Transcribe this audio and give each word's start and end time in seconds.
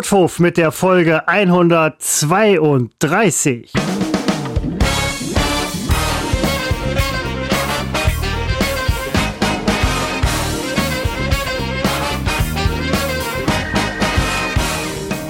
Couchhof 0.00 0.38
mit 0.38 0.56
der 0.56 0.72
Folge 0.72 1.28
132. 1.28 3.70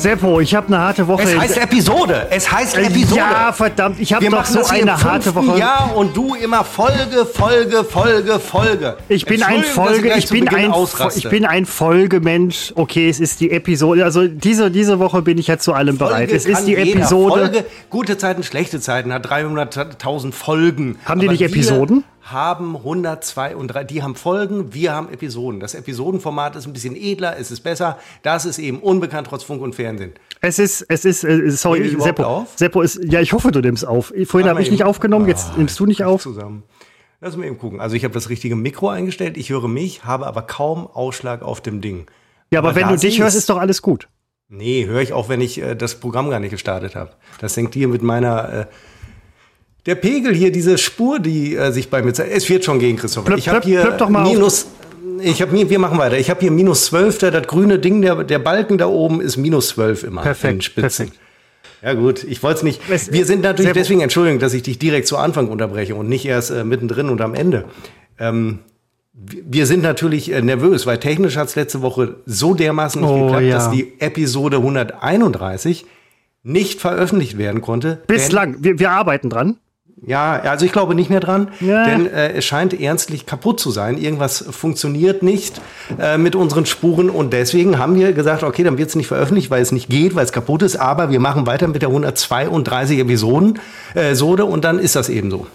Seppo, 0.01 0.41
ich 0.41 0.55
habe 0.55 0.69
eine 0.69 0.79
harte 0.79 1.07
Woche. 1.07 1.23
Es 1.23 1.39
heißt 1.39 1.59
Episode. 1.59 2.27
Es 2.31 2.51
heißt 2.51 2.77
Episode. 2.79 3.17
Ja, 3.21 3.53
verdammt, 3.53 4.01
ich 4.01 4.13
habe 4.13 4.27
doch 4.27 4.45
so 4.45 4.65
eine 4.67 5.03
harte 5.03 5.35
Woche. 5.35 5.59
Jahr 5.59 5.95
und 5.95 6.17
du 6.17 6.35
immer 6.35 6.65
Folge, 6.65 7.27
Folge, 7.27 7.85
Folge, 7.85 8.39
Folge. 8.41 8.97
Ich 9.09 9.27
bin 9.27 9.43
ein 9.43 9.63
Folge, 9.63 10.15
ich 10.17 10.27
zu 10.27 10.35
bin 10.35 10.49
ein, 10.49 10.71
ausraste. 10.73 11.19
ich 11.19 11.29
bin 11.29 11.45
ein 11.45 11.67
Folgemensch. 11.67 12.73
Okay, 12.75 13.09
es 13.09 13.21
ist 13.21 13.41
die 13.41 13.51
Episode. 13.51 14.05
Also 14.05 14.27
diese, 14.27 14.71
diese 14.71 14.99
Woche 14.99 15.23
bin 15.23 15.39
ich 15.39 15.47
ja 15.49 15.59
zu 15.59 15.75
allem 15.75 15.99
bereit. 15.99 16.31
Folge 16.31 16.35
Es 16.37 16.47
ist 16.47 16.67
die 16.67 16.75
jeder. 16.75 16.99
Episode. 17.01 17.41
Folge, 17.41 17.65
gute 17.91 18.17
Zeiten, 18.19 18.43
schlechte 18.43 18.81
Zeiten, 18.81 19.13
hat 19.13 19.27
300.000 19.27 20.33
Folgen. 20.33 20.99
Haben 21.05 21.21
die 21.21 21.27
Aber 21.27 21.33
nicht 21.33 21.41
wir 21.41 21.49
Episoden? 21.49 22.05
Haben 22.33 22.77
102 22.77 23.57
und 23.57 23.69
drei- 23.69 23.85
die 23.85 24.03
haben 24.03 24.15
Folgen, 24.15 24.73
wir 24.75 24.93
haben 24.93 25.09
Episoden. 25.13 25.61
Das 25.61 25.75
Episodenformat 25.75 26.57
ist 26.57 26.67
ein 26.67 26.73
bisschen 26.73 26.97
edler, 26.97 27.37
es 27.39 27.51
ist 27.51 27.61
besser. 27.61 27.99
Das 28.23 28.45
ist 28.45 28.59
eben 28.59 28.79
unbekannt 28.81 29.27
trotz 29.29 29.43
Funk 29.43 29.63
und 29.63 29.75
Fernsehen. 29.75 30.13
Es 30.41 30.59
ist, 30.59 30.83
es 30.89 31.05
ist, 31.05 31.25
äh, 31.25 31.51
sorry, 31.51 31.81
Nehme 31.81 31.99
ich 31.99 32.03
Seppo. 32.03 32.23
auf? 32.25 32.49
Seppo 32.57 32.83
ist, 32.83 33.01
ja, 33.05 33.21
ich 33.21 33.33
hoffe, 33.33 33.51
du 33.53 33.61
nimmst 33.61 33.87
auf. 33.87 34.13
Vorhin 34.25 34.49
habe 34.49 34.63
ich 34.63 34.71
nicht 34.71 34.81
eben. 34.81 34.89
aufgenommen, 34.89 35.27
jetzt 35.29 35.57
nimmst 35.59 35.79
du 35.79 35.87
nicht 35.87 36.05
auf. 36.05 36.23
Zusammen. 36.23 36.63
Lass 37.21 37.37
mal 37.37 37.45
eben 37.47 37.59
gucken. 37.59 37.81
Also 37.81 37.97
ich 37.97 38.05
habe 38.05 38.15
das 38.15 38.29
richtige 38.31 38.57
Mikro 38.57 38.89
eingestellt, 38.89 39.37
ich 39.37 39.51
höre 39.51 39.69
mich, 39.69 40.05
habe 40.05 40.27
aber 40.27 40.43
kaum 40.43 40.87
Ausschlag 40.87 41.43
auf 41.43 41.61
dem 41.61 41.81
Ding. 41.83 42.07
Ja, 42.51 42.61
aber, 42.61 42.71
Aber 42.71 42.81
wenn 42.81 42.89
du 42.89 42.97
dich 42.97 43.15
ist- 43.19 43.23
hörst, 43.23 43.37
ist 43.37 43.51
doch 43.51 43.59
alles 43.59 43.83
gut. 43.83 44.09
Nee, 44.49 44.87
höre 44.87 45.01
ich 45.03 45.13
auch, 45.13 45.29
wenn 45.29 45.41
ich 45.41 45.61
äh, 45.63 45.77
das 45.77 45.95
Programm 46.01 46.29
gar 46.31 46.41
nicht 46.41 46.51
gestartet 46.51 46.97
habe. 46.97 47.13
Das 47.41 47.57
hängt 47.57 47.75
hier 47.75 47.87
mit 47.89 48.03
meiner. 48.03 48.53
Äh, 48.53 48.67
der 49.87 49.95
Pegel 49.95 50.35
hier, 50.35 50.53
diese 50.53 50.79
Spur, 50.79 51.19
die 51.19 51.55
äh, 51.57 51.73
sich 51.73 51.89
bei 51.91 52.03
mir 52.03 52.13
zeigt. 52.13 52.33
Es 52.33 52.49
wird 52.49 52.65
schon 52.65 52.79
gegen 52.79 52.97
Christopher. 52.99 53.27
Plöpp, 53.27 53.39
ich 53.39 53.49
habe 53.49 53.65
hier 53.65 53.81
plöpp 53.83 53.99
doch 53.99 54.09
mal 54.09 54.25
auf. 54.25 54.33
minus. 54.33 54.67
Ich 55.23 55.43
habe 55.43 55.53
wir 55.69 55.79
machen 55.79 55.99
weiter. 55.99 56.19
Ich 56.19 56.31
habe 56.31 56.41
hier 56.41 56.51
minus 56.51 56.87
12, 56.87 57.19
da 57.19 57.31
das 57.31 57.47
grüne 57.47 57.79
Ding, 57.79 58.01
der, 58.01 58.25
der 58.25 58.39
Balken 58.39 58.79
da 58.79 58.87
oben 58.87 59.21
ist 59.21 59.37
minus 59.37 59.69
12 59.71 60.05
immer. 60.05 60.23
Perfekt, 60.23 60.55
in 60.55 60.61
Spitzen. 60.63 61.07
perfekt. 61.09 61.21
Ja 61.83 61.95
gut, 61.95 62.25
ich 62.25 62.43
wollte 62.43 62.59
es 62.59 62.63
nicht. 62.63 63.13
Wir 63.13 63.25
sind 63.25 63.43
natürlich 63.43 63.73
deswegen 63.73 64.01
Entschuldigung, 64.01 64.39
dass 64.39 64.53
ich 64.55 64.63
dich 64.63 64.79
direkt 64.79 65.07
zu 65.07 65.17
Anfang 65.17 65.49
unterbreche 65.49 65.95
und 65.95 66.09
nicht 66.09 66.27
erst 66.27 66.51
äh, 66.51 66.65
mittendrin 66.65 67.09
und 67.09 67.21
am 67.21 67.35
Ende. 67.35 67.65
Ähm, 68.19 68.59
wir 69.13 69.43
wir 69.47 69.67
sind 69.67 69.83
natürlich 69.83 70.31
äh, 70.33 70.41
nervös, 70.43 70.87
weil 70.87 70.99
technisch 70.99 71.37
hat 71.37 71.49
es 71.49 71.57
letzte 71.57 71.81
Woche 71.83 72.17
so 72.27 72.55
dermaßen 72.55 73.01
nicht 73.01 73.11
Oh, 73.11 73.25
geklappt, 73.27 73.45
ja. 73.45 73.55
dass 73.57 73.71
die 73.71 73.95
Episode 74.01 74.59
131 74.59 75.87
nicht 76.43 76.81
veröffentlicht 76.81 77.37
werden 77.39 77.61
konnte. 77.61 78.03
Bislang, 78.07 78.57
wir, 78.61 78.79
wir 78.79 78.91
arbeiten 78.91 79.29
dran. 79.31 79.59
Ja, 80.07 80.33
also 80.41 80.65
ich 80.65 80.73
glaube 80.73 80.95
nicht 80.95 81.11
mehr 81.11 81.21
dran, 81.21 81.49
Ja. 81.61 81.85
denn 81.85 82.07
äh, 82.07 82.33
es 82.33 82.45
scheint 82.47 82.79
ernstlich 82.79 83.27
kaputt 83.27 83.61
zu 83.61 83.71
sein. 83.71 83.99
Irgendwas 83.99 84.43
funktioniert 84.51 85.23
nicht 85.23 85.61
äh, 85.99 86.17
mit 86.17 86.35
unseren 86.35 86.65
Spuren 86.65 87.11
und 87.11 87.33
deswegen 87.35 87.79
haben 87.79 87.95
wir 87.97 88.13
gesagt, 88.13 88.43
okay, 88.43 88.63
dann 88.63 88.79
wird 88.79 88.89
es 88.89 88.97
nicht 88.97 89.09
veröffentlicht, 89.09 89.51
weil 89.51 89.61
es 89.61 89.73
nicht 89.73 89.91
geht, 89.91 90.15
weil 90.15 90.25
es 90.25 90.33
kaputt 90.33 90.63
ist, 90.63 90.77
aber 90.77 91.11
wir 91.11 91.21
machen 91.21 91.47
weiter 91.47 91.69
mit 91.69 91.83
der 91.83 91.91
132 91.91 92.99
Episoden 92.99 93.59
äh, 93.95 94.15
Sode 94.15 94.47
und 94.47 94.65
dann 94.65 94.79
ist 94.79 94.97
das 94.97 95.09
eben 95.11 95.31
so. 95.31 95.47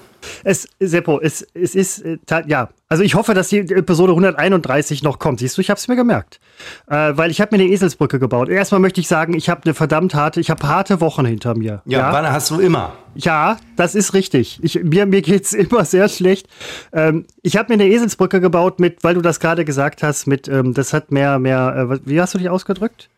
Es, 0.44 0.68
Seppo, 0.80 1.20
es, 1.20 1.46
es 1.54 1.76
ist, 1.76 2.00
äh, 2.00 2.18
ja, 2.48 2.70
also 2.88 3.04
ich 3.04 3.16
hoffe, 3.16 3.34
dass 3.34 3.50
die 3.50 3.60
Episode 3.60 4.14
131 4.14 5.02
noch 5.04 5.20
kommt. 5.20 5.40
Siehst 5.40 5.58
du, 5.58 5.62
ich 5.62 5.70
habe 5.70 5.78
es 5.78 5.88
mir 5.88 5.96
gemerkt. 5.96 6.40
Äh, 6.88 7.14
weil 7.16 7.32
ich 7.32 7.42
habe 7.42 7.56
mir 7.56 7.64
eine 7.64 7.72
Eselsbrücke 7.72 8.20
gebaut. 8.20 8.50
Erstmal 8.50 8.80
möchte 8.80 9.02
ich 9.02 9.08
sagen, 9.08 9.34
ich 9.34 9.50
habe 9.50 9.62
eine 9.66 9.74
verdammt 9.74 10.14
harte, 10.14 10.40
ich 10.40 10.50
habe 10.50 10.68
harte 10.68 11.02
Wochen 11.02 11.26
hinter 11.26 11.56
mir. 11.56 11.82
Ja, 11.86 12.14
wann 12.14 12.32
hast 12.32 12.52
du 12.52 12.60
immer? 12.60 12.94
Ja, 13.16 13.58
das 13.76 13.96
ist 13.96 14.14
richtig. 14.14 14.60
Ich, 14.62 14.84
mir, 14.84 15.06
mir 15.06 15.22
geht's 15.22 15.54
immer 15.54 15.84
sehr 15.86 16.10
schlecht. 16.10 16.48
Ähm, 16.94 17.26
ich 17.42 17.58
habe 17.58 17.76
mir 17.76 17.84
eine 17.84 17.92
Eselsbrücke 17.92 18.40
gebaut 18.40 18.80
mit, 18.80 19.04
weil 19.04 19.16
du 19.16 19.22
das 19.22 19.40
gerade 19.40 19.66
gesagt 19.66 20.04
hast, 20.04 20.28
mit, 20.28 20.48
ähm, 20.48 20.74
das 20.74 20.94
hat 20.94 21.12
mehr, 21.12 21.40
mehr, 21.40 21.90
äh, 21.92 22.00
wie 22.06 22.22
hast 22.22 22.34
du 22.34 22.38
dich 22.38 22.50
ausgedrückt? 22.50 23.10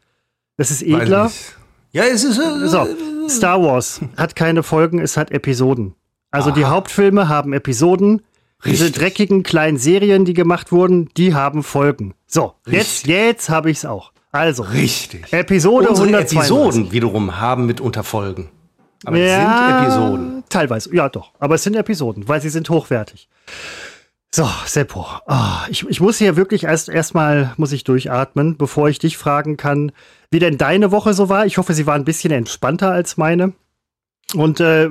Das 0.55 0.71
ist 0.71 0.81
edler. 0.81 1.31
Ja, 1.91 2.03
es 2.03 2.23
ist 2.23 2.37
äh, 2.37 2.67
So, 2.67 2.87
Star 3.29 3.61
Wars 3.61 4.01
hat 4.17 4.35
keine 4.35 4.63
Folgen, 4.63 4.99
es 4.99 5.17
hat 5.17 5.31
Episoden. 5.31 5.95
Also 6.31 6.51
die 6.51 6.65
Hauptfilme 6.65 7.29
haben 7.29 7.53
Episoden. 7.53 8.21
Diese 8.65 8.85
Richtig. 8.85 9.01
dreckigen 9.01 9.43
kleinen 9.43 9.77
Serien, 9.77 10.25
die 10.25 10.33
gemacht 10.33 10.71
wurden, 10.71 11.09
die 11.15 11.35
haben 11.35 11.61
Folgen. 11.61 12.15
So, 12.25 12.53
jetzt, 12.67 13.05
jetzt 13.05 13.49
habe 13.49 13.69
ich's 13.69 13.85
auch. 13.85 14.11
Also, 14.31 14.63
richtig. 14.63 15.31
Episode 15.31 15.89
Unsere 15.89 16.07
132. 16.07 16.37
Episoden 16.37 16.91
wiederum 16.91 17.39
haben 17.39 17.65
mitunter 17.67 18.03
Folgen. 18.03 18.49
Aber 19.05 19.17
es 19.17 19.31
Ja, 19.31 19.67
sind 19.67 19.85
Episoden. 19.85 20.43
Teilweise, 20.49 20.95
ja 20.95 21.07
doch. 21.07 21.33
Aber 21.39 21.55
es 21.55 21.63
sind 21.63 21.75
Episoden, 21.75 22.27
weil 22.27 22.41
sie 22.41 22.49
sind 22.49 22.69
hochwertig. 22.69 23.29
So, 24.33 24.47
Seppo, 24.65 25.05
ah, 25.27 25.65
ich, 25.69 25.87
ich 25.87 26.01
muss 26.01 26.17
hier 26.17 26.35
wirklich 26.35 26.65
erst 26.65 26.89
erstmal 26.89 27.53
muss 27.57 27.71
ich 27.71 27.83
durchatmen, 27.83 28.57
bevor 28.57 28.89
ich 28.89 28.99
dich 28.99 29.17
fragen 29.17 29.55
kann, 29.55 29.91
wie 30.31 30.39
denn 30.39 30.57
deine 30.57 30.91
Woche 30.91 31.13
so 31.13 31.29
war. 31.29 31.45
Ich 31.45 31.57
hoffe, 31.57 31.73
sie 31.73 31.87
war 31.87 31.95
ein 31.95 32.05
bisschen 32.05 32.31
entspannter 32.33 32.91
als 32.91 33.17
meine. 33.17 33.53
Und 34.35 34.59
äh, 34.59 34.89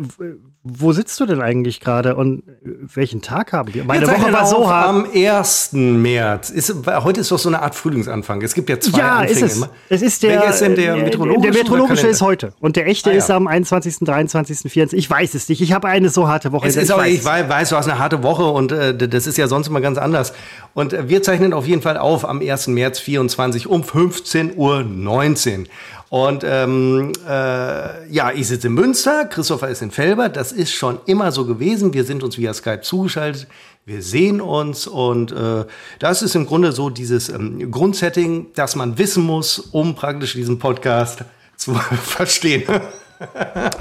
wo 0.68 0.92
sitzt 0.92 1.20
du 1.20 1.26
denn 1.26 1.40
eigentlich 1.40 1.80
gerade 1.80 2.16
und 2.16 2.40
äh, 2.40 2.70
welchen 2.94 3.22
Tag 3.22 3.52
haben 3.52 3.72
wir? 3.72 3.84
Meine 3.84 4.00
Wir 4.02 4.08
Woche 4.08 4.16
zeichnen 4.16 4.34
war 4.34 4.46
so 4.46 4.68
hart. 4.68 4.88
Am 4.88 5.06
1. 5.14 5.70
März. 5.72 6.50
Ist, 6.50 6.74
heute 6.86 7.20
ist 7.20 7.30
doch 7.30 7.38
so 7.38 7.48
eine 7.48 7.62
Art 7.62 7.74
Frühlingsanfang. 7.74 8.42
Es 8.42 8.54
gibt 8.54 8.68
ja 8.68 8.80
zwei 8.80 8.98
Ja, 8.98 9.22
ist 9.22 9.30
Anfänge 9.30 9.46
es. 9.46 9.56
immer. 9.56 9.68
Es 9.88 10.02
ist 10.02 10.22
der, 10.22 10.30
Welcher 10.40 10.50
ist 10.50 10.60
denn 10.60 10.74
der 10.74 10.94
äh, 10.94 11.02
meteorologische 11.02 11.50
Der 11.52 11.62
meteorologische 11.62 12.06
ist 12.08 12.20
heute. 12.22 12.52
Und 12.60 12.76
der 12.76 12.86
echte 12.86 13.10
Ah, 13.10 13.12
ja. 13.12 13.18
ist 13.18 13.30
am 13.30 13.46
21., 13.46 13.98
23., 14.00 14.58
24. 14.72 14.98
Ich 14.98 15.08
weiß 15.08 15.34
es 15.34 15.48
nicht. 15.48 15.60
Ich 15.60 15.72
habe 15.72 15.88
eine 15.88 16.08
so 16.08 16.26
harte 16.28 16.52
Woche. 16.52 16.66
Es 16.66 16.76
ist 16.76 16.90
aber, 16.90 17.06
ich 17.06 17.24
weiß, 17.24 17.48
weiß, 17.48 17.68
du 17.70 17.76
hast 17.76 17.88
eine 17.88 17.98
harte 17.98 18.22
Woche 18.22 18.44
und 18.44 18.72
äh, 18.72 18.96
das 18.96 19.26
ist 19.26 19.38
ja 19.38 19.46
sonst 19.48 19.68
immer 19.68 19.80
ganz 19.80 19.98
anders. 19.98 20.32
Und 20.74 20.92
äh, 20.92 21.08
wir 21.08 21.22
zeichnen 21.22 21.52
auf 21.52 21.66
jeden 21.66 21.82
Fall 21.82 21.96
auf 21.96 22.28
am 22.28 22.40
1. 22.40 22.66
März 22.68 22.98
24 22.98 23.68
um 23.68 23.82
15.19 23.82 24.54
Uhr. 24.56 25.64
Und 26.08 26.44
ähm, 26.44 27.12
äh, 27.28 28.08
ja, 28.12 28.30
ich 28.32 28.46
sitze 28.46 28.68
in 28.68 28.74
Münster, 28.74 29.24
Christopher 29.24 29.68
ist 29.68 29.82
in 29.82 29.90
Felbert. 29.90 30.36
Das 30.36 30.52
ist 30.52 30.72
schon 30.72 31.00
immer 31.06 31.32
so 31.32 31.44
gewesen. 31.44 31.94
Wir 31.94 32.04
sind 32.04 32.22
uns 32.22 32.38
via 32.38 32.54
Skype 32.54 32.82
zugeschaltet. 32.82 33.48
Wir 33.84 34.02
sehen 34.02 34.40
uns 34.40 34.86
und 34.86 35.32
äh, 35.32 35.64
das 35.98 36.22
ist 36.22 36.34
im 36.34 36.46
Grunde 36.46 36.72
so 36.72 36.90
dieses 36.90 37.28
ähm, 37.28 37.70
Grundsetting, 37.70 38.48
das 38.54 38.74
man 38.74 38.98
wissen 38.98 39.22
muss, 39.22 39.58
um 39.58 39.94
praktisch 39.94 40.32
diesen 40.32 40.58
Podcast 40.58 41.24
zu 41.56 41.74
verstehen. 41.74 42.64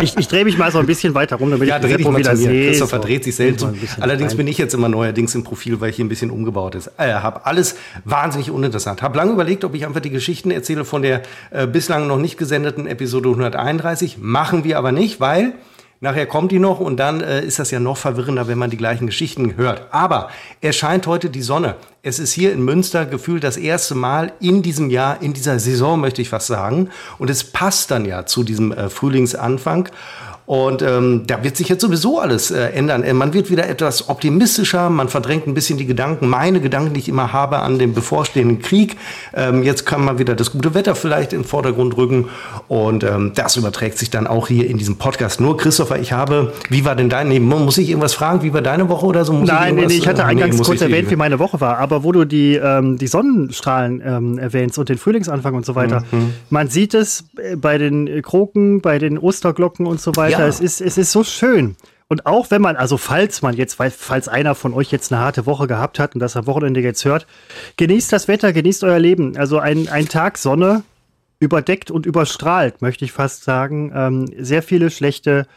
Ich, 0.02 0.18
ich 0.18 0.28
drehe 0.28 0.46
mich 0.46 0.58
mal 0.58 0.72
so 0.72 0.80
ein 0.80 0.86
bisschen 0.86 1.14
weiter 1.14 1.36
rum, 1.38 1.52
damit 1.52 1.68
Ja, 1.68 1.78
ich 1.78 1.82
dreh 1.86 1.98
dich 1.98 2.08
mal 2.08 2.18
wieder 2.18 2.36
sehe. 2.36 2.70
Christopher 2.70 2.98
So. 2.98 3.04
dreht 3.04 3.24
sich 3.24 3.36
selten 3.36 3.78
Allerdings 4.00 4.32
rein. 4.32 4.38
bin 4.38 4.48
ich 4.48 4.58
jetzt 4.58 4.74
immer 4.74 4.90
neuerdings 4.90 5.36
im 5.36 5.44
Profil, 5.44 5.82
weil 5.82 5.92
hier 5.92 6.06
ein 6.06 6.10
bisschen 6.10 6.32
umgebaut 6.32 6.76
ist. 6.76 6.92
Äh, 6.98 7.14
habe 7.14 7.46
alles 7.46 7.76
wahnsinnig 8.04 8.52
uninteressant. 8.52 9.02
Habe 9.02 9.18
lange 9.18 9.32
überlegt, 9.32 9.64
ob 9.64 9.76
ich 9.76 9.86
einfach 9.86 10.00
die 10.02 10.10
Geschichten 10.10 10.52
erzähle 10.52 10.86
von 10.86 11.02
der 11.02 11.22
äh, 11.52 11.68
bislang 11.68 12.08
noch 12.08 12.18
nicht 12.18 12.38
gesendeten 12.38 12.88
Episode 12.88 13.30
131. 13.30 14.18
Machen 14.20 14.64
wir 14.64 14.78
aber 14.78 14.92
nicht, 14.92 15.20
weil 15.20 15.54
nachher 16.00 16.26
kommt 16.26 16.52
die 16.52 16.60
noch 16.60 16.80
und 16.80 16.98
dann 16.98 17.22
äh, 17.22 17.44
ist 17.44 17.60
das 17.60 17.72
ja 17.72 17.80
noch 17.80 17.98
verwirrender, 17.98 18.48
wenn 18.48 18.58
man 18.58 18.70
die 18.70 18.78
gleichen 18.78 19.08
Geschichten 19.08 19.58
hört. 19.58 19.88
Aber 19.92 20.30
es 20.62 20.76
scheint 20.76 21.08
heute 21.08 21.30
die 21.30 21.42
Sonne. 21.42 21.76
Es 22.04 22.20
ist 22.20 22.34
hier 22.34 22.54
in 22.54 22.64
Münster 22.64 23.06
gefühlt 23.06 23.44
das 23.44 23.58
erste 23.58 23.96
Mal 23.96 24.34
in 24.40 24.62
diesem 24.62 24.90
Jahr, 24.90 25.22
in 25.22 25.34
dieser 25.34 25.60
Saison 25.60 26.00
möchte 26.00 26.22
ich 26.22 26.30
fast 26.30 26.48
sagen. 26.48 26.90
Und 27.18 27.30
es 27.30 27.44
passt 27.44 27.92
dann 27.92 28.06
ja 28.06 28.26
zu 28.26 28.44
diesem 28.44 28.72
äh, 28.72 28.90
Frühlingsanfang. 28.90 29.90
Und 30.46 30.84
ähm, 30.84 31.24
da 31.26 31.44
wird 31.44 31.58
sich 31.58 31.70
jetzt 31.70 31.82
sowieso 31.82 32.20
alles 32.20 32.52
äh, 32.52 32.68
ändern. 32.70 33.04
Äh, 33.04 33.14
Man 33.14 33.34
wird 33.34 33.50
wieder 33.50 33.68
etwas 33.68 34.10
optimistischer, 34.10 34.90
man 34.92 35.10
verdrängt 35.10 35.48
ein 35.48 35.56
bisschen 35.56 35.78
die 35.80 35.88
Gedanken, 35.88 36.28
meine 36.30 36.60
Gedanken, 36.62 36.94
die 36.94 37.00
ich 37.00 37.10
immer 37.10 37.34
habe 37.34 37.60
an 37.60 37.80
den 37.80 37.94
bevorstehenden 37.96 38.62
Krieg. 38.62 38.96
Ähm, 39.34 39.64
jetzt 39.64 39.86
kann 39.88 40.06
man 40.06 40.20
wieder 40.20 40.36
das 40.36 40.52
gute 40.52 40.76
Wetter 40.76 40.94
vielleicht 40.96 41.34
in 41.34 41.40
den 41.42 41.48
Vordergrund 41.48 41.98
rücken. 41.98 42.26
Und 42.68 43.04
ähm, 43.04 43.32
das 43.34 43.56
überträgt 43.56 43.98
sich 43.98 44.12
dann 44.12 44.28
auch 44.28 44.48
hier 44.48 44.70
in 44.70 44.78
diesem 44.78 44.98
Podcast. 44.98 45.42
Nur, 45.42 45.58
Christopher, 45.58 45.98
ich 46.00 46.12
habe, 46.14 46.54
wie 46.70 46.86
war 46.86 46.96
denn 46.96 47.10
dein, 47.10 47.28
nee, 47.30 47.40
muss 47.40 47.78
ich 47.80 47.90
irgendwas 47.90 48.14
fragen, 48.14 48.44
wie 48.44 48.54
war 48.54 48.62
deine 48.62 48.88
Woche 48.88 49.06
oder 49.08 49.26
so? 49.26 49.34
Muss 49.34 49.50
Nein, 49.50 49.76
nee, 49.76 49.82
irgendwas, 49.82 49.92
nee, 49.94 49.98
ich 49.98 50.08
hatte 50.08 50.22
äh, 50.22 50.26
eingangs 50.26 50.58
muss 50.58 50.68
kurz 50.68 50.82
ich 50.82 50.88
erwähnt, 50.88 51.10
wie 51.10 51.16
meine 51.16 51.40
Woche 51.40 51.60
war. 51.60 51.80
Aber 51.80 52.04
wo 52.04 52.12
du 52.12 52.24
die, 52.26 52.56
ähm, 52.56 52.98
die 53.00 53.08
Sonnenstrahlen 53.08 54.02
ähm, 54.06 54.38
erwähnst 54.38 54.78
und 54.78 54.90
den 54.90 54.98
Frühlingsanfang 55.00 55.56
und 55.56 55.66
so 55.66 55.74
weiter, 55.74 56.04
Mhm. 56.12 56.34
man 56.52 56.68
sieht 56.68 56.94
es 56.94 57.24
äh, 57.42 57.56
bei 57.56 57.78
den 57.80 58.22
Kroken, 58.22 58.82
bei 58.82 59.00
den 59.00 59.18
Osterglocken 59.18 59.88
und 59.88 60.00
so 60.00 60.16
weiter. 60.16 60.32
Ja. 60.34 60.35
Es, 60.40 60.60
ist, 60.60 60.82
es 60.82 60.98
ist 60.98 61.12
so 61.12 61.24
schön. 61.24 61.76
Und 62.08 62.26
auch 62.28 62.52
wenn 62.52 62.62
man, 62.62 62.76
also 62.76 62.98
falls 62.98 63.42
man 63.42 63.56
jetzt, 63.56 63.76
falls 63.76 64.28
einer 64.28 64.54
von 64.54 64.74
euch 64.74 64.92
jetzt 64.92 65.12
eine 65.12 65.22
harte 65.22 65.46
Woche 65.46 65.68
gehabt 65.68 65.98
hat 65.98 66.14
und 66.14 66.20
das 66.20 66.36
am 66.36 66.46
Wochenende 66.46 66.82
jetzt 66.82 67.04
hört, 67.04 67.26
genießt 67.78 68.14
das 68.14 68.28
Wetter, 68.28 68.54
genießt 68.54 68.84
euer 68.84 69.00
Leben. 69.00 69.36
Also 69.38 69.60
ein, 69.60 69.90
ein 69.90 70.08
Tag 70.08 70.38
Sonne 70.38 70.84
überdeckt 71.40 71.90
und 71.90 72.06
überstrahlt, 72.06 72.82
möchte 72.82 73.06
ich 73.06 73.12
fast 73.12 73.44
sagen, 73.44 73.92
ähm, 73.96 74.30
sehr 74.38 74.62
viele 74.62 74.92
schlechte 74.92 75.48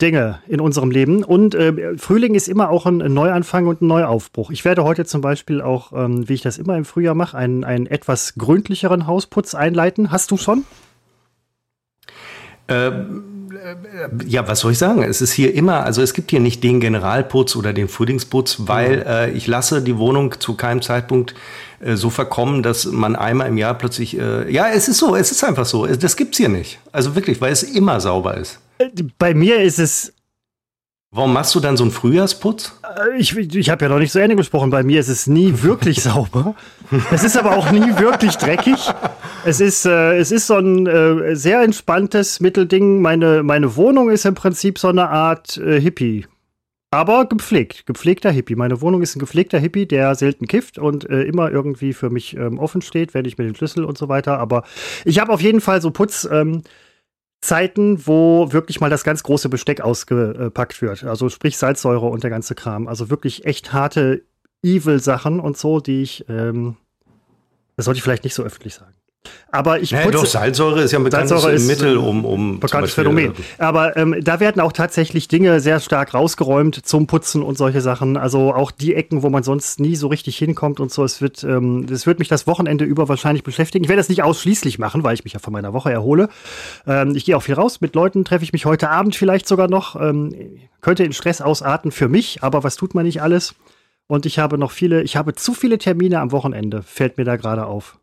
Dinge 0.00 0.40
in 0.48 0.60
unserem 0.60 0.90
Leben. 0.90 1.22
Und 1.22 1.54
äh, 1.54 1.98
Frühling 1.98 2.34
ist 2.34 2.48
immer 2.48 2.70
auch 2.70 2.86
ein 2.86 2.96
Neuanfang 2.96 3.66
und 3.66 3.82
ein 3.82 3.86
Neuaufbruch. 3.86 4.50
Ich 4.50 4.64
werde 4.64 4.84
heute 4.84 5.04
zum 5.04 5.20
Beispiel 5.20 5.60
auch, 5.60 5.92
ähm, 5.92 6.28
wie 6.28 6.34
ich 6.34 6.42
das 6.42 6.56
immer 6.56 6.76
im 6.76 6.86
Frühjahr 6.86 7.14
mache, 7.14 7.36
einen, 7.36 7.64
einen 7.64 7.86
etwas 7.86 8.34
gründlicheren 8.36 9.06
Hausputz 9.06 9.54
einleiten. 9.54 10.10
Hast 10.10 10.30
du 10.30 10.38
schon? 10.38 10.64
Äh, 12.68 12.90
ja, 14.26 14.46
was 14.46 14.60
soll 14.60 14.72
ich 14.72 14.78
sagen? 14.78 15.02
Es 15.02 15.20
ist 15.20 15.32
hier 15.32 15.54
immer, 15.54 15.84
also 15.84 16.02
es 16.02 16.14
gibt 16.14 16.30
hier 16.30 16.40
nicht 16.40 16.62
den 16.62 16.80
Generalputz 16.80 17.56
oder 17.56 17.72
den 17.72 17.88
Frühlingsputz, 17.88 18.56
weil 18.60 18.98
mhm. 18.98 19.06
äh, 19.06 19.30
ich 19.30 19.46
lasse 19.46 19.82
die 19.82 19.98
Wohnung 19.98 20.38
zu 20.38 20.54
keinem 20.54 20.82
Zeitpunkt 20.82 21.34
äh, 21.80 21.96
so 21.96 22.10
verkommen, 22.10 22.62
dass 22.62 22.86
man 22.86 23.16
einmal 23.16 23.48
im 23.48 23.58
Jahr 23.58 23.74
plötzlich, 23.74 24.18
äh, 24.18 24.50
ja, 24.52 24.68
es 24.68 24.88
ist 24.88 24.98
so, 24.98 25.16
es 25.16 25.30
ist 25.30 25.42
einfach 25.44 25.66
so. 25.66 25.86
Das 25.86 26.16
gibt's 26.16 26.38
hier 26.38 26.48
nicht. 26.48 26.78
Also 26.92 27.14
wirklich, 27.14 27.40
weil 27.40 27.52
es 27.52 27.62
immer 27.62 28.00
sauber 28.00 28.36
ist. 28.36 28.60
Bei 29.18 29.34
mir 29.34 29.60
ist 29.60 29.78
es 29.78 30.12
Warum 31.12 31.32
machst 31.32 31.56
du 31.56 31.60
dann 31.60 31.76
so 31.76 31.82
einen 31.82 31.90
Frühjahrsputz? 31.90 32.78
Äh, 32.84 33.18
ich, 33.18 33.36
ich 33.36 33.68
habe 33.68 33.84
ja 33.84 33.88
noch 33.88 33.98
nicht 33.98 34.12
zu 34.12 34.20
Ende 34.20 34.36
gesprochen. 34.36 34.70
Bei 34.70 34.84
mir 34.84 35.00
ist 35.00 35.08
es 35.08 35.26
nie 35.26 35.62
wirklich 35.62 36.02
sauber. 36.02 36.54
Es 37.10 37.24
ist 37.24 37.36
aber 37.36 37.56
auch 37.56 37.72
nie 37.72 37.98
wirklich 37.98 38.36
dreckig. 38.36 38.78
Es 39.44 39.60
ist, 39.60 39.86
äh, 39.86 40.18
es 40.18 40.30
ist 40.30 40.46
so 40.46 40.54
ein 40.58 40.86
äh, 40.86 41.34
sehr 41.34 41.62
entspanntes 41.62 42.38
Mittelding. 42.38 43.02
Meine, 43.02 43.42
meine 43.42 43.74
Wohnung 43.74 44.08
ist 44.08 44.24
im 44.24 44.36
Prinzip 44.36 44.78
so 44.78 44.86
eine 44.86 45.08
Art 45.08 45.56
äh, 45.56 45.80
Hippie. 45.80 46.26
Aber 46.92 47.24
gepflegt, 47.24 47.86
gepflegter 47.86 48.30
Hippie. 48.30 48.54
Meine 48.54 48.80
Wohnung 48.80 49.02
ist 49.02 49.16
ein 49.16 49.20
gepflegter 49.20 49.58
Hippie, 49.58 49.86
der 49.86 50.14
selten 50.14 50.46
kifft 50.46 50.78
und 50.78 51.10
äh, 51.10 51.22
immer 51.22 51.50
irgendwie 51.50 51.92
für 51.92 52.10
mich 52.10 52.36
ähm, 52.36 52.58
offen 52.60 52.82
steht, 52.82 53.14
wenn 53.14 53.24
ich 53.24 53.36
mit 53.36 53.48
dem 53.48 53.56
Schlüssel 53.56 53.84
und 53.84 53.98
so 53.98 54.08
weiter. 54.08 54.38
Aber 54.38 54.62
ich 55.04 55.18
habe 55.18 55.32
auf 55.32 55.40
jeden 55.40 55.60
Fall 55.60 55.82
so 55.82 55.90
Putz. 55.90 56.28
Ähm, 56.30 56.62
Zeiten, 57.40 58.06
wo 58.06 58.52
wirklich 58.52 58.80
mal 58.80 58.90
das 58.90 59.04
ganz 59.04 59.22
große 59.22 59.48
Besteck 59.48 59.80
ausgepackt 59.80 60.82
wird. 60.82 61.04
Also 61.04 61.28
sprich 61.28 61.56
Salzsäure 61.56 62.06
und 62.06 62.22
der 62.22 62.30
ganze 62.30 62.54
Kram. 62.54 62.86
Also 62.86 63.08
wirklich 63.08 63.46
echt 63.46 63.72
harte 63.72 64.24
Evil-Sachen 64.62 65.40
und 65.40 65.56
so, 65.56 65.80
die 65.80 66.02
ich, 66.02 66.26
ähm, 66.28 66.76
das 67.76 67.86
sollte 67.86 67.98
ich 67.98 68.02
vielleicht 68.02 68.24
nicht 68.24 68.34
so 68.34 68.42
öffentlich 68.42 68.74
sagen. 68.74 68.94
Aber 69.52 69.80
ich 69.80 69.90
naja, 69.90 70.10
doch, 70.10 70.24
Salzsäure 70.24 70.82
ist 70.82 70.92
ja 70.92 70.98
ein 70.98 71.04
bekanntes 71.04 71.44
ist, 71.44 71.66
Mittel, 71.66 71.96
um, 71.96 72.24
um 72.24 72.60
bekanntes 72.60 72.94
Phänomen. 72.94 73.32
Äh, 73.32 73.62
Aber 73.62 73.96
ähm, 73.96 74.16
da 74.22 74.40
werden 74.40 74.60
auch 74.60 74.72
tatsächlich 74.72 75.28
Dinge 75.28 75.60
sehr 75.60 75.80
stark 75.80 76.14
rausgeräumt 76.14 76.86
zum 76.86 77.06
Putzen 77.06 77.42
und 77.42 77.58
solche 77.58 77.80
Sachen. 77.80 78.16
Also 78.16 78.54
auch 78.54 78.70
die 78.70 78.94
Ecken, 78.94 79.22
wo 79.22 79.28
man 79.28 79.42
sonst 79.42 79.80
nie 79.80 79.96
so 79.96 80.06
richtig 80.06 80.38
hinkommt 80.38 80.78
und 80.78 80.92
so. 80.92 81.04
Es 81.04 81.20
wird, 81.20 81.42
ähm, 81.42 81.86
das 81.86 82.06
wird 82.06 82.20
mich 82.20 82.28
das 82.28 82.46
Wochenende 82.46 82.84
über 82.84 83.08
wahrscheinlich 83.08 83.42
beschäftigen. 83.42 83.84
Ich 83.84 83.88
werde 83.88 84.00
das 84.00 84.08
nicht 84.08 84.22
ausschließlich 84.22 84.78
machen, 84.78 85.02
weil 85.02 85.14
ich 85.14 85.24
mich 85.24 85.32
ja 85.32 85.40
von 85.40 85.52
meiner 85.52 85.72
Woche 85.72 85.90
erhole. 85.90 86.28
Ähm, 86.86 87.14
ich 87.16 87.24
gehe 87.24 87.36
auch 87.36 87.42
viel 87.42 87.56
raus. 87.56 87.80
Mit 87.80 87.94
Leuten 87.94 88.24
treffe 88.24 88.44
ich 88.44 88.52
mich 88.52 88.66
heute 88.66 88.88
Abend 88.88 89.16
vielleicht 89.16 89.48
sogar 89.48 89.68
noch. 89.68 90.00
Ähm, 90.00 90.58
könnte 90.80 91.04
in 91.04 91.12
Stress 91.12 91.40
ausarten 91.40 91.90
für 91.90 92.08
mich, 92.08 92.42
aber 92.42 92.62
was 92.64 92.76
tut 92.76 92.94
man 92.94 93.04
nicht 93.04 93.20
alles? 93.20 93.54
Und 94.06 94.26
ich 94.26 94.38
habe 94.38 94.58
noch 94.58 94.70
viele, 94.70 95.02
ich 95.02 95.16
habe 95.16 95.34
zu 95.34 95.54
viele 95.54 95.78
Termine 95.78 96.20
am 96.20 96.32
Wochenende, 96.32 96.82
fällt 96.82 97.18
mir 97.18 97.24
da 97.24 97.36
gerade 97.36 97.66
auf. 97.66 97.99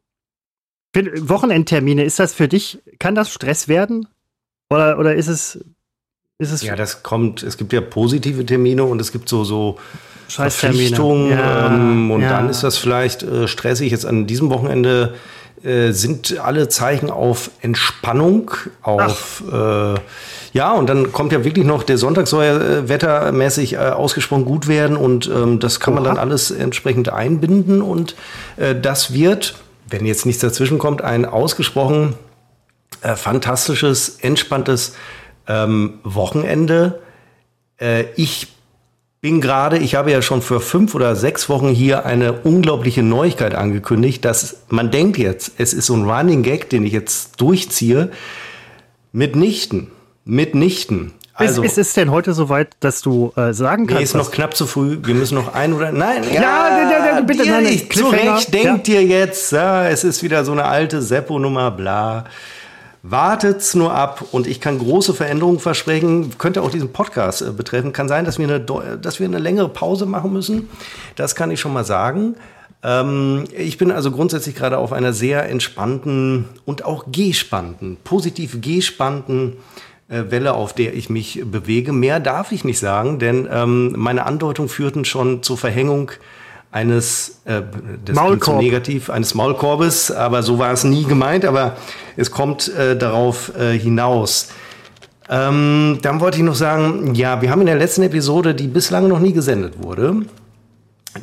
Wochenendtermine, 0.94 2.04
ist 2.04 2.20
das 2.20 2.34
für 2.34 2.48
dich, 2.48 2.80
kann 3.00 3.16
das 3.16 3.32
Stress 3.32 3.68
werden? 3.68 4.08
Oder, 4.70 5.00
oder 5.00 5.16
ist 5.16 5.28
es, 5.28 5.60
ist 6.40 6.52
es. 6.52 6.64
Ja, 6.64 6.76
das 6.76 7.04
kommt, 7.04 7.44
es 7.44 7.58
gibt 7.58 7.74
ja 7.74 7.82
positive 7.82 8.46
Termine 8.46 8.84
und 8.84 9.00
es 9.00 9.12
gibt 9.12 9.30
so, 9.30 9.44
so 9.44 9.78
Verpflichtungen 10.28 11.32
ja, 11.32 11.68
ähm, 11.68 12.12
und 12.12 12.22
ja. 12.22 12.30
dann 12.30 12.50
ist 12.50 12.64
das 12.64 12.78
vielleicht 12.78 13.24
äh, 13.24 13.48
stressig. 13.48 13.92
Jetzt 13.92 14.06
an 14.06 14.28
diesem 14.28 14.50
Wochenende 14.50 15.16
äh, 15.64 15.92
sind 15.92 16.38
alle 16.40 16.68
Zeichen 16.68 17.10
auf 17.10 17.50
Entspannung, 17.62 18.52
auf 18.82 19.44
äh, 19.52 19.96
ja, 20.54 20.72
und 20.74 20.90
dann 20.90 21.12
kommt 21.12 21.32
ja 21.32 21.44
wirklich 21.44 21.66
noch 21.66 21.84
der 21.84 21.98
Sonntag 21.98 22.28
soll 22.28 22.46
ja 22.46 22.90
wettermäßig 22.90 23.74
äh, 23.74 23.78
ausgesprochen 23.78 24.46
gut 24.46 24.68
werden 24.68 24.98
und 24.98 25.28
ähm, 25.28 25.60
das 25.60 25.80
kann 25.80 25.94
Oha. 25.94 26.02
man 26.02 26.10
dann 26.10 26.18
alles 26.18 26.52
entsprechend 26.52 27.10
einbinden 27.10 27.82
und 27.82 28.16
äh, 28.58 28.76
das 28.80 29.14
wird 29.14 29.56
wenn 29.90 30.06
jetzt 30.06 30.26
nichts 30.26 30.42
dazwischen 30.42 30.80
kommt, 30.80 31.02
ein 31.02 31.26
ausgesprochen 31.26 32.16
äh, 33.02 33.16
fantastisches, 33.16 34.18
entspanntes 34.22 34.96
ähm, 35.48 36.00
Wochenende. 36.04 37.02
Äh, 37.80 38.06
ich 38.16 38.48
bin 39.22 39.42
gerade, 39.42 39.78
ich 39.78 39.96
habe 39.96 40.12
ja 40.12 40.22
schon 40.22 40.42
für 40.42 40.60
fünf 40.62 40.96
oder 40.96 41.16
sechs 41.16 41.50
Wochen 41.50 41.70
hier 41.70 42.06
eine 42.06 42.34
unglaubliche 42.34 43.04
Neuigkeit 43.04 43.56
angekündigt, 43.56 44.24
dass 44.26 44.64
man 44.70 44.92
denkt 44.92 45.18
jetzt, 45.18 45.54
es 45.58 45.74
ist 45.74 45.88
so 45.88 45.96
ein 45.96 46.10
Running 46.10 46.44
Gag, 46.44 46.70
den 46.70 46.86
ich 46.86 46.94
jetzt 46.94 47.42
durchziehe. 47.42 48.12
Mitnichten, 49.12 49.92
mitnichten. 50.24 51.14
Also, 51.38 51.62
ist, 51.62 51.78
ist 51.78 51.90
es 51.90 51.94
denn 51.94 52.10
heute 52.10 52.34
soweit, 52.34 52.76
dass 52.80 53.02
du 53.02 53.32
äh, 53.36 53.54
sagen 53.54 53.86
kannst? 53.86 54.00
Nee, 54.00 54.04
ist 54.04 54.16
noch 54.16 54.32
knapp 54.32 54.56
zu 54.56 54.66
früh. 54.66 54.98
Wir 55.04 55.14
müssen 55.14 55.36
noch 55.36 55.54
ein 55.54 55.72
oder 55.74 55.92
nein. 55.92 56.24
Ja, 56.34 56.42
ja, 56.42 56.92
ja, 56.92 57.06
ja 57.06 57.22
bitte 57.22 57.48
nein, 57.48 57.64
nein. 57.64 57.82
Zurecht 57.92 58.52
denkt 58.54 58.88
ja. 58.88 58.96
ihr 58.96 59.04
jetzt, 59.04 59.52
ja, 59.52 59.88
es 59.88 60.04
ist 60.04 60.24
wieder 60.24 60.44
so 60.44 60.52
eine 60.52 60.66
alte 60.66 61.02
Seppo-Nummer, 61.02 61.70
bla. 61.70 62.26
Wartet's 63.04 63.76
nur 63.76 63.94
ab 63.94 64.26
und 64.32 64.48
ich 64.48 64.60
kann 64.60 64.80
große 64.80 65.14
Veränderungen 65.14 65.60
versprechen. 65.60 66.38
Könnte 66.40 66.64
auch 66.64 66.72
diesen 66.72 66.92
Podcast 66.92 67.44
äh, 67.44 67.52
betreffen. 67.52 67.94
Kann 67.94 68.08
sein, 68.08 68.26
dass 68.26 68.40
wir, 68.40 68.48
eine, 68.48 68.60
dass 69.00 69.20
wir 69.20 69.28
eine 69.28 69.38
längere 69.38 69.70
Pause 69.70 70.08
machen 70.08 70.34
müssen. 70.34 70.70
Das 71.16 71.36
kann 71.36 71.52
ich 71.52 71.60
schon 71.60 71.72
mal 71.72 71.86
sagen. 71.86 72.36
Ähm, 72.82 73.44
ich 73.56 73.78
bin 73.78 73.92
also 73.92 74.10
grundsätzlich 74.10 74.56
gerade 74.56 74.80
auf 74.80 74.92
einer 74.92 75.14
sehr 75.14 75.48
entspannten 75.48 76.46
und 76.66 76.84
auch 76.84 77.06
gespannten, 77.12 77.98
positiv 78.04 78.60
gespannten 78.60 79.54
äh, 79.54 79.87
Welle, 80.08 80.54
auf 80.54 80.74
der 80.74 80.94
ich 80.94 81.10
mich 81.10 81.42
bewege. 81.46 81.92
Mehr 81.92 82.20
darf 82.20 82.52
ich 82.52 82.64
nicht 82.64 82.80
sagen, 82.80 83.20
denn 83.20 83.48
ähm, 83.52 83.94
meine 83.98 84.26
Andeutungen 84.26 84.70
führten 84.70 85.04
schon 85.04 85.44
zur 85.44 85.58
Verhängung 85.58 86.12
eines 86.72 87.42
äh, 87.46 87.62
das 88.06 88.16
Maulkorb. 88.16 88.62
negativ 88.62 89.10
eines 89.10 89.34
Maulkorbes, 89.34 90.12
aber 90.12 90.44
so 90.44 90.60
war 90.60 90.72
es 90.72 90.84
nie 90.84 91.04
gemeint, 91.04 91.46
aber 91.46 91.78
es 92.16 92.32
kommt 92.32 92.74
äh, 92.74 92.98
darauf 92.98 93.52
äh, 93.58 93.78
hinaus. 93.78 94.50
Ähm, 95.30 96.00
dann 96.02 96.22
wollte 96.22 96.38
ich 96.38 96.44
noch 96.44 96.56
sagen, 96.56 97.14
ja, 97.16 97.42
wir 97.42 97.52
haben 97.52 97.62
in 97.62 97.68
der 97.68 97.78
letzten 97.78 98.04
Episode, 98.04 98.56
die 98.56 98.68
bislang 98.68 99.10
noch 99.10 99.20
nie 99.20 99.34
gesendet 99.34 99.84
wurde, 99.84 100.22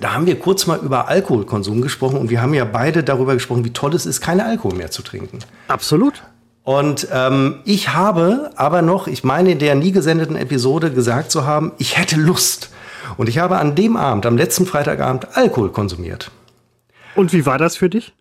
da 0.00 0.14
haben 0.14 0.26
wir 0.26 0.38
kurz 0.38 0.66
mal 0.66 0.78
über 0.78 1.08
Alkoholkonsum 1.08 1.80
gesprochen 1.80 2.18
und 2.18 2.30
wir 2.30 2.42
haben 2.42 2.54
ja 2.54 2.64
beide 2.64 3.02
darüber 3.02 3.34
gesprochen, 3.34 3.64
wie 3.64 3.72
toll 3.72 3.94
es 3.94 4.06
ist, 4.06 4.20
keinen 4.20 4.40
Alkohol 4.40 4.76
mehr 4.76 4.90
zu 4.90 5.02
trinken. 5.02 5.38
Absolut. 5.68 6.22
Und 6.64 7.08
ähm, 7.12 7.60
ich 7.66 7.90
habe 7.90 8.50
aber 8.56 8.80
noch, 8.80 9.06
ich 9.06 9.22
meine 9.22 9.52
in 9.52 9.58
der 9.58 9.74
nie 9.74 9.92
gesendeten 9.92 10.34
Episode 10.34 10.90
gesagt 10.90 11.30
zu 11.30 11.46
haben, 11.46 11.72
ich 11.78 11.98
hätte 11.98 12.16
Lust. 12.16 12.70
Und 13.18 13.28
ich 13.28 13.38
habe 13.38 13.58
an 13.58 13.74
dem 13.74 13.96
Abend, 13.96 14.24
am 14.24 14.38
letzten 14.38 14.64
Freitagabend, 14.64 15.36
Alkohol 15.36 15.70
konsumiert. 15.70 16.30
Und 17.14 17.34
wie 17.34 17.44
war 17.44 17.58
das 17.58 17.76
für 17.76 17.90
dich? 17.90 18.14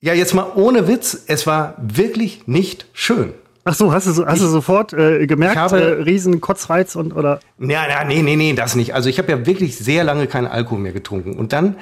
Ja, 0.00 0.14
jetzt 0.14 0.34
mal 0.34 0.46
ohne 0.54 0.88
Witz, 0.88 1.24
es 1.26 1.46
war 1.46 1.74
wirklich 1.78 2.46
nicht 2.46 2.86
schön. 2.94 3.34
Ach 3.66 3.74
so, 3.74 3.92
hast 3.92 4.06
du, 4.06 4.26
hast 4.26 4.36
ich, 4.36 4.42
du 4.42 4.48
sofort 4.48 4.92
äh, 4.92 5.26
gemerkt, 5.26 5.56
habe, 5.56 5.80
äh, 5.80 6.02
riesen 6.02 6.40
Kotzreiz 6.40 6.96
und 6.96 7.14
oder? 7.14 7.40
Ja, 7.58 7.88
ja, 7.88 8.04
nee, 8.04 8.22
nee, 8.22 8.36
nee, 8.36 8.52
das 8.54 8.76
nicht. 8.76 8.94
Also 8.94 9.08
ich 9.08 9.18
habe 9.18 9.30
ja 9.30 9.46
wirklich 9.46 9.76
sehr 9.76 10.04
lange 10.04 10.26
keinen 10.26 10.46
Alkohol 10.46 10.80
mehr 10.80 10.92
getrunken. 10.92 11.34
Und 11.34 11.52
dann, 11.52 11.76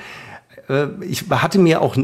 äh, 0.69 0.87
ich 1.01 1.25
hatte 1.31 1.59
mir 1.59 1.81
auch 1.81 1.97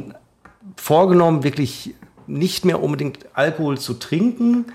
vorgenommen, 0.76 1.44
wirklich 1.44 1.94
nicht 2.28 2.64
mehr 2.64 2.82
unbedingt 2.82 3.26
Alkohol 3.34 3.78
zu 3.78 3.94
trinken, 3.94 4.66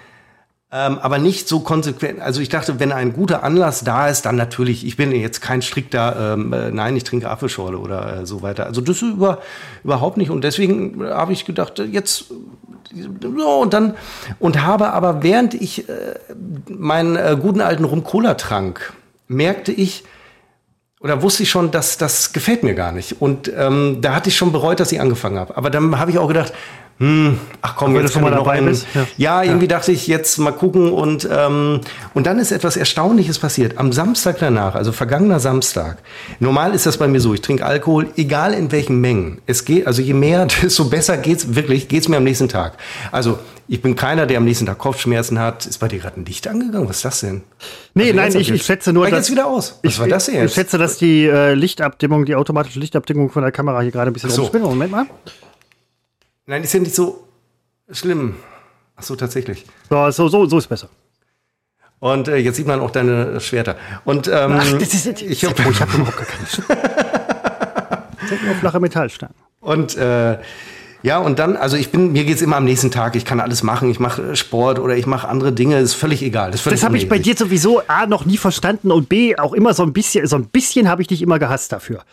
ähm, 0.72 0.98
aber 0.98 1.19
nicht 1.19 1.48
so 1.48 1.60
konsequent. 1.60 2.19
Also 2.19 2.41
ich 2.41 2.50
dachte, 2.50 2.79
wenn 2.79 2.91
ein 2.91 3.13
guter 3.13 3.43
Anlass 3.43 3.83
da 3.83 4.10
ist, 4.10 4.25
dann 4.25 4.36
natürlich. 4.36 4.86
Ich 4.86 4.98
bin 4.98 5.12
jetzt 5.12 5.39
kein 5.39 5.62
strikter, 5.62 6.33
ähm, 6.33 6.51
äh, 6.51 6.72
nein, 6.72 6.95
ich 6.95 7.03
trinke 7.03 7.29
Apfelschorle 7.29 7.77
oder 7.77 8.22
äh, 8.22 8.25
so 8.25 8.41
weiter. 8.41 8.65
Also 8.65 8.81
das 8.81 9.01
über, 9.03 9.39
überhaupt 9.83 10.17
nicht. 10.17 10.31
Und 10.31 10.43
deswegen 10.43 11.03
habe 11.03 11.31
ich 11.31 11.45
gedacht, 11.45 11.77
jetzt 11.77 12.25
so 13.22 13.62
und 13.62 13.74
dann 13.74 13.95
und 14.39 14.63
habe 14.63 14.91
aber 14.93 15.24
während 15.24 15.53
ich 15.53 15.88
äh, 15.89 16.15
meinen 16.67 17.15
äh, 17.15 17.38
guten 17.39 17.62
alten 17.62 17.86
Rum 17.86 18.03
Cola 18.03 18.33
trank, 18.33 18.93
merkte 19.27 19.72
ich, 19.72 20.03
oder 21.00 21.22
wusste 21.22 21.43
ich 21.43 21.50
schon, 21.50 21.69
dass 21.69 21.98
das 21.98 22.33
gefällt 22.33 22.63
mir 22.63 22.75
gar 22.75 22.91
nicht. 22.91 23.22
Und 23.22 23.51
ähm, 23.55 23.98
da 24.01 24.15
hatte 24.15 24.29
ich 24.29 24.38
schon 24.38 24.51
bereut, 24.51 24.79
dass 24.79 24.91
ich 24.91 25.01
angefangen 25.01 25.38
habe. 25.38 25.57
Aber 25.57 25.69
dann 25.69 26.00
habe 26.00 26.12
ich 26.12 26.17
auch 26.17 26.27
gedacht, 26.27 26.53
hm, 27.00 27.39
ach 27.62 27.75
komm, 27.75 27.95
jetzt 27.95 28.13
kann 28.13 28.23
ich 28.23 28.29
noch 28.31 28.47
einen, 28.47 28.73
ja. 28.93 29.07
ja. 29.17 29.43
irgendwie 29.43 29.65
ja. 29.65 29.77
dachte 29.77 29.91
ich 29.91 30.07
jetzt 30.07 30.38
mal 30.38 30.51
gucken 30.51 30.91
und 30.91 31.27
ähm, 31.29 31.81
und 32.13 32.27
dann 32.27 32.38
ist 32.39 32.51
etwas 32.51 32.77
Erstaunliches 32.77 33.39
passiert. 33.39 33.77
Am 33.77 33.91
Samstag 33.91 34.38
danach, 34.39 34.75
also 34.75 34.91
vergangener 34.91 35.39
Samstag. 35.39 35.97
Normal 36.39 36.73
ist 36.75 36.85
das 36.85 36.97
bei 36.97 37.07
mir 37.07 37.19
so, 37.19 37.33
ich 37.33 37.41
trinke 37.41 37.65
Alkohol, 37.65 38.09
egal 38.15 38.53
in 38.53 38.71
welchen 38.71 39.01
Mengen. 39.01 39.41
Es 39.47 39.65
geht, 39.65 39.88
also 39.88 40.01
je 40.01 40.13
mehr, 40.13 40.45
desto 40.62 40.85
besser 40.85 41.17
geht's 41.17 41.55
wirklich, 41.55 41.88
geht's 41.88 42.07
mir 42.07 42.17
am 42.17 42.23
nächsten 42.23 42.47
Tag. 42.47 42.77
Also 43.12 43.39
ich 43.67 43.81
bin 43.81 43.95
keiner, 43.95 44.25
der 44.27 44.38
am 44.38 44.45
nächsten 44.45 44.65
Tag 44.65 44.77
Kopfschmerzen 44.77 45.39
hat. 45.39 45.65
Ist 45.65 45.79
bei 45.79 45.88
dir 45.88 46.00
gerade 46.00 46.19
ein 46.19 46.25
Licht 46.25 46.47
angegangen? 46.47 46.88
Was 46.88 46.97
ist 46.97 47.05
das 47.05 47.21
denn? 47.21 47.41
Nee, 47.93 48.12
also 48.12 48.15
nein, 48.15 48.35
ich, 48.35 48.51
ich 48.51 48.63
schätze 48.63 48.93
nur, 48.93 49.09
dass... 49.09 49.31
wieder 49.31 49.47
aus. 49.47 49.79
Was 49.83 49.93
ich, 49.93 50.00
war 50.00 50.07
das 50.07 50.25
denn 50.25 50.45
Ich 50.45 50.53
schätze, 50.53 50.77
dass 50.77 50.97
die 50.97 51.25
äh, 51.25 51.53
Lichtabdimmung, 51.53 52.25
die 52.25 52.35
automatische 52.35 52.79
Lichtabdimmung 52.79 53.29
von 53.29 53.41
der 53.41 53.51
Kamera 53.51 53.81
hier 53.81 53.91
gerade 53.91 54.12
ein 54.12 54.13
bisschen 54.13 54.29
so. 54.29 54.50
Moment 54.53 54.91
mal. 54.91 55.05
Nein, 56.45 56.63
ist 56.63 56.73
ja 56.73 56.79
nicht 56.79 56.95
so 56.95 57.27
schlimm. 57.91 58.35
Ach 58.95 59.03
so, 59.03 59.15
tatsächlich. 59.15 59.65
So, 59.89 60.12
so, 60.12 60.27
so, 60.27 60.45
so 60.45 60.57
ist 60.57 60.67
besser. 60.67 60.89
Und 62.00 62.27
äh, 62.27 62.38
jetzt 62.38 62.57
sieht 62.57 62.67
man 62.67 62.81
auch 62.81 62.91
deine 62.91 63.39
Schwerter. 63.39 63.77
Und 64.03 64.27
ähm, 64.27 64.59
Ach, 64.59 64.73
das 64.73 64.93
ist, 64.93 65.21
ich 65.21 65.45
habe 65.45 65.63
hab 65.63 65.93
überhaupt 65.93 66.17
gar 66.17 66.25
keine 66.25 66.47
Schwerter. 66.47 68.05
nur 68.45 68.55
flache 68.55 68.79
Metallstangen. 68.79 69.35
Und 69.62 69.95
äh, 69.95 70.38
Ja, 71.03 71.17
und 71.17 71.38
dann, 71.38 71.57
also 71.57 71.75
ich 71.75 71.91
bin, 71.91 72.13
mir 72.13 72.23
geht's 72.23 72.41
immer 72.41 72.55
am 72.55 72.63
nächsten 72.63 72.89
Tag, 72.89 73.17
ich 73.17 73.25
kann 73.25 73.41
alles 73.41 73.62
machen, 73.62 73.89
ich 73.89 74.00
mache 74.00 74.38
Sport 74.38 74.79
oder 74.79 74.95
ich 74.95 75.05
mache 75.05 75.27
andere 75.27 75.51
Dinge, 75.51 75.79
ist 75.79 75.93
völlig 75.93 76.21
egal. 76.23 76.51
Das, 76.51 76.63
das 76.63 76.83
habe 76.83 76.97
ich 76.97 77.09
bei 77.09 77.19
dir 77.19 77.35
sowieso 77.35 77.81
A 77.88 78.05
noch 78.05 78.25
nie 78.25 78.38
verstanden 78.38 78.89
und 78.89 79.09
B 79.09 79.38
auch 79.38 79.53
immer 79.53 79.73
so 79.73 79.83
ein 79.83 79.91
bisschen, 79.91 80.27
so 80.27 80.38
ein 80.38 80.45
bisschen 80.45 80.89
habe 80.89 81.01
ich 81.01 81.09
dich 81.09 81.21
immer 81.21 81.39
gehasst 81.39 81.73
dafür. 81.73 82.03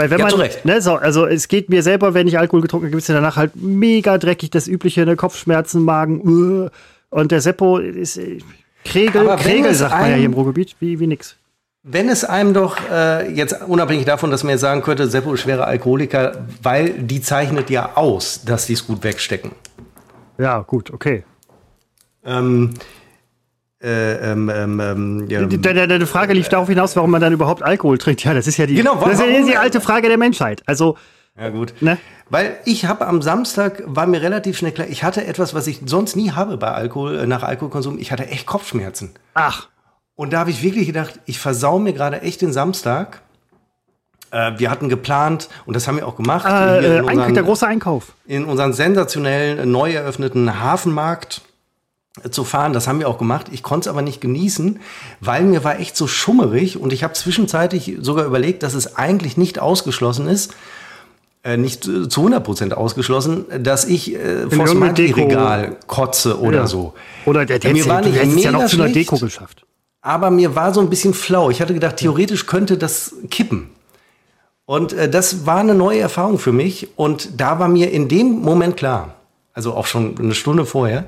Weil 0.00 0.08
wenn 0.08 0.18
ja, 0.18 0.34
man, 0.34 0.48
ne, 0.64 0.80
so, 0.80 0.94
also 0.94 1.26
es 1.26 1.46
geht 1.46 1.68
mir 1.68 1.82
selber, 1.82 2.14
wenn 2.14 2.26
ich 2.26 2.38
Alkohol 2.38 2.62
getrunken 2.62 2.86
habe, 2.86 2.90
gibt 2.92 3.02
es 3.02 3.08
ja 3.08 3.14
danach 3.14 3.36
halt 3.36 3.54
mega 3.54 4.16
dreckig, 4.16 4.48
das 4.48 4.66
übliche, 4.66 5.04
ne, 5.04 5.14
Kopfschmerzen, 5.14 5.82
Magen, 5.82 6.26
uh, 6.26 6.70
und 7.10 7.30
der 7.30 7.42
Seppo 7.42 7.76
ist 7.76 8.16
äh, 8.16 8.38
Kregel, 8.82 9.26
Kregel 9.36 9.74
sagt 9.74 9.92
man 9.92 10.08
ja 10.08 10.16
hier 10.16 10.24
im 10.24 10.32
Ruhrgebiet, 10.32 10.74
wie, 10.80 10.98
wie 11.00 11.06
nix. 11.06 11.36
Wenn 11.82 12.08
es 12.08 12.24
einem 12.24 12.54
doch, 12.54 12.78
äh, 12.90 13.30
jetzt 13.30 13.60
unabhängig 13.66 14.06
davon, 14.06 14.30
dass 14.30 14.42
man 14.42 14.52
jetzt 14.52 14.62
sagen 14.62 14.80
könnte, 14.80 15.06
Seppo 15.06 15.34
ist 15.34 15.40
schwerer 15.40 15.66
Alkoholiker, 15.66 16.46
weil 16.62 16.94
die 16.94 17.20
zeichnet 17.20 17.68
ja 17.68 17.90
aus, 17.96 18.42
dass 18.42 18.64
die 18.64 18.72
es 18.72 18.86
gut 18.86 19.04
wegstecken. 19.04 19.50
Ja, 20.38 20.60
gut, 20.60 20.90
okay. 20.90 21.24
Ähm, 22.24 22.72
äh, 23.82 24.32
ähm, 24.32 24.50
ähm, 24.50 24.80
ähm 24.80 25.26
ja, 25.28 25.44
deine, 25.44 25.88
deine 25.88 26.06
Frage 26.06 26.34
lief 26.34 26.48
darauf 26.48 26.68
hinaus, 26.68 26.96
warum 26.96 27.10
man 27.10 27.20
dann 27.20 27.32
überhaupt 27.32 27.62
Alkohol 27.62 27.98
trinkt. 27.98 28.24
Ja, 28.24 28.34
das 28.34 28.46
ist 28.46 28.58
ja 28.58 28.66
die, 28.66 28.74
genau, 28.74 28.96
warum, 28.96 29.10
das 29.10 29.20
ist 29.20 29.26
ja 29.26 29.42
die 29.44 29.56
alte 29.56 29.80
Frage 29.80 30.08
der 30.08 30.18
Menschheit. 30.18 30.62
Also, 30.66 30.96
ja 31.38 31.48
gut. 31.48 31.72
Ne? 31.80 31.96
Weil 32.28 32.58
ich 32.64 32.84
habe 32.84 33.06
am 33.06 33.22
Samstag, 33.22 33.82
war 33.86 34.06
mir 34.06 34.20
relativ 34.20 34.58
schnell 34.58 34.72
klar, 34.72 34.86
ich 34.88 35.02
hatte 35.02 35.26
etwas, 35.26 35.54
was 35.54 35.66
ich 35.66 35.80
sonst 35.86 36.14
nie 36.14 36.32
habe 36.32 36.58
bei 36.58 36.70
Alkohol, 36.72 37.20
äh, 37.20 37.26
nach 37.26 37.42
Alkoholkonsum. 37.42 37.98
Ich 37.98 38.12
hatte 38.12 38.26
echt 38.26 38.46
Kopfschmerzen. 38.46 39.12
Ach. 39.34 39.68
Und 40.14 40.34
da 40.34 40.40
habe 40.40 40.50
ich 40.50 40.62
wirklich 40.62 40.86
gedacht, 40.86 41.18
ich 41.24 41.38
versau 41.38 41.78
mir 41.78 41.94
gerade 41.94 42.20
echt 42.20 42.42
den 42.42 42.52
Samstag. 42.52 43.22
Äh, 44.30 44.52
wir 44.58 44.70
hatten 44.70 44.90
geplant, 44.90 45.48
und 45.64 45.74
das 45.74 45.88
haben 45.88 45.96
wir 45.96 46.06
auch 46.06 46.16
gemacht. 46.16 46.46
Äh, 46.46 46.98
äh 46.98 47.00
unseren, 47.00 47.32
der 47.32 47.42
große 47.42 47.66
Einkauf. 47.66 48.12
In 48.26 48.44
unseren 48.44 48.74
sensationellen, 48.74 49.70
neu 49.70 49.92
eröffneten 49.92 50.60
Hafenmarkt 50.60 51.40
äh, 51.40 51.49
zu 52.30 52.44
fahren. 52.44 52.72
Das 52.72 52.88
haben 52.88 52.98
wir 52.98 53.08
auch 53.08 53.18
gemacht. 53.18 53.46
Ich 53.52 53.62
konnte 53.62 53.88
es 53.88 53.88
aber 53.88 54.02
nicht 54.02 54.20
genießen, 54.20 54.80
weil 55.20 55.44
mir 55.44 55.64
war 55.64 55.78
echt 55.78 55.96
so 55.96 56.06
schummerig 56.06 56.78
und 56.78 56.92
ich 56.92 57.04
habe 57.04 57.14
zwischenzeitlich 57.14 57.98
sogar 58.00 58.24
überlegt, 58.24 58.62
dass 58.62 58.74
es 58.74 58.96
eigentlich 58.96 59.36
nicht 59.36 59.58
ausgeschlossen 59.58 60.26
ist, 60.28 60.54
äh, 61.42 61.56
nicht 61.56 61.84
zu 61.84 61.90
100% 61.92 62.72
ausgeschlossen, 62.72 63.46
dass 63.62 63.84
ich 63.84 64.14
äh, 64.14 64.50
vor 64.50 64.66
das 64.66 64.74
Regal 64.74 65.76
kotze 65.86 66.38
oder 66.40 66.58
ja. 66.58 66.66
so. 66.66 66.94
Oder 67.24 67.46
der, 67.46 67.58
der 67.58 67.72
mir 67.72 67.86
war 67.86 68.02
nicht 68.02 68.44
ja 68.44 68.52
noch 68.52 68.66
zu 68.66 68.76
einer 68.76 68.92
Deko 68.92 69.16
geschafft 69.18 69.64
aber 70.02 70.30
mir 70.30 70.54
war 70.54 70.72
so 70.72 70.80
ein 70.80 70.90
bisschen 70.90 71.14
flau. 71.14 71.50
Ich 71.50 71.60
hatte 71.60 71.74
gedacht, 71.74 71.96
theoretisch 71.96 72.46
könnte 72.46 72.78
das 72.78 73.14
kippen. 73.30 73.70
Und 74.64 74.92
äh, 74.92 75.08
das 75.08 75.46
war 75.46 75.58
eine 75.58 75.74
neue 75.74 76.00
Erfahrung 76.00 76.38
für 76.38 76.52
mich. 76.52 76.88
Und 76.96 77.40
da 77.40 77.58
war 77.58 77.68
mir 77.68 77.90
in 77.90 78.08
dem 78.08 78.40
Moment 78.40 78.76
klar, 78.76 79.16
also 79.52 79.74
auch 79.74 79.86
schon 79.86 80.18
eine 80.18 80.34
Stunde 80.34 80.64
vorher, 80.64 81.06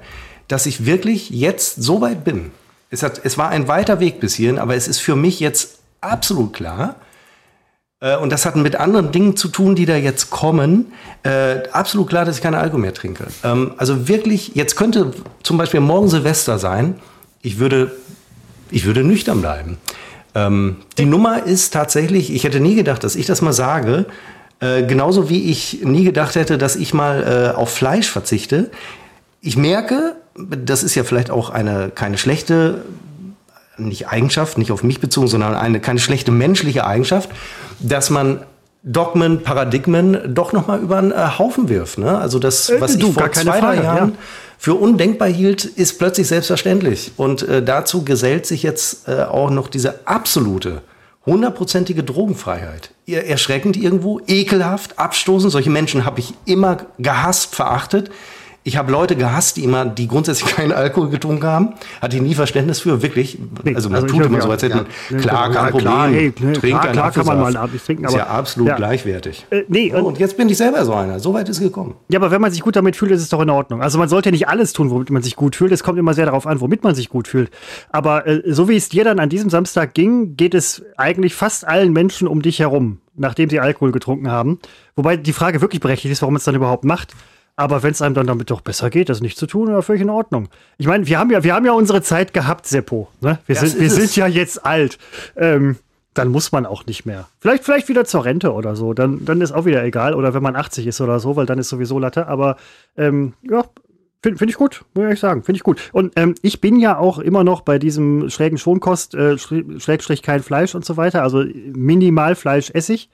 dass 0.53 0.67
ich 0.67 0.87
wirklich 0.87 1.31
jetzt 1.31 1.83
so 1.83 2.01
weit 2.01 2.25
bin. 2.25 2.51
Es, 2.91 3.03
hat, 3.03 3.21
es 3.25 3.39
war 3.39 3.49
ein 3.49 3.69
weiter 3.69 4.01
Weg 4.01 4.21
bis 4.21 4.35
hierhin, 4.35 4.59
aber 4.59 4.75
es 4.77 4.87
ist 4.87 5.01
für 5.01 5.17
mich 5.17 5.41
jetzt 5.41 5.79
absolut 6.01 6.53
klar. 6.53 6.97
Äh, 8.01 8.17
und 8.17 8.31
das 8.31 8.45
hat 8.45 8.57
mit 8.57 8.77
anderen 8.77 9.13
Dingen 9.13 9.37
zu 9.37 9.49
tun, 9.49 9.75
die 9.75 9.87
da 9.87 9.97
jetzt 9.97 10.31
kommen. 10.31 10.93
Äh, 11.23 11.69
absolut 11.73 12.09
klar, 12.09 12.25
dass 12.25 12.37
ich 12.37 12.43
keine 12.43 12.59
Alkohol 12.59 12.81
mehr 12.81 12.95
trinke. 12.95 13.27
Ähm, 13.43 13.73
also 13.79 14.09
wirklich, 14.09 14.53
jetzt 14.55 14.77
könnte 14.77 15.13
zum 15.43 15.57
Beispiel 15.57 15.81
morgen 15.81 16.09
Silvester 16.09 16.59
sein. 16.59 17.01
Ich 17.41 17.59
würde 17.59 17.93
ich 18.73 18.87
würde 18.87 19.05
nüchtern 19.05 19.41
bleiben. 19.41 19.79
Ähm, 20.35 20.77
die 20.99 21.05
Nummer 21.05 21.45
ist 21.45 21.73
tatsächlich, 21.73 22.33
ich 22.33 22.45
hätte 22.45 22.59
nie 22.59 22.75
gedacht, 22.75 23.05
dass 23.05 23.17
ich 23.17 23.27
das 23.27 23.43
mal 23.43 23.53
sage, 23.53 24.07
äh, 24.61 24.83
genauso 24.83 25.29
wie 25.29 25.51
ich 25.51 25.83
nie 25.85 26.05
gedacht 26.05 26.35
hätte, 26.35 26.59
dass 26.59 26.75
ich 26.75 26.95
mal 26.95 27.53
äh, 27.55 27.57
auf 27.57 27.73
Fleisch 27.73 28.11
verzichte. 28.11 28.71
Ich 29.41 29.57
merke, 29.57 30.17
das 30.37 30.83
ist 30.83 30.95
ja 30.95 31.05
vielleicht 31.05 31.31
auch 31.31 31.51
eine 31.51 31.91
keine 31.95 32.19
schlechte 32.19 32.83
nicht 33.79 34.09
Eigenschaft, 34.09 34.59
nicht 34.59 34.71
auf 34.71 34.83
mich 34.83 35.01
bezogen, 35.01 35.29
sondern 35.29 35.55
eine 35.55 35.81
keine 35.81 35.99
schlechte 35.99 36.31
menschliche 36.31 36.87
Eigenschaft, 36.87 37.31
dass 37.81 38.11
man 38.11 38.43
Dogmen, 38.85 39.43
Paradigmen 39.43 40.35
doch 40.35 40.53
noch 40.53 40.67
mal 40.67 40.81
über 40.81 40.99
einen 40.99 41.13
äh, 41.13 41.39
Haufen 41.39 41.69
wirft. 41.69 41.99
Ne? 41.99 42.19
Also 42.19 42.39
das, 42.39 42.69
äh, 42.69 42.81
was 42.81 42.99
du, 42.99 43.09
ich 43.09 43.15
vor 43.15 43.31
zwei, 43.31 43.61
drei 43.61 43.77
Jahren 43.77 44.11
ja 44.11 44.17
für 44.63 44.75
undenkbar 44.75 45.27
hielt, 45.27 45.65
ist 45.65 45.99
plötzlich 45.99 46.29
selbstverständlich. 46.29 47.11
Und 47.17 47.43
äh, 47.43 47.65
dazu 47.65 48.05
gesellt 48.05 48.47
sich 48.47 48.63
jetzt 48.63 49.09
äh, 49.09 49.25
auch 49.25 49.51
noch 49.51 49.67
diese 49.67 50.07
absolute, 50.07 50.83
hundertprozentige 51.27 52.05
Drogenfreiheit. 52.05 52.91
Erschreckend 53.09 53.77
irgendwo, 53.77 54.21
ekelhaft, 54.29 55.01
abstoßend. 55.01 55.51
Solche 55.51 55.69
Menschen 55.69 56.05
habe 56.05 56.21
ich 56.21 56.35
immer 56.45 56.77
gehasst, 57.01 57.57
verachtet. 57.57 58.13
Ich 58.65 58.77
habe 58.77 58.93
Leute 58.93 59.17
gehasst, 59.17 59.57
die 59.57 59.65
immer, 59.65 59.85
die 59.85 60.07
grundsätzlich 60.07 60.55
keinen 60.57 60.73
Alkohol 60.73 61.09
getrunken 61.11 61.45
haben. 61.45 61.75
Hatte 62.01 62.17
ich 62.17 62.23
nie 62.23 62.35
Verständnis 62.35 62.81
für, 62.81 63.03
wirklich. 63.03 63.39
Also 63.75 63.89
man 63.89 64.03
also 64.03 64.15
tut 64.15 64.27
immer 64.27 64.41
so, 64.41 64.51
als 64.51 64.63
hätten, 64.63 64.87
ja, 65.11 65.17
klar, 65.19 65.51
kein 65.51 65.71
Problem. 65.71 65.81
Klar, 65.83 66.09
hey, 66.09 66.33
ne, 66.39 66.53
Trink 66.53 66.81
klar, 66.81 66.93
klar 66.93 67.11
kann 67.13 67.27
man 67.27 67.41
mal 67.41 67.57
abends 67.57 67.85
trinken. 67.85 68.05
Aber, 68.05 68.15
ist 68.15 68.19
ja 68.19 68.27
absolut 68.27 68.69
ja. 68.69 68.77
gleichwertig. 68.77 69.47
Äh, 69.51 69.65
nee, 69.69 69.93
und, 69.93 70.03
und, 70.03 70.19
jetzt 70.19 70.37
bin 70.37 70.49
ich 70.49 70.57
selber 70.57 70.85
so 70.85 70.95
einer. 70.95 71.19
So 71.19 71.35
weit 71.35 71.49
ist 71.49 71.57
es 71.57 71.63
gekommen. 71.63 71.95
Ja, 72.09 72.21
aber 72.21 72.31
wenn 72.31 72.41
man 72.41 72.53
sich 72.53 72.63
gut 72.63 72.77
damit 72.77 72.95
fühlt, 72.95 73.11
ist 73.11 73.23
es 73.23 73.29
doch 73.29 73.41
in 73.41 73.51
Ordnung. 73.51 73.83
Also 73.83 73.99
man 73.99 74.09
sollte 74.09 74.31
nicht 74.31 74.49
alles 74.49 74.73
tun, 74.73 74.91
womit 74.91 75.11
man 75.11 75.23
sich 75.23 75.35
gut 75.35 75.57
fühlt. 75.57 75.73
Es 75.73 75.83
kommt 75.83 75.99
immer 75.99 76.15
sehr 76.15 76.27
darauf 76.27 76.47
an, 76.47 76.61
womit 76.61 76.85
man 76.85 76.95
sich 76.95 77.09
gut 77.09 77.27
fühlt. 77.29 77.51
Aber 77.91 78.27
äh, 78.27 78.43
so 78.47 78.69
wie 78.69 78.77
es 78.77 78.89
dir 78.89 79.05
dann 79.05 79.19
an 79.19 79.29
diesem 79.29 79.51
Samstag 79.51 79.95
ging, 79.95 80.37
geht 80.37 80.55
es 80.55 80.83
eigentlich 80.97 81.35
fast 81.35 81.67
allen 81.67 81.93
Menschen 81.93 82.29
um 82.29 82.43
dich 82.43 82.61
herum, 82.61 82.99
nachdem 83.17 83.51
sie 83.51 83.59
Alkohol 83.59 83.91
getrunken 83.91 84.31
haben. 84.31 84.61
Wobei 84.95 85.17
die 85.17 85.33
Frage 85.33 85.61
wirklich 85.61 85.81
berechtigt 85.81 86.13
ist, 86.13 86.23
warum 86.23 86.35
man 86.35 86.39
es 86.39 86.45
dann 86.45 86.55
überhaupt 86.55 86.85
macht. 86.85 87.15
Aber 87.57 87.83
wenn 87.83 87.91
es 87.91 88.01
einem 88.01 88.15
dann 88.15 88.27
damit 88.27 88.51
doch 88.51 88.63
besser 88.63 88.89
geht, 88.89 89.09
das 89.09 89.21
nicht 89.21 89.37
zu 89.37 89.47
tun, 89.47 89.69
dann 89.69 89.83
völlig 89.83 90.03
in 90.03 90.11
Ordnung. 90.11 90.49
Ich 90.79 90.87
meine, 90.87 91.07
wir 91.07 91.19
haben 91.19 91.31
ja, 91.31 91.45
wir 91.45 91.55
haben 91.55 91.67
ja 91.67 91.73
unsere 91.73 92.03
Zeit 92.03 92.33
gehabt, 92.33 92.67
Seppo. 92.67 93.09
Ne? 93.21 93.39
Wir, 93.47 93.57
sind, 93.57 93.79
wir 93.79 93.91
sind 93.91 94.17
ja 94.17 94.27
jetzt 94.27 94.65
alt. 94.65 94.99
Ähm, 95.37 95.77
dann 96.15 96.29
muss 96.29 96.53
man 96.53 96.67
auch 96.67 96.87
nicht 96.87 97.07
mehr. 97.07 97.29
Vielleicht, 97.41 97.65
vielleicht 97.65 97.89
wieder 97.89 98.05
zur 98.05 98.25
Rente 98.25 98.53
oder 98.53 98.77
so. 98.77 98.95
Dann, 98.95 99.25
dann 99.25 99.41
ist 99.41 99.53
auch 99.53 99.65
wieder 99.65 99.85
egal. 99.85 100.15
Oder 100.15 100.35
wenn 100.35 100.43
man 100.43 100.57
80 100.57 100.87
ist 100.87 101.01
oder 101.01 101.21
so, 101.21 101.37
weil 101.37 101.47
dann 101.47 101.59
ist 101.59 101.69
sowieso 101.69 101.99
Latte. 101.99 102.27
Aber 102.27 102.57
ähm, 102.97 103.35
ja, 103.43 103.65
Finde 104.23 104.39
find 104.39 104.51
ich 104.53 104.57
gut, 104.57 104.85
muss 104.95 105.03
ich 105.03 105.07
ehrlich 105.07 105.21
sagen. 105.21 105.43
Finde 105.43 105.57
ich 105.57 105.65
gut. 105.65 105.91
Und 105.93 106.13
ähm, 106.15 106.37
ich 106.43 106.61
bin 106.61 106.79
ja 106.79 106.97
auch 106.97 107.19
immer 107.19 107.43
noch 107.43 107.63
bei 107.63 107.81
diesem 107.81 108.31
schrägen 108.31 108.57
Schonkost, 108.57 109.15
äh, 109.15 109.37
Schrägstrich 109.37 110.23
kein 110.23 110.43
Fleisch 110.43 110.77
und 110.77 110.85
so 110.85 110.97
weiter. 110.97 111.23
Also 111.23 111.45
minimal 111.73 112.37
Fleisch 112.37 112.71
esse 112.71 112.95
ich 112.95 113.11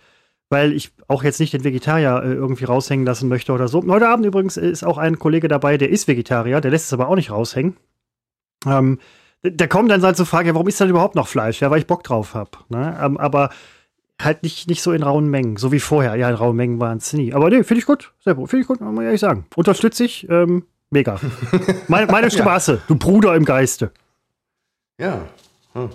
weil 0.50 0.72
ich 0.72 0.92
auch 1.08 1.22
jetzt 1.22 1.40
nicht 1.40 1.52
den 1.52 1.64
Vegetarier 1.64 2.22
äh, 2.24 2.32
irgendwie 2.32 2.64
raushängen 2.64 3.06
lassen 3.06 3.28
möchte 3.28 3.52
oder 3.52 3.68
so. 3.68 3.82
Heute 3.86 4.08
Abend 4.08 4.26
übrigens 4.26 4.56
ist 4.56 4.84
auch 4.84 4.98
ein 4.98 5.18
Kollege 5.18 5.48
dabei, 5.48 5.76
der 5.76 5.90
ist 5.90 6.08
Vegetarier, 6.08 6.60
der 6.60 6.70
lässt 6.70 6.86
es 6.86 6.92
aber 6.92 7.08
auch 7.08 7.16
nicht 7.16 7.30
raushängen. 7.30 7.76
Ähm, 8.66 8.98
der 9.42 9.68
kommt 9.68 9.90
dann 9.90 10.02
halt 10.02 10.16
zu 10.16 10.24
fragen, 10.24 10.48
ja, 10.48 10.54
warum 10.54 10.68
ist 10.68 10.80
dann 10.80 10.88
überhaupt 10.88 11.14
noch 11.14 11.28
Fleisch? 11.28 11.60
Ja, 11.60 11.70
weil 11.70 11.78
ich 11.78 11.86
Bock 11.86 12.02
drauf 12.02 12.34
habe. 12.34 12.50
Ne? 12.68 12.98
Ähm, 13.00 13.16
aber 13.18 13.50
halt 14.20 14.42
nicht, 14.42 14.68
nicht 14.68 14.82
so 14.82 14.92
in 14.92 15.02
rauen 15.02 15.28
Mengen, 15.28 15.56
so 15.56 15.70
wie 15.70 15.80
vorher. 15.80 16.16
Ja, 16.16 16.28
in 16.28 16.34
rauen 16.34 16.56
Mengen 16.56 16.80
waren 16.80 16.98
es 16.98 17.12
nie. 17.12 17.32
Aber 17.32 17.50
nee, 17.50 17.62
finde 17.62 17.80
ich 17.80 17.86
gut. 17.86 18.12
Sehr 18.24 18.34
gut. 18.34 18.50
Finde 18.50 18.62
ich 18.62 18.68
gut, 18.68 18.80
muss 18.80 18.98
ich 18.98 19.04
ehrlich 19.04 19.20
sagen. 19.20 19.46
Unterstütze 19.54 20.04
ich. 20.04 20.28
Ähm, 20.28 20.64
mega. 20.90 21.20
meine, 21.88 22.10
meine 22.10 22.30
Straße, 22.30 22.74
ja. 22.74 22.80
du 22.88 22.96
Bruder 22.96 23.36
im 23.36 23.44
Geiste. 23.44 23.92
Ja. 24.98 25.20
Hm. 25.74 25.90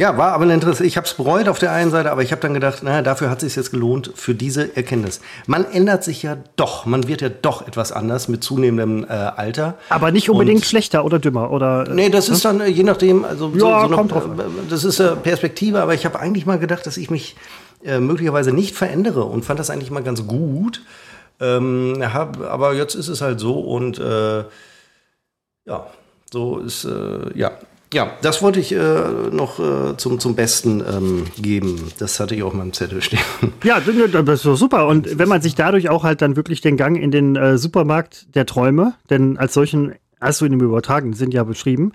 Ja, 0.00 0.16
war 0.16 0.32
aber 0.32 0.44
ein 0.44 0.50
Interesse. 0.50 0.86
Ich 0.86 0.96
habe 0.96 1.06
es 1.06 1.12
bereut 1.12 1.46
auf 1.46 1.58
der 1.58 1.72
einen 1.72 1.90
Seite, 1.90 2.10
aber 2.10 2.22
ich 2.22 2.32
habe 2.32 2.40
dann 2.40 2.54
gedacht, 2.54 2.82
naja, 2.82 3.02
dafür 3.02 3.28
hat 3.28 3.42
es 3.42 3.52
sich 3.52 3.56
jetzt 3.56 3.70
gelohnt 3.70 4.10
für 4.14 4.34
diese 4.34 4.74
Erkenntnis. 4.74 5.20
Man 5.46 5.70
ändert 5.70 6.04
sich 6.04 6.22
ja 6.22 6.38
doch, 6.56 6.86
man 6.86 7.06
wird 7.06 7.20
ja 7.20 7.28
doch 7.28 7.68
etwas 7.68 7.92
anders 7.92 8.26
mit 8.26 8.42
zunehmendem 8.42 9.04
äh, 9.04 9.08
Alter. 9.12 9.74
Aber 9.90 10.10
nicht 10.10 10.30
unbedingt 10.30 10.62
Und, 10.62 10.64
schlechter 10.64 11.04
oder 11.04 11.18
dümmer 11.18 11.50
oder. 11.50 11.86
Äh, 11.86 11.92
nee, 11.92 12.08
das 12.08 12.30
ist 12.30 12.46
dann 12.46 12.62
äh, 12.62 12.68
je 12.68 12.82
nachdem. 12.82 13.26
Also 13.26 13.52
ja, 13.52 13.82
so, 13.82 13.88
so 13.88 13.94
kommt 13.94 14.12
drauf. 14.12 14.24
Äh, 14.24 14.70
das 14.70 14.84
ist 14.84 15.00
äh, 15.00 15.16
Perspektive, 15.16 15.82
aber 15.82 15.92
ich 15.92 16.06
habe 16.06 16.18
eigentlich 16.18 16.46
mal 16.46 16.58
gedacht, 16.58 16.86
dass 16.86 16.96
ich 16.96 17.10
mich 17.10 17.36
äh, 17.84 18.00
möglicherweise 18.00 18.52
nicht 18.52 18.74
verändere 18.74 19.24
und 19.24 19.44
fand 19.44 19.60
das 19.60 19.68
eigentlich 19.68 19.90
mal 19.90 20.02
ganz 20.02 20.26
gut. 20.26 20.80
Ähm, 21.40 21.98
hab, 22.00 22.40
aber 22.40 22.72
jetzt 22.72 22.94
ist 22.94 23.08
es 23.08 23.20
halt 23.20 23.38
so 23.38 23.60
und 23.60 23.98
äh, 23.98 24.44
ja, 25.66 25.86
so 26.32 26.56
ist 26.56 26.86
äh, 26.86 27.38
ja 27.38 27.50
ja, 27.92 28.12
das 28.22 28.40
wollte 28.40 28.60
ich 28.60 28.72
äh, 28.72 28.78
noch 29.32 29.58
äh, 29.58 29.96
zum, 29.96 30.20
zum 30.20 30.36
Besten 30.36 30.80
ähm, 30.80 31.24
geben. 31.40 31.90
Das 31.98 32.20
hatte 32.20 32.34
ich 32.34 32.42
auf 32.42 32.52
meinem 32.52 32.72
Zettel 32.72 33.02
stehen. 33.02 33.20
Ja, 33.64 33.80
das 33.80 34.38
ist 34.38 34.46
doch 34.46 34.56
super. 34.56 34.86
Und 34.86 35.18
wenn 35.18 35.28
man 35.28 35.42
sich 35.42 35.54
dadurch 35.54 35.90
auch 35.90 36.04
halt 36.04 36.22
dann 36.22 36.36
wirklich 36.36 36.60
den 36.60 36.76
Gang 36.76 36.96
in 36.96 37.10
den 37.10 37.36
äh, 37.36 37.58
Supermarkt 37.58 38.34
der 38.34 38.46
Träume, 38.46 38.94
denn 39.10 39.36
als 39.36 39.54
solchen 39.54 39.94
hast 40.20 40.40
du 40.40 40.46
ihn 40.46 40.52
im 40.52 40.60
Übertragen, 40.60 41.12
sind 41.14 41.34
ja 41.34 41.44
beschrieben, 41.44 41.92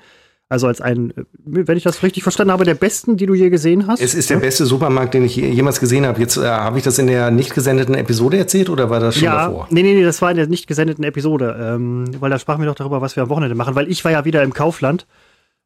also 0.48 0.68
als 0.68 0.80
einen, 0.80 1.12
wenn 1.44 1.76
ich 1.76 1.84
das 1.84 2.04
richtig 2.04 2.22
verstanden 2.22 2.52
habe, 2.52 2.66
der 2.66 2.76
besten, 2.76 3.18
die 3.18 3.26
du 3.26 3.34
je 3.34 3.50
gesehen 3.50 3.88
hast? 3.88 4.00
Es 4.00 4.14
ist 4.14 4.30
der 4.30 4.38
beste 4.38 4.66
Supermarkt, 4.66 5.16
den 5.16 5.24
ich 5.24 5.36
jemals 5.36 5.80
gesehen 5.80 6.06
habe. 6.06 6.20
Jetzt 6.20 6.38
äh, 6.38 6.46
habe 6.46 6.78
ich 6.78 6.84
das 6.84 7.00
in 7.00 7.08
der 7.08 7.32
nicht 7.32 7.56
gesendeten 7.56 7.96
Episode 7.96 8.38
erzählt 8.38 8.70
oder 8.70 8.92
war 8.92 9.00
das 9.00 9.16
schon 9.16 9.24
ja, 9.24 9.48
davor? 9.48 9.68
Nee, 9.72 9.82
nee, 9.82 9.96
nee, 9.96 10.04
das 10.04 10.22
war 10.22 10.30
in 10.30 10.38
der 10.38 10.48
nicht 10.48 10.68
gesendeten 10.68 11.04
Episode. 11.04 11.58
Ähm, 11.60 12.06
weil 12.20 12.30
da 12.30 12.38
sprachen 12.38 12.62
wir 12.62 12.68
doch 12.68 12.76
darüber, 12.76 13.02
was 13.02 13.16
wir 13.16 13.24
am 13.24 13.30
Wochenende 13.30 13.56
machen. 13.56 13.74
Weil 13.74 13.90
ich 13.90 14.06
war 14.06 14.12
ja 14.12 14.24
wieder 14.24 14.44
im 14.44 14.54
Kaufland 14.54 15.08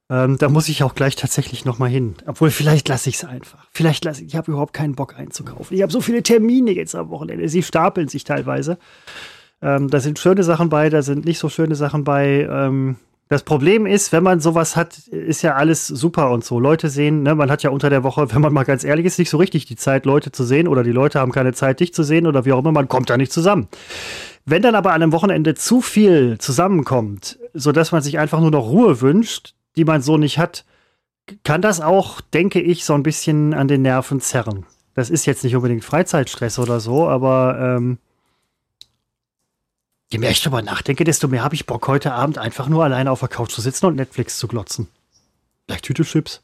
ähm, 0.10 0.38
da 0.40 0.50
muss 0.50 0.70
ich 0.70 0.82
auch 0.84 0.96
gleich 0.96 1.16
tatsächlich 1.16 1.66
noch 1.66 1.78
mal 1.78 1.90
hin. 1.90 2.16
Obwohl, 2.26 2.50
vielleicht 2.50 2.90
lasse 2.90 3.10
ich 3.10 3.16
es 3.16 3.26
einfach. 3.26 3.68
Vielleicht 3.72 4.04
lasse 4.06 4.22
ich, 4.22 4.30
ich 4.30 4.36
habe 4.36 4.52
überhaupt 4.52 4.74
keinen 4.74 4.96
Bock 4.96 5.16
einzukaufen. 5.16 5.76
Ich 5.76 5.84
habe 5.84 5.92
so 5.92 6.02
viele 6.02 6.24
Termine 6.24 6.72
jetzt 6.72 6.96
am 6.96 7.10
Wochenende. 7.10 7.48
Sie 7.48 7.62
stapeln 7.62 8.08
sich 8.08 8.24
teilweise. 8.24 8.80
Ähm, 9.62 9.90
da 9.90 10.00
sind 10.00 10.18
schöne 10.18 10.44
Sachen 10.44 10.70
bei, 10.70 10.90
da 10.90 11.04
sind 11.04 11.26
nicht 11.26 11.38
so 11.38 11.48
schöne 11.50 11.76
Sachen 11.76 12.04
bei. 12.04 12.48
Ähm, 12.50 12.96
das 13.28 13.44
Problem 13.44 13.86
ist, 13.86 14.12
wenn 14.12 14.24
man 14.24 14.40
sowas 14.40 14.76
hat, 14.76 14.98
ist 15.10 15.44
ja 15.44 15.54
alles 15.54 15.86
super 15.86 16.32
und 16.32 16.44
so. 16.44 16.60
Leute 16.60 16.90
sehen, 16.90 17.22
ne, 17.22 17.36
man 17.36 17.52
hat 17.52 17.62
ja 17.62 17.70
unter 17.70 17.92
der 17.92 18.04
Woche, 18.04 18.32
wenn 18.34 18.42
man 18.42 18.52
mal 18.52 18.64
ganz 18.64 18.84
ehrlich 18.84 19.06
ist, 19.06 19.20
nicht 19.20 19.30
so 19.30 19.38
richtig 19.38 19.66
die 19.66 19.76
Zeit, 19.76 20.08
Leute 20.08 20.32
zu 20.32 20.44
sehen 20.44 20.68
oder 20.68 20.82
die 20.84 20.92
Leute 20.92 21.20
haben 21.20 21.32
keine 21.32 21.54
Zeit, 21.54 21.82
dich 21.82 21.94
zu 21.94 22.02
sehen 22.02 22.26
oder 22.26 22.46
wie 22.46 22.54
auch 22.54 22.60
immer, 22.60 22.72
man 22.72 22.88
kommt 22.88 23.12
da 23.12 23.18
nicht 23.18 23.32
zusammen. 23.32 23.68
Wenn 24.46 24.64
dann 24.64 24.74
aber 24.74 24.94
an 24.94 25.04
einem 25.04 25.12
Wochenende 25.12 25.54
zu 25.54 25.82
viel 25.82 26.40
zusammenkommt, 26.40 27.38
sodass 27.54 27.92
man 27.92 28.02
sich 28.02 28.18
einfach 28.18 28.40
nur 28.40 28.50
noch 28.50 28.68
Ruhe 28.68 29.02
wünscht, 29.02 29.54
die 29.80 29.86
man 29.86 30.02
so 30.02 30.18
nicht 30.18 30.38
hat, 30.38 30.66
kann 31.44 31.62
das 31.62 31.80
auch, 31.80 32.20
denke 32.20 32.60
ich, 32.60 32.84
so 32.84 32.94
ein 32.94 33.04
bisschen 33.04 33.54
an 33.54 33.70
den 33.70 33.82
Nerven 33.82 34.20
zerren. 34.20 34.66
Das 34.94 35.10
ist 35.10 35.26
jetzt 35.26 35.46
nicht 35.46 35.56
unbedingt 35.56 35.86
Freizeitstress 35.86 36.60
oder 36.60 36.82
so, 36.82 37.08
aber 37.08 37.58
ähm, 37.78 37.98
Je 40.12 40.18
mehr 40.18 40.32
ich 40.32 40.42
darüber 40.42 40.64
nachdenke, 40.64 41.04
desto 41.04 41.28
mehr 41.28 41.44
habe 41.44 41.54
ich 41.54 41.68
Bock, 41.68 41.88
heute 41.88 42.14
Abend 42.14 42.40
einfach 42.40 42.68
nur 42.68 42.84
alleine 42.84 43.12
auf 43.12 43.20
der 43.20 43.30
Couch 43.30 43.52
zu 43.52 43.62
sitzen 43.62 43.86
und 43.86 43.96
Netflix 43.96 44.40
zu 44.40 44.48
glotzen. 44.48 44.88
Vielleicht 45.66 45.86
Tüte 45.86 46.04
Chips. 46.04 46.42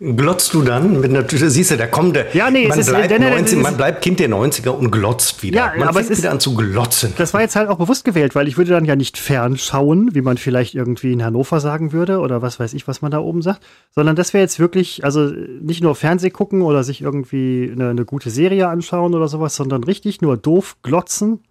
Glotzt 0.00 0.52
du 0.52 0.62
dann 0.62 1.00
mit 1.00 1.10
einer 1.10 1.24
Tüte? 1.24 1.48
Siehst 1.48 1.70
du, 1.70 1.76
da 1.76 1.86
kommt 1.86 2.16
der. 2.16 2.34
Ja, 2.34 2.50
nee, 2.50 2.66
man, 2.66 2.78
es 2.78 2.88
ist, 2.88 2.92
bleibt 2.92 3.12
denn, 3.12 3.22
90, 3.22 3.58
man 3.58 3.76
bleibt 3.76 4.02
Kind 4.02 4.18
der 4.18 4.28
90er 4.28 4.70
und 4.70 4.90
glotzt 4.90 5.42
wieder. 5.44 5.56
Ja, 5.56 5.72
man 5.78 5.86
aber 5.86 6.00
fängt 6.00 6.06
es 6.06 6.10
ist, 6.10 6.18
wieder 6.18 6.32
an 6.32 6.40
zu 6.40 6.56
glotzen. 6.56 7.12
Das 7.16 7.32
war 7.32 7.42
jetzt 7.42 7.54
halt 7.54 7.68
auch 7.68 7.78
bewusst 7.78 8.04
gewählt, 8.04 8.34
weil 8.34 8.48
ich 8.48 8.56
würde 8.56 8.72
dann 8.72 8.84
ja 8.84 8.96
nicht 8.96 9.16
fernschauen, 9.18 10.12
wie 10.12 10.20
man 10.20 10.36
vielleicht 10.36 10.74
irgendwie 10.74 11.12
in 11.12 11.22
Hannover 11.22 11.60
sagen 11.60 11.92
würde 11.92 12.18
oder 12.18 12.42
was 12.42 12.58
weiß 12.58 12.74
ich, 12.74 12.88
was 12.88 13.02
man 13.02 13.12
da 13.12 13.20
oben 13.20 13.40
sagt, 13.40 13.64
sondern 13.92 14.16
das 14.16 14.34
wäre 14.34 14.42
jetzt 14.42 14.58
wirklich, 14.58 15.04
also 15.04 15.26
nicht 15.26 15.80
nur 15.80 15.94
Fernseh 15.94 16.30
gucken 16.30 16.62
oder 16.62 16.82
sich 16.82 17.00
irgendwie 17.00 17.70
eine, 17.72 17.90
eine 17.90 18.04
gute 18.04 18.30
Serie 18.30 18.68
anschauen 18.68 19.14
oder 19.14 19.28
sowas, 19.28 19.54
sondern 19.54 19.84
richtig 19.84 20.20
nur 20.20 20.36
doof 20.36 20.76
glotzen, 20.82 21.44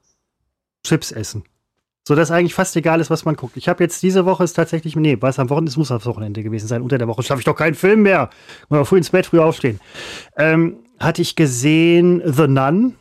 Chips 0.86 1.12
essen. 1.14 1.44
So 2.06 2.16
dass 2.16 2.32
eigentlich 2.32 2.54
fast 2.54 2.76
egal 2.76 3.00
ist, 3.00 3.10
was 3.10 3.24
man 3.24 3.36
guckt. 3.36 3.56
Ich 3.56 3.70
habe 3.70 3.82
jetzt 3.82 4.04
diese 4.04 4.26
Woche 4.26 4.44
ist 4.44 4.54
tatsächlich, 4.54 4.96
nee, 4.98 5.18
was 5.22 5.40
am 5.40 5.50
Wochenende, 5.50 5.70
es 5.70 5.78
muss 5.78 5.92
am 5.92 6.04
Wochenende 6.04 6.44
gewesen 6.44 6.68
sein. 6.68 6.82
Unter 6.82 6.98
der 6.98 7.08
Woche 7.08 7.24
schaffe 7.24 7.40
ich 7.40 7.46
doch 7.46 7.56
keinen 7.56 7.76
Film 7.76 8.02
mehr. 8.02 8.30
Mal 8.68 8.84
früh 8.84 8.98
ins 8.98 9.12
Bett, 9.12 9.26
früh 9.26 9.40
aufstehen. 9.40 9.80
Ähm, 10.36 10.78
hatte 11.00 11.22
ich 11.22 11.36
gesehen 11.36 12.22
The 12.26 12.48
Nun. 12.48 12.96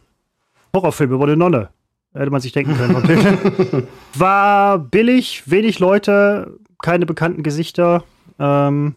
Horrorfilm 0.72 1.12
über 1.12 1.24
eine 1.24 1.36
Nonne. 1.36 1.70
Hätte 2.14 2.30
man 2.30 2.40
sich 2.40 2.52
denken 2.52 2.76
können. 2.76 3.88
War 4.14 4.78
billig, 4.78 5.50
wenig 5.50 5.80
Leute, 5.80 6.58
keine 6.80 7.04
bekannten 7.04 7.42
Gesichter. 7.42 8.04
Ähm, 8.38 8.94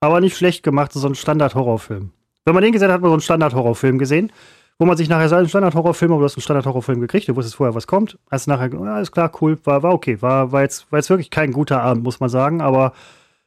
aber 0.00 0.20
nicht 0.20 0.36
schlecht 0.36 0.62
gemacht, 0.62 0.92
so 0.92 1.06
ein 1.06 1.14
Standard-Horrorfilm. 1.14 2.10
Wenn 2.44 2.54
man 2.54 2.62
den 2.62 2.72
gesehen 2.72 2.88
hat, 2.88 2.94
hat 2.96 3.00
man 3.00 3.10
so 3.10 3.14
einen 3.14 3.22
Standard-Horrorfilm 3.22 3.98
gesehen 3.98 4.30
wo 4.78 4.86
man 4.86 4.96
sich 4.96 5.08
nachher 5.08 5.28
sagt, 5.28 5.42
ein 5.42 5.48
Standard-Horrorfilm, 5.48 6.12
aber 6.12 6.20
du 6.20 6.24
hast 6.24 6.36
einen 6.36 6.42
Standard-Horrorfilm 6.42 7.00
gekriegt, 7.00 7.28
du 7.28 7.34
wusstest 7.34 7.56
vorher, 7.56 7.74
was 7.74 7.88
kommt. 7.88 8.18
Hast 8.30 8.46
nachher, 8.46 8.72
ja, 8.72 8.94
alles 8.94 9.10
klar, 9.10 9.30
cool, 9.40 9.58
war, 9.64 9.82
war 9.82 9.92
okay. 9.92 10.22
War, 10.22 10.52
war, 10.52 10.62
jetzt, 10.62 10.90
war 10.92 11.00
jetzt 11.00 11.10
wirklich 11.10 11.30
kein 11.30 11.52
guter 11.52 11.82
Abend, 11.82 12.04
muss 12.04 12.20
man 12.20 12.28
sagen, 12.28 12.60
aber 12.60 12.92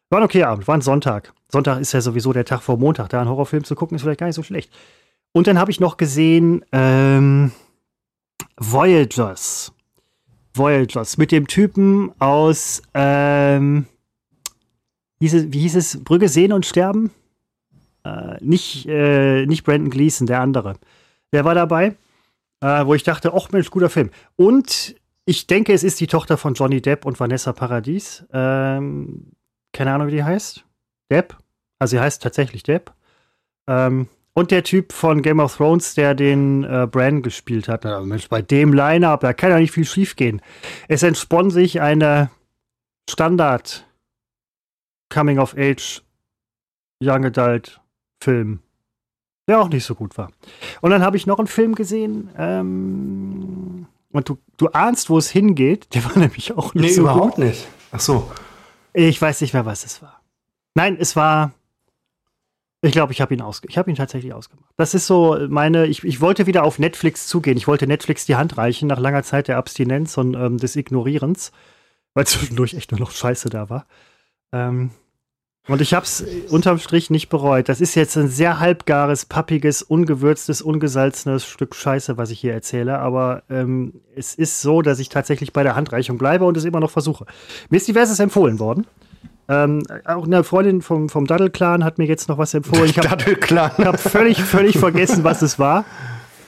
war 0.09 0.19
ein 0.19 0.25
okay 0.25 0.43
Abend, 0.43 0.67
war 0.67 0.75
ein 0.75 0.81
Sonntag. 0.81 1.33
Sonntag 1.47 1.79
ist 1.79 1.93
ja 1.93 2.01
sowieso 2.01 2.33
der 2.33 2.43
Tag 2.43 2.61
vor 2.61 2.77
Montag, 2.77 3.09
da 3.09 3.21
einen 3.21 3.29
Horrorfilm 3.29 3.63
zu 3.63 3.75
gucken, 3.75 3.95
ist 3.95 4.01
vielleicht 4.01 4.19
gar 4.19 4.27
nicht 4.27 4.35
so 4.35 4.43
schlecht. 4.43 4.71
Und 5.31 5.47
dann 5.47 5.57
habe 5.57 5.71
ich 5.71 5.79
noch 5.79 5.95
gesehen, 5.95 6.65
ähm, 6.73 7.51
Voyagers. 8.57 9.71
Voyagers 10.53 11.17
mit 11.17 11.31
dem 11.31 11.47
Typen 11.47 12.11
aus, 12.19 12.81
ähm, 12.93 13.85
hieß 15.21 15.33
es, 15.33 15.53
wie 15.53 15.61
hieß 15.61 15.75
es, 15.77 16.03
Brügge 16.03 16.27
sehen 16.27 16.51
und 16.51 16.65
sterben? 16.65 17.11
Äh, 18.03 18.35
nicht, 18.41 18.85
äh, 18.89 19.45
nicht 19.45 19.63
Brandon 19.63 19.89
Gleason, 19.89 20.27
der 20.27 20.41
andere. 20.41 20.75
Der 21.33 21.45
war 21.45 21.55
dabei, 21.55 21.95
äh, 22.61 22.85
wo 22.85 22.93
ich 22.93 23.03
dachte, 23.03 23.33
ach 23.33 23.51
Mensch, 23.51 23.69
guter 23.69 23.89
Film. 23.89 24.11
Und 24.35 24.95
ich 25.25 25.47
denke, 25.47 25.73
es 25.73 25.83
ist 25.83 25.99
die 25.99 26.07
Tochter 26.07 26.37
von 26.37 26.53
Johnny 26.53 26.81
Depp 26.81 27.05
und 27.05 27.19
Vanessa 27.19 27.53
Paradis. 27.53 28.25
Ähm, 28.33 29.31
keine 29.73 29.93
Ahnung, 29.93 30.07
wie 30.07 30.11
die 30.11 30.23
heißt. 30.23 30.65
Depp. 31.09 31.37
Also 31.79 31.97
sie 31.97 32.01
heißt 32.01 32.21
tatsächlich 32.21 32.63
Depp. 32.63 32.93
Ähm, 33.67 34.07
und 34.33 34.51
der 34.51 34.63
Typ 34.63 34.93
von 34.93 35.21
Game 35.21 35.39
of 35.39 35.57
Thrones, 35.57 35.93
der 35.93 36.15
den 36.15 36.63
äh, 36.63 36.87
Bran 36.89 37.21
gespielt 37.21 37.67
hat. 37.67 37.83
Na, 37.83 38.01
Mensch, 38.01 38.29
bei 38.29 38.41
dem 38.41 38.73
Line-Up, 38.73 39.19
da 39.21 39.33
kann 39.33 39.51
ja 39.51 39.59
nicht 39.59 39.71
viel 39.71 39.85
schief 39.85 40.15
gehen. 40.15 40.41
Es 40.87 41.03
entspann 41.03 41.49
sich 41.49 41.81
eine 41.81 42.31
Standard 43.09 43.85
Coming 45.09 45.37
of 45.37 45.55
Age 45.57 46.01
Young 47.03 47.25
Adult 47.25 47.81
Film 48.23 48.61
der 49.47 49.59
auch 49.59 49.69
nicht 49.69 49.85
so 49.85 49.95
gut 49.95 50.17
war. 50.17 50.31
Und 50.81 50.91
dann 50.91 51.01
habe 51.01 51.17
ich 51.17 51.27
noch 51.27 51.39
einen 51.39 51.47
Film 51.47 51.75
gesehen, 51.75 52.29
ähm, 52.37 53.87
und 54.11 54.27
du, 54.27 54.37
du 54.57 54.67
ahnst, 54.67 55.09
wo 55.09 55.17
es 55.17 55.29
hingeht. 55.29 55.93
Der 55.93 56.03
war 56.05 56.17
nämlich 56.17 56.53
auch 56.57 56.73
nicht 56.73 56.83
nee, 56.83 56.91
so 56.91 57.01
überhaupt 57.01 57.35
gut. 57.35 57.45
nicht. 57.45 57.67
Ach 57.91 57.99
so. 57.99 58.31
Ich 58.93 59.21
weiß 59.21 59.41
nicht 59.41 59.53
mehr, 59.53 59.65
was 59.65 59.85
es 59.85 60.01
war. 60.01 60.21
Nein, 60.75 60.97
es 60.99 61.15
war. 61.15 61.51
Ich 62.83 62.93
glaube, 62.93 63.13
ich 63.13 63.21
habe 63.21 63.33
ihn 63.33 63.41
aus, 63.41 63.61
ich 63.67 63.77
habe 63.77 63.91
ihn 63.91 63.95
tatsächlich 63.95 64.33
ausgemacht. 64.33 64.71
Das 64.75 64.95
ist 64.95 65.05
so 65.05 65.37
meine. 65.49 65.85
Ich, 65.85 66.03
ich 66.03 66.19
wollte 66.19 66.47
wieder 66.47 66.63
auf 66.63 66.79
Netflix 66.79 67.27
zugehen. 67.27 67.57
Ich 67.57 67.67
wollte 67.67 67.85
Netflix 67.87 68.25
die 68.25 68.35
Hand 68.35 68.57
reichen 68.57 68.87
nach 68.87 68.99
langer 68.99 69.23
Zeit 69.23 69.47
der 69.47 69.57
Abstinenz 69.57 70.17
und 70.17 70.33
ähm, 70.33 70.57
des 70.57 70.75
Ignorierens, 70.75 71.51
weil 72.13 72.25
zwischendurch 72.25 72.73
echt 72.73 72.91
nur 72.91 72.99
noch 72.99 73.11
Scheiße 73.11 73.49
da 73.49 73.69
war. 73.69 73.85
Ähm, 74.51 74.91
und 75.71 75.79
ich 75.79 75.93
habe 75.93 76.05
es 76.05 76.23
unterm 76.49 76.79
Strich 76.79 77.09
nicht 77.09 77.29
bereut. 77.29 77.69
Das 77.69 77.79
ist 77.79 77.95
jetzt 77.95 78.17
ein 78.17 78.27
sehr 78.27 78.59
halbgares, 78.59 79.25
pappiges, 79.25 79.81
ungewürztes, 79.81 80.61
ungesalzenes 80.61 81.45
Stück 81.45 81.75
Scheiße, 81.75 82.17
was 82.17 82.29
ich 82.29 82.39
hier 82.41 82.51
erzähle. 82.51 82.99
Aber 82.99 83.43
ähm, 83.49 83.93
es 84.13 84.35
ist 84.35 84.61
so, 84.61 84.81
dass 84.81 84.99
ich 84.99 85.07
tatsächlich 85.07 85.53
bei 85.53 85.63
der 85.63 85.75
Handreichung 85.75 86.17
bleibe 86.17 86.43
und 86.43 86.57
es 86.57 86.65
immer 86.65 86.81
noch 86.81 86.91
versuche. 86.91 87.25
Mir 87.69 87.77
ist 87.77 87.87
diverses 87.87 88.19
empfohlen 88.19 88.59
worden. 88.59 88.85
Ähm, 89.47 89.83
auch 90.03 90.25
eine 90.25 90.43
Freundin 90.43 90.81
vom, 90.81 91.07
vom 91.07 91.25
Daddel-Clan 91.25 91.85
hat 91.85 91.97
mir 91.97 92.05
jetzt 92.05 92.27
noch 92.27 92.37
was 92.37 92.53
empfohlen. 92.53 92.85
Ich 92.85 92.97
habe 92.97 93.85
hab 93.85 93.99
völlig, 93.99 94.41
völlig 94.43 94.77
vergessen, 94.77 95.23
was 95.23 95.41
es 95.41 95.57
war. 95.57 95.85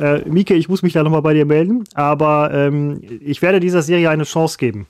Äh, 0.02 0.28
Mieke, 0.30 0.54
ich 0.54 0.68
muss 0.68 0.82
mich 0.82 0.92
da 0.92 1.02
nochmal 1.02 1.22
bei 1.22 1.34
dir 1.34 1.46
melden. 1.46 1.86
Aber 1.94 2.52
ähm, 2.54 3.02
ich 3.22 3.42
werde 3.42 3.62
dieser 3.62 3.84
Serie 3.84 4.10
eine 4.10 4.24
Chance 4.24 4.58
geben. 4.58 4.86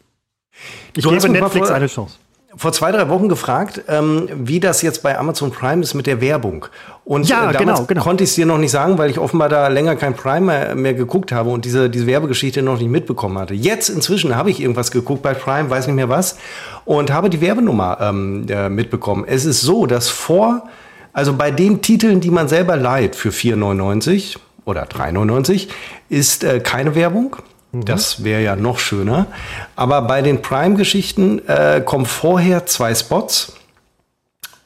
Ich 0.95 1.03
du 1.03 1.11
gebe 1.11 1.29
Netflix 1.29 1.69
eine 1.69 1.87
Chance 1.87 2.17
vor 2.55 2.71
zwei, 2.71 2.91
drei 2.91 3.09
Wochen 3.09 3.29
gefragt, 3.29 3.81
ähm, 3.87 4.29
wie 4.35 4.59
das 4.59 4.81
jetzt 4.81 5.01
bei 5.01 5.17
Amazon 5.17 5.51
Prime 5.51 5.81
ist 5.81 5.93
mit 5.93 6.05
der 6.05 6.21
Werbung. 6.21 6.67
Und 7.03 7.27
ja, 7.27 7.49
äh, 7.49 7.57
genau, 7.57 7.83
genau. 7.85 8.03
konnte 8.03 8.23
ich 8.23 8.29
es 8.29 8.35
dir 8.35 8.45
noch 8.45 8.57
nicht 8.57 8.71
sagen, 8.71 8.97
weil 8.97 9.09
ich 9.09 9.19
offenbar 9.19 9.49
da 9.49 9.67
länger 9.67 9.95
kein 9.95 10.13
Prime 10.13 10.45
mehr, 10.45 10.75
mehr, 10.75 10.93
geguckt 10.93 11.31
habe 11.31 11.49
und 11.49 11.65
diese, 11.65 11.89
diese 11.89 12.05
Werbegeschichte 12.05 12.61
noch 12.61 12.77
nicht 12.77 12.89
mitbekommen 12.89 13.37
hatte. 13.37 13.53
Jetzt 13.53 13.89
inzwischen 13.89 14.35
habe 14.35 14.51
ich 14.51 14.61
irgendwas 14.61 14.91
geguckt 14.91 15.23
bei 15.23 15.33
Prime, 15.33 15.69
weiß 15.69 15.87
nicht 15.87 15.95
mehr 15.95 16.09
was, 16.09 16.37
und 16.85 17.11
habe 17.11 17.29
die 17.29 17.41
Werbenummer 17.41 17.97
ähm, 17.99 18.45
äh, 18.47 18.69
mitbekommen. 18.69 19.25
Es 19.27 19.45
ist 19.45 19.61
so, 19.61 19.85
dass 19.85 20.09
vor, 20.09 20.69
also 21.11 21.33
bei 21.33 21.51
den 21.51 21.81
Titeln, 21.81 22.21
die 22.21 22.31
man 22.31 22.47
selber 22.47 22.77
leiht 22.77 23.15
für 23.15 23.29
4,99 23.29 24.37
oder 24.65 24.83
3,99, 24.83 25.69
ist 26.09 26.43
äh, 26.43 26.59
keine 26.59 26.95
Werbung. 26.95 27.37
Mhm. 27.73 27.85
Das 27.85 28.23
wäre 28.23 28.41
ja 28.41 28.55
noch 28.55 28.79
schöner. 28.79 29.27
Aber 29.75 30.03
bei 30.03 30.21
den 30.21 30.41
Prime-Geschichten 30.41 31.45
äh, 31.47 31.81
kommen 31.83 32.05
vorher 32.05 32.65
zwei 32.65 32.95
Spots 32.95 33.53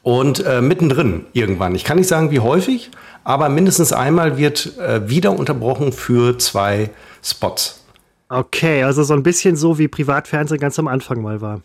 und 0.02 0.44
äh, 0.44 0.60
mittendrin 0.60 1.24
irgendwann. 1.32 1.74
Ich 1.74 1.84
kann 1.84 1.96
nicht 1.96 2.08
sagen, 2.08 2.30
wie 2.30 2.40
häufig, 2.40 2.90
aber 3.24 3.48
mindestens 3.48 3.92
einmal 3.92 4.38
wird 4.38 4.78
äh, 4.78 5.08
wieder 5.08 5.32
unterbrochen 5.32 5.92
für 5.92 6.38
zwei 6.38 6.90
Spots. 7.22 7.82
Okay, 8.28 8.84
also 8.84 9.02
so 9.02 9.14
ein 9.14 9.22
bisschen 9.22 9.56
so 9.56 9.78
wie 9.78 9.88
Privatfernsehen 9.88 10.60
ganz 10.60 10.78
am 10.78 10.86
Anfang 10.86 11.22
mal 11.22 11.40
war. 11.40 11.62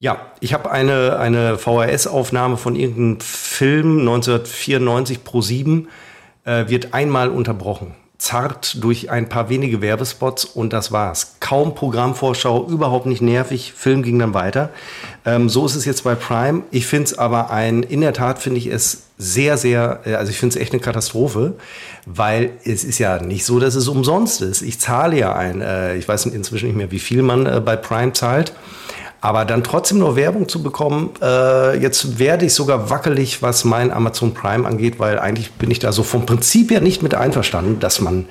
Ja, 0.00 0.32
ich 0.40 0.52
habe 0.52 0.70
eine, 0.70 1.18
eine 1.18 1.58
VHS-Aufnahme 1.58 2.56
von 2.56 2.74
irgendeinem 2.74 3.20
Film 3.20 4.00
1994 4.00 5.22
pro 5.22 5.42
7, 5.42 5.88
äh, 6.44 6.68
wird 6.68 6.94
einmal 6.94 7.28
unterbrochen 7.28 7.94
zart 8.20 8.76
durch 8.84 9.10
ein 9.10 9.30
paar 9.30 9.48
wenige 9.48 9.80
Werbespots 9.80 10.44
und 10.44 10.74
das 10.74 10.92
war's. 10.92 11.36
Kaum 11.40 11.74
Programmvorschau, 11.74 12.66
überhaupt 12.66 13.06
nicht 13.06 13.22
nervig. 13.22 13.72
Film 13.74 14.02
ging 14.02 14.18
dann 14.18 14.34
weiter. 14.34 14.68
Ähm, 15.24 15.48
so 15.48 15.64
ist 15.64 15.74
es 15.74 15.86
jetzt 15.86 16.04
bei 16.04 16.14
Prime. 16.14 16.62
Ich 16.70 16.86
finde 16.86 17.04
es 17.04 17.18
aber 17.18 17.50
ein, 17.50 17.82
in 17.82 18.02
der 18.02 18.12
Tat 18.12 18.38
finde 18.38 18.58
ich 18.58 18.66
es 18.66 19.04
sehr, 19.16 19.56
sehr, 19.56 20.00
äh, 20.04 20.14
also 20.16 20.30
ich 20.30 20.38
finde 20.38 20.54
es 20.54 20.60
echt 20.60 20.72
eine 20.74 20.82
Katastrophe, 20.82 21.54
weil 22.04 22.52
es 22.62 22.84
ist 22.84 22.98
ja 22.98 23.22
nicht 23.22 23.46
so, 23.46 23.58
dass 23.58 23.74
es 23.74 23.88
umsonst 23.88 24.42
ist. 24.42 24.60
Ich 24.60 24.78
zahle 24.78 25.16
ja 25.16 25.34
ein, 25.34 25.62
äh, 25.62 25.96
ich 25.96 26.06
weiß 26.06 26.26
inzwischen 26.26 26.66
nicht 26.66 26.76
mehr, 26.76 26.90
wie 26.90 26.98
viel 26.98 27.22
man 27.22 27.46
äh, 27.46 27.62
bei 27.64 27.76
Prime 27.76 28.12
zahlt. 28.12 28.52
Aber 29.20 29.44
dann 29.44 29.62
trotzdem 29.62 29.98
noch 29.98 30.16
Werbung 30.16 30.48
zu 30.48 30.62
bekommen, 30.62 31.10
äh, 31.20 31.78
jetzt 31.78 32.18
werde 32.18 32.46
ich 32.46 32.54
sogar 32.54 32.88
wackelig, 32.88 33.42
was 33.42 33.64
mein 33.64 33.92
Amazon 33.92 34.32
Prime 34.32 34.66
angeht, 34.66 34.98
weil 34.98 35.18
eigentlich 35.18 35.52
bin 35.52 35.70
ich 35.70 35.78
da 35.78 35.92
so 35.92 36.02
vom 36.02 36.24
Prinzip 36.24 36.70
her 36.70 36.80
nicht 36.80 37.02
mit 37.02 37.14
einverstanden, 37.14 37.80
dass 37.80 38.00
man 38.00 38.26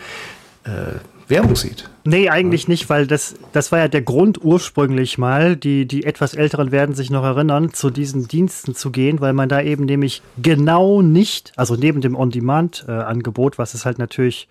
äh, 0.63 0.97
Werbung 1.29 1.55
sieht. 1.55 1.87
Nee, 2.05 2.29
eigentlich 2.29 2.67
nicht, 2.67 2.89
weil 2.89 3.05
das, 3.05 3.35
das 3.51 3.71
war 3.71 3.79
ja 3.79 3.87
der 3.87 4.01
Grund 4.01 4.43
ursprünglich 4.43 5.19
mal, 5.19 5.55
die, 5.55 5.85
die 5.85 6.05
etwas 6.05 6.33
Älteren 6.33 6.71
werden 6.71 6.95
sich 6.95 7.11
noch 7.11 7.23
erinnern, 7.23 7.71
zu 7.71 7.91
diesen 7.91 8.27
Diensten 8.27 8.73
zu 8.73 8.89
gehen, 8.89 9.21
weil 9.21 9.33
man 9.33 9.47
da 9.47 9.61
eben 9.61 9.85
nämlich 9.85 10.23
genau 10.41 11.03
nicht, 11.03 11.53
also 11.55 11.75
neben 11.75 12.01
dem 12.01 12.15
On-Demand-Angebot, 12.15 13.59
was 13.59 13.75
es 13.75 13.85
halt 13.85 13.99
natürlich 13.99 14.47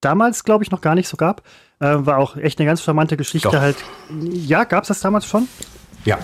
damals, 0.00 0.42
glaube 0.42 0.64
ich, 0.64 0.72
noch 0.72 0.80
gar 0.80 0.96
nicht 0.96 1.08
so 1.08 1.16
gab. 1.16 1.42
Äh, 1.78 1.94
war 1.98 2.18
auch 2.18 2.36
echt 2.36 2.58
eine 2.58 2.66
ganz 2.66 2.82
charmante 2.82 3.16
Geschichte 3.16 3.48
Doch. 3.48 3.60
halt. 3.60 3.76
Ja, 4.32 4.64
gab 4.64 4.82
es 4.82 4.88
das 4.88 5.00
damals 5.00 5.26
schon? 5.26 5.46
Ja. 6.06 6.18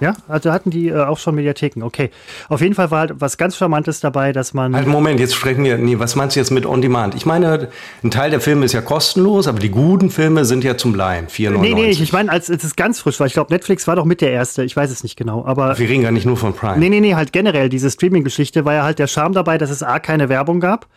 Ja, 0.00 0.14
also 0.28 0.52
hatten 0.52 0.70
die 0.70 0.88
äh, 0.88 1.04
auch 1.04 1.18
schon 1.18 1.34
Mediatheken. 1.36 1.82
Okay. 1.82 2.10
Auf 2.48 2.60
jeden 2.60 2.74
Fall 2.74 2.90
war 2.90 3.00
halt 3.00 3.12
was 3.18 3.38
ganz 3.38 3.56
Charmantes 3.56 4.00
dabei, 4.00 4.32
dass 4.32 4.52
man. 4.52 4.76
Halt, 4.76 4.86
Moment, 4.86 5.20
jetzt 5.20 5.34
sprechen 5.34 5.64
wir. 5.64 5.78
Nee, 5.78 5.98
was 5.98 6.16
meinst 6.16 6.36
du 6.36 6.40
jetzt 6.40 6.50
mit 6.50 6.66
On 6.66 6.82
Demand? 6.82 7.14
Ich 7.14 7.24
meine, 7.24 7.68
ein 8.02 8.10
Teil 8.10 8.30
der 8.30 8.40
Filme 8.40 8.66
ist 8.66 8.72
ja 8.72 8.82
kostenlos, 8.82 9.48
aber 9.48 9.58
die 9.58 9.70
guten 9.70 10.10
Filme 10.10 10.44
sind 10.44 10.64
ja 10.64 10.76
zum 10.76 10.94
Leihen. 10.94 11.28
4,99. 11.28 11.58
nee, 11.60 11.74
nee, 11.74 11.90
ich 11.90 12.12
meine, 12.12 12.30
als, 12.30 12.50
als 12.50 12.62
es 12.64 12.76
ganz 12.76 13.00
frisch 13.00 13.18
war. 13.20 13.26
Ich 13.26 13.32
glaube, 13.32 13.52
Netflix 13.52 13.86
war 13.86 13.96
doch 13.96 14.04
mit 14.04 14.20
der 14.20 14.32
erste. 14.32 14.64
Ich 14.64 14.76
weiß 14.76 14.90
es 14.90 15.02
nicht 15.02 15.16
genau. 15.16 15.46
Aber 15.46 15.78
Wir 15.78 15.88
reden 15.88 16.02
gar 16.02 16.12
nicht 16.12 16.26
nur 16.26 16.36
von 16.36 16.52
Prime. 16.52 16.78
nee, 16.78 16.90
nee, 16.90 17.00
nee, 17.00 17.14
halt 17.14 17.32
generell 17.32 17.70
diese 17.70 17.90
Streaming-Geschichte 17.90 18.64
war 18.64 18.74
ja 18.74 18.82
halt 18.82 18.98
der 18.98 19.06
Charme 19.06 19.32
dabei, 19.32 19.56
dass 19.56 19.70
es 19.70 19.82
A, 19.82 19.98
keine 19.98 20.28
Werbung 20.28 20.60
gab. 20.60 20.88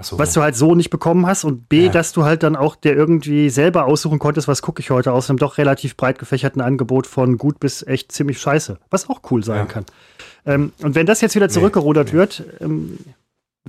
So. 0.00 0.18
was 0.18 0.32
du 0.32 0.42
halt 0.42 0.54
so 0.56 0.74
nicht 0.76 0.90
bekommen 0.90 1.26
hast 1.26 1.42
und 1.44 1.68
B, 1.68 1.86
Ja. 1.86 1.90
dass 1.90 2.12
du 2.12 2.24
halt 2.24 2.42
dann 2.44 2.54
auch 2.54 2.76
dir 2.76 2.94
irgendwie 2.94 3.50
selber 3.50 3.86
aussuchen 3.86 4.18
konntest, 4.20 4.46
was 4.46 4.62
gucke 4.62 4.80
ich 4.80 4.90
heute 4.90 5.12
aus 5.12 5.28
einem 5.28 5.38
doch 5.38 5.58
relativ 5.58 5.96
breit 5.96 6.18
gefächerten 6.18 6.60
Angebot 6.62 7.06
von 7.06 7.36
gut 7.36 7.58
bis 7.58 7.82
echt 7.84 8.12
ziemlich 8.12 8.40
scheiße, 8.40 8.78
was 8.90 9.08
auch 9.10 9.22
cool 9.30 9.42
sein 9.42 9.56
Ja. 9.56 9.64
kann. 9.66 9.84
Ähm, 10.46 10.72
und 10.82 10.94
wenn 10.94 11.06
das 11.06 11.20
jetzt 11.20 11.34
wieder 11.34 11.48
zurückgerudert 11.48 12.12
wird, 12.12 12.44
ähm, 12.60 12.98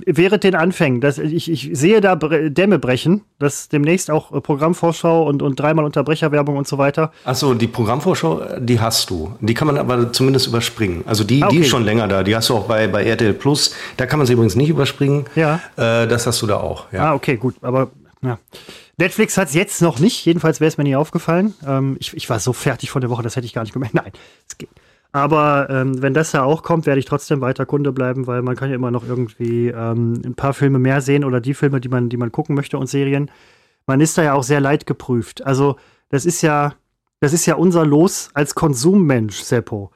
wäre 0.06 0.38
den 0.38 0.54
Anfängen, 0.54 1.00
dass 1.00 1.18
ich, 1.18 1.50
ich 1.50 1.70
sehe 1.72 2.00
da 2.00 2.14
Bre 2.14 2.50
Dämme 2.50 2.78
brechen, 2.78 3.22
dass 3.38 3.68
demnächst 3.68 4.10
auch 4.10 4.32
äh, 4.32 4.40
Programmvorschau 4.40 5.26
und, 5.26 5.42
und 5.42 5.58
dreimal 5.58 5.84
Unterbrecherwerbung 5.84 6.56
und 6.56 6.66
so 6.68 6.78
weiter. 6.78 7.12
Ach 7.24 7.34
so, 7.34 7.54
die 7.54 7.66
Programmvorschau, 7.66 8.58
die 8.58 8.80
hast 8.80 9.10
du. 9.10 9.34
Die 9.40 9.54
kann 9.54 9.66
man 9.66 9.78
aber 9.78 10.12
zumindest 10.12 10.46
überspringen. 10.46 11.04
Also 11.06 11.24
die, 11.24 11.42
Ah, 11.42 11.48
die 11.48 11.56
okay. 11.56 11.64
ist 11.64 11.68
schon 11.70 11.84
länger 11.84 12.08
da. 12.08 12.22
Die 12.22 12.34
hast 12.36 12.48
du 12.50 12.54
auch 12.56 12.66
bei, 12.66 12.86
bei 12.88 13.04
RTL 13.04 13.32
Plus. 13.34 13.74
Da 13.96 14.06
kann 14.06 14.18
man 14.18 14.26
sie 14.26 14.32
übrigens 14.34 14.56
nicht 14.56 14.68
überspringen. 14.68 15.24
Ja. 15.34 15.60
Äh, 15.76 16.06
das 16.06 16.26
hast 16.26 16.42
du 16.42 16.46
da 16.46 16.56
auch. 16.56 16.92
Ja. 16.92 17.10
Ah, 17.10 17.14
okay, 17.14 17.36
gut, 17.36 17.54
aber 17.62 17.90
ja. 18.22 18.38
Netflix 18.98 19.38
hat 19.38 19.48
es 19.48 19.54
jetzt 19.54 19.80
noch 19.80 19.98
nicht, 19.98 20.26
jedenfalls 20.26 20.60
wäre 20.60 20.68
es 20.68 20.76
mir 20.76 20.84
nie 20.84 20.94
aufgefallen. 20.96 21.54
Ähm, 21.66 21.96
ich, 22.00 22.14
ich 22.14 22.28
war 22.28 22.38
so 22.38 22.52
fertig 22.52 22.90
von 22.90 23.00
der 23.00 23.08
Woche, 23.08 23.22
das 23.22 23.34
hätte 23.34 23.46
ich 23.46 23.54
gar 23.54 23.62
nicht 23.62 23.72
gemerkt. 23.72 23.94
Nein, 23.94 24.12
es 24.46 24.58
geht. 24.58 24.68
Aber 25.12 25.68
ähm, 25.70 26.00
wenn 26.02 26.14
das 26.14 26.30
da 26.30 26.44
auch 26.44 26.62
kommt, 26.62 26.86
werde 26.86 27.00
ich 27.00 27.04
trotzdem 27.04 27.40
weiter 27.40 27.66
Kunde 27.66 27.92
bleiben, 27.92 28.26
weil 28.26 28.42
man 28.42 28.54
kann 28.54 28.68
ja 28.68 28.76
immer 28.76 28.92
noch 28.92 29.06
irgendwie 29.06 29.68
ähm, 29.68 30.22
ein 30.24 30.34
paar 30.34 30.54
Filme 30.54 30.78
mehr 30.78 31.00
sehen 31.00 31.24
oder 31.24 31.40
die 31.40 31.54
Filme, 31.54 31.80
die 31.80 31.88
man, 31.88 32.08
die 32.08 32.16
man 32.16 32.30
gucken 32.30 32.54
möchte 32.54 32.78
und 32.78 32.86
Serien. 32.86 33.30
Man 33.86 34.00
ist 34.00 34.16
da 34.16 34.22
ja 34.22 34.34
auch 34.34 34.44
sehr 34.44 34.60
leidgeprüft. 34.60 35.44
Also 35.44 35.76
das 36.10 36.24
ist 36.26 36.42
ja, 36.42 36.74
das 37.18 37.32
ist 37.32 37.46
ja 37.46 37.56
unser 37.56 37.84
Los 37.84 38.30
als 38.34 38.54
Konsummensch, 38.54 39.40
Seppo. 39.40 39.90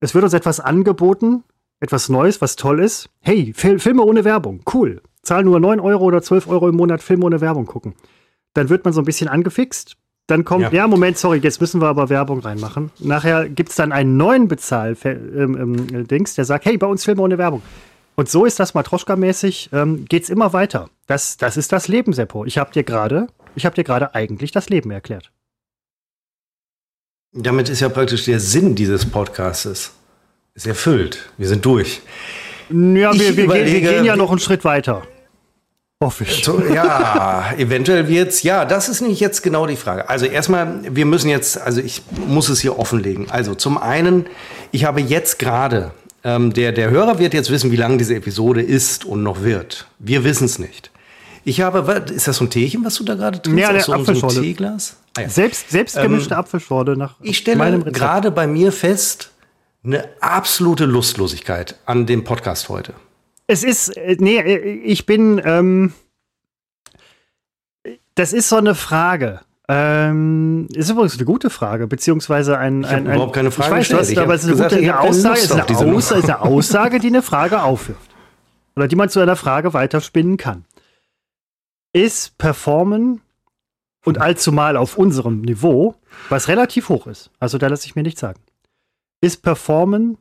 Es 0.00 0.14
wird 0.14 0.24
uns 0.24 0.34
etwas 0.34 0.60
angeboten, 0.60 1.44
etwas 1.80 2.08
Neues, 2.08 2.40
was 2.40 2.56
toll 2.56 2.80
ist. 2.80 3.10
Hey, 3.20 3.52
Fil 3.54 3.78
Filme 3.78 4.02
ohne 4.02 4.24
Werbung, 4.24 4.62
cool. 4.72 5.02
Zahl 5.22 5.44
nur 5.44 5.60
9 5.60 5.80
Euro 5.80 6.04
oder 6.04 6.22
12 6.22 6.48
Euro 6.48 6.68
im 6.68 6.76
Monat 6.76 7.02
Filme 7.02 7.26
ohne 7.26 7.40
Werbung 7.40 7.66
gucken. 7.66 7.94
Dann 8.54 8.68
wird 8.68 8.84
man 8.84 8.94
so 8.94 9.00
ein 9.00 9.06
bisschen 9.06 9.28
angefixt. 9.28 9.96
Dann 10.26 10.44
kommt, 10.44 10.62
ja, 10.62 10.72
Ja. 10.72 10.86
Moment, 10.86 11.18
sorry, 11.18 11.38
jetzt 11.38 11.60
müssen 11.60 11.80
wir 11.80 11.88
aber 11.88 12.08
Werbung 12.08 12.40
reinmachen. 12.40 12.90
Nachher 12.98 13.48
gibt 13.48 13.70
es 13.70 13.76
dann 13.76 13.92
einen 13.92 14.16
neuen 14.16 14.48
Bezahl-Dings, 14.48 16.34
der 16.34 16.44
sagt, 16.44 16.64
hey, 16.64 16.78
bei 16.78 16.86
uns 16.86 17.04
Filme 17.04 17.22
ohne 17.22 17.36
Werbung. 17.36 17.62
Und 18.16 18.30
so 18.30 18.44
ist 18.44 18.60
das 18.60 18.74
Matroschka-mäßig, 18.74 19.70
ähm, 19.72 20.04
geht's 20.06 20.30
immer 20.30 20.52
weiter. 20.52 20.88
Das, 21.06 21.36
das 21.36 21.56
ist 21.56 21.72
das 21.72 21.88
Leben, 21.88 22.12
Seppo. 22.12 22.44
Ich 22.44 22.58
habe 22.58 22.72
dir 22.72 22.84
gerade, 22.84 23.26
ich 23.54 23.66
habe 23.66 23.74
dir 23.74 23.84
gerade 23.84 24.14
eigentlich 24.14 24.52
das 24.52 24.68
Leben 24.68 24.90
erklärt. 24.90 25.30
Damit 27.32 27.68
ist 27.68 27.80
ja 27.80 27.88
praktisch 27.88 28.24
der 28.24 28.38
Sinn 28.38 28.76
dieses 28.76 29.04
Podcastes 29.10 29.92
ist 30.54 30.66
erfüllt. 30.66 31.28
Wir 31.36 31.48
sind 31.48 31.64
durch. 31.64 32.00
Ja, 32.70 33.12
wir, 33.12 33.36
wir, 33.36 33.46
gehen, 33.48 33.66
wir 33.66 33.80
gehen 33.80 34.04
ja 34.04 34.16
noch 34.16 34.30
einen 34.30 34.38
Schritt 34.38 34.64
weiter. 34.64 35.02
Hoffe 36.04 36.24
ich. 36.24 36.44
So, 36.44 36.62
ja, 36.62 37.54
eventuell 37.56 38.08
wird's. 38.08 38.42
Ja, 38.42 38.66
das 38.66 38.90
ist 38.90 39.00
nicht 39.00 39.20
jetzt 39.20 39.42
genau 39.42 39.66
die 39.66 39.76
Frage. 39.76 40.10
Also 40.10 40.26
erstmal, 40.26 40.80
wir 40.82 41.06
müssen 41.06 41.30
jetzt, 41.30 41.58
also 41.58 41.80
ich 41.80 42.02
muss 42.26 42.50
es 42.50 42.60
hier 42.60 42.78
offenlegen. 42.78 43.30
Also 43.30 43.54
zum 43.54 43.78
einen, 43.78 44.26
ich 44.70 44.84
habe 44.84 45.00
jetzt 45.00 45.38
gerade, 45.38 45.92
ähm, 46.22 46.52
der, 46.52 46.72
der 46.72 46.90
Hörer 46.90 47.18
wird 47.18 47.32
jetzt 47.32 47.50
wissen, 47.50 47.72
wie 47.72 47.76
lang 47.76 47.96
diese 47.96 48.14
Episode 48.14 48.60
ist 48.60 49.06
und 49.06 49.22
noch 49.22 49.42
wird. 49.44 49.86
Wir 49.98 50.24
wissen 50.24 50.44
es 50.44 50.58
nicht. 50.58 50.90
Ich 51.42 51.62
habe, 51.62 52.04
ist 52.14 52.28
das 52.28 52.36
so 52.36 52.44
ein 52.44 52.50
Teechen, 52.50 52.84
was 52.84 52.96
du 52.96 53.04
da 53.04 53.14
gerade 53.14 53.40
trinkst? 53.40 53.62
Ja, 53.62 53.72
der 53.72 53.80
so, 53.80 53.86
so 53.86 53.92
einem 53.92 54.02
Apfelschorle. 54.02 54.42
Teeglas? 54.42 54.96
Ah, 55.16 55.22
ja. 55.22 55.28
Selbst, 55.30 55.70
selbst 55.70 55.96
gemischte 55.98 56.36
Apfelschorle 56.36 56.98
nach 56.98 57.14
Ähm, 57.22 57.30
Ich 57.30 57.38
stelle 57.38 57.78
gerade 57.84 58.30
bei 58.30 58.46
mir 58.46 58.72
fest, 58.72 59.30
eine 59.82 60.04
absolute 60.20 60.84
Lustlosigkeit 60.84 61.76
an 61.86 62.04
dem 62.04 62.24
Podcast 62.24 62.68
heute. 62.68 62.92
Es 63.46 63.62
ist, 63.62 63.96
äh, 63.96 64.16
nee, 64.18 64.38
äh, 64.38 64.74
ich 64.84 65.06
bin, 65.06 65.40
ähm, 65.44 65.92
das 68.14 68.32
ist 68.32 68.48
so 68.48 68.56
eine 68.56 68.74
Frage. 68.74 69.40
Ähm, 69.66 70.68
ist 70.74 70.90
übrigens 70.90 71.16
eine 71.16 71.24
gute 71.24 71.48
Frage, 71.48 71.86
beziehungsweise 71.86 72.58
ein. 72.58 72.82
Ich 72.82 72.88
ein, 72.88 73.06
ein 73.06 73.14
überhaupt 73.14 73.34
keine 73.34 73.50
Frage 73.50 73.68
Ich 73.68 73.72
weiß, 73.72 73.78
gestellt. 73.78 74.00
hast, 74.00 74.10
Ich 74.10 74.18
aber 74.18 74.34
es 74.34 74.40
ist 74.42 74.46
eine 74.48 74.52
gesagt, 74.56 74.70
gute 74.74 74.82
eine 74.82 75.00
Aussage, 75.00 75.40
ist 75.40 75.52
eine. 75.52 75.62
Aussage, 75.94 76.20
ist 76.20 76.30
eine 76.30 76.40
Aussage, 76.42 76.98
die 77.00 77.06
eine 77.06 77.22
Frage 77.22 77.62
aufwirft. 77.62 78.10
Oder 78.76 78.88
die 78.88 78.96
man 78.96 79.08
zu 79.08 79.20
einer 79.20 79.36
Frage 79.36 79.72
weiterspinnen 79.72 80.36
kann. 80.36 80.64
Ist 81.92 82.36
Performen 82.38 83.22
und 84.04 84.20
allzumal 84.20 84.76
auf 84.76 84.98
unserem 84.98 85.40
Niveau, 85.40 85.94
was 86.28 86.48
relativ 86.48 86.88
hoch 86.88 87.06
ist, 87.06 87.30
also 87.38 87.56
da 87.56 87.68
lasse 87.68 87.86
ich 87.86 87.94
mir 87.94 88.02
nichts 88.02 88.20
sagen, 88.20 88.40
ist 89.20 89.42
Performen 89.42 90.18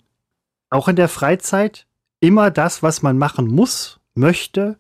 auch 0.69 0.87
in 0.87 0.95
der 0.95 1.09
Freizeit 1.09 1.85
immer 2.23 2.49
das, 2.51 2.81
was 2.81 3.01
man 3.01 3.17
machen 3.17 3.47
muss, 3.47 3.99
möchte, 4.15 4.77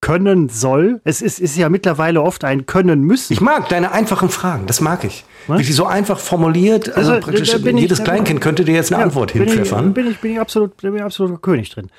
können 0.00 0.48
soll. 0.50 1.00
Es 1.04 1.22
ist, 1.22 1.38
ist 1.40 1.56
ja 1.56 1.68
mittlerweile 1.70 2.20
oft 2.20 2.44
ein 2.44 2.66
Können 2.66 3.02
müssen. 3.02 3.32
Ich 3.32 3.40
mag 3.40 3.68
deine 3.70 3.92
einfachen 3.92 4.28
Fragen, 4.28 4.66
das 4.66 4.80
mag 4.80 5.04
ich. 5.04 5.24
Was? 5.46 5.60
Wie 5.60 5.72
so 5.72 5.86
einfach 5.86 6.18
formuliert, 6.18 6.88
also, 6.94 7.12
Also, 7.12 7.22
praktisch 7.26 7.52
bin 7.62 7.76
ich- 7.78 7.82
jedes 7.82 8.02
Kleinkind 8.04 8.40
könnte 8.40 8.64
dir 8.64 8.74
jetzt 8.74 8.92
eine 8.92 9.00
Ja, 9.00 9.06
Antwort 9.06 9.32
bin 9.32 9.42
hinpfeffern. 9.44 9.88
Ich, 9.88 9.94
bin 9.94 10.06
ich, 10.10 10.18
bin 10.18 10.32
ich 10.32 10.40
absolut, 10.40 10.76
bin 10.78 10.96
ich 10.96 11.02
absoluter 11.02 11.38
König 11.40 11.70
drin. 11.70 11.90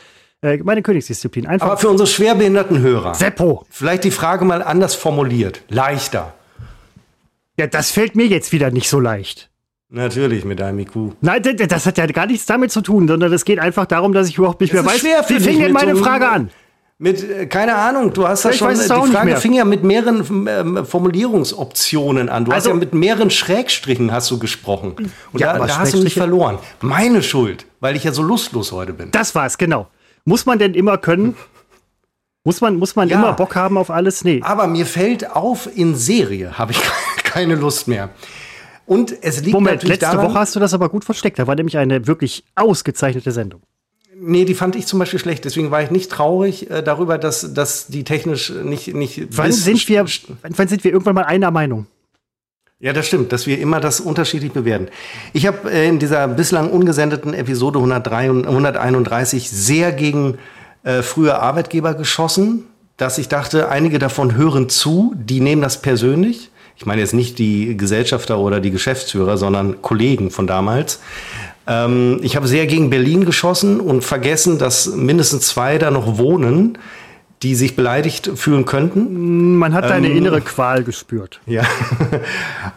Äh, 0.42 0.58
meine 0.64 0.82
Königsdisziplin. 0.84 1.48
Einfach 1.48 1.66
Aber 1.68 1.78
für 1.78 1.90
unsere 1.90 2.06
schwerbehinderten 2.08 2.80
Hörer, 2.80 3.16
Seppo. 3.16 3.66
vielleicht 3.70 4.04
die 4.04 4.12
Frage 4.12 4.46
mal 4.46 4.62
anders 4.62 4.94
formuliert, 4.94 5.62
leichter. 5.70 6.34
Ja, 7.58 7.68
das 7.68 7.90
fällt 7.92 8.16
mir 8.16 8.28
jetzt 8.28 8.52
wieder 8.52 8.70
nicht 8.70 8.90
so 8.90 9.00
leicht. 9.00 9.50
Natürlich 9.90 10.46
mit 10.46 10.60
deinem 10.60 10.80
IQ. 10.80 11.14
Nein, 11.22 11.42
d- 11.44 11.54
d- 11.54 11.68
das 11.68 11.86
hat 11.86 11.98
ja 11.98 12.06
gar 12.08 12.26
nichts 12.26 12.46
damit 12.46 12.72
zu 12.72 12.82
tun, 12.82 13.08
sondern 13.08 13.32
es 13.32 13.46
geht 13.46 13.60
einfach 13.60 13.86
darum, 13.86 14.14
dass 14.14 14.28
ich 14.28 14.38
überhaupt 14.38 14.60
nicht 14.62 14.74
Es 14.74 14.82
mehr 14.82 14.86
weiß, 14.92 15.00
schwer 15.00 15.24
wie 15.28 15.40
fing 15.40 15.60
denn 15.60 15.72
meine 15.74 15.96
Frage 15.96 16.28
an? 16.28 16.50
Mit, 16.98 17.30
äh, 17.30 17.46
keine 17.46 17.76
Ahnung, 17.76 18.12
du 18.14 18.28
hast 18.28 18.46
das 18.46 18.54
Ich 18.54 18.60
schon, 18.60 18.70
weiß 18.70 18.80
es 18.80 18.88
die 18.88 18.94
auch 18.94 19.06
nicht 19.06 19.14
Frage 19.16 19.36
fing 19.38 19.54
ja 19.54 19.64
mit 19.66 19.84
mehreren 19.84 20.48
ähm, 20.48 20.86
Formulierungsoptionen 20.86 22.30
an. 22.30 22.46
Du 22.46 22.52
Also- 22.52 22.70
hast 22.70 22.74
ja 22.74 22.80
mit 22.80 22.94
mehreren 22.94 23.30
Schrägstrichen 23.30 24.12
hast 24.12 24.32
du 24.32 24.40
gesprochen. 24.40 24.94
Und 25.32 25.40
Ja, 25.40 25.50
da, 25.52 25.56
aber 25.60 25.68
da 25.68 25.78
hast 25.80 25.94
du 25.94 26.02
mich 26.02 26.14
verloren. 26.16 26.58
Meine 26.82 27.22
Schuld, 27.22 27.66
weil 27.80 27.96
ich 27.96 28.04
ja 28.06 28.12
so 28.12 28.24
lustlos 28.24 28.72
heute 28.72 28.94
bin. 28.94 29.12
Das 29.12 29.36
war's, 29.36 29.58
genau. 29.58 29.88
Muss 30.24 30.46
man 30.48 30.58
denn 30.58 30.74
immer 30.74 30.98
können? 30.98 31.36
Muss 32.44 32.62
man, 32.62 32.78
muss 32.78 32.96
man 32.96 33.10
Ja. 33.10 33.18
immer 33.20 33.34
Bock 33.34 33.56
haben 33.56 33.78
auf 33.78 33.90
alles? 33.92 34.24
Nee. 34.24 34.42
Aber 34.44 34.66
mir 34.68 34.86
fällt 34.86 35.30
auf, 35.32 35.68
in 35.76 35.96
Serie 35.96 36.58
habe 36.58 36.72
ich 36.72 36.82
keine 37.24 37.56
Lust 37.56 37.88
mehr. 37.88 38.10
Und 38.86 39.16
es 39.22 39.42
liegt 39.42 39.54
Moment, 39.54 39.78
natürlich 39.78 40.00
letzte 40.00 40.16
daran, 40.16 40.32
Woche 40.32 40.40
hast 40.40 40.56
du 40.56 40.60
das 40.60 40.74
aber 40.74 40.90
gut 40.90 41.06
versteckt. 41.06 41.40
Da 41.40 41.48
war 41.48 41.56
nämlich 41.56 41.78
eine 41.78 42.08
wirklich 42.08 42.44
ausgezeichnete 42.56 43.32
Sendung. 43.32 43.62
Nee, 44.18 44.46
die 44.46 44.54
fand 44.54 44.76
ich 44.76 44.86
zum 44.86 45.00
Beispiel 45.00 45.20
schlecht. 45.20 45.44
Deswegen 45.44 45.72
war 45.72 45.82
ich 45.82 45.92
nicht 45.92 46.10
traurig 46.10 46.70
äh, 46.70 46.82
darüber, 46.82 47.18
dass, 47.18 47.54
dass 47.54 47.88
die 47.88 48.04
technisch 48.04 48.50
nicht. 48.50 48.94
nicht 48.94 49.28
Wann 49.38 49.52
sind, 49.52 49.88
wir, 49.90 50.06
wann, 50.42 50.54
wann 50.58 50.68
sind 50.68 50.84
wir 50.84 50.92
irgendwann 50.92 51.16
mal 51.16 51.26
einer 51.26 51.52
Meinung? 51.52 51.88
Ja, 52.80 52.94
das 52.94 53.08
stimmt, 53.08 53.32
dass 53.32 53.48
wir 53.48 53.60
immer 53.60 53.80
das 53.80 54.00
unterschiedlich 54.00 54.52
bewerten. 54.52 54.90
Ich 55.34 55.48
habe 55.48 55.72
äh, 55.72 55.88
in 55.88 56.00
dieser 56.00 56.28
bislang 56.28 56.70
ungesendeten 56.70 57.34
Episode 57.34 57.80
103 57.80 58.32
und 58.32 58.46
131 58.48 59.50
sehr 59.50 59.92
gegen 59.92 60.38
äh, 60.84 61.02
frühe 61.02 61.40
Arbeitgeber 61.40 61.94
geschossen, 61.94 62.66
dass 62.98 63.18
ich 63.18 63.28
dachte, 63.28 63.70
einige 63.70 64.00
davon 64.00 64.36
hören 64.36 64.70
zu, 64.70 65.14
die 65.18 65.42
nehmen 65.42 65.62
das 65.62 65.82
persönlich. 65.82 66.52
Ich 66.78 66.86
meine 66.86 67.02
jetzt 67.02 67.14
nicht 67.14 67.40
die 67.40 67.78
Gesellschafter 67.78 68.38
oder 68.38 68.60
die 68.60 68.72
Geschäftsführer, 68.72 69.38
sondern 69.38 69.82
Kollegen 69.82 70.30
von 70.30 70.46
damals. 70.48 71.00
Ähm, 71.68 72.20
ich 72.22 72.36
habe 72.36 72.48
sehr 72.48 72.68
gegen 72.68 72.90
Berlin 72.90 73.26
geschossen 73.26 73.80
und 73.80 74.04
vergessen, 74.04 74.58
dass 74.58 74.88
mindestens 74.88 75.48
zwei 75.48 75.78
da 75.78 75.92
noch 75.92 76.18
wohnen, 76.18 76.78
die 77.46 77.54
sich 77.54 77.76
beleidigt 77.76 78.32
fühlen 78.34 78.66
könnten. 78.66 79.56
Man 79.58 79.76
hat 79.76 79.88
Ähm, 79.92 80.04
innere 80.04 80.42
Qual 80.42 80.84
gespürt. 80.84 81.42
Ja. 81.46 81.62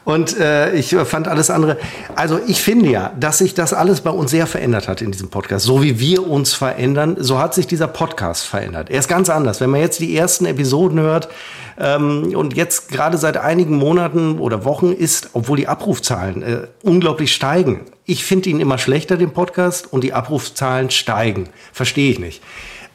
Und 0.04 0.38
äh, 0.38 0.74
ich 0.74 0.94
fand 1.06 1.26
alles 1.26 1.48
andere. 1.48 1.78
Also 2.14 2.38
ich 2.46 2.60
finde 2.60 2.90
ja, 2.90 3.10
dass 3.18 3.38
sich 3.38 3.54
das 3.54 3.72
alles 3.72 4.02
bei 4.02 4.10
uns 4.10 4.30
sehr 4.30 4.46
verändert 4.46 4.86
hat 4.86 5.00
in 5.00 5.10
diesem 5.10 5.30
Podcast. 5.30 5.64
So 5.64 5.82
wie 5.82 5.98
wir 6.00 6.28
uns 6.28 6.52
verändern, 6.52 7.16
so 7.18 7.38
hat 7.38 7.54
sich 7.54 7.66
dieser 7.66 7.86
Podcast 7.88 8.44
verändert. 8.44 8.90
Er 8.90 8.98
ist 8.98 9.08
ganz 9.08 9.30
anders. 9.30 9.62
Wenn 9.62 9.70
man 9.70 9.80
jetzt 9.80 10.00
die 10.00 10.14
ersten 10.14 10.44
Episoden 10.44 11.00
hört 11.00 11.30
ähm, 11.78 12.34
und 12.36 12.54
jetzt 12.54 12.90
gerade 12.90 13.16
seit 13.16 13.38
einigen 13.38 13.76
Monaten 13.76 14.38
oder 14.38 14.66
Wochen 14.66 14.92
ist, 14.92 15.30
obwohl 15.32 15.56
die 15.56 15.66
Abrufzahlen 15.66 16.42
äh, 16.42 16.58
unglaublich 16.82 17.34
steigen. 17.34 17.86
Ich 18.04 18.22
finde 18.22 18.50
ihn 18.50 18.60
immer 18.60 18.76
schlechter, 18.76 19.16
den 19.16 19.30
Podcast, 19.30 19.90
und 19.90 20.04
die 20.04 20.12
Abrufzahlen 20.12 20.90
steigen. 20.90 21.48
Verstehe 21.72 22.10
ich 22.10 22.18
nicht. 22.18 22.42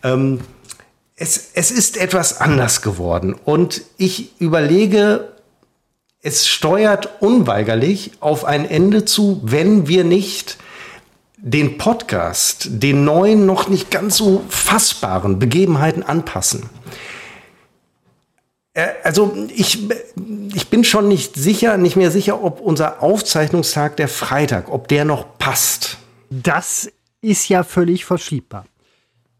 Ähm, 0.03 0.39
es, 1.23 1.51
es 1.53 1.71
ist 1.71 1.95
etwas 1.95 2.41
anders 2.41 2.81
geworden. 2.81 3.33
Und 3.45 3.81
ich 3.97 4.39
überlege, 4.41 5.29
es 6.21 6.47
steuert 6.47 7.21
unweigerlich 7.21 8.11
auf 8.19 8.43
ein 8.43 8.69
Ende 8.69 9.05
zu, 9.05 9.39
wenn 9.41 9.87
wir 9.87 10.03
nicht 10.03 10.57
den 11.37 11.77
Podcast 11.77 12.67
den 12.69 13.05
neuen, 13.05 13.45
noch 13.45 13.69
nicht 13.69 13.89
ganz 13.89 14.17
so 14.17 14.43
fassbaren 14.49 15.39
Begebenheiten 15.39 16.03
anpassen. 16.03 16.69
Äh, 18.73 18.87
also 19.03 19.33
ich, 19.55 19.79
ich 20.53 20.67
bin 20.69 20.83
schon 20.83 21.07
nicht 21.07 21.35
sicher, 21.35 21.77
nicht 21.77 21.95
mehr 21.95 22.11
sicher, 22.11 22.43
ob 22.43 22.59
unser 22.59 23.01
Aufzeichnungstag 23.01 23.95
der 23.95 24.09
Freitag, 24.09 24.69
ob 24.69 24.89
der 24.89 25.05
noch 25.05 25.37
passt. 25.37 25.97
Das 26.29 26.91
ist 27.21 27.47
ja 27.47 27.63
völlig 27.63 28.03
verschiebbar. 28.03 28.65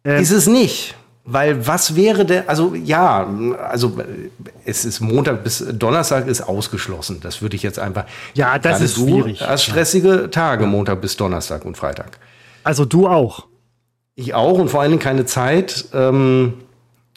Ähm, 0.06 0.22
ist 0.22 0.32
es 0.32 0.48
nicht. 0.48 0.96
Weil 1.26 1.66
was 1.66 1.96
wäre 1.96 2.26
der, 2.26 2.50
also 2.50 2.76
ja, 2.76 3.26
also 3.70 3.98
es 4.66 4.84
ist 4.84 5.00
Montag 5.00 5.44
bis 5.46 5.66
Donnerstag 5.72 6.28
ist 6.28 6.42
ausgeschlossen. 6.42 7.20
Das 7.22 7.42
würde 7.42 7.56
ich 7.56 7.64
jetzt 7.64 7.80
einfach. 7.80 8.06
Ja, 8.34 8.60
das 8.60 8.82
ist 8.82 8.96
schwierig. 8.96 9.42
Als 9.42 9.64
stressige 9.64 10.30
Tage, 10.30 10.66
Montag 10.66 11.00
bis 11.00 11.16
Donnerstag 11.16 11.64
und 11.64 11.78
Freitag. 11.78 12.20
Also 12.66 12.84
du 12.84 13.08
auch. 13.08 13.48
Ich 14.16 14.34
auch 14.34 14.60
und 14.60 14.70
vor 14.70 14.82
allen 14.82 14.92
Dingen 14.92 15.02
keine 15.02 15.26
Zeit. 15.26 15.86
Ähm, 15.94 16.56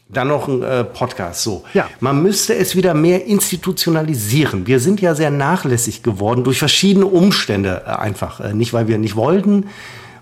dann 0.09 0.29
noch 0.29 0.47
ein 0.47 0.63
äh, 0.63 0.85
Podcast. 0.85 1.43
So, 1.43 1.65
ja. 1.75 1.89
man 2.01 2.23
müsste 2.23 2.55
es 2.55 2.77
wieder 2.77 2.95
mehr 2.95 3.27
institutionalisieren. 3.27 4.67
Wir 4.67 4.79
sind 4.79 5.01
ja 5.01 5.15
sehr 5.17 5.31
nachlässig 5.31 6.03
geworden 6.03 6.45
durch 6.45 6.59
verschiedene 6.61 7.07
Umstände 7.07 7.83
äh, 7.85 7.91
einfach. 7.91 8.41
Äh, 8.41 8.55
nicht, 8.55 8.73
weil 8.73 8.87
wir 8.87 8.99
nicht 8.99 9.17
wollten, 9.17 9.67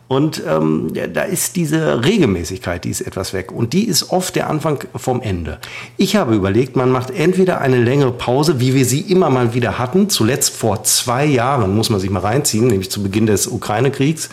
und 0.06 0.42
ähm, 0.46 0.92
da 1.12 1.22
ist 1.22 1.56
diese 1.56 2.04
Regelmäßigkeit, 2.04 2.84
die 2.84 2.90
ist 2.90 3.00
etwas 3.00 3.32
weg. 3.32 3.50
Und 3.50 3.72
die 3.72 3.84
ist 3.84 4.10
oft 4.10 4.36
der 4.36 4.50
Anfang 4.50 4.84
vom 4.94 5.22
Ende. 5.22 5.58
Ich 5.96 6.14
habe 6.16 6.34
überlegt, 6.34 6.76
man 6.76 6.90
macht 6.90 7.10
entweder 7.10 7.60
eine 7.60 7.78
längere 7.78 8.12
Pause, 8.12 8.60
wie 8.60 8.74
wir 8.74 8.84
sie 8.84 9.00
immer 9.00 9.30
mal 9.30 9.54
wieder 9.54 9.78
hatten. 9.78 10.10
Zuletzt 10.10 10.54
vor 10.54 10.84
zwei 10.84 11.24
Jahren, 11.24 11.74
muss 11.74 11.88
man 11.88 12.00
sich 12.00 12.10
mal 12.10 12.20
reinziehen, 12.20 12.66
nämlich 12.66 12.90
zu 12.90 13.02
Beginn 13.02 13.26
des 13.26 13.46
Ukraine-Kriegs 13.46 14.30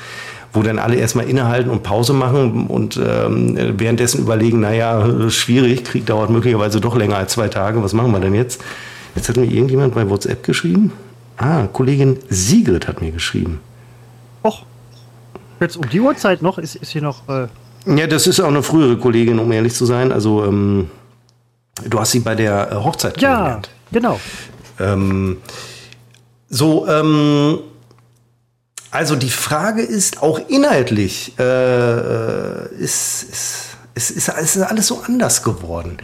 wo 0.53 0.61
dann 0.63 0.79
alle 0.79 0.95
erstmal 0.95 1.29
innehalten 1.29 1.69
und 1.69 1.81
Pause 1.83 2.11
machen 2.11 2.67
und 2.67 2.97
ähm, 3.01 3.57
währenddessen 3.79 4.19
überlegen, 4.19 4.59
naja, 4.59 5.29
schwierig, 5.29 5.85
Krieg 5.85 6.05
dauert 6.05 6.29
möglicherweise 6.29 6.81
doch 6.81 6.97
länger 6.97 7.15
als 7.15 7.31
zwei 7.31 7.47
Tage, 7.47 7.81
was 7.81 7.93
machen 7.93 8.11
wir 8.11 8.19
denn 8.19 8.35
jetzt? 8.35 8.61
Jetzt 9.15 9.29
hat 9.29 9.37
mir 9.37 9.45
irgendjemand 9.45 9.95
bei 9.95 10.09
WhatsApp 10.09 10.43
geschrieben. 10.43 10.91
Ah, 11.37 11.67
Kollegin 11.67 12.17
Sigrid 12.29 12.87
hat 12.87 13.01
mir 13.01 13.11
geschrieben. 13.11 13.61
Och, 14.43 14.65
Jetzt 15.61 15.77
um 15.77 15.87
die 15.87 16.01
Uhrzeit 16.01 16.41
noch? 16.41 16.57
Ist, 16.57 16.75
ist 16.75 16.91
hier 16.91 17.03
noch. 17.03 17.29
Äh 17.29 17.47
ja, 17.85 18.07
das 18.07 18.27
ist 18.27 18.39
auch 18.39 18.47
eine 18.47 18.63
frühere 18.63 18.97
Kollegin, 18.97 19.39
um 19.39 19.51
ehrlich 19.51 19.73
zu 19.73 19.85
sein. 19.85 20.11
Also, 20.11 20.43
ähm, 20.43 20.89
du 21.85 21.99
hast 21.99 22.11
sie 22.11 22.19
bei 22.19 22.35
der 22.35 22.71
äh, 22.71 22.75
Hochzeit 22.75 23.17
kennengelernt. 23.17 23.69
Ja, 23.91 23.99
genau. 23.99 24.19
Ähm, 24.79 25.37
so, 26.49 26.87
ähm, 26.87 27.59
also 28.89 29.15
die 29.15 29.29
Frage 29.29 29.83
ist 29.83 30.21
auch 30.21 30.39
inhaltlich, 30.49 31.33
äh, 31.39 31.43
äh 31.43 32.75
ist, 32.77 33.23
ist, 33.23 33.77
ist, 33.93 34.09
ist, 34.09 34.27
ist 34.29 34.57
alles 34.57 34.87
so 34.87 35.01
anders 35.07 35.43
geworden 35.43 35.97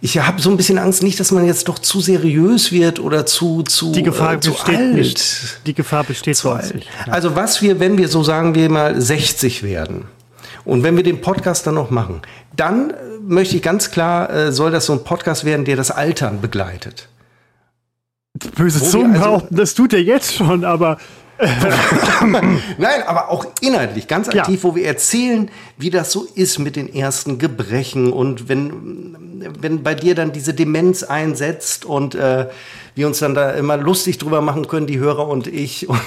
ich 0.00 0.18
habe 0.18 0.40
so 0.40 0.50
ein 0.50 0.56
bisschen 0.56 0.78
Angst, 0.78 1.02
nicht, 1.02 1.18
dass 1.18 1.32
man 1.32 1.44
jetzt 1.44 1.68
doch 1.68 1.78
zu 1.78 2.00
seriös 2.00 2.70
wird 2.70 3.00
oder 3.00 3.26
zu 3.26 3.62
zu 3.62 3.92
Die 3.92 4.02
Gefahr 4.02 4.34
äh, 4.34 4.40
zu 4.40 4.52
besteht 4.52 4.76
alt. 4.76 4.94
nicht. 4.94 5.60
Die 5.66 5.74
Gefahr 5.74 6.04
besteht 6.04 6.36
zu 6.36 6.50
alt. 6.50 6.74
Nicht. 6.74 6.88
Ja. 7.06 7.12
Also 7.12 7.34
was 7.34 7.62
wir, 7.62 7.80
wenn 7.80 7.98
wir 7.98 8.08
so 8.08 8.22
sagen 8.22 8.54
wir 8.54 8.70
mal 8.70 9.00
60 9.00 9.62
werden 9.62 10.04
und 10.64 10.82
wenn 10.82 10.96
wir 10.96 11.02
den 11.02 11.20
Podcast 11.20 11.66
dann 11.66 11.74
noch 11.74 11.90
machen, 11.90 12.22
dann 12.54 12.90
äh, 12.90 12.94
möchte 13.22 13.56
ich 13.56 13.62
ganz 13.62 13.90
klar, 13.90 14.30
äh, 14.30 14.52
soll 14.52 14.70
das 14.70 14.86
so 14.86 14.92
ein 14.92 15.02
Podcast 15.02 15.44
werden, 15.44 15.64
der 15.64 15.76
das 15.76 15.90
Altern 15.90 16.40
begleitet. 16.40 17.08
Böse 18.54 18.82
Zungen 18.82 19.12
also, 19.12 19.22
behaupten, 19.24 19.56
das 19.56 19.74
tut 19.74 19.92
er 19.92 20.02
jetzt 20.02 20.34
schon, 20.34 20.64
aber 20.64 20.98
Nein, 22.78 23.02
aber 23.06 23.30
auch 23.30 23.46
inhaltlich, 23.60 24.08
ganz 24.08 24.28
aktiv, 24.28 24.56
ja. 24.56 24.62
wo 24.62 24.74
wir 24.74 24.86
erzählen, 24.86 25.50
wie 25.76 25.90
das 25.90 26.10
so 26.10 26.26
ist 26.34 26.58
mit 26.58 26.74
den 26.74 26.92
ersten 26.92 27.38
Gebrechen 27.38 28.12
und 28.12 28.48
wenn, 28.48 29.44
wenn 29.60 29.82
bei 29.82 29.94
dir 29.94 30.14
dann 30.14 30.32
diese 30.32 30.52
Demenz 30.52 31.04
einsetzt 31.04 31.84
und 31.84 32.16
äh, 32.16 32.48
wir 32.96 33.06
uns 33.06 33.20
dann 33.20 33.34
da 33.34 33.52
immer 33.52 33.76
lustig 33.76 34.18
drüber 34.18 34.40
machen 34.40 34.66
können, 34.66 34.86
die 34.86 34.98
Hörer 34.98 35.28
und 35.28 35.46
ich. 35.46 35.88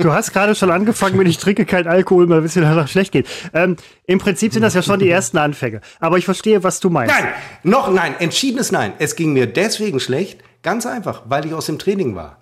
Und 0.00 0.06
Du 0.06 0.14
hast 0.14 0.32
gerade 0.32 0.54
schon 0.54 0.70
angefangen, 0.70 1.18
wenn 1.18 1.26
ich 1.26 1.36
trinke 1.36 1.66
kein 1.66 1.86
Alkohol, 1.86 2.26
mal 2.26 2.38
ein 2.38 2.42
bisschen 2.42 2.62
danach 2.62 2.88
schlecht 2.88 3.12
geht. 3.12 3.28
Ähm, 3.52 3.76
Im 4.06 4.18
Prinzip 4.18 4.50
sind 4.54 4.62
das 4.62 4.72
ja 4.72 4.80
schon 4.80 4.98
die 4.98 5.10
ersten 5.10 5.36
Anfänge. 5.36 5.82
Aber 5.98 6.16
ich 6.16 6.24
verstehe, 6.24 6.64
was 6.64 6.80
du 6.80 6.88
meinst. 6.88 7.14
Nein, 7.14 7.28
noch 7.64 7.92
nein, 7.92 8.14
entschiedenes 8.18 8.72
Nein. 8.72 8.94
Es 8.98 9.14
ging 9.14 9.34
mir 9.34 9.46
deswegen 9.46 10.00
schlecht, 10.00 10.40
ganz 10.62 10.86
einfach, 10.86 11.24
weil 11.26 11.44
ich 11.44 11.52
aus 11.52 11.66
dem 11.66 11.78
Training 11.78 12.16
war. 12.16 12.39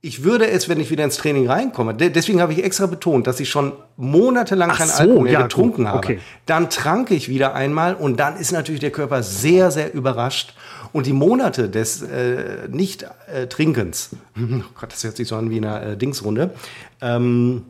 Ich 0.00 0.22
würde 0.22 0.48
es, 0.48 0.68
wenn 0.68 0.78
ich 0.78 0.90
wieder 0.90 1.02
ins 1.02 1.16
Training 1.16 1.48
reinkomme, 1.48 1.92
deswegen 1.92 2.40
habe 2.40 2.52
ich 2.52 2.62
extra 2.62 2.86
betont, 2.86 3.26
dass 3.26 3.40
ich 3.40 3.50
schon 3.50 3.72
monatelang 3.96 4.70
kein 4.70 4.86
so, 4.86 4.94
Alkohol 4.94 5.22
mehr 5.24 5.32
ja, 5.32 5.42
getrunken 5.42 5.82
gut. 5.82 5.86
habe. 5.86 5.98
Okay. 5.98 6.20
Dann 6.46 6.70
trank 6.70 7.10
ich 7.10 7.28
wieder 7.28 7.54
einmal 7.54 7.94
und 7.96 8.20
dann 8.20 8.36
ist 8.36 8.52
natürlich 8.52 8.80
der 8.80 8.92
Körper 8.92 9.24
sehr, 9.24 9.72
sehr 9.72 9.92
überrascht. 9.92 10.54
Und 10.92 11.06
die 11.06 11.12
Monate 11.12 11.68
des 11.68 12.02
äh, 12.02 12.68
Nicht-Trinkens, 12.68 14.10
äh, 14.36 14.40
oh 14.40 14.62
Gott, 14.80 14.92
das 14.92 15.02
hört 15.02 15.16
sich 15.16 15.26
so 15.26 15.34
an 15.34 15.50
wie 15.50 15.58
eine 15.58 15.82
äh, 15.82 15.96
Dingsrunde, 15.96 16.54
ähm, 17.00 17.64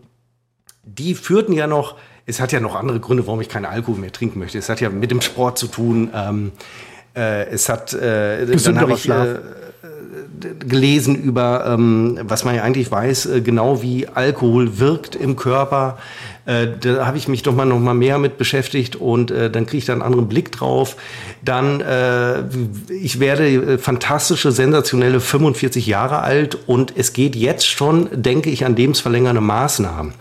die 0.85 1.14
führten 1.14 1.53
ja 1.55 1.67
noch, 1.67 1.97
es 2.27 2.41
hat 2.41 2.53
ja 2.53 2.61
noch 2.61 2.75
andere 2.75 3.01
Gründe, 3.01 3.27
warum 3.27 3.41
ich 3.41 3.49
keinen 3.49 3.64
Alkohol 3.64 3.99
mehr 3.99 4.12
trinken 4.12 4.38
möchte. 4.38 4.59
Es 4.59 4.69
hat 4.69 4.81
ja 4.81 4.91
mit 4.91 5.11
dem 5.11 5.23
Sport 5.23 5.59
zu 5.59 5.67
tun. 5.67 6.11
Ähm, 6.14 6.53
äh, 7.17 7.47
es 7.49 7.69
hat, 7.69 7.93
äh, 7.95 8.47
dann 8.47 8.81
habe 8.81 8.93
ich, 8.93 9.09
äh, 9.09 9.37
gelesen 10.40 11.16
über, 11.16 11.64
ähm, 11.66 12.18
was 12.22 12.44
man 12.44 12.55
ja 12.55 12.62
eigentlich 12.62 12.90
weiß, 12.90 13.27
äh, 13.27 13.40
genau 13.40 13.83
wie 13.83 14.07
Alkohol 14.09 14.79
wirkt 14.79 15.14
im 15.14 15.37
Körper. 15.37 15.98
Äh, 16.46 16.68
da 16.81 17.07
habe 17.07 17.18
ich 17.18 17.29
mich 17.29 17.42
doch 17.42 17.55
mal 17.55 17.66
noch 17.66 17.79
mal 17.79 17.94
mehr 17.94 18.18
mit 18.18 18.38
beschäftigt 18.38 18.96
und 18.96 19.31
äh, 19.31 19.51
dann 19.51 19.66
kriege 19.66 19.79
ich 19.79 19.85
da 19.85 19.92
einen 19.92 20.03
anderen 20.03 20.29
Blick 20.29 20.51
drauf. 20.51 20.96
Dann, 21.44 21.81
äh, 21.81 22.44
ich 22.92 23.20
werde 23.20 23.46
äh, 23.48 23.79
fantastische, 23.79 24.51
sensationelle 24.51 25.20
45 25.20 25.87
Jahre 25.87 26.20
alt 26.20 26.57
und 26.66 26.94
es 26.96 27.12
geht 27.12 27.37
jetzt 27.37 27.66
schon, 27.66 28.09
denke 28.12 28.48
ich, 28.48 28.64
an 28.64 28.77
lebensverlängernde 28.77 29.42
Maßnahmen. 29.42 30.14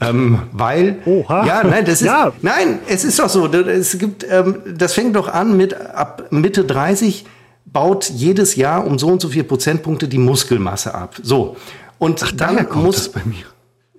Ähm, 0.00 0.38
weil, 0.52 0.96
Oha. 1.04 1.44
ja, 1.46 1.62
nein, 1.62 1.84
das 1.84 2.00
ist, 2.00 2.06
ja. 2.06 2.32
nein, 2.40 2.78
es 2.88 3.04
ist 3.04 3.18
doch 3.18 3.28
so, 3.28 3.46
es 3.46 3.98
gibt, 3.98 4.24
ähm, 4.30 4.56
das 4.66 4.94
fängt 4.94 5.14
doch 5.14 5.28
an 5.28 5.58
mit 5.58 5.74
ab 5.74 6.28
Mitte 6.30 6.64
30 6.64 7.26
baut 7.66 8.10
jedes 8.10 8.56
Jahr 8.56 8.86
um 8.86 8.98
so 8.98 9.08
und 9.08 9.20
so 9.20 9.28
viel 9.28 9.44
Prozentpunkte 9.44 10.08
die 10.08 10.18
Muskelmasse 10.18 10.94
ab. 10.94 11.16
So. 11.22 11.56
Und 11.98 12.22
Ach, 12.24 12.32
dann 12.32 12.66
muss, 12.74 13.10
bei 13.10 13.22
mir. 13.24 13.44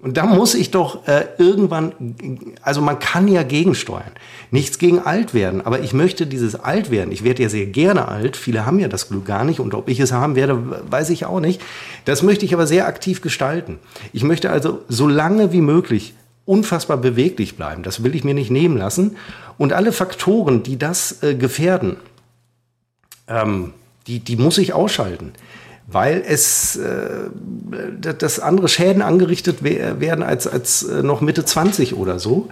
Und 0.02 0.18
da 0.18 0.26
muss 0.26 0.56
ich 0.56 0.72
doch 0.72 1.08
äh, 1.08 1.28
irgendwann, 1.38 2.16
also 2.64 2.82
man 2.82 2.98
kann 2.98 3.28
ja 3.28 3.44
gegensteuern. 3.44 4.12
Nichts 4.50 4.80
gegen 4.80 5.00
alt 5.00 5.36
werden, 5.36 5.64
aber 5.64 5.82
ich 5.82 5.94
möchte 5.94 6.26
dieses 6.26 6.56
alt 6.56 6.90
werden. 6.90 7.12
Ich 7.12 7.24
werde 7.24 7.44
ja 7.44 7.50
sehr 7.50 7.68
gerne 7.68 8.08
alt. 8.08 8.36
Viele 8.36 8.66
haben 8.66 8.80
ja 8.80 8.88
das 8.88 9.10
Glück 9.10 9.26
gar 9.26 9.44
nicht. 9.44 9.60
Und 9.60 9.76
ob 9.76 9.88
ich 9.90 10.00
es 10.00 10.12
haben 10.12 10.36
werde, 10.36 10.60
weiß 10.90 11.12
ich 11.12 11.26
auch 11.26 11.40
nicht. 11.40 11.62
Das 12.06 12.24
möchte 12.24 12.46
ich 12.46 12.54
aber 12.56 12.66
sehr 12.66 12.88
aktiv 12.88 13.22
gestalten. 13.22 13.78
Ich 14.12 14.24
möchte 14.24 14.50
also 14.50 14.80
so 14.90 15.08
lange 15.08 15.54
wie 15.54 15.62
möglich 15.62 16.16
unfassbar 16.46 16.98
beweglich 16.98 17.56
bleiben. 17.56 17.84
Das 17.84 18.04
will 18.04 18.16
ich 18.16 18.24
mir 18.24 18.34
nicht 18.34 18.50
nehmen 18.50 18.78
lassen. 18.78 19.18
Und 19.60 19.72
alle 19.72 19.92
Faktoren, 19.92 20.64
die 20.64 20.80
das 20.80 21.22
äh, 21.22 21.36
gefährden, 21.36 21.98
ähm, 23.28 23.74
die, 24.08 24.20
die 24.20 24.36
muss 24.36 24.58
ich 24.58 24.74
ausschalten, 24.74 25.34
weil 25.88 26.24
es 26.26 26.76
äh, 26.76 27.30
dass 28.18 28.40
andere 28.40 28.68
Schäden 28.68 29.02
angerichtet 29.02 29.64
werden 29.64 30.24
als, 30.24 30.48
als 30.48 30.84
äh, 30.84 31.04
noch 31.04 31.22
Mitte 31.22 31.46
20 31.46 31.96
oder 31.96 32.20
so. 32.20 32.50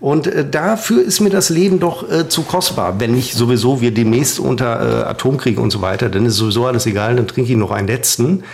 Und 0.00 0.26
äh, 0.26 0.48
dafür 0.48 1.02
ist 1.02 1.20
mir 1.20 1.30
das 1.30 1.50
Leben 1.50 1.78
doch 1.78 2.10
äh, 2.10 2.28
zu 2.28 2.42
kostbar. 2.42 2.98
Wenn 3.00 3.12
nicht 3.12 3.34
sowieso 3.34 3.80
wir 3.80 3.92
demnächst 3.92 4.40
unter 4.40 4.80
äh, 4.80 5.04
Atomkrieg 5.04 5.58
und 5.58 5.70
so 5.70 5.82
weiter, 5.82 6.08
dann 6.08 6.26
ist 6.26 6.36
sowieso 6.36 6.66
alles 6.66 6.86
egal, 6.86 7.16
dann 7.16 7.28
trinke 7.28 7.50
ich 7.52 7.58
noch 7.58 7.70
einen 7.70 7.86
letzten. 7.86 8.44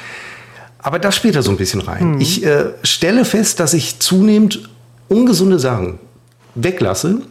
Aber 0.78 0.98
das 0.98 1.14
spielt 1.14 1.36
da 1.36 1.42
so 1.42 1.50
ein 1.50 1.56
bisschen 1.56 1.80
rein. 1.80 2.14
Mhm. 2.14 2.20
Ich 2.20 2.44
äh, 2.44 2.66
stelle 2.82 3.24
fest, 3.24 3.60
dass 3.60 3.74
ich 3.74 4.00
zunehmend 4.00 4.68
ungesunde 5.08 5.58
Sachen 5.58 5.98
weglasse, 6.54 7.22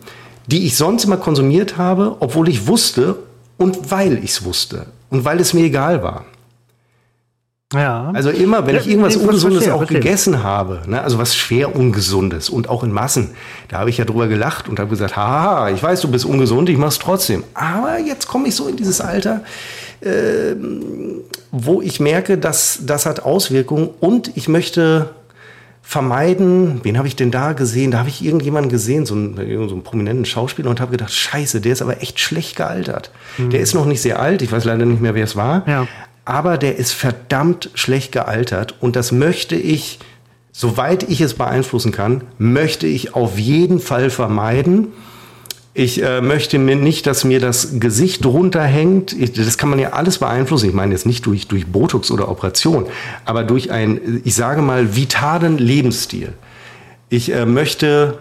die 0.47 0.65
ich 0.65 0.77
sonst 0.77 1.03
immer 1.03 1.17
konsumiert 1.17 1.77
habe, 1.77 2.17
obwohl 2.19 2.47
ich 2.47 2.67
wusste, 2.67 3.17
und 3.57 3.91
weil 3.91 4.23
ich 4.23 4.31
es 4.31 4.45
wusste 4.45 4.87
und 5.09 5.25
weil 5.25 5.39
es 5.39 5.53
mir 5.53 5.65
egal 5.65 6.03
war. 6.03 6.25
Ja. 7.73 8.11
Also 8.13 8.29
immer, 8.29 8.67
wenn 8.67 8.75
ja, 8.75 8.81
ich 8.81 8.87
irgendwas 8.87 9.15
Ungesundes 9.15 9.63
verstehe, 9.63 9.73
auch 9.73 9.79
verstehe. 9.79 9.99
gegessen 9.99 10.43
habe, 10.43 10.81
ne, 10.87 11.01
also 11.01 11.17
was 11.17 11.35
schwer 11.35 11.75
Ungesundes 11.75 12.49
und 12.49 12.69
auch 12.69 12.83
in 12.83 12.91
Massen, 12.91 13.31
da 13.69 13.79
habe 13.79 13.89
ich 13.89 13.97
ja 13.97 14.05
drüber 14.05 14.27
gelacht 14.27 14.69
und 14.69 14.79
habe 14.79 14.89
gesagt, 14.89 15.17
haha, 15.17 15.69
ich 15.71 15.81
weiß, 15.81 16.01
du 16.01 16.09
bist 16.09 16.25
ungesund, 16.25 16.69
ich 16.69 16.77
mach's 16.77 16.99
trotzdem. 16.99 17.43
Aber 17.53 17.97
jetzt 17.99 18.27
komme 18.27 18.47
ich 18.47 18.55
so 18.55 18.67
in 18.67 18.77
dieses 18.77 19.01
Alter, 19.01 19.41
äh, 20.01 20.55
wo 21.51 21.81
ich 21.81 21.99
merke, 21.99 22.37
dass 22.37 22.79
das 22.83 23.05
hat 23.07 23.21
Auswirkungen 23.21 23.89
und 23.99 24.37
ich 24.37 24.47
möchte 24.47 25.09
vermeiden, 25.87 26.79
wen 26.81 26.97
habe 26.97 27.07
ich 27.07 27.15
denn 27.15 27.29
da 27.29 27.53
gesehen? 27.53 27.91
Da 27.91 27.99
habe 27.99 28.09
ich 28.09 28.25
irgendjemanden 28.25 28.71
gesehen, 28.71 29.05
so 29.05 29.13
einen, 29.13 29.35
so 29.69 29.75
einen 29.75 29.83
prominenten 29.83 30.25
Schauspieler 30.25 30.71
und 30.71 30.81
habe 30.81 30.91
gedacht, 30.91 31.13
scheiße, 31.13 31.61
der 31.61 31.73
ist 31.73 31.83
aber 31.83 32.01
echt 32.01 32.19
schlecht 32.19 32.55
gealtert. 32.55 33.11
Mhm. 33.37 33.51
Der 33.51 33.59
ist 33.59 33.75
noch 33.75 33.85
nicht 33.85 34.01
sehr 34.01 34.19
alt, 34.19 34.41
ich 34.41 34.51
weiß 34.51 34.65
leider 34.65 34.83
nicht 34.83 34.99
mehr, 34.99 35.13
wer 35.13 35.23
es 35.23 35.35
war, 35.35 35.63
ja. 35.67 35.87
aber 36.25 36.57
der 36.57 36.77
ist 36.77 36.91
verdammt 36.91 37.69
schlecht 37.75 38.11
gealtert 38.11 38.73
und 38.81 38.95
das 38.95 39.11
möchte 39.11 39.55
ich, 39.55 39.99
soweit 40.51 41.03
ich 41.03 41.21
es 41.21 41.35
beeinflussen 41.35 41.91
kann, 41.91 42.21
möchte 42.39 42.87
ich 42.87 43.13
auf 43.13 43.37
jeden 43.37 43.79
Fall 43.79 44.09
vermeiden. 44.09 44.87
Ich 45.77 46.01
äh, 46.01 46.21
möchte 46.21 46.57
mir 46.57 46.77
nicht, 46.77 47.05
dass 47.05 47.25
mir 47.25 47.41
das 47.41 47.81
Gesicht 47.81 48.25
runterhängt. 48.25 49.11
Ich, 49.11 49.33
das 49.33 49.57
kann 49.57 49.69
man 49.69 49.77
ja 49.77 49.89
alles 49.89 50.19
beeinflussen. 50.19 50.69
Ich 50.69 50.73
meine 50.73 50.93
jetzt 50.93 51.05
nicht 51.05 51.25
durch, 51.25 51.47
durch 51.47 51.67
Botox 51.67 52.11
oder 52.11 52.29
Operation, 52.29 52.85
aber 53.25 53.43
durch 53.43 53.71
einen, 53.71 54.21
ich 54.23 54.35
sage 54.35 54.61
mal, 54.61 54.95
vitalen 54.95 55.57
Lebensstil. 55.57 56.31
Ich 57.09 57.29
äh, 57.33 57.45
möchte 57.45 58.19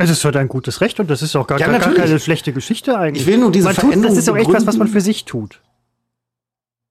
es 0.00 0.10
ist 0.10 0.22
für 0.22 0.32
dein 0.32 0.48
gutes 0.48 0.80
Recht 0.80 0.98
und 0.98 1.08
das 1.08 1.22
ist 1.22 1.36
auch 1.36 1.46
gar, 1.46 1.60
ja, 1.60 1.68
gar, 1.68 1.78
gar 1.78 1.94
keine 1.94 2.18
schlechte 2.18 2.52
Geschichte 2.52 2.98
eigentlich. 2.98 3.22
Ich 3.22 3.28
will 3.28 3.38
nur 3.38 3.52
diese 3.52 3.66
man 3.66 3.74
Veränderung 3.74 4.02
tut, 4.02 4.10
Das 4.10 4.18
ist 4.18 4.28
auch 4.28 4.36
echt 4.36 4.52
was, 4.52 4.66
was 4.66 4.76
man 4.76 4.88
für 4.88 5.00
sich 5.00 5.24
tut. 5.24 5.60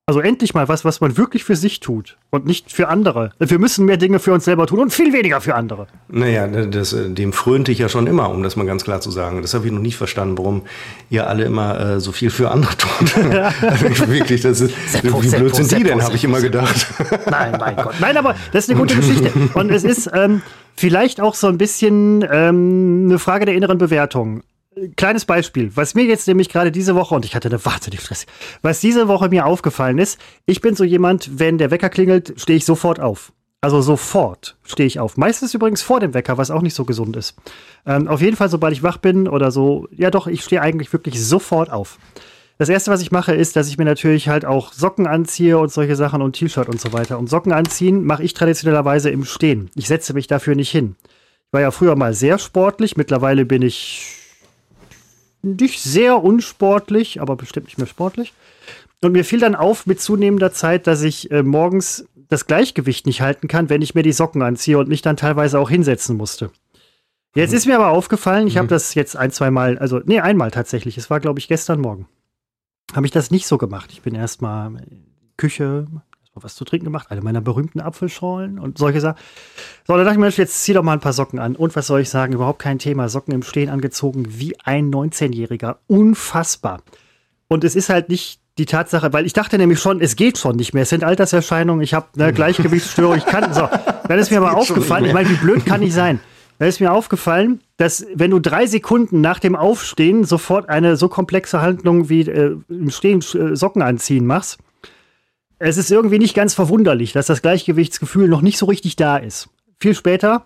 Also 0.09 0.21
endlich 0.21 0.53
mal 0.53 0.69
was, 0.69 0.85
was 0.85 1.01
man 1.01 1.17
wirklich 1.17 1.43
für 1.43 1.57
sich 1.57 1.81
tut 1.81 2.15
und 2.29 2.45
nicht 2.45 2.71
für 2.71 2.87
andere. 2.87 3.31
Wir 3.39 3.59
müssen 3.59 3.83
mehr 3.83 3.97
Dinge 3.97 4.19
für 4.19 4.31
uns 4.31 4.45
selber 4.45 4.65
tun 4.65 4.79
und 4.79 4.93
viel 4.93 5.11
weniger 5.11 5.41
für 5.41 5.53
andere. 5.53 5.87
Naja, 6.07 6.47
das, 6.47 6.93
äh, 6.93 7.09
dem 7.09 7.33
frönte 7.33 7.73
ich 7.73 7.79
ja 7.79 7.89
schon 7.89 8.07
immer, 8.07 8.29
um 8.29 8.41
das 8.41 8.55
mal 8.55 8.65
ganz 8.65 8.85
klar 8.85 9.01
zu 9.01 9.11
sagen. 9.11 9.41
Das 9.41 9.53
habe 9.53 9.65
ich 9.65 9.71
noch 9.73 9.81
nicht 9.81 9.97
verstanden, 9.97 10.37
warum 10.37 10.61
ihr 11.09 11.27
alle 11.27 11.43
immer 11.43 11.77
äh, 11.77 11.99
so 11.99 12.13
viel 12.13 12.29
für 12.29 12.51
andere 12.51 12.77
tut. 12.77 13.17
wirklich, 14.07 14.43
das 14.43 14.61
ist, 14.61 14.73
Seppo, 14.89 15.21
wie 15.21 15.29
blöd 15.29 15.53
sind 15.53 15.73
die 15.73 15.83
denn, 15.83 16.01
habe 16.01 16.15
ich 16.15 16.23
immer 16.23 16.39
gedacht. 16.39 16.87
Nein, 17.29 17.57
mein 17.59 17.75
Gott. 17.75 17.95
Nein, 17.99 18.15
aber 18.15 18.33
das 18.53 18.63
ist 18.63 18.69
eine 18.69 18.79
gute 18.79 18.95
Geschichte. 18.95 19.29
Und 19.55 19.71
es 19.71 19.83
ist 19.83 20.09
ähm, 20.13 20.41
vielleicht 20.77 21.19
auch 21.19 21.35
so 21.35 21.47
ein 21.47 21.57
bisschen 21.57 22.25
ähm, 22.31 23.07
eine 23.07 23.19
Frage 23.19 23.45
der 23.45 23.55
inneren 23.55 23.77
Bewertung 23.77 24.43
kleines 24.95 25.25
Beispiel, 25.25 25.71
was 25.75 25.95
mir 25.95 26.05
jetzt 26.05 26.27
nämlich 26.27 26.49
gerade 26.49 26.71
diese 26.71 26.95
Woche, 26.95 27.15
und 27.15 27.25
ich 27.25 27.35
hatte 27.35 27.49
eine 27.49 27.63
wahnsinnig 27.63 28.01
Stress, 28.01 28.25
was 28.61 28.79
diese 28.79 29.07
Woche 29.07 29.29
mir 29.29 29.45
aufgefallen 29.45 29.97
ist, 29.97 30.19
ich 30.45 30.61
bin 30.61 30.75
so 30.75 30.83
jemand, 30.83 31.39
wenn 31.39 31.57
der 31.57 31.71
Wecker 31.71 31.89
klingelt, 31.89 32.33
stehe 32.37 32.57
ich 32.57 32.65
sofort 32.65 32.99
auf. 32.99 33.33
Also 33.59 33.81
sofort 33.81 34.55
stehe 34.63 34.85
ich 34.85 34.99
auf. 34.99 35.17
Meistens 35.17 35.53
übrigens 35.53 35.81
vor 35.81 35.99
dem 35.99 36.13
Wecker, 36.13 36.37
was 36.37 36.51
auch 36.51 36.61
nicht 36.61 36.75
so 36.75 36.85
gesund 36.85 37.17
ist. 37.17 37.35
Ähm, 37.85 38.07
auf 38.07 38.21
jeden 38.21 38.37
Fall, 38.37 38.49
sobald 38.49 38.73
ich 38.73 38.83
wach 38.83 38.97
bin 38.97 39.27
oder 39.27 39.51
so, 39.51 39.87
ja 39.91 40.11
doch, 40.11 40.27
ich 40.27 40.43
stehe 40.43 40.61
eigentlich 40.61 40.93
wirklich 40.93 41.21
sofort 41.23 41.71
auf. 41.71 41.97
Das 42.59 42.69
erste, 42.69 42.91
was 42.91 43.01
ich 43.01 43.11
mache, 43.11 43.35
ist, 43.35 43.55
dass 43.55 43.67
ich 43.67 43.77
mir 43.77 43.85
natürlich 43.85 44.29
halt 44.29 44.45
auch 44.45 44.73
Socken 44.73 45.05
anziehe 45.05 45.57
und 45.57 45.71
solche 45.71 45.95
Sachen 45.95 46.21
und 46.21 46.33
T-Shirt 46.33 46.69
und 46.69 46.81
so 46.81 46.91
weiter. 46.93 47.19
Und 47.19 47.29
Socken 47.29 47.51
anziehen 47.51 48.03
mache 48.03 48.23
ich 48.23 48.33
traditionellerweise 48.33 49.09
im 49.09 49.25
Stehen. 49.25 49.69
Ich 49.75 49.87
setze 49.87 50.13
mich 50.13 50.27
dafür 50.27 50.55
nicht 50.55 50.71
hin. 50.71 50.95
Ich 51.03 51.53
war 51.53 51.61
ja 51.61 51.71
früher 51.71 51.95
mal 51.95 52.13
sehr 52.13 52.39
sportlich, 52.39 52.97
mittlerweile 52.97 53.45
bin 53.45 53.61
ich 53.61 54.16
nicht 55.41 55.81
sehr 55.81 56.23
unsportlich, 56.23 57.21
aber 57.21 57.35
bestimmt 57.35 57.67
nicht 57.67 57.77
mehr 57.77 57.87
sportlich. 57.87 58.33
Und 59.01 59.11
mir 59.11 59.23
fiel 59.23 59.39
dann 59.39 59.55
auf 59.55 59.85
mit 59.85 60.01
zunehmender 60.01 60.51
Zeit, 60.51 60.87
dass 60.87 61.01
ich 61.03 61.29
äh, 61.31 61.43
morgens 61.43 62.07
das 62.29 62.47
Gleichgewicht 62.47 63.05
nicht 63.05 63.21
halten 63.21 63.47
kann, 63.47 63.69
wenn 63.69 63.81
ich 63.81 63.95
mir 63.95 64.03
die 64.03 64.11
Socken 64.11 64.41
anziehe 64.41 64.77
und 64.77 64.89
mich 64.89 65.01
dann 65.01 65.17
teilweise 65.17 65.59
auch 65.59 65.69
hinsetzen 65.69 66.17
musste. 66.17 66.51
Jetzt 67.35 67.53
ist 67.53 67.67
mir 67.67 67.75
aber 67.75 67.89
aufgefallen, 67.89 68.47
ich 68.47 68.55
mhm. 68.55 68.59
habe 68.59 68.67
das 68.69 68.95
jetzt 68.95 69.15
ein, 69.15 69.31
zwei 69.31 69.51
Mal, 69.51 69.77
also 69.77 70.01
nee, 70.05 70.19
einmal 70.19 70.49
tatsächlich. 70.49 70.97
Es 70.97 71.09
war, 71.09 71.19
glaube 71.19 71.39
ich, 71.39 71.47
gestern 71.47 71.79
Morgen. 71.79 72.07
Habe 72.95 73.05
ich 73.05 73.11
das 73.11 73.31
nicht 73.31 73.47
so 73.47 73.57
gemacht. 73.57 73.91
Ich 73.91 74.01
bin 74.01 74.15
erstmal 74.15 74.71
Küche, 75.35 75.85
was 76.43 76.55
zu 76.55 76.65
trinken 76.65 76.85
gemacht, 76.85 77.07
eine 77.09 77.21
meiner 77.21 77.41
berühmten 77.41 77.79
Apfelschorlen 77.79 78.59
und 78.59 78.77
solche 78.77 79.01
Sachen. 79.01 79.17
So, 79.85 79.93
da 79.95 80.03
dachte 80.03 80.15
ich 80.15 80.19
mir, 80.19 80.29
jetzt 80.29 80.63
zieh 80.63 80.73
doch 80.73 80.83
mal 80.83 80.93
ein 80.93 80.99
paar 80.99 81.13
Socken 81.13 81.39
an. 81.39 81.55
Und 81.55 81.75
was 81.75 81.87
soll 81.87 82.01
ich 82.01 82.09
sagen? 82.09 82.33
Überhaupt 82.33 82.59
kein 82.59 82.79
Thema. 82.79 83.09
Socken 83.09 83.33
im 83.33 83.43
Stehen 83.43 83.69
angezogen 83.69 84.25
wie 84.29 84.55
ein 84.63 84.91
19-Jähriger. 84.91 85.77
Unfassbar. 85.87 86.81
Und 87.47 87.63
es 87.63 87.75
ist 87.75 87.89
halt 87.89 88.09
nicht 88.09 88.41
die 88.57 88.65
Tatsache, 88.65 89.13
weil 89.13 89.25
ich 89.25 89.33
dachte 89.33 89.57
nämlich 89.57 89.79
schon, 89.79 90.01
es 90.01 90.15
geht 90.15 90.37
schon 90.37 90.55
nicht 90.55 90.73
mehr. 90.73 90.83
Es 90.83 90.89
sind 90.89 91.03
Alterserscheinungen, 91.03 91.83
ich 91.83 91.93
habe 91.93 92.07
eine 92.17 92.33
Gleichgewichtsstörung, 92.33 93.17
ich 93.17 93.25
kann. 93.25 93.53
So, 93.53 93.69
dann 94.07 94.19
ist 94.19 94.31
mir 94.31 94.37
aber 94.41 94.57
aufgefallen, 94.57 95.05
ich 95.05 95.13
meine, 95.13 95.29
wie 95.29 95.35
blöd 95.35 95.65
kann 95.65 95.81
ich 95.81 95.93
sein? 95.93 96.19
Dann 96.59 96.67
ist 96.67 96.79
mir 96.79 96.91
aufgefallen, 96.91 97.61
dass 97.77 98.05
wenn 98.15 98.31
du 98.31 98.39
drei 98.39 98.65
Sekunden 98.65 99.21
nach 99.21 99.39
dem 99.39 99.55
Aufstehen 99.55 100.23
sofort 100.23 100.69
eine 100.69 100.97
so 100.97 101.07
komplexe 101.07 101.61
Handlung 101.61 102.09
wie 102.09 102.21
äh, 102.21 102.57
im 102.67 102.89
Stehen 102.89 103.19
äh, 103.19 103.55
Socken 103.55 103.83
anziehen 103.83 104.25
machst, 104.25 104.57
es 105.59 105.77
ist 105.77 105.91
irgendwie 105.91 106.19
nicht 106.19 106.35
ganz 106.35 106.53
verwunderlich, 106.53 107.13
dass 107.13 107.27
das 107.27 107.41
Gleichgewichtsgefühl 107.41 108.27
noch 108.27 108.41
nicht 108.41 108.57
so 108.57 108.65
richtig 108.65 108.95
da 108.95 109.17
ist. 109.17 109.49
Viel 109.79 109.95
später, 109.95 110.45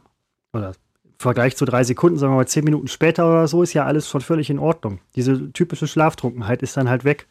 oder 0.53 0.69
im 1.03 1.11
Vergleich 1.17 1.55
zu 1.55 1.65
drei 1.65 1.83
Sekunden, 1.83 2.17
sagen 2.17 2.33
wir 2.33 2.37
mal 2.37 2.47
zehn 2.47 2.63
Minuten 2.63 2.87
später 2.87 3.27
oder 3.29 3.47
so, 3.47 3.63
ist 3.63 3.73
ja 3.73 3.85
alles 3.85 4.09
schon 4.09 4.21
völlig 4.21 4.49
in 4.49 4.59
Ordnung. 4.59 4.99
Diese 5.15 5.51
typische 5.51 5.87
Schlaftrunkenheit 5.87 6.61
ist 6.61 6.77
dann 6.77 6.89
halt 6.89 7.03
weg. 7.03 7.27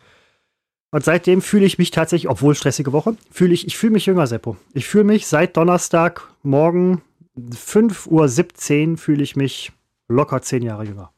Und 0.93 1.05
seitdem 1.05 1.41
fühle 1.41 1.67
ich 1.67 1.79
mich 1.79 1.91
tatsächlich, 1.93 2.29
obwohl 2.29 2.55
stressige 2.55 2.93
Woche, 2.93 3.17
fühle 3.31 3.55
ich, 3.55 3.67
ich 3.67 3.79
fühle 3.79 3.93
mich 3.93 4.07
jünger, 4.07 4.27
Seppo. 4.27 4.57
Ich 4.75 4.89
fühle 4.89 5.05
mich 5.05 5.27
seit 5.27 5.57
Donnerstag 5.57 6.29
morgen 6.43 7.03
5.17 7.39 8.93
Uhr 8.93 8.99
fühle 8.99 9.23
ich 9.23 9.37
mich 9.37 9.73
locker 10.09 10.43
zehn 10.43 10.63
Jahre 10.63 10.85
jünger. 10.85 11.13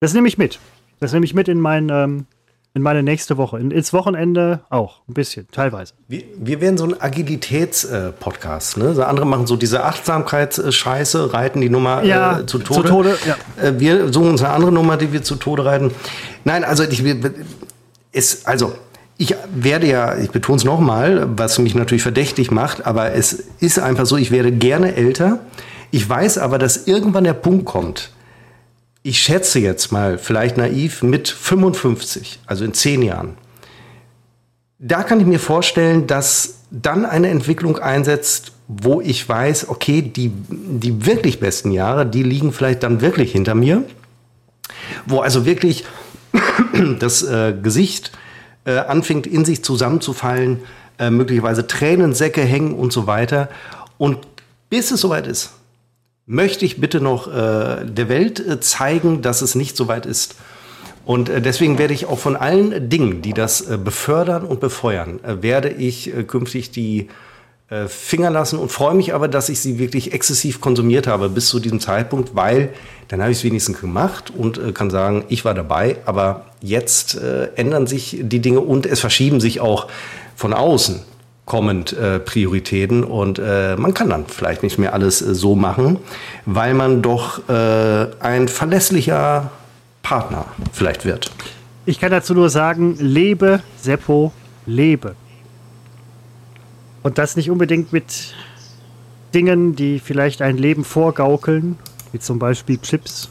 Das 0.00 0.14
nehme 0.14 0.28
ich 0.28 0.38
mit. 0.38 0.60
Das 1.00 1.12
nehme 1.12 1.24
ich 1.24 1.34
mit 1.34 1.48
in 1.48 1.60
mein 1.60 1.88
ähm, 1.90 2.26
in 2.74 2.82
meine 2.82 3.02
nächste 3.02 3.36
Woche. 3.36 3.58
In, 3.58 3.70
ins 3.70 3.92
Wochenende 3.92 4.60
auch, 4.70 5.00
ein 5.08 5.14
bisschen, 5.14 5.46
teilweise. 5.52 5.94
Wir, 6.08 6.22
wir 6.36 6.60
werden 6.60 6.78
so 6.78 6.84
ein 6.84 7.00
Agilitäts-Podcast. 7.00 8.76
Äh, 8.76 8.80
ne? 8.80 8.94
So 8.94 9.02
andere 9.02 9.26
machen 9.26 9.46
so 9.46 9.56
diese 9.56 9.84
Achtsamkeitsscheiße, 9.84 11.32
reiten 11.32 11.60
die 11.60 11.68
Nummer 11.68 12.02
ja, 12.02 12.40
äh, 12.40 12.46
zu 12.46 12.58
Tode. 12.58 12.82
Zu 12.82 12.88
Tode 12.88 13.18
ja. 13.26 13.36
äh, 13.62 13.78
wir 13.78 14.12
suchen 14.12 14.30
uns 14.30 14.42
eine 14.42 14.54
andere 14.54 14.72
Nummer, 14.72 14.96
die 14.96 15.12
wir 15.12 15.22
zu 15.22 15.36
Tode 15.36 15.64
reiten. 15.64 15.90
Nein, 16.44 16.64
also 16.64 16.84
ich, 16.84 17.04
ist, 18.12 18.46
also 18.48 18.72
ich 19.18 19.34
werde 19.54 19.86
ja, 19.86 20.16
ich 20.16 20.30
betone 20.30 20.56
es 20.56 20.64
nochmal, 20.64 21.28
was 21.36 21.58
mich 21.58 21.74
natürlich 21.74 22.02
verdächtig 22.02 22.50
macht, 22.50 22.86
aber 22.86 23.12
es 23.12 23.44
ist 23.60 23.78
einfach 23.78 24.06
so, 24.06 24.16
ich 24.16 24.30
werde 24.30 24.50
gerne 24.50 24.96
älter. 24.96 25.40
Ich 25.90 26.08
weiß 26.08 26.38
aber, 26.38 26.58
dass 26.58 26.86
irgendwann 26.86 27.24
der 27.24 27.34
Punkt 27.34 27.66
kommt, 27.66 28.10
ich 29.02 29.20
schätze 29.20 29.58
jetzt 29.58 29.90
mal, 29.90 30.18
vielleicht 30.18 30.56
naiv, 30.56 31.02
mit 31.02 31.28
55, 31.28 32.40
also 32.46 32.64
in 32.64 32.74
zehn 32.74 33.02
Jahren, 33.02 33.36
da 34.78 35.02
kann 35.02 35.20
ich 35.20 35.26
mir 35.26 35.38
vorstellen, 35.38 36.06
dass 36.06 36.58
dann 36.70 37.04
eine 37.04 37.28
Entwicklung 37.28 37.78
einsetzt, 37.78 38.52
wo 38.66 39.00
ich 39.00 39.28
weiß, 39.28 39.68
okay, 39.68 40.02
die, 40.02 40.32
die 40.48 41.06
wirklich 41.06 41.40
besten 41.40 41.70
Jahre, 41.70 42.06
die 42.06 42.22
liegen 42.22 42.52
vielleicht 42.52 42.82
dann 42.82 43.00
wirklich 43.00 43.32
hinter 43.32 43.54
mir, 43.54 43.84
wo 45.06 45.20
also 45.20 45.44
wirklich 45.44 45.84
das 46.98 47.22
äh, 47.22 47.54
Gesicht 47.60 48.12
äh, 48.64 48.78
anfängt 48.78 49.26
in 49.26 49.44
sich 49.44 49.62
zusammenzufallen, 49.62 50.60
äh, 50.98 51.10
möglicherweise 51.10 51.66
Tränensäcke 51.66 52.42
hängen 52.42 52.74
und 52.74 52.92
so 52.92 53.06
weiter. 53.06 53.48
Und 53.98 54.18
bis 54.70 54.90
es 54.90 55.00
soweit 55.00 55.26
ist, 55.26 55.52
möchte 56.26 56.64
ich 56.64 56.80
bitte 56.80 57.00
noch 57.00 57.28
äh, 57.28 57.84
der 57.84 58.08
Welt 58.08 58.40
äh, 58.40 58.60
zeigen, 58.60 59.22
dass 59.22 59.42
es 59.42 59.54
nicht 59.54 59.76
so 59.76 59.88
weit 59.88 60.06
ist. 60.06 60.36
Und 61.04 61.28
äh, 61.28 61.42
deswegen 61.42 61.78
werde 61.78 61.94
ich 61.94 62.06
auch 62.06 62.18
von 62.18 62.36
allen 62.36 62.88
Dingen, 62.88 63.22
die 63.22 63.32
das 63.32 63.60
äh, 63.62 63.76
befördern 63.76 64.44
und 64.44 64.60
befeuern, 64.60 65.20
äh, 65.24 65.42
werde 65.42 65.68
ich 65.68 66.14
äh, 66.14 66.24
künftig 66.24 66.70
die 66.70 67.08
Finger 67.88 68.28
lassen 68.28 68.58
und 68.58 68.70
freue 68.70 68.94
mich 68.94 69.14
aber, 69.14 69.28
dass 69.28 69.48
ich 69.48 69.60
sie 69.60 69.78
wirklich 69.78 70.12
exzessiv 70.12 70.60
konsumiert 70.60 71.06
habe 71.06 71.30
bis 71.30 71.48
zu 71.48 71.58
diesem 71.58 71.80
Zeitpunkt, 71.80 72.36
weil 72.36 72.68
dann 73.08 73.22
habe 73.22 73.32
ich 73.32 73.38
es 73.38 73.44
wenigstens 73.44 73.80
gemacht 73.80 74.30
und 74.30 74.74
kann 74.74 74.90
sagen, 74.90 75.24
ich 75.30 75.46
war 75.46 75.54
dabei, 75.54 75.96
aber 76.04 76.44
jetzt 76.60 77.18
ändern 77.56 77.86
sich 77.86 78.18
die 78.20 78.40
Dinge 78.40 78.60
und 78.60 78.84
es 78.84 79.00
verschieben 79.00 79.40
sich 79.40 79.60
auch 79.60 79.88
von 80.36 80.52
außen 80.52 81.00
kommend 81.44 81.92
äh, 81.92 82.18
Prioritäten 82.20 83.02
und 83.04 83.38
äh, 83.38 83.76
man 83.76 83.94
kann 83.94 84.08
dann 84.08 84.26
vielleicht 84.26 84.62
nicht 84.62 84.78
mehr 84.78 84.94
alles 84.94 85.20
äh, 85.22 85.34
so 85.34 85.56
machen, 85.56 85.98
weil 86.46 86.74
man 86.74 87.02
doch 87.02 87.48
äh, 87.48 88.06
ein 88.20 88.48
verlässlicher 88.48 89.50
Partner 90.02 90.46
vielleicht 90.72 91.04
wird. 91.04 91.30
Ich 91.84 91.98
kann 91.98 92.12
dazu 92.12 92.34
nur 92.34 92.48
sagen, 92.48 92.96
lebe, 92.98 93.60
Seppo, 93.76 94.32
lebe. 94.66 95.16
Und 97.02 97.18
das 97.18 97.34
nicht 97.34 97.50
unbedingt 97.50 97.92
mit 97.92 98.34
Dingen, 99.34 99.74
die 99.74 99.98
vielleicht 99.98 100.42
ein 100.42 100.56
Leben 100.56 100.84
vorgaukeln, 100.84 101.76
wie 102.12 102.20
zum 102.20 102.38
Beispiel 102.38 102.78
Chips 102.78 103.28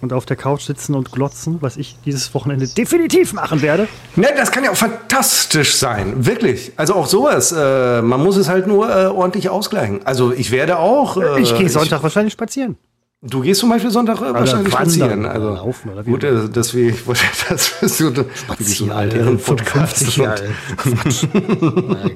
und 0.00 0.12
auf 0.12 0.26
der 0.26 0.36
Couch 0.36 0.62
sitzen 0.62 0.94
und 0.94 1.12
glotzen, 1.12 1.58
was 1.60 1.76
ich 1.76 1.96
dieses 2.04 2.32
Wochenende 2.34 2.66
definitiv 2.68 3.32
machen 3.32 3.62
werde. 3.62 3.88
Ne, 4.14 4.28
das 4.36 4.50
kann 4.50 4.64
ja 4.64 4.70
auch 4.70 4.76
fantastisch 4.76 5.76
sein, 5.76 6.26
wirklich. 6.26 6.72
Also 6.76 6.94
auch 6.94 7.06
sowas. 7.06 7.52
Äh, 7.52 8.02
man 8.02 8.22
muss 8.22 8.36
es 8.36 8.48
halt 8.48 8.66
nur 8.66 8.88
äh, 8.88 9.06
ordentlich 9.06 9.48
ausgleichen. 9.48 10.00
Also 10.04 10.32
ich 10.32 10.50
werde 10.50 10.78
auch. 10.78 11.16
Äh, 11.16 11.40
ich 11.40 11.56
gehe 11.56 11.68
Sonntag 11.68 11.98
ich, 11.98 12.02
wahrscheinlich 12.02 12.32
spazieren. 12.32 12.76
Du 13.22 13.40
gehst 13.40 13.60
zum 13.60 13.70
Beispiel 13.70 13.90
Sonntag 13.90 14.18
äh, 14.20 14.34
wahrscheinlich 14.34 14.72
wandern 14.72 14.90
spazieren. 14.90 15.26
Also, 15.26 15.48
laufen 15.54 15.88
oder 15.90 16.04
wie 16.06 16.10
gut, 16.10 16.22
äh, 16.22 16.48
dass 16.50 16.74
wir, 16.74 16.90
ich 16.90 17.06
wollte, 17.06 17.22
das 17.48 17.82
ist 17.82 17.96
so, 17.98 18.12
wie 18.14 18.62
so 18.64 18.84
ein 18.84 18.90
alteren 18.92 19.38
Podcast. 19.38 20.04
55 20.04 20.16
Jahre. 20.18 20.42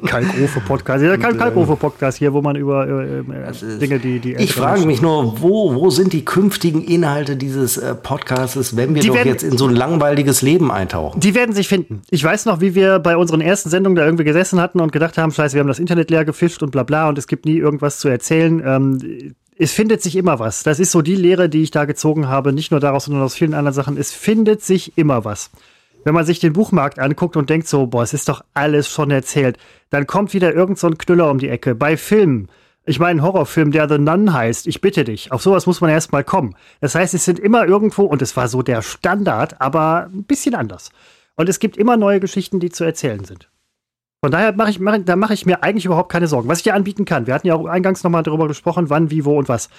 Kalkofe-Podcast. 0.07 1.03
Ja, 1.03 1.17
kein 1.17 1.37
Kalkofe-Podcast 1.39 2.19
hier, 2.19 2.35
wo 2.35 2.43
man 2.43 2.55
über 2.57 2.87
äh, 2.87 3.19
äh, 3.21 3.79
Dinge, 3.79 3.99
die 3.99 4.21
die 4.21 4.35
Ich 4.35 4.53
frage 4.53 4.85
mich 4.85 5.01
nur, 5.01 5.41
wo, 5.41 5.75
wo 5.75 5.89
sind 5.91 6.13
die 6.13 6.25
künftigen 6.25 6.83
Inhalte 6.85 7.37
dieses 7.37 7.79
äh, 7.79 7.95
Podcasts, 7.95 8.77
wenn 8.77 8.95
wir 8.95 9.01
Die 9.01 9.09
doch 9.09 9.15
werden- 9.15 9.29
jetzt 9.29 9.43
in 9.43 9.57
so 9.57 9.67
ein 9.69 9.75
langweiliges 9.75 10.43
Leben 10.43 10.71
eintauchen? 10.71 11.19
Die 11.19 11.35
werden 11.35 11.55
sich 11.55 11.67
finden. 11.67 12.03
Ich 12.11 12.23
weiß 12.23 12.45
noch, 12.45 12.61
wie 12.61 12.75
wir 12.75 12.99
bei 12.99 13.17
unseren 13.17 13.41
ersten 13.41 13.71
Sendungen 13.71 13.97
da 13.97 14.05
irgendwie 14.05 14.25
gesessen 14.25 14.61
hatten 14.61 14.81
und 14.81 14.93
gedacht 14.93 15.17
haben, 15.17 15.33
scheiße, 15.33 15.55
wir 15.55 15.61
haben 15.61 15.69
das 15.69 15.79
Internet 15.79 16.11
leer 16.11 16.27
gefischt 16.27 16.63
und 16.63 16.71
bla 16.73 16.83
bla 16.83 17.09
und 17.09 17.17
es 17.19 17.27
gibt 17.27 17.47
nie 17.47 17.57
irgendwas 17.57 17.99
zu 18.01 18.09
erzählen. 18.09 18.63
Ähm, 18.65 19.35
es 19.63 19.73
findet 19.73 20.01
sich 20.01 20.17
immer 20.17 20.39
was. 20.39 20.63
Das 20.63 20.81
ist 20.81 20.91
so 20.91 21.03
die 21.03 21.17
Lehre, 21.17 21.51
die 21.51 21.63
ich 21.63 21.71
da 21.71 21.85
gezogen 21.85 22.29
habe, 22.29 22.55
nicht 22.55 22.71
nur 22.71 22.81
daraus, 22.81 23.05
sondern 23.05 23.23
aus 23.23 23.35
vielen 23.35 23.53
anderen 23.53 23.75
Sachen. 23.75 23.99
Es 23.99 24.11
findet 24.11 24.63
sich 24.63 24.97
immer 24.97 25.27
was. 25.27 25.51
Wenn 26.03 26.15
man 26.15 26.25
sich 26.25 26.39
den 26.39 26.55
Buchmarkt 26.55 26.99
anguckt 26.99 27.37
und 27.37 27.51
denkt 27.51 27.69
so, 27.69 27.87
boah, 27.87 28.03
es 28.03 28.15
ist 28.15 28.31
doch 28.31 28.43
alles 28.55 28.89
schon 28.89 29.11
erzählt, 29.11 29.59
dann 29.91 30.07
kommt 30.07 30.33
wieder 30.33 30.55
irgend 30.55 30.79
so 30.79 30.87
ein 30.87 30.97
Knüller 30.97 31.31
um 31.31 31.39
die 31.39 31.51
Ecke. 31.51 31.75
Bei 31.75 31.99
Filmen, 31.99 32.49
ich 32.87 32.99
meine, 33.01 33.21
ein 33.21 33.23
Horrorfilm, 33.23 33.71
der 33.71 33.87
The 33.87 33.99
Nun 33.99 34.33
heißt, 34.33 34.67
ich 34.67 34.81
bitte 34.81 35.05
dich, 35.05 35.31
auf 35.31 35.43
sowas 35.43 35.67
muss 35.67 35.83
man 35.83 35.91
erst 35.91 36.11
mal 36.11 36.25
kommen. 36.25 36.57
Das 36.81 36.95
heißt, 36.95 37.13
es 37.13 37.27
sind 37.27 37.39
immer 37.39 37.67
irgendwo, 37.67 38.05
und 38.05 38.23
es 38.23 38.39
war 38.39 38.49
so 38.49 38.63
der 38.63 38.81
Standard, 38.81 39.61
aber 39.61 40.09
ein 40.11 40.25
bisschen 40.25 40.55
anders. 40.55 40.91
Und 41.37 41.51
es 41.51 41.59
gibt 41.59 41.77
immer 41.77 41.99
neue 41.99 42.21
Geschichten, 42.21 42.61
die 42.61 42.71
zu 42.71 42.85
erzählen 42.85 43.27
sind. 43.27 43.51
Von 44.23 44.31
daher 44.33 44.53
mache 44.53 44.71
ich, 44.71 44.79
mach, 44.79 44.99
da 45.03 45.17
mache 45.17 45.33
ich 45.33 45.47
mir 45.47 45.63
eigentlich 45.63 45.87
überhaupt 45.87 46.13
keine 46.13 46.27
Sorgen. 46.27 46.49
Was 46.49 46.59
ich 46.59 46.65
dir 46.65 46.75
anbieten 46.75 47.07
kann, 47.07 47.27
wir 47.27 47.33
hatten 47.35 47.47
ja 47.47 47.55
auch 47.55 47.65
eingangs 47.65 48.05
nochmal 48.05 48.23
darüber 48.23 48.49
gesprochen, 48.49 48.91
wann, 48.91 49.11
wie, 49.11 49.25
wo 49.25 49.39
und 49.39 49.49
was. 49.49 49.71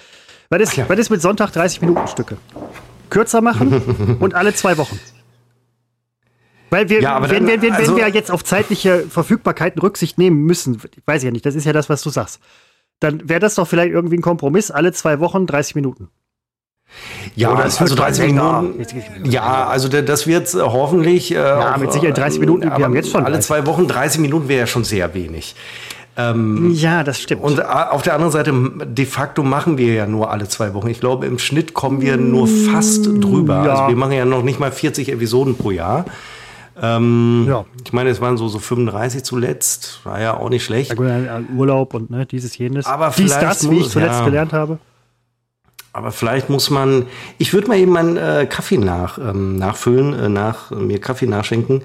Was 0.50 0.60
ist, 0.62 0.76
ja. 0.76 0.88
was 0.88 0.98
ist 0.98 1.10
mit 1.10 1.22
Sonntag 1.22 1.52
30 1.52 1.80
Minuten 1.80 2.06
Stücke? 2.08 2.36
Kürzer 3.08 3.40
machen 3.40 4.16
und 4.20 4.34
alle 4.34 4.52
zwei 4.52 4.76
Wochen. 4.78 4.98
Weil 6.70 6.88
wir, 6.88 7.00
Ja, 7.02 7.22
wenn, 7.22 7.46
dann, 7.46 7.46
wenn, 7.46 7.62
wenn, 7.62 7.72
also- 7.72 7.96
wenn 7.96 8.04
wir 8.04 8.08
jetzt 8.08 8.32
auf 8.32 8.42
zeitliche 8.42 9.04
Verfügbarkeiten 9.08 9.80
Rücksicht 9.80 10.18
nehmen 10.18 10.42
müssen, 10.44 10.80
weiß 11.06 11.22
ich 11.22 11.26
ja 11.26 11.30
nicht, 11.30 11.46
das 11.46 11.54
ist 11.54 11.64
ja 11.64 11.72
das, 11.72 11.88
was 11.88 12.02
du 12.02 12.10
sagst, 12.10 12.40
dann 12.98 13.28
wäre 13.28 13.40
das 13.40 13.54
doch 13.54 13.68
vielleicht 13.68 13.92
irgendwie 13.92 14.16
ein 14.16 14.22
Kompromiss, 14.22 14.70
alle 14.70 14.92
zwei 14.92 15.20
Wochen 15.20 15.46
30 15.46 15.76
Minuten. 15.76 16.08
Ja, 17.36 17.52
Oder 17.52 17.64
es 17.66 17.80
also 17.80 17.90
wird 17.92 18.00
mal 18.00 18.06
30 18.06 18.26
länger. 18.26 18.62
Minuten. 18.62 18.84
Länger. 19.14 19.26
Ja, 19.30 19.66
also 19.68 19.88
da- 19.88 20.02
das 20.02 20.26
wird 20.26 20.52
hoffentlich. 20.54 21.32
Äh, 21.32 21.36
ja, 21.38 21.76
mit 21.78 21.92
Sicherheit 21.92 22.18
30 22.18 22.40
Minuten, 22.40 22.62
wir 22.64 22.84
haben 22.84 22.94
jetzt 22.94 23.10
schon 23.10 23.24
Alle 23.24 23.34
30. 23.36 23.46
zwei 23.46 23.66
Wochen 23.66 23.86
30 23.88 24.20
Minuten 24.20 24.48
wäre 24.48 24.60
ja 24.60 24.66
schon 24.66 24.84
sehr 24.84 25.12
wenig. 25.14 25.54
Ja, 26.14 27.04
das 27.04 27.18
stimmt. 27.20 27.42
Und 27.42 27.58
äh, 27.58 27.62
auf 27.62 28.02
der 28.02 28.12
anderen 28.12 28.32
Seite, 28.32 28.52
de 28.84 29.06
facto 29.06 29.42
machen 29.42 29.78
wir 29.78 29.94
ja 29.94 30.06
nur 30.06 30.30
alle 30.30 30.46
zwei 30.46 30.74
Wochen. 30.74 30.88
Ich 30.88 31.00
glaube, 31.00 31.24
im 31.24 31.38
Schnitt 31.38 31.72
kommen 31.72 32.02
wir 32.02 32.18
nur 32.18 32.46
fast 32.46 33.06
drüber. 33.06 33.64
ja. 33.64 33.70
Also 33.72 33.88
wir 33.88 33.96
machen 33.96 34.12
ja 34.12 34.26
noch 34.26 34.42
nicht 34.42 34.60
mal 34.60 34.70
40 34.70 35.10
Episoden 35.10 35.56
pro 35.56 35.70
Jahr. 35.70 36.04
Ähm, 36.80 37.46
Ja. 37.48 37.64
Ich 37.84 37.94
meine, 37.94 38.10
es 38.10 38.20
waren 38.20 38.36
so, 38.36 38.48
so 38.48 38.58
35 38.58 39.22
zuletzt. 39.24 40.00
War 40.04 40.20
ja 40.20 40.36
auch 40.36 40.50
nicht 40.50 40.64
schlecht. 40.64 40.90
Ja, 40.90 40.96
gut, 40.96 41.06
äh, 41.06 41.28
Urlaub 41.56 41.94
und 41.94 42.10
ne, 42.10 42.26
dieses, 42.26 42.58
jenes. 42.58 42.84
Aber 42.84 43.12
Dies, 43.16 43.32
das, 43.38 43.70
wie 43.70 43.78
ich 43.78 43.88
zuletzt 43.88 44.20
ja. 44.20 44.24
gelernt 44.26 44.52
habe. 44.52 44.78
Aber 45.92 46.10
vielleicht 46.10 46.48
muss 46.48 46.70
man, 46.70 47.06
ich 47.38 47.52
würde 47.52 47.68
mal 47.68 47.78
eben 47.78 47.92
meinen 47.92 48.16
äh, 48.16 48.46
Kaffee 48.48 48.78
nach, 48.78 49.18
ähm, 49.18 49.56
nachfüllen, 49.56 50.14
äh, 50.14 50.28
nach, 50.28 50.70
mir 50.70 51.00
Kaffee 51.00 51.26
nachschenken. 51.26 51.82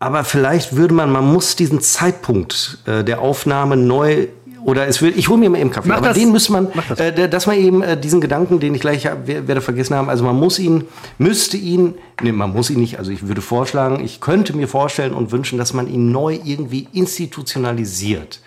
Aber 0.00 0.24
vielleicht 0.24 0.76
würde 0.76 0.94
man, 0.94 1.10
man 1.10 1.24
muss 1.24 1.54
diesen 1.56 1.80
Zeitpunkt 1.80 2.78
äh, 2.86 3.04
der 3.04 3.20
Aufnahme 3.20 3.76
neu 3.76 4.26
oder 4.64 4.86
es 4.88 5.00
will, 5.00 5.12
ich 5.16 5.28
hole 5.28 5.38
mir 5.38 5.48
mal 5.48 5.58
eben 5.60 5.70
Kaffee. 5.70 5.88
Mach 5.88 5.98
aber 5.98 6.08
das. 6.08 6.18
den 6.18 6.32
müsste 6.32 6.52
man, 6.52 6.68
das. 6.88 6.98
äh, 6.98 7.28
dass 7.28 7.46
man 7.46 7.56
eben 7.56 7.82
äh, 7.82 7.98
diesen 7.98 8.20
Gedanken, 8.20 8.58
den 8.60 8.74
ich 8.74 8.80
gleich 8.80 9.06
hab, 9.06 9.26
wer- 9.26 9.46
werde 9.48 9.60
vergessen 9.60 9.94
haben, 9.94 10.08
also 10.10 10.24
man 10.24 10.36
muss 10.36 10.58
ihn, 10.58 10.84
müsste 11.18 11.56
ihn, 11.56 11.94
nee, 12.22 12.32
man 12.32 12.52
muss 12.52 12.68
ihn 12.68 12.80
nicht, 12.80 12.98
also 12.98 13.10
ich 13.12 13.26
würde 13.28 13.40
vorschlagen, 13.40 14.04
ich 14.04 14.20
könnte 14.20 14.56
mir 14.56 14.66
vorstellen 14.68 15.14
und 15.14 15.30
wünschen, 15.32 15.56
dass 15.58 15.72
man 15.72 15.88
ihn 15.88 16.10
neu 16.10 16.38
irgendwie 16.44 16.88
institutionalisiert. 16.92 18.40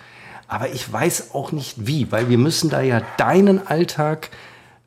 Aber 0.52 0.68
ich 0.68 0.92
weiß 0.92 1.30
auch 1.32 1.50
nicht 1.50 1.86
wie, 1.86 2.12
weil 2.12 2.28
wir 2.28 2.36
müssen 2.36 2.68
da 2.68 2.82
ja 2.82 3.00
deinen 3.16 3.66
Alltag 3.66 4.28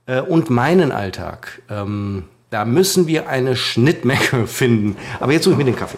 äh, 0.06 0.22
und 0.22 0.52
meinen 0.52 0.92
Alltag, 0.92 1.64
ähm, 1.72 2.26
da 2.52 2.66
müssen 2.66 3.08
wir 3.08 3.28
eine 3.30 3.56
Schnittmenge 3.56 4.46
finden. 4.46 4.96
Aber 5.20 5.32
jetzt 5.32 5.46
suche 5.46 5.54
ich 5.54 5.58
mir 5.58 5.66
den 5.66 5.76
Kaffee. 5.76 5.98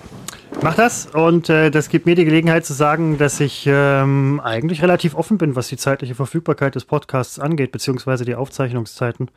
Mach 0.62 0.76
das 0.76 1.08
und 1.08 1.50
äh, 1.50 1.70
das 1.70 1.90
gibt 1.90 2.06
mir 2.06 2.16
die 2.16 2.24
Gelegenheit 2.24 2.66
zu 2.66 2.72
sagen, 2.72 3.18
dass 3.18 3.42
ich 3.42 3.66
ähm, 3.68 4.40
eigentlich 4.42 4.82
relativ 4.82 5.16
offen 5.16 5.38
bin, 5.38 5.58
was 5.58 5.68
die 5.68 5.76
zeitliche 5.76 6.16
Verfügbarkeit 6.16 6.76
des 6.76 6.86
Podcasts 6.86 7.38
angeht, 7.38 7.74
beziehungsweise 7.74 8.24
die 8.24 8.36
Aufzeichnungszeiten. 8.36 9.30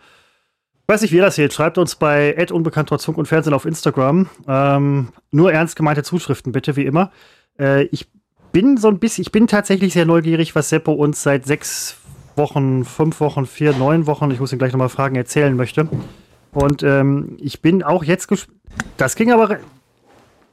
Weiß 0.87 1.03
nicht, 1.03 1.11
wie 1.11 1.16
ihr 1.16 1.22
das 1.22 1.35
seht. 1.35 1.53
Schreibt 1.53 1.76
uns 1.76 1.97
bei 1.97 2.37
unbekannter 2.53 3.01
Zunk 3.01 3.18
und 3.18 3.26
Fernsehen 3.26 3.53
auf 3.53 3.64
Instagram. 3.64 4.28
Ähm, 4.47 5.09
nur 5.33 5.53
ernst 5.53 5.74
gemeinte 5.74 6.05
Zuschriften, 6.05 6.53
bitte, 6.53 6.76
wie 6.76 6.87
immer. 6.87 7.11
Äh, 7.59 7.83
ich 7.87 8.07
bin 8.53 8.76
so 8.76 8.88
ein 8.88 8.98
bisschen, 8.98 9.22
ich 9.22 9.32
bin 9.32 9.46
tatsächlich 9.46 9.92
sehr 9.92 10.07
neugierig, 10.07 10.55
was 10.55 10.68
Seppo 10.68 10.92
uns 10.92 11.22
seit 11.22 11.46
sechs 11.46 11.96
Wochen, 12.36 12.84
fünf 12.84 13.20
Wochen, 13.20 13.46
vier, 13.46 13.72
neun 13.72 14.07
Wochen, 14.07 14.30
ich 14.30 14.40
muss 14.40 14.53
ihn 14.53 14.59
gleich 14.59 14.72
nochmal 14.72 14.88
fragen, 14.88 15.16
erzählen 15.16 15.55
möchte. 15.55 15.88
Und 16.53 16.82
ähm, 16.82 17.36
ich 17.40 17.61
bin 17.61 17.82
auch 17.82 18.05
jetzt. 18.05 18.28
Das 18.96 19.14
ging 19.16 19.32
aber, 19.32 19.59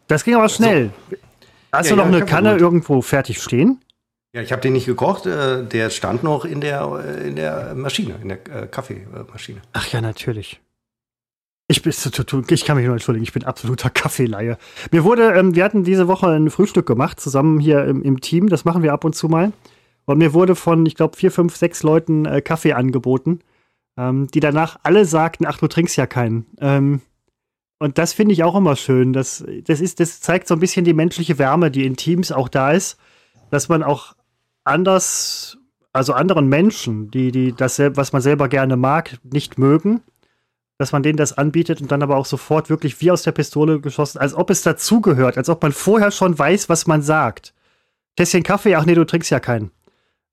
das 0.08 0.24
ging 0.24 0.36
aber 0.36 0.50
schnell. 0.50 0.92
Hast 1.72 1.90
Ja, 1.90 1.96
du 1.96 2.02
noch 2.02 2.10
ja, 2.10 2.18
eine 2.18 2.26
Kanne 2.26 2.58
irgendwo 2.58 3.02
fertig 3.02 3.42
stehen? 3.42 3.82
Ja, 4.34 4.42
ich 4.42 4.52
habe 4.52 4.62
den 4.62 4.74
nicht 4.74 4.86
gekocht, 4.86 5.26
äh, 5.26 5.64
der 5.64 5.90
stand 5.90 6.24
noch 6.24 6.46
in 6.46 6.62
der, 6.62 7.04
äh, 7.04 7.28
in 7.28 7.36
der 7.36 7.74
Maschine, 7.76 8.16
in 8.22 8.30
der 8.30 8.38
äh, 8.48 8.68
Kaffeemaschine. 8.68 9.62
Ach 9.74 9.88
ja, 9.88 10.02
natürlich. 10.02 10.60
Ich, 11.70 11.82
bin, 11.82 11.92
ich 12.50 12.66
kann 12.66 12.78
mich 12.78 12.86
nur 12.86 12.94
entschuldigen, 12.94 13.24
ich 13.24 13.34
bin 13.34 13.44
absoluter 13.44 13.90
Kaffeeleihe. 13.90 14.58
Mir 14.92 15.04
wurde, 15.04 15.34
ähm, 15.34 15.54
wir 15.54 15.66
hatten 15.66 15.84
diese 15.84 16.08
Woche 16.08 16.28
ein 16.28 16.50
Frühstück 16.50 16.86
gemacht, 16.86 17.20
zusammen 17.20 17.60
hier 17.60 17.84
im, 17.84 18.02
im 18.04 18.22
Team, 18.22 18.48
das 18.48 18.64
machen 18.64 18.84
wir 18.84 18.94
ab 18.94 19.04
und 19.04 19.16
zu 19.16 19.28
mal. 19.28 19.52
Und 20.06 20.18
mir 20.20 20.34
wurde 20.34 20.56
von, 20.56 20.86
ich 20.86 20.96
glaube, 20.96 21.18
vier, 21.18 21.30
fünf, 21.30 21.58
sechs 21.58 21.84
Leuten 21.84 22.26
äh, 22.26 22.42
Kaffee 22.42 22.72
angeboten, 22.72 23.42
ähm, 23.98 24.28
die 24.28 24.40
danach 24.40 24.80
alle 24.84 25.04
sagten, 25.04 25.46
ach, 25.46 25.58
du 25.58 25.68
trinkst 25.68 25.98
ja 25.98 26.08
keinen. 26.08 26.46
Ähm, 26.62 27.02
und 27.80 27.98
das 27.98 28.14
finde 28.14 28.32
ich 28.32 28.44
auch 28.44 28.56
immer 28.56 28.78
schön. 28.78 29.12
Das, 29.12 29.44
das, 29.66 29.82
ist, 29.82 30.00
das 30.00 30.22
zeigt 30.22 30.48
so 30.48 30.54
ein 30.56 30.62
bisschen 30.62 30.86
die 30.86 30.94
menschliche 30.94 31.38
Wärme, 31.38 31.70
die 31.70 31.86
in 31.86 31.98
Teams 31.98 32.32
auch 32.32 32.48
da 32.48 32.72
ist, 32.72 32.98
dass 33.52 33.68
man 33.68 33.84
auch 33.84 34.16
anders, 34.64 35.58
also 35.92 36.14
anderen 36.14 36.48
Menschen, 36.48 37.12
die, 37.12 37.34
die 37.34 37.52
das, 37.52 37.78
was 37.80 38.14
man 38.14 38.22
selber 38.22 38.48
gerne 38.48 38.78
mag, 38.78 39.18
nicht 39.24 39.60
mögen, 39.60 40.02
dass 40.78 40.92
man 40.92 41.04
denen 41.04 41.18
das 41.18 41.38
anbietet 41.38 41.82
und 41.82 41.92
dann 41.92 42.04
aber 42.04 42.18
auch 42.18 42.26
sofort 42.26 42.70
wirklich 42.70 43.02
wie 43.02 43.12
aus 43.12 43.24
der 43.24 43.32
Pistole 43.32 43.80
geschossen, 43.80 44.20
als 44.20 44.34
ob 44.36 44.50
es 44.50 44.62
dazugehört, 44.62 45.38
als 45.38 45.50
ob 45.50 45.62
man 45.64 45.72
vorher 45.72 46.12
schon 46.12 46.38
weiß, 46.38 46.70
was 46.70 46.86
man 46.88 47.02
sagt. 47.02 47.54
Tässchen 48.16 48.44
Kaffee, 48.44 48.76
ach 48.76 48.86
nee, 48.86 48.96
du 48.96 49.06
trinkst 49.06 49.30
ja 49.32 49.40
keinen. 49.40 49.72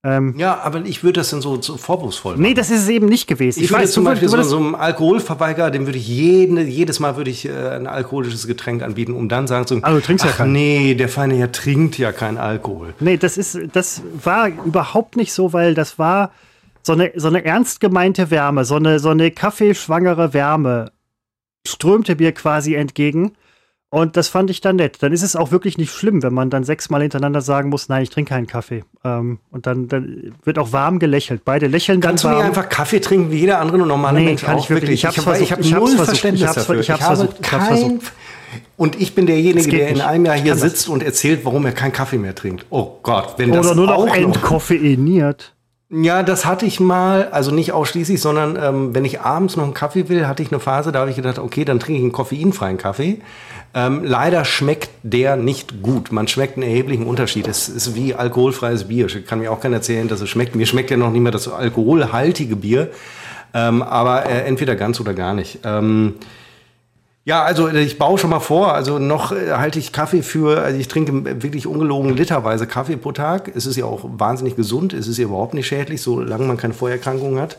Ähm, 0.07 0.35
Ja, 0.37 0.61
aber 0.61 0.85
ich 0.85 1.03
würde 1.03 1.21
das 1.21 1.31
dann 1.31 1.41
so, 1.41 1.61
so 1.63 1.79
vorwurfsvoll 1.79 2.33
machen. 2.33 2.43
nee, 2.43 2.53
das 2.53 2.71
ist 2.71 2.83
es 2.83 2.89
eben 2.91 3.07
nicht 3.07 3.27
gewesen. 3.27 3.63
Ich, 3.63 3.71
würde 3.71 3.85
weiß, 3.85 3.93
zum 3.93 4.05
Beispiel 4.05 4.29
so, 4.29 4.43
so 4.43 4.59
einem 4.59 4.75
Alkoholverweigerer, 4.75 5.71
dem 5.71 5.87
würde 5.87 5.99
ich 5.99 6.07
jede, 6.07 6.61
jedes 6.63 7.01
Mal 7.01 7.17
würde 7.17 7.31
ich 7.31 7.47
äh, 7.49 7.53
ein 7.71 7.87
alkoholisches 7.87 8.47
Getränk 8.47 8.83
anbieten, 8.83 9.15
um 9.15 9.31
dann 9.31 9.47
sagen 9.47 9.67
zu 9.67 9.79
Ah, 9.83 9.91
du 9.93 10.01
trinkst 10.03 10.27
ja 10.27 10.31
ach 10.33 10.37
keinen. 10.39 10.53
nee, 10.53 10.95
der 10.95 11.09
feine 11.09 11.37
Herr 11.37 11.53
trinkt 11.53 11.97
ja 11.97 12.13
keinen 12.13 12.37
Alkohol. 12.37 12.93
Nee, 13.01 13.17
das 13.17 13.39
ist, 13.39 13.59
das 13.73 14.03
war 14.23 14.49
überhaupt 14.49 15.17
nicht 15.17 15.33
so, 15.33 15.55
weil 15.55 15.75
das 15.75 15.99
war 15.99 16.33
so 16.87 16.93
eine, 16.93 17.13
so 17.17 17.29
eine 17.29 17.45
ernst 17.45 17.81
gemeinte 17.81 18.31
Wärme, 18.31 18.65
so 18.65 18.77
eine, 18.77 18.99
so 18.99 19.09
eine 19.11 19.31
kaffeeschwangere 19.31 20.35
Wärme 20.35 20.93
strömte 21.67 22.15
mir 22.17 22.33
quasi 22.33 22.75
entgegen. 22.75 23.33
Und 23.91 24.17
das 24.17 24.27
fand 24.27 24.51
ich 24.51 24.61
dann 24.61 24.75
nett. 24.77 25.03
Dann 25.05 25.13
ist 25.13 25.23
es 25.23 25.37
auch 25.37 25.53
wirklich 25.53 25.79
nicht 25.79 25.93
schlimm, 25.93 26.25
wenn 26.25 26.35
man 26.35 26.51
dann 26.51 26.65
sechsmal 26.65 27.01
hintereinander 27.03 27.41
sagen 27.41 27.69
muss, 27.71 27.89
nein, 27.89 28.03
ich 28.03 28.11
trinke 28.11 28.31
keinen 28.31 28.49
Kaffee. 28.49 28.83
Ähm, 29.05 29.39
und 29.53 29.67
dann, 29.67 29.87
dann 29.87 30.35
wird 30.43 30.59
auch 30.59 30.73
warm 30.73 30.99
gelächelt. 30.99 31.43
Beide 31.45 31.69
lächeln 31.69 32.01
Kannst 32.01 32.25
du 32.25 32.29
dann 32.29 32.39
nicht 32.39 32.45
warm. 32.49 32.57
einfach 32.59 32.69
Kaffee 32.69 32.99
trinken 32.99 33.31
wie 33.31 33.39
jeder 33.39 33.61
andere 33.61 33.79
normale 33.79 34.19
Nee, 34.19 34.25
Mensch 34.27 34.43
kann 34.43 34.57
auch? 34.57 34.65
ich 34.65 34.71
wirklich 34.71 34.91
nicht. 34.91 34.99
Ich 35.05 35.07
hab's 35.07 35.25
habe 35.25 35.39
ich 35.39 35.53
hab 35.53 35.61
Ich 35.61 35.73
hab's 35.73 35.81
null 35.81 35.89
versucht. 35.91 36.07
Verständnis 36.09 36.41
Ich 36.41 36.47
hab's 36.49 36.67
dafür. 36.67 36.81
ich 36.81 36.91
hab's 36.91 37.03
habe 37.05 37.17
versucht. 37.17 37.37
Ich 37.41 37.53
hab's 37.53 37.69
kein- 37.69 37.79
versucht. 37.79 38.13
Und 38.77 39.01
ich 39.01 39.15
bin 39.15 39.27
derjenige, 39.27 39.71
der 39.71 39.89
in 39.89 39.95
nicht. 39.95 40.05
einem 40.07 40.25
Jahr 40.27 40.35
Ich 40.37 40.43
hier 40.43 40.53
kann 40.55 40.61
das. 40.61 40.71
sitzt 40.73 40.89
und 40.89 41.03
erzählt, 41.05 41.45
warum 41.45 41.65
er 41.65 41.73
keinen 41.73 41.93
Kaffee 41.93 42.19
mehr 42.19 42.35
trinkt. 42.35 42.67
Oh 42.71 42.99
Gott, 43.05 43.35
wenn 43.37 43.53
das 43.53 43.65
Oder 43.65 43.77
nur 43.77 43.87
noch 43.87 44.13
entkoffeiniert. 44.13 45.55
Ja, 45.91 46.23
das 46.23 46.47
hatte 46.47 46.65
ich 46.65 46.81
mal, 46.81 47.29
also 47.29 47.51
nicht 47.51 47.73
ausschließlich, 47.73 48.21
sondern 48.21 48.57
ähm, 48.61 48.95
wenn 48.95 49.05
ich 49.05 49.21
abends 49.21 49.57
noch 49.57 49.65
einen 49.65 49.75
Kaffee 49.75 50.09
will, 50.09 50.27
hatte 50.27 50.43
ich 50.43 50.51
eine 50.51 50.59
Phase, 50.59 50.93
da 50.93 51.01
habe 51.01 51.11
ich 51.11 51.17
gedacht, 51.17 51.39
okay, 51.39 51.65
dann 51.65 51.79
trinke 51.79 51.99
ich 51.99 52.03
einen 52.03 52.13
koffeinfreien 52.13 52.79
Kaffee. 52.79 53.19
Ähm, 53.75 54.03
leider 54.03 54.45
schmeckt 54.45 54.89
der 55.03 55.37
nicht 55.37 55.83
gut. 55.83 56.11
Man 56.11 56.27
schmeckt 56.27 56.57
einen 56.57 56.63
erheblichen 56.63 57.07
Unterschied. 57.07 57.47
Es 57.49 57.69
ist 57.69 57.95
wie 57.95 58.15
alkoholfreies 58.15 58.85
Bier. 58.85 59.09
Kann 59.27 59.41
mir 59.41 59.53
auch 59.53 59.61
keiner 59.61 59.77
erzählen, 59.77 60.09
dass 60.09 60.21
es 60.21 60.31
schmeckt. 60.31 60.55
Mir 60.55 60.67
schmeckt 60.67 60.91
ja 60.91 60.97
noch 60.97 61.11
nicht 61.11 61.21
mehr 61.21 61.33
das 61.33 61.49
alkoholhaltige 61.49 62.57
Bier. 62.57 62.91
Ähm, 63.53 63.83
aber 63.83 64.27
äh, 64.27 64.45
entweder 64.47 64.77
ganz 64.77 65.01
oder 65.01 65.13
gar 65.13 65.35
nicht. 65.35 65.61
Ähm, 65.65 66.15
ja, 67.25 67.43
also 67.43 67.69
äh, 67.69 67.81
ich 67.83 67.99
baue 67.99 68.19
schon 68.19 68.31
mal 68.31 68.41
vor, 68.41 68.75
also 68.75 68.99
noch 68.99 69.33
äh, 69.33 69.53
halte 69.53 69.79
ich 69.79 69.93
Kaffee 69.93 70.23
für, 70.23 70.63
also 70.63 70.79
ich 70.79 70.89
trinke 70.89 71.43
wirklich 71.43 71.67
ungelogen 71.67 72.17
literweise 72.17 72.67
Kaffee 72.67 72.97
pro 72.97 73.13
Tag. 73.13 73.51
Es 73.55 73.67
ist 73.67 73.77
ja 73.77 73.85
auch 73.87 74.05
wahnsinnig 74.05 74.57
gesund, 74.57 74.93
es 74.93 75.07
ist 75.09 75.19
ja 75.19 75.25
überhaupt 75.25 75.55
nicht 75.55 75.67
schädlich, 75.67 76.03
solange 76.03 76.45
man 76.45 76.57
keine 76.57 76.75
Vorerkrankungen 76.75 77.41
hat. 77.41 77.57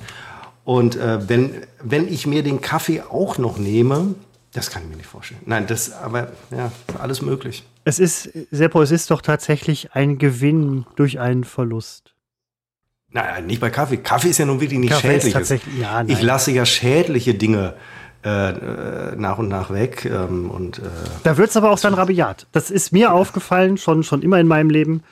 Und 0.63 0.95
äh, 0.95 1.27
wenn, 1.29 1.51
wenn 1.83 2.07
ich 2.07 2.25
mir 2.27 2.43
den 2.43 2.61
Kaffee 2.61 3.01
auch 3.01 3.37
noch 3.37 3.57
nehme, 3.57 4.15
das 4.53 4.69
kann 4.71 4.83
ich 4.83 4.89
mir 4.89 4.95
nicht 4.97 5.05
vorstellen. 5.09 5.41
Nein, 5.45 5.65
das, 5.67 5.91
aber 5.91 6.31
ja, 6.49 6.71
alles 6.99 7.21
möglich. 7.21 7.63
Es 7.83 7.99
ist, 7.99 8.29
Seppo, 8.51 8.81
es 8.81 8.89
ist 8.91 9.11
doch 9.11 9.21
tatsächlich 9.21 9.89
ein 9.93 10.17
Gewinn 10.17 10.85
durch 10.95 11.19
einen 11.19 11.43
Verlust. 11.43 12.13
Nein, 13.09 13.45
nicht 13.45 13.61
bei 13.61 13.69
Kaffee. 13.69 13.97
Kaffee 13.97 14.29
ist 14.29 14.39
ja 14.39 14.45
nun 14.45 14.59
wirklich 14.59 14.79
nichts 14.79 14.95
Kaffee 15.01 15.19
tatsächlich- 15.31 15.77
ja, 15.79 16.03
ich 16.07 16.21
lasse 16.21 16.51
ja 16.51 16.65
schädliche 16.65 17.33
Dinge 17.33 17.73
äh, 17.73 18.04
äh, 18.25 19.15
nach 19.15 19.37
und 19.37 19.47
nach 19.47 19.71
weg. 19.71 20.05
Ähm, 20.05 20.49
und 20.49 20.79
äh, 20.79 20.81
Da 21.23 21.37
wird 21.37 21.49
es 21.49 21.57
aber 21.57 21.69
auch 21.71 21.79
dann 21.79 21.93
rabiat. 21.93 22.47
Das 22.51 22.71
ist 22.71 22.91
mir 22.91 23.13
aufgefallen, 23.13 23.77
schon, 23.77 24.03
schon 24.03 24.21
immer 24.21 24.39
in 24.39 24.47
meinem 24.47 24.69
Leben, 24.69 25.03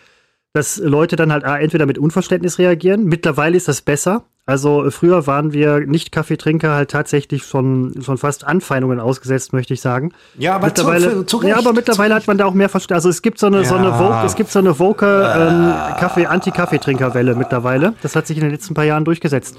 dass 0.53 0.77
Leute 0.77 1.15
dann 1.15 1.31
halt 1.31 1.45
ah, 1.45 1.57
entweder 1.57 1.85
mit 1.85 1.97
Unverständnis 1.97 2.59
reagieren. 2.59 3.05
Mittlerweile 3.05 3.57
ist 3.57 3.67
das 3.67 3.81
besser. 3.81 4.23
Also 4.45 4.85
äh, 4.85 4.91
früher 4.91 5.25
waren 5.25 5.53
wir 5.53 5.79
Nicht-Kaffeetrinker 5.79 6.75
halt 6.75 6.91
tatsächlich 6.91 7.43
schon, 7.45 7.93
schon 8.03 8.17
fast 8.17 8.45
Anfeindungen 8.45 8.99
ausgesetzt, 8.99 9.53
möchte 9.53 9.73
ich 9.73 9.79
sagen. 9.79 10.11
Ja, 10.37 10.55
aber 10.55 10.65
mittlerweile, 10.67 11.25
zu- 11.25 11.39
zu 11.39 11.47
ja, 11.47 11.57
aber 11.57 11.71
mittlerweile 11.71 12.13
hat 12.13 12.27
man 12.27 12.37
da 12.37 12.45
auch 12.45 12.53
mehr 12.53 12.67
Verständnis. 12.67 12.97
Also 13.05 13.09
es 13.09 13.21
gibt 13.21 13.39
so 13.39 13.47
eine, 13.47 13.63
so 13.63 13.75
eine 13.75 13.87
Ja. 13.87 13.97
Vogue, 13.97 14.25
es 14.25 14.35
gibt 14.35 14.51
so 14.51 14.59
eine 14.59 14.77
Woke 14.79 15.05
ähm, 15.05 15.73
Kaffee, 15.97 16.25
Anti-Kaffeetrinker-Welle 16.25 17.35
mittlerweile. 17.35 17.93
Das 18.01 18.15
hat 18.17 18.27
sich 18.27 18.37
in 18.37 18.43
den 18.43 18.51
letzten 18.51 18.73
paar 18.73 18.83
Jahren 18.83 19.05
durchgesetzt. 19.05 19.55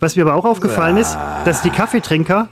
Was 0.00 0.16
mir 0.16 0.22
aber 0.22 0.34
auch 0.34 0.44
aufgefallen 0.44 0.98
ist, 0.98 1.16
dass 1.46 1.62
die 1.62 1.70
Kaffeetrinker 1.70 2.48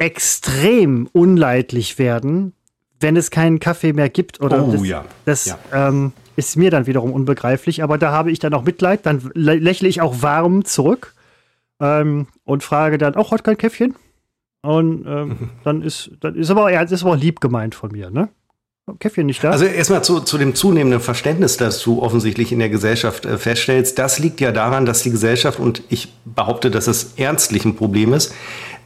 extrem 0.00 1.08
unleidlich 1.12 1.98
werden, 1.98 2.54
wenn 2.98 3.16
es 3.16 3.30
keinen 3.30 3.60
Kaffee 3.60 3.92
mehr 3.92 4.08
gibt. 4.08 4.40
Oder 4.40 4.66
Oh, 4.66 4.72
das, 4.72 4.84
ja. 4.86 5.04
das 5.24 5.44
Ja. 5.46 5.58
Ähm, 5.88 6.12
ist 6.36 6.56
mir 6.56 6.70
dann 6.70 6.86
wiederum 6.86 7.12
unbegreiflich, 7.12 7.82
aber 7.82 7.98
da 7.98 8.10
habe 8.10 8.30
ich 8.30 8.38
dann 8.38 8.54
auch 8.54 8.64
Mitleid. 8.64 9.04
Dann 9.04 9.20
lä- 9.34 9.58
lächle 9.60 9.88
ich 9.88 10.00
auch 10.00 10.22
warm 10.22 10.64
zurück 10.64 11.14
ähm, 11.80 12.26
und 12.44 12.62
frage 12.62 12.96
dann, 12.98 13.14
auch 13.14 13.30
heute 13.30 13.42
kein 13.42 13.58
Käffchen? 13.58 13.94
Und 14.62 15.06
ähm, 15.06 15.50
dann 15.64 15.82
ist 15.82 16.10
dann 16.20 16.34
ist 16.34 16.50
aber 16.50 16.70
ja, 16.72 16.82
ist 16.82 17.02
aber 17.02 17.12
auch 17.12 17.16
lieb 17.16 17.40
gemeint 17.40 17.74
von 17.74 17.92
mir, 17.92 18.10
ne? 18.10 18.28
Käffchen 18.98 19.26
nicht 19.26 19.42
da? 19.44 19.50
Also 19.50 19.66
erstmal 19.66 20.02
zu, 20.02 20.20
zu 20.20 20.36
dem 20.36 20.54
zunehmenden 20.54 21.00
Verständnis, 21.00 21.56
das 21.56 21.80
du 21.82 22.02
offensichtlich 22.02 22.50
in 22.52 22.58
der 22.58 22.70
Gesellschaft 22.70 23.24
äh, 23.24 23.38
feststellst. 23.38 23.98
Das 23.98 24.18
liegt 24.18 24.40
ja 24.40 24.50
daran, 24.52 24.84
dass 24.84 25.02
die 25.02 25.10
Gesellschaft, 25.10 25.60
und 25.60 25.82
ich 25.90 26.12
behaupte, 26.24 26.70
dass 26.70 26.88
es 26.88 27.14
ernstlich 27.16 27.64
ein 27.64 27.76
Problem 27.76 28.12
ist, 28.12 28.34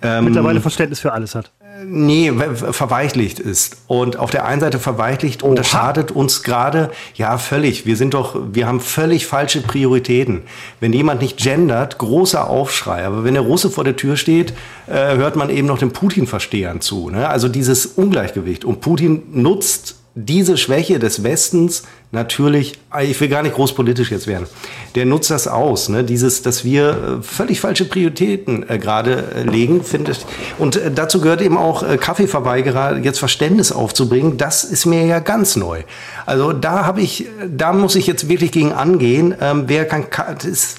ähm, 0.02 0.24
mittlerweile 0.24 0.60
Verständnis 0.60 1.00
für 1.00 1.12
alles 1.12 1.34
hat. 1.34 1.50
Nee, 1.86 2.32
ver- 2.32 2.72
verweichlicht 2.72 3.40
ist. 3.40 3.78
Und 3.88 4.16
auf 4.16 4.30
der 4.30 4.46
einen 4.46 4.60
Seite 4.60 4.78
verweichlicht 4.78 5.42
und 5.42 5.56
das 5.58 5.66
schadet 5.68 6.12
uns 6.12 6.42
gerade, 6.44 6.90
ja, 7.14 7.36
völlig. 7.36 7.84
Wir 7.84 7.96
sind 7.96 8.14
doch, 8.14 8.36
wir 8.52 8.66
haben 8.66 8.80
völlig 8.80 9.26
falsche 9.26 9.60
Prioritäten. 9.60 10.42
Wenn 10.80 10.92
jemand 10.92 11.20
nicht 11.20 11.36
gendert, 11.38 11.98
großer 11.98 12.48
Aufschrei. 12.48 13.04
Aber 13.04 13.24
wenn 13.24 13.34
der 13.34 13.42
Russe 13.42 13.70
vor 13.70 13.82
der 13.84 13.96
Tür 13.96 14.16
steht, 14.16 14.52
äh, 14.86 15.16
hört 15.16 15.34
man 15.36 15.50
eben 15.50 15.66
noch 15.66 15.78
den 15.78 15.92
Putin-Verstehern 15.92 16.80
zu. 16.80 17.10
Ne? 17.10 17.28
Also 17.28 17.48
dieses 17.48 17.86
Ungleichgewicht. 17.86 18.64
Und 18.64 18.80
Putin 18.80 19.22
nutzt 19.32 19.96
diese 20.16 20.56
Schwäche 20.56 21.00
des 21.00 21.24
Westens 21.24 21.82
natürlich, 22.12 22.78
ich 23.02 23.20
will 23.20 23.28
gar 23.28 23.42
nicht 23.42 23.56
groß 23.56 23.74
politisch 23.74 24.12
jetzt 24.12 24.28
werden, 24.28 24.46
der 24.94 25.06
nutzt 25.06 25.30
das 25.30 25.48
aus, 25.48 25.88
ne? 25.88 26.04
dieses, 26.04 26.42
dass 26.42 26.64
wir 26.64 27.18
äh, 27.18 27.22
völlig 27.22 27.60
falsche 27.60 27.84
Prioritäten 27.84 28.68
äh, 28.68 28.78
gerade 28.78 29.24
äh, 29.34 29.42
legen, 29.42 29.82
finde 29.82 30.12
ich. 30.12 30.24
Und 30.58 30.76
äh, 30.76 30.92
dazu 30.92 31.20
gehört 31.20 31.42
eben 31.42 31.58
auch 31.58 31.82
äh, 31.82 31.96
Kaffeeverweigerer 31.96 32.98
jetzt 32.98 33.18
Verständnis 33.18 33.72
aufzubringen, 33.72 34.36
das 34.38 34.62
ist 34.62 34.86
mir 34.86 35.04
ja 35.04 35.18
ganz 35.18 35.56
neu. 35.56 35.82
Also 36.26 36.52
da 36.52 36.86
habe 36.86 37.00
ich, 37.00 37.26
da 37.48 37.72
muss 37.72 37.96
ich 37.96 38.06
jetzt 38.06 38.28
wirklich 38.28 38.52
gegen 38.52 38.72
angehen, 38.72 39.34
ähm, 39.40 39.64
wer 39.66 39.84
kann, 39.84 40.06
ist, 40.44 40.76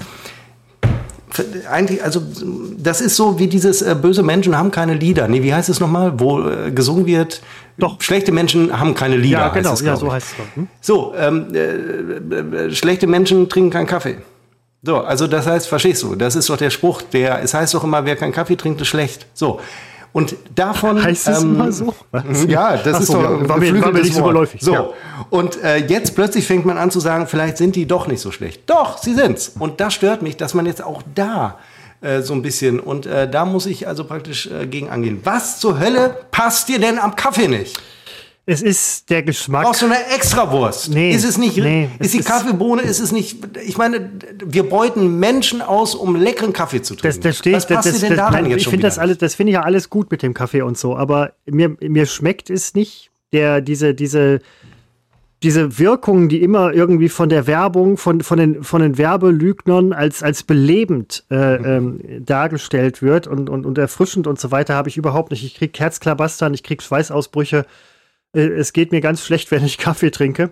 eigentlich, 1.70 2.04
also 2.04 2.22
das 2.78 3.02
ist 3.02 3.16
so 3.16 3.40
wie 3.40 3.48
dieses 3.48 3.82
äh, 3.82 3.96
böse 4.00 4.24
Menschen 4.24 4.58
haben 4.58 4.72
keine 4.72 4.94
Lieder. 4.94 5.28
Nee, 5.28 5.44
wie 5.44 5.54
heißt 5.54 5.70
es 5.70 5.80
nochmal, 5.80 6.20
wo 6.20 6.48
äh, 6.48 6.72
gesungen 6.72 7.06
wird? 7.06 7.42
Doch. 7.78 8.02
Schlechte 8.02 8.32
Menschen 8.32 8.78
haben 8.78 8.96
keine 8.96 9.18
Lieder. 9.18 9.40
Ja, 9.40 9.50
genau, 9.50 9.72
heißt 9.72 9.82
es, 9.82 9.88
ja, 9.88 9.96
so 9.96 10.12
heißt 10.12 10.28
es 10.32 10.38
doch. 10.38 10.56
Hm? 10.56 10.68
So, 10.82 11.14
ähm, 11.18 11.48
äh, 11.54 12.66
äh, 12.68 12.72
schlechte 12.72 13.08
Menschen 13.08 13.50
trinken 13.50 13.70
keinen 13.70 13.88
Kaffee. 13.88 14.18
So, 14.84 14.98
also 14.98 15.26
das 15.28 15.48
heißt, 15.48 15.68
verstehst 15.68 16.04
du, 16.04 16.16
das 16.16 16.36
ist 16.36 16.50
doch 16.50 16.58
der 16.58 16.70
Spruch, 16.70 17.02
der, 17.02 17.42
es 17.42 17.54
heißt 17.54 17.74
doch 17.74 17.84
immer, 17.84 18.06
wer 18.06 18.16
keinen 18.16 18.34
Kaffee 18.34 18.56
trinkt, 18.56 18.82
ist 18.82 18.88
schlecht. 18.88 19.26
So. 19.34 19.60
Und 20.16 20.34
davon. 20.56 21.04
Heißt 21.04 21.28
es 21.28 21.44
ähm, 21.44 21.56
immer 21.56 21.72
so? 21.74 21.94
Was? 22.12 22.24
Ja, 22.48 22.78
das 22.78 22.96
Ach 22.96 23.00
ist 23.02 23.08
so, 23.08 23.22
doch 23.22 23.42
ja, 23.42 23.50
war 23.50 23.58
mir- 23.58 23.82
war 23.82 23.92
mir 23.92 24.02
nicht 24.02 24.14
so 24.14 24.22
Wort. 24.22 24.32
geläufig, 24.34 24.62
So. 24.62 24.74
ja. 24.74 24.88
Und 25.30 25.62
äh, 25.62 25.76
jetzt 25.76 26.16
plötzlich 26.16 26.48
fängt 26.48 26.66
man 26.66 26.78
an 26.78 26.90
zu 26.90 27.02
sagen, 27.02 27.28
vielleicht 27.28 27.58
sind 27.58 27.76
die 27.76 27.86
doch 27.86 28.08
nicht 28.08 28.22
so 28.22 28.32
schlecht. 28.32 28.62
Doch, 28.70 28.98
sie 28.98 29.14
sind's. 29.14 29.52
Und 29.60 29.82
das 29.82 29.94
stört 29.94 30.22
mich, 30.22 30.38
dass 30.38 30.54
man 30.54 30.66
jetzt 30.68 30.82
auch 30.82 31.02
da 31.16 31.58
äh, 32.00 32.22
so 32.22 32.34
ein 32.34 32.42
bisschen 32.42 32.80
und 32.80 33.06
äh, 33.06 33.30
da 33.30 33.44
muss 33.44 33.66
ich 33.66 33.90
also 33.90 34.06
praktisch 34.06 34.48
äh, 34.48 34.68
gegen 34.68 34.90
angehen. 34.90 35.20
Was 35.26 35.60
zur 35.60 35.80
Hölle 35.80 36.16
passt 36.32 36.70
dir 36.70 36.80
denn 36.80 36.98
am 36.98 37.18
Kaffee 37.18 37.50
nicht? 37.50 37.78
Es 38.48 38.62
ist 38.62 39.10
der 39.10 39.24
Geschmack. 39.24 39.64
Brauchst 39.64 39.82
du 39.82 39.88
eine 39.88 39.98
Extrawurst? 40.14 40.90
Nee, 40.90 41.12
ist 41.12 41.24
es 41.26 41.38
nicht, 41.40 41.58
nee, 41.58 41.90
ist 41.98 42.14
die 42.14 42.20
ist- 42.20 42.28
Kaffeebohne, 42.28 42.84
ist 42.84 43.00
es 43.00 43.12
nicht, 43.12 43.38
ich 43.66 43.78
meine, 43.78 44.12
wir 44.46 44.70
beuten 44.70 45.20
Menschen 45.20 45.64
aus, 45.64 45.96
um 45.96 46.16
leckeren 46.16 46.54
Kaffee 46.54 46.82
zu 46.84 46.94
trinken. 46.96 47.22
Das, 47.22 47.32
das 47.32 47.38
steht, 47.40 47.56
Was 47.56 47.66
passt 47.68 47.88
das, 47.88 47.94
dir 47.96 48.02
denn 48.02 48.18
das, 48.18 48.30
daran 48.30 48.46
jetzt 48.46 48.62
ich 48.62 48.68
finde 48.68 48.86
das 48.86 49.00
alles, 49.00 49.18
das 49.18 49.34
finde 49.34 49.52
ich 49.52 49.56
ja 49.56 49.62
alles 49.64 49.90
gut 49.90 50.12
mit 50.12 50.22
dem 50.22 50.36
Kaffee 50.36 50.62
und 50.62 50.78
so, 50.78 50.96
aber 50.96 51.34
mir, 51.46 51.76
mir 51.82 52.06
schmeckt 52.06 52.52
es 52.52 52.76
nicht, 52.76 53.10
der, 53.34 53.62
diese, 53.62 53.96
diese, 53.96 54.42
diese 55.42 55.80
Wirkung, 55.80 56.30
die 56.30 56.44
immer 56.44 56.72
irgendwie 56.72 57.10
von 57.10 57.30
der 57.30 57.48
Werbung, 57.48 57.98
von, 57.98 58.22
von, 58.22 58.38
den, 58.38 58.64
von 58.64 58.82
den 58.82 59.00
Werbelügnern 59.00 59.92
als, 59.92 60.22
als 60.22 60.44
belebend 60.44 61.24
äh, 61.32 61.56
ähm, 61.56 62.00
dargestellt 62.24 63.02
wird 63.02 63.26
und, 63.26 63.50
und, 63.50 63.66
und 63.66 63.78
erfrischend 63.80 64.28
und 64.28 64.40
so 64.40 64.52
weiter, 64.52 64.76
habe 64.76 64.90
ich 64.90 64.98
überhaupt 64.98 65.32
nicht. 65.32 65.44
Ich 65.44 65.56
kriege 65.56 65.78
Herzklabastern, 65.78 66.54
ich 66.54 66.62
kriege 66.64 66.84
Schweißausbrüche. 66.84 67.66
Äh, 68.36 68.48
es 68.48 68.74
geht 68.74 68.92
mir 68.92 69.02
ganz 69.02 69.26
schlecht, 69.26 69.52
wenn 69.52 69.66
ich 69.66 69.78
Kaffee 69.78 70.12
trinke. 70.12 70.52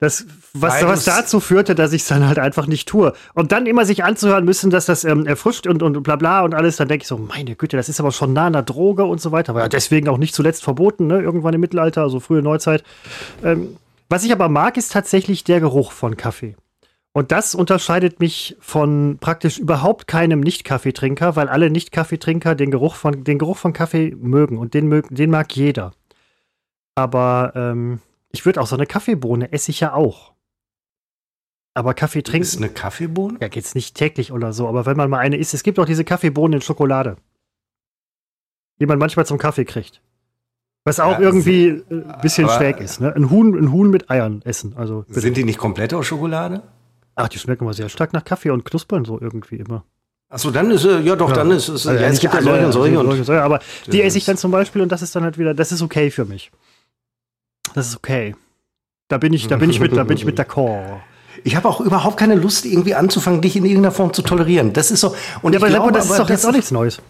Das, 0.00 0.24
was, 0.54 0.82
was 0.82 1.04
dazu 1.04 1.40
führte, 1.40 1.74
dass 1.74 1.92
ich 1.92 2.00
es 2.00 2.08
dann 2.08 2.26
halt 2.26 2.38
einfach 2.38 2.66
nicht 2.66 2.88
tue. 2.88 3.12
Und 3.34 3.52
dann 3.52 3.66
immer 3.66 3.84
sich 3.84 4.02
anzuhören 4.02 4.46
müssen, 4.46 4.70
dass 4.70 4.86
das 4.86 5.04
ähm, 5.04 5.26
erfrischt 5.26 5.66
und, 5.66 5.82
und 5.82 6.02
bla 6.02 6.16
bla 6.16 6.40
und 6.40 6.54
alles, 6.54 6.76
dann 6.76 6.88
denke 6.88 7.02
ich 7.02 7.08
so, 7.08 7.18
meine 7.18 7.54
Güte, 7.54 7.76
das 7.76 7.90
ist 7.90 8.00
aber 8.00 8.10
schon 8.10 8.32
nah 8.32 8.46
an 8.46 8.54
der 8.54 8.62
Droge 8.62 9.04
und 9.04 9.20
so 9.20 9.30
weiter. 9.30 9.54
War 9.54 9.62
ja 9.62 9.68
deswegen 9.68 10.08
auch 10.08 10.16
nicht 10.16 10.34
zuletzt 10.34 10.64
verboten, 10.64 11.06
ne? 11.06 11.20
irgendwann 11.20 11.52
im 11.52 11.60
Mittelalter, 11.60 12.00
also 12.00 12.18
frühe 12.18 12.40
Neuzeit. 12.40 12.82
Ähm, 13.44 13.76
was 14.08 14.24
ich 14.24 14.32
aber 14.32 14.48
mag, 14.48 14.78
ist 14.78 14.90
tatsächlich 14.90 15.44
der 15.44 15.60
Geruch 15.60 15.92
von 15.92 16.16
Kaffee. 16.16 16.56
Und 17.12 17.30
das 17.30 17.54
unterscheidet 17.54 18.20
mich 18.20 18.56
von 18.60 19.18
praktisch 19.20 19.58
überhaupt 19.58 20.06
keinem 20.06 20.40
Nicht-Kaffeetrinker, 20.40 21.36
weil 21.36 21.48
alle 21.48 21.68
Nicht-Kaffeetrinker 21.68 22.54
den 22.54 22.70
Geruch 22.70 22.94
von, 22.94 23.24
den 23.24 23.38
Geruch 23.38 23.58
von 23.58 23.72
Kaffee 23.72 24.16
mögen 24.18 24.56
und 24.58 24.74
den, 24.74 25.02
den 25.10 25.30
mag 25.30 25.54
jeder. 25.54 25.92
Aber 27.00 27.52
ähm, 27.54 28.00
ich 28.30 28.44
würde 28.44 28.60
auch 28.60 28.66
so 28.66 28.76
eine 28.76 28.86
Kaffeebohne 28.86 29.52
esse 29.52 29.70
ich 29.70 29.80
ja 29.80 29.94
auch. 29.94 30.32
Aber 31.74 31.94
Kaffee 31.94 32.18
Ist 32.18 32.26
trinken, 32.26 32.56
eine 32.58 32.68
Kaffeebohne? 32.68 33.38
ja, 33.40 33.48
geht's 33.48 33.74
nicht 33.74 33.96
täglich 33.96 34.32
oder 34.32 34.52
so, 34.52 34.68
aber 34.68 34.86
wenn 34.86 34.96
man 34.96 35.08
mal 35.08 35.18
eine 35.18 35.36
isst, 35.36 35.54
es 35.54 35.62
gibt 35.62 35.78
auch 35.78 35.84
diese 35.86 36.04
Kaffeebohnen 36.04 36.54
in 36.54 36.62
Schokolade, 36.62 37.16
die 38.80 38.86
man 38.86 38.98
manchmal 38.98 39.24
zum 39.24 39.38
Kaffee 39.38 39.64
kriegt. 39.64 40.02
Was 40.84 40.98
auch 40.98 41.12
Ja, 41.12 41.20
irgendwie 41.20 41.66
äh, 41.68 41.82
ein 41.90 42.20
bisschen 42.22 42.44
aber- 42.46 42.54
schräg 42.56 42.80
ist, 42.80 43.00
ne? 43.00 43.14
Ein 43.14 43.30
Huhn, 43.30 43.56
ein 43.56 43.70
Huhn 43.72 43.88
mit 43.90 44.10
Eiern 44.10 44.42
essen. 44.44 44.74
Also, 44.76 45.04
bitte. 45.06 45.20
Sind 45.20 45.36
die 45.36 45.44
nicht 45.44 45.58
komplett 45.58 45.94
aus 45.94 46.06
Schokolade? 46.06 46.62
ach, 47.14 47.28
die 47.28 47.38
schmecken 47.38 47.64
immer 47.64 47.74
sehr 47.74 47.88
stark 47.90 48.12
nach 48.14 48.24
Kaffee 48.24 48.50
und 48.50 48.64
knuspern 48.64 49.04
so 49.04 49.20
irgendwie 49.20 49.56
immer. 49.56 49.84
Achso, 50.30 50.50
dann 50.50 50.70
ist, 50.70 50.84
äh, 50.86 51.00
ja 51.00 51.16
doch, 51.16 51.32
dann 51.32 51.50
ist 51.50 51.68
es, 51.68 51.86
Also, 51.86 52.00
ja, 52.00 52.08
es 52.08 52.18
gibt 52.20 52.32
ja 52.32 52.40
solche 52.40 52.64
und 52.66 52.72
solche. 52.72 52.98
Und, 52.98 53.24
solche, 53.24 53.42
aber 53.42 53.58
die 53.92 54.00
esse 54.02 54.16
ich 54.16 54.22
ist- 54.22 54.28
dann 54.28 54.36
zum 54.38 54.50
Beispiel 54.50 54.80
und 54.80 54.90
das 54.90 55.02
ist 55.02 55.14
dann 55.14 55.24
halt 55.24 55.36
wieder, 55.38 55.52
das 55.54 55.70
ist 55.70 55.82
okay 55.82 56.10
für 56.10 56.24
mich. 56.24 56.50
Das 57.74 57.88
ist 57.88 57.96
okay. 57.96 58.34
Da 59.08 59.18
bin 59.18 59.32
ich, 59.32 59.48
da 59.48 59.56
bin 59.56 59.70
ich 59.70 59.80
mit, 59.80 59.96
da 59.96 60.04
bin 60.04 60.16
ich 60.16 60.24
mit 60.24 60.38
d'accord. 60.40 60.98
ich 61.44 61.56
habe 61.56 61.68
auch 61.68 61.80
überhaupt 61.80 62.16
keine 62.16 62.34
Lust, 62.36 62.64
irgendwie 62.64 62.94
anzufangen, 62.94 63.40
dich 63.40 63.56
in 63.56 63.64
irgendeiner 63.64 63.92
Form 63.92 64.12
zu 64.12 64.22
tolerieren. 64.22 64.72
Das 64.72 64.90
ist 64.90 65.00
so. 65.00 65.14
Und 65.42 65.52
Ja, 65.54 65.58
aber 65.58 65.68
glaube, 65.68 65.92
das 65.92 66.08
ist 66.10 66.18
doch 66.18 66.28
jetzt 66.30 66.46
auch 66.46 66.52
nichts 66.52 66.70
Neues. 66.70 67.00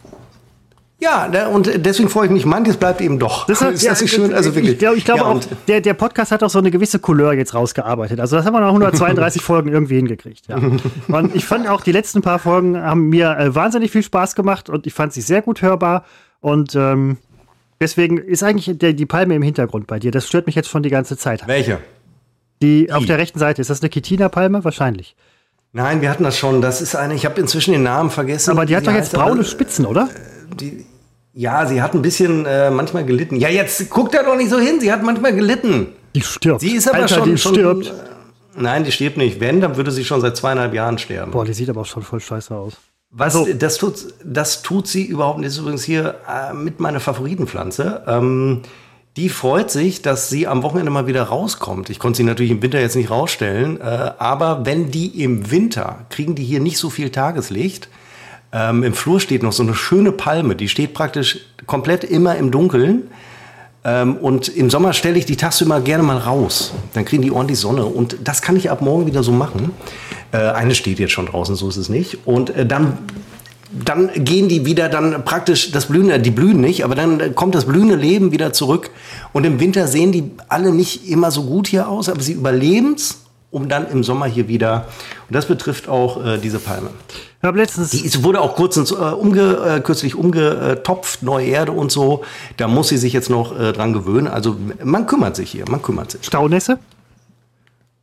Ja, 1.03 1.29
da- 1.29 1.47
und 1.49 1.71
deswegen 1.87 2.11
freue 2.11 2.27
ich 2.27 2.31
mich, 2.31 2.45
manches 2.45 2.77
bleibt 2.77 3.01
eben 3.01 3.19
doch. 3.19 3.47
Deshalb- 3.47 3.73
ist 3.75 3.87
das 3.87 4.03
nicht 4.03 4.13
schön? 4.13 4.31
ja, 4.33 4.37
Also 4.37 4.55
wirklich. 4.55 4.75
Ich 4.75 4.79
glaube, 4.79 4.99
ich 4.99 5.05
glaube 5.07 5.21
ja, 5.21 5.27
auch, 5.27 5.41
der, 5.67 5.81
der 5.81 5.95
Podcast 5.95 6.31
hat 6.31 6.43
auch 6.43 6.51
so 6.51 6.59
eine 6.59 6.71
gewisse 6.71 6.99
Couleur 6.99 7.33
jetzt 7.33 7.55
rausgearbeitet. 7.55 8.21
Also 8.21 8.37
das 8.37 8.45
haben 8.45 8.53
wir 8.53 8.61
nach 8.61 8.69
132 8.69 9.41
Folgen 9.43 9.71
irgendwie 9.73 9.97
hingekriegt. 9.97 10.47
Ja. 10.49 10.57
Und 10.57 11.35
ich 11.35 11.47
fand 11.47 11.67
auch, 11.69 11.81
die 11.81 11.93
letzten 11.93 12.21
paar 12.21 12.39
Folgen 12.39 12.79
haben 12.79 13.09
mir 13.09 13.31
äh, 13.39 13.55
wahnsinnig 13.55 13.91
viel 13.91 14.03
Spaß 14.03 14.35
gemacht 14.35 14.69
und 14.69 14.87
ich 14.87 14.93
fand 14.93 15.15
sie 15.15 15.23
sehr 15.23 15.41
gut 15.41 15.63
hörbar. 15.63 16.05
Und 16.41 16.75
ähm, 16.75 17.17
deswegen 17.81 18.19
ist 18.19 18.43
eigentlich 18.43 18.79
der, 18.79 18.93
die 18.93 19.07
Palme 19.07 19.35
im 19.35 19.43
Hintergrund 19.43 19.87
bei 19.87 19.99
dir. 19.99 20.11
Das 20.11 20.27
stört 20.27 20.47
mich 20.47 20.55
jetzt 20.55 20.69
schon 20.69 20.83
die 20.83 20.91
ganze 20.91 21.17
Zeit. 21.17 21.47
Welche? 21.47 21.79
Die 22.63 22.93
auf 22.93 23.07
der 23.07 23.19
rechten 23.19 23.39
Seite, 23.39 23.61
ist 23.61 23.71
das 23.71 23.81
eine 23.81 23.89
Kitina-Palme? 23.89 24.65
Wahrscheinlich. 24.65 25.17
Nein, 25.73 26.01
wir 26.03 26.11
hatten 26.11 26.25
das 26.25 26.37
schon. 26.37 26.61
Das 26.61 26.83
ist 26.83 26.95
eine, 26.95 27.15
ich 27.15 27.25
habe 27.25 27.41
inzwischen 27.41 27.73
den 27.73 27.83
Namen 27.83 28.11
vergessen. 28.11 28.51
Aber 28.51 28.67
die 28.67 28.77
hat 28.77 28.85
Sie 28.85 28.91
doch 28.91 28.97
jetzt 28.97 29.13
braune 29.13 29.45
Spitzen, 29.45 29.87
oder? 29.87 30.09
Die, 30.61 30.85
ja, 31.33 31.65
sie 31.67 31.81
hat 31.81 31.95
ein 31.95 32.03
bisschen 32.03 32.45
äh, 32.45 32.71
manchmal 32.71 33.05
gelitten. 33.05 33.37
Ja, 33.37 33.49
jetzt 33.49 33.89
guckt 33.89 34.15
er 34.15 34.25
doch 34.25 34.37
nicht 34.37 34.51
so 34.51 34.59
hin. 34.59 34.81
Sie 34.81 34.93
hat 34.93 35.03
manchmal 35.03 35.33
gelitten. 35.35 35.89
Die 36.15 36.23
stirbt. 36.23 36.61
Sie 36.61 36.73
ist 36.75 36.89
aber 36.89 37.03
Alter, 37.03 37.15
schon, 37.15 37.31
die 37.31 37.39
schon. 37.39 37.55
stirbt. 37.55 37.87
Äh, 37.87 38.61
nein, 38.61 38.83
die 38.83 38.91
stirbt 38.91 39.17
nicht. 39.17 39.39
Wenn, 39.39 39.61
dann 39.61 39.77
würde 39.77 39.93
sie 39.93 40.05
schon 40.05 40.21
seit 40.21 40.37
zweieinhalb 40.37 40.75
Jahren 40.75 40.99
sterben. 40.99 41.31
Boah, 41.31 41.45
die 41.45 41.55
sieht 41.55 41.71
aber 41.71 41.83
auch 41.83 41.87
schon 41.87 42.03
voll 42.03 42.21
scheiße 42.21 42.55
aus. 42.55 42.75
Was, 43.13 43.35
also, 43.35 43.53
das, 43.53 43.79
tut, 43.79 44.15
das 44.25 44.63
tut 44.63 44.87
sie 44.87 45.05
überhaupt 45.05 45.39
nicht. 45.39 45.49
Das 45.49 45.55
ist 45.55 45.61
übrigens 45.61 45.83
hier 45.83 46.17
äh, 46.29 46.55
mit 46.55 46.79
meiner 46.79 47.01
Favoritenpflanze. 47.01 48.05
Ähm, 48.07 48.63
die 49.17 49.29
freut 49.29 49.71
sich, 49.71 50.03
dass 50.03 50.31
sie 50.31 50.47
am 50.47 50.63
Wochenende 50.63 50.93
mal 50.93 51.09
wieder 51.09 51.25
rauskommt. 51.25 51.91
Ich 51.91 51.99
konnte 51.99 52.19
sie 52.19 52.23
natürlich 52.23 52.53
im 52.53 52.63
Winter 52.63 52.81
jetzt 52.81 52.95
nicht 52.95 53.11
rausstellen, 53.11 53.81
äh, 53.81 54.13
aber 54.19 54.65
wenn 54.65 54.93
die 54.93 55.23
im 55.23 55.51
Winter 55.51 56.07
kriegen 56.11 56.37
die 56.37 56.45
hier 56.45 56.61
nicht 56.61 56.79
so 56.79 56.91
viel 56.91 57.11
Tageslicht. 57.11 57.89
Ähm, 58.53 58.83
Im 58.83 58.95
Flur 58.95 59.21
steht 59.21 59.43
noch 59.43 59.53
so 59.53 59.63
eine 59.63 59.75
schöne 59.75 60.13
Palme, 60.13 60.57
die 60.57 60.69
steht 60.69 60.95
praktisch 60.95 61.39
komplett 61.67 62.05
immer 62.05 62.37
im 62.37 62.51
Dunkeln. 62.51 63.11
Ähm, 63.83 64.17
und 64.17 64.49
im 64.49 64.71
Sommer 64.71 64.93
stelle 64.93 65.19
ich 65.19 65.25
die 65.25 65.37
tagsüber 65.37 65.81
gerne 65.81 66.03
mal 66.03 66.19
raus. 66.19 66.73
Dann 66.95 67.05
kriegen 67.05 67.23
die 67.23 67.31
ordentlich 67.31 67.59
Sonne. 67.59 67.87
Und 67.87 68.17
das 68.25 68.43
kann 68.43 68.57
ich 68.57 68.71
ab 68.71 68.83
morgen 68.83 69.07
wieder 69.07 69.23
so 69.23 69.33
machen. 69.33 69.73
Äh, 70.33 70.39
eine 70.39 70.75
steht 70.75 70.99
jetzt 70.99 71.13
schon 71.13 71.27
draußen, 71.27 71.57
so 71.57 71.69
ist 71.69 71.77
es 71.77 71.89
nicht. 71.89 72.27
Und 72.27 72.51
äh, 72.51 72.67
dann 72.67 72.99
dann 73.73 74.11
gehen 74.15 74.49
die 74.49 74.67
wieder 74.67 74.89
dann 74.89 75.25
praktisch 75.25 75.71
das 75.71 75.87
blühende, 75.87 76.19
die 76.19 76.31
blühen 76.31 76.61
nicht, 76.61 76.85
aber 76.85 76.95
dann 76.95 77.35
kommt 77.35 77.55
das 77.55 77.67
blühende 77.67 77.95
Leben 77.95 78.33
wieder 78.33 78.53
zurück. 78.53 78.91
Und 79.33 79.45
im 79.45 79.61
Winter 79.61 79.87
sehen 79.87 80.13
die 80.13 80.31
alle 80.49 80.73
nicht 80.73 81.09
immer 81.09 81.31
so 81.31 81.45
gut 81.45 81.69
hier 81.69 81.89
aus, 81.89 82.09
aber 82.09 82.21
sie 82.21 82.33
überleben 82.33 82.95
es, 82.95 83.23
um 83.51 83.69
dann 83.69 83.89
im 83.89 84.03
Sommer 84.03 84.27
hier 84.27 84.49
wieder. 84.49 84.89
Und 85.29 85.37
das 85.37 85.47
betrifft 85.47 85.89
auch 85.89 86.25
äh, 86.25 86.39
diese 86.39 86.59
Palme. 86.59 86.91
Ich 87.39 87.47
habe 87.47 87.59
letztens. 87.59 87.91
Die 87.91 88.25
wurde 88.25 88.41
auch 88.41 88.55
kurz 88.55 88.77
äh, 88.77 88.95
umge, 88.95 89.57
äh, 89.57 89.81
kürzlich 89.81 90.15
umgetopft, 90.15 91.23
neue 91.23 91.47
Erde 91.47 91.73
und 91.73 91.91
so. 91.91 92.23
Da 92.57 92.69
muss 92.69 92.89
sie 92.89 92.99
sich 92.99 93.13
jetzt 93.13 93.31
noch 93.31 93.59
äh, 93.59 93.73
dran 93.73 93.93
gewöhnen. 93.93 94.27
Also 94.27 94.57
man 94.83 95.07
kümmert 95.07 95.37
sich 95.37 95.51
hier, 95.51 95.65
man 95.69 95.81
kümmert 95.81 96.11
sich. 96.13 96.25
Staunässe? 96.25 96.79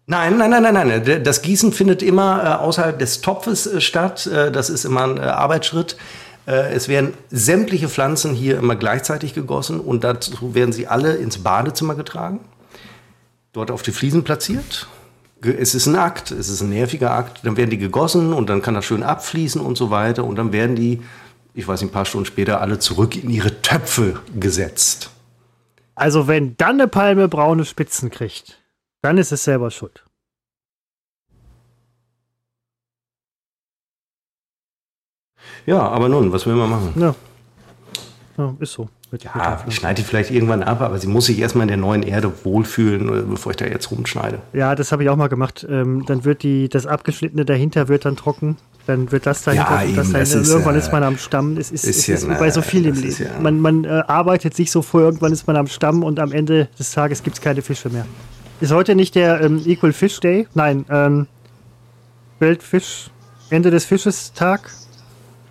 Nein, 0.09 0.37
nein, 0.37 0.49
nein, 0.49 0.63
nein, 0.63 0.73
nein. 0.73 1.23
Das 1.23 1.41
Gießen 1.41 1.73
findet 1.73 2.01
immer 2.01 2.41
äh, 2.41 2.47
außerhalb 2.63 2.97
des 2.97 3.19
Topfes 3.19 3.67
äh, 3.67 3.81
statt. 3.81 4.25
Äh, 4.25 4.53
das 4.53 4.69
ist 4.69 4.85
immer 4.85 5.03
ein 5.03 5.19
Arbeitsschritt. 5.19 5.97
Es 6.49 6.87
werden 6.87 7.13
sämtliche 7.29 7.89
Pflanzen 7.89 8.33
hier 8.33 8.57
immer 8.57 8.77
gleichzeitig 8.77 9.33
gegossen 9.33 9.81
und 9.81 10.05
dazu 10.05 10.55
werden 10.55 10.71
sie 10.71 10.87
alle 10.87 11.15
ins 11.15 11.39
Badezimmer 11.39 11.93
getragen, 11.93 12.39
dort 13.51 13.69
auf 13.69 13.81
die 13.81 13.91
Fliesen 13.91 14.23
platziert. 14.23 14.87
Es 15.41 15.75
ist 15.75 15.87
ein 15.87 15.97
Akt, 15.97 16.31
es 16.31 16.47
ist 16.47 16.61
ein 16.61 16.69
nerviger 16.69 17.11
Akt. 17.11 17.41
Dann 17.43 17.57
werden 17.57 17.69
die 17.69 17.77
gegossen 17.77 18.31
und 18.31 18.49
dann 18.49 18.61
kann 18.61 18.75
das 18.75 18.85
schön 18.85 19.03
abfließen 19.03 19.59
und 19.59 19.77
so 19.77 19.89
weiter. 19.89 20.23
Und 20.23 20.37
dann 20.37 20.53
werden 20.53 20.77
die, 20.77 21.01
ich 21.53 21.67
weiß 21.67 21.81
nicht, 21.81 21.91
ein 21.91 21.93
paar 21.93 22.05
Stunden 22.05 22.27
später 22.27 22.61
alle 22.61 22.79
zurück 22.79 23.21
in 23.21 23.29
ihre 23.29 23.61
Töpfe 23.61 24.21
gesetzt. 24.39 25.09
Also 25.95 26.29
wenn 26.29 26.55
dann 26.55 26.79
eine 26.79 26.87
Palme 26.87 27.27
braune 27.27 27.65
Spitzen 27.65 28.09
kriegt, 28.09 28.57
dann 29.07 29.17
ist 29.17 29.31
es 29.31 29.41
selber 29.41 29.71
schuld. 29.71 30.03
Ja, 35.65 35.79
aber 35.79 36.09
nun, 36.09 36.33
was 36.33 36.45
will 36.45 36.55
man 36.55 36.69
machen? 36.69 36.93
Ja, 36.97 37.15
ja 38.37 38.53
ist 38.59 38.73
so. 38.73 38.89
Ja, 39.23 39.63
ich 39.65 39.75
schneide 39.75 40.01
die 40.01 40.03
vielleicht 40.05 40.29
irgendwann 40.31 40.61
ab, 40.61 40.81
aber 40.81 40.99
sie 40.99 41.07
muss 41.07 41.27
sich 41.27 41.39
erstmal 41.39 41.63
in 41.63 41.69
der 41.69 41.77
neuen 41.77 42.03
Erde 42.03 42.29
wohlfühlen, 42.43 43.07
äh, 43.07 43.21
bevor 43.21 43.51
ich 43.51 43.55
da 43.55 43.65
jetzt 43.65 43.89
rumschneide. 43.89 44.39
Ja, 44.51 44.75
das 44.75 44.91
habe 44.91 45.03
ich 45.03 45.09
auch 45.09 45.15
mal 45.15 45.29
gemacht. 45.29 45.65
Ähm, 45.69 46.03
dann 46.05 46.25
wird 46.25 46.43
die, 46.43 46.67
das 46.67 46.85
Abgeschnittene 46.85 47.45
dahinter 47.45 47.87
wird 47.87 48.03
dann 48.03 48.17
trocken. 48.17 48.57
Dann 48.87 49.13
wird 49.13 49.25
das 49.25 49.43
dahinter 49.43 49.83
ja, 49.83 49.83
eben, 49.83 49.95
das 49.95 50.11
dahinter. 50.11 50.41
Ist, 50.41 50.49
irgendwann 50.49 50.75
ist 50.75 50.91
man 50.91 51.03
am 51.03 51.17
Stamm. 51.17 51.55
Es 51.55 51.71
ist, 51.71 51.85
ist, 51.85 52.09
es 52.09 52.09
ist 52.09 52.27
ja, 52.27 52.37
bei 52.37 52.51
so 52.51 52.61
viel 52.61 52.85
im 52.85 52.95
Leben. 52.95 53.15
Ja. 53.17 53.39
Man, 53.39 53.61
man 53.61 53.85
äh, 53.85 54.03
arbeitet 54.07 54.53
sich 54.53 54.69
so 54.69 54.81
vor, 54.81 54.99
irgendwann 54.99 55.31
ist 55.31 55.47
man 55.47 55.55
am 55.55 55.67
Stamm 55.67 56.03
und 56.03 56.19
am 56.19 56.33
Ende 56.33 56.67
des 56.77 56.91
Tages 56.91 57.23
gibt 57.23 57.37
es 57.37 57.41
keine 57.41 57.61
Fische 57.61 57.89
mehr. 57.89 58.05
Ist 58.59 58.71
heute 58.71 58.95
nicht 58.95 59.13
der 59.13 59.41
ähm, 59.41 59.61
Equal 59.65 59.93
Fish 59.93 60.19
Day? 60.19 60.47
Nein, 60.55 60.85
ähm, 60.89 61.27
Weltfisch, 62.39 63.09
Ende 63.49 63.69
des 63.69 63.85
Fisches 63.85 64.33
Tag. 64.33 64.71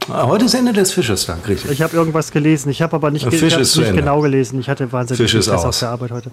Ah, 0.08 0.26
heute 0.26 0.44
ist 0.44 0.54
Ende 0.54 0.72
des 0.72 0.92
Fisches 0.92 1.26
Tag, 1.26 1.46
richtig. 1.48 1.70
Ich 1.70 1.82
habe 1.82 1.96
irgendwas 1.96 2.32
gelesen, 2.32 2.70
ich 2.70 2.82
habe 2.82 2.96
aber 2.96 3.10
nicht, 3.10 3.28
ge 3.28 3.38
Fisch 3.38 3.56
nicht 3.56 3.94
genau 3.94 4.20
gelesen. 4.20 4.58
Ich 4.58 4.68
hatte 4.68 4.90
wahnsinnig 4.90 5.18
Fisch 5.18 5.34
ist 5.34 5.48
aus. 5.48 5.64
auf 5.64 5.78
der 5.78 5.90
Arbeit 5.90 6.10
heute. 6.10 6.30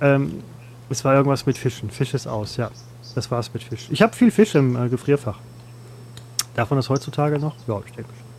Ähm, 0.00 0.42
es 0.88 1.04
war 1.04 1.14
irgendwas 1.14 1.46
mit 1.46 1.56
Fischen. 1.56 1.90
Fisch 1.90 2.14
ist 2.14 2.26
aus, 2.26 2.56
ja. 2.56 2.70
Das 3.14 3.30
war 3.30 3.38
es 3.38 3.52
mit 3.52 3.62
Fisch. 3.62 3.88
Ich 3.90 4.02
habe 4.02 4.14
viel 4.14 4.30
Fisch 4.30 4.54
im 4.56 4.76
äh, 4.76 4.88
Gefrierfach. 4.88 5.38
Darf 6.54 6.70
man 6.70 6.78
das 6.78 6.88
heutzutage 6.88 7.38
noch? 7.38 7.54
Ja, 7.68 7.80
ich 7.86 7.92
denke 7.92 8.10
schon. 8.10 8.29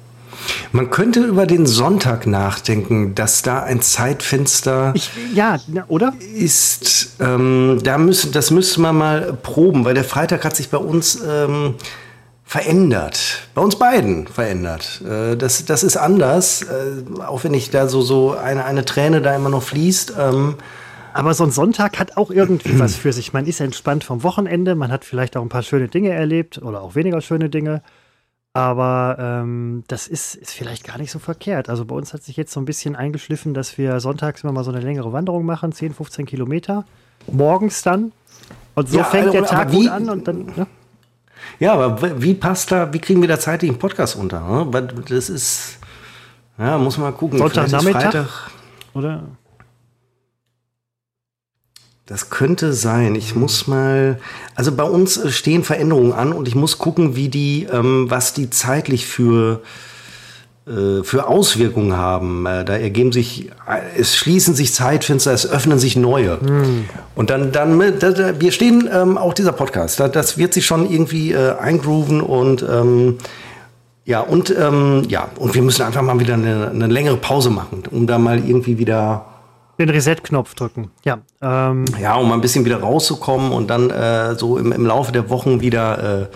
Man 0.72 0.90
könnte 0.90 1.22
über 1.22 1.46
den 1.46 1.66
Sonntag 1.66 2.28
nachdenken, 2.28 3.16
dass 3.16 3.42
da 3.42 3.64
ein 3.64 3.82
Zeitfenster 3.82 4.94
ich, 4.96 5.12
ja, 5.34 5.60
oder? 5.88 6.14
ist. 6.36 7.18
Ähm, 7.20 7.80
da 7.84 7.98
müssen, 7.98 8.32
das 8.32 8.52
müsste 8.52 8.82
man 8.82 8.98
mal 8.98 9.38
proben, 9.42 9.86
weil 9.86 9.94
der 9.94 10.04
Freitag 10.04 10.46
hat 10.46 10.56
sich 10.56 10.70
bei 10.70 10.78
uns 10.78 11.20
ähm, 11.28 11.76
verändert. 12.44 13.48
Bei 13.54 13.62
uns 13.62 13.78
beiden 13.78 14.28
verändert. 14.28 15.02
Äh, 15.08 15.38
das, 15.38 15.64
das 15.66 15.84
ist 15.84 15.96
anders, 15.96 16.64
äh, 16.64 17.22
auch 17.22 17.44
wenn 17.44 17.54
ich 17.54 17.70
da 17.70 17.88
so, 17.88 18.02
so 18.02 18.36
eine, 18.36 18.66
eine 18.66 18.84
Träne 18.84 19.22
da 19.22 19.36
immer 19.36 19.50
noch 19.50 19.64
fließt. 19.64 20.14
Ähm, 20.20 20.56
aber 21.14 21.34
so 21.34 21.44
ein 21.44 21.52
Sonntag 21.52 22.00
hat 22.00 22.18
auch 22.18 22.32
irgendwie 22.32 22.80
was 22.80 22.96
für 22.96 23.14
sich. 23.14 23.34
Man 23.34 23.46
ist 23.46 23.60
entspannt 23.60 24.04
vom 24.04 24.24
Wochenende, 24.24 24.76
man 24.76 24.92
hat 24.92 25.06
vielleicht 25.06 25.38
auch 25.38 25.42
ein 25.42 25.50
paar 25.50 25.64
schöne 25.64 25.88
Dinge 25.88 26.10
erlebt 26.10 26.62
oder 26.62 26.82
auch 26.82 26.96
weniger 26.96 27.22
schöne 27.22 27.50
Dinge. 27.50 27.82
Aber 28.54 29.16
ähm, 29.18 29.84
das 29.88 30.08
ist, 30.08 30.36
ist 30.36 30.52
vielleicht 30.52 30.84
gar 30.84 30.98
nicht 30.98 31.12
so 31.12 31.20
verkehrt. 31.20 31.70
Also 31.70 31.86
bei 31.86 31.96
uns 31.96 32.14
hat 32.14 32.24
sich 32.24 32.36
jetzt 32.36 32.52
so 32.52 32.60
ein 32.60 32.66
bisschen 32.66 32.98
eingeschliffen, 32.98 33.54
dass 33.54 33.78
wir 33.78 34.00
sonntags 34.02 34.44
immer 34.44 34.52
mal 34.52 34.66
so 34.66 34.72
eine 34.72 34.82
längere 34.82 35.14
Wanderung 35.14 35.46
machen, 35.46 35.72
10, 35.72 35.94
15 35.94 36.26
Kilometer. 36.26 36.86
Morgens 37.32 37.82
dann. 37.82 38.12
Und 38.76 38.90
so 38.90 38.98
ja, 38.98 39.04
fängt 39.06 39.28
also, 39.28 39.40
der 39.40 39.46
Tag 39.46 39.72
wie, 39.72 39.84
gut 39.84 39.90
an 39.90 40.10
und 40.10 40.28
dann. 40.28 40.46
Ne? 40.56 40.68
Ja, 41.60 41.74
aber 41.74 42.22
wie 42.22 42.34
passt 42.34 42.72
da, 42.72 42.92
wie 42.94 43.00
kriegen 43.00 43.22
wir 43.22 43.30
da 43.30 43.40
zeitlich 43.40 43.72
einen 43.72 43.80
Podcast 43.80 44.18
unter? 44.18 44.42
Ne? 44.42 44.88
Das 45.08 45.30
ist, 45.30 45.78
ja, 46.58 46.78
muss 46.78 46.98
man 46.98 47.16
gucken. 47.16 47.40
Sonntagnachmittag? 47.40 48.50
Oder? 48.94 49.24
Das 52.12 52.30
könnte 52.30 52.74
sein. 52.74 53.16
Ich 53.16 53.38
muss 53.38 53.68
mal, 53.68 54.20
also 54.54 54.74
bei 54.74 54.84
uns 54.84 55.16
äh, 55.16 55.32
stehen 55.32 55.64
Veränderungen 55.64 56.12
an 56.12 56.34
und 56.34 56.46
ich 56.46 56.56
muss 56.56 56.78
gucken, 56.78 57.16
wie 57.16 57.30
die, 57.30 57.70
ähm, 57.72 58.08
was 58.10 58.34
die 58.34 58.50
zeitlich 58.50 59.06
für 59.06 59.62
äh, 60.68 61.04
für 61.06 61.30
Auswirkungen 61.30 61.96
haben. 61.96 62.46
Äh, 62.46 62.66
da 62.66 62.76
ergeben 62.76 63.14
sich, 63.14 63.50
es 63.98 64.18
schließen 64.18 64.56
sich 64.56 64.74
Zeitfenster, 64.74 65.32
es 65.32 65.50
öffnen 65.50 65.80
sich 65.80 65.96
neue. 65.96 66.42
Hm. 66.42 66.84
Und 67.16 67.30
dann, 67.30 67.54
dann, 67.54 67.80
da, 68.00 68.12
da, 68.12 68.42
wir 68.42 68.52
stehen 68.52 68.90
ähm, 68.92 69.18
auch 69.18 69.34
dieser 69.34 69.54
Podcast, 69.54 70.02
da, 70.02 70.10
das 70.10 70.38
wird 70.38 70.54
sich 70.54 70.66
schon 70.66 70.92
irgendwie 70.92 71.32
äh, 71.32 71.56
eingrooven 71.58 72.20
und 72.20 72.62
ähm, 72.70 73.20
ja, 74.04 74.20
und 74.20 74.54
ähm, 74.60 75.04
ja, 75.08 75.30
und 75.38 75.56
wir 75.56 75.62
müssen 75.62 75.84
einfach 75.84 76.02
mal 76.02 76.20
wieder 76.20 76.34
eine, 76.34 76.72
eine 76.72 76.88
längere 76.88 77.16
Pause 77.16 77.52
machen, 77.52 77.84
um 77.90 78.06
da 78.06 78.18
mal 78.18 78.46
irgendwie 78.46 78.78
wieder 78.78 79.31
den 79.80 79.90
Reset-Knopf 79.90 80.54
drücken, 80.56 80.92
ja. 81.04 81.20
Ähm. 81.42 81.86
Ja, 82.00 82.16
um 82.16 82.32
ein 82.32 82.42
bisschen 82.42 82.66
wieder 82.66 82.82
rauszukommen 82.82 83.52
und 83.52 83.68
dann 83.68 83.90
äh, 83.90 84.36
so 84.36 84.58
im, 84.58 84.72
im 84.72 84.86
Laufe 84.86 85.12
der 85.12 85.30
Wochen 85.30 85.62
wieder 85.62 86.30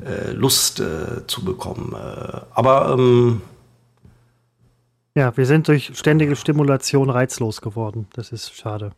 äh, 0.00 0.04
äh, 0.04 0.32
Lust 0.32 0.80
äh, 0.80 1.26
zu 1.26 1.44
bekommen. 1.44 1.94
Äh, 1.94 2.40
aber 2.54 2.96
ähm, 2.98 3.42
ja, 5.14 5.36
wir 5.36 5.46
sind 5.46 5.68
durch 5.68 5.92
ständige 5.94 6.36
Stimulation 6.36 7.10
reizlos 7.10 7.60
geworden. 7.60 8.06
Das 8.14 8.32
ist 8.32 8.54
schade. 8.56 8.92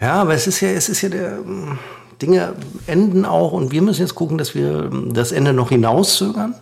Ja, 0.00 0.22
aber 0.22 0.34
es 0.34 0.46
ist 0.46 0.60
ja, 0.60 0.70
es 0.70 0.88
ist 0.88 1.02
ja 1.02 1.10
der 1.10 1.38
ähm, 1.38 1.78
Dinge 2.22 2.54
enden 2.86 3.26
auch 3.26 3.52
und 3.52 3.72
wir 3.72 3.82
müssen 3.82 4.00
jetzt 4.00 4.14
gucken, 4.14 4.38
dass 4.38 4.54
wir 4.54 4.84
ähm, 4.84 5.12
das 5.12 5.32
Ende 5.32 5.52
noch 5.52 5.68
hinauszögern. 5.68 6.54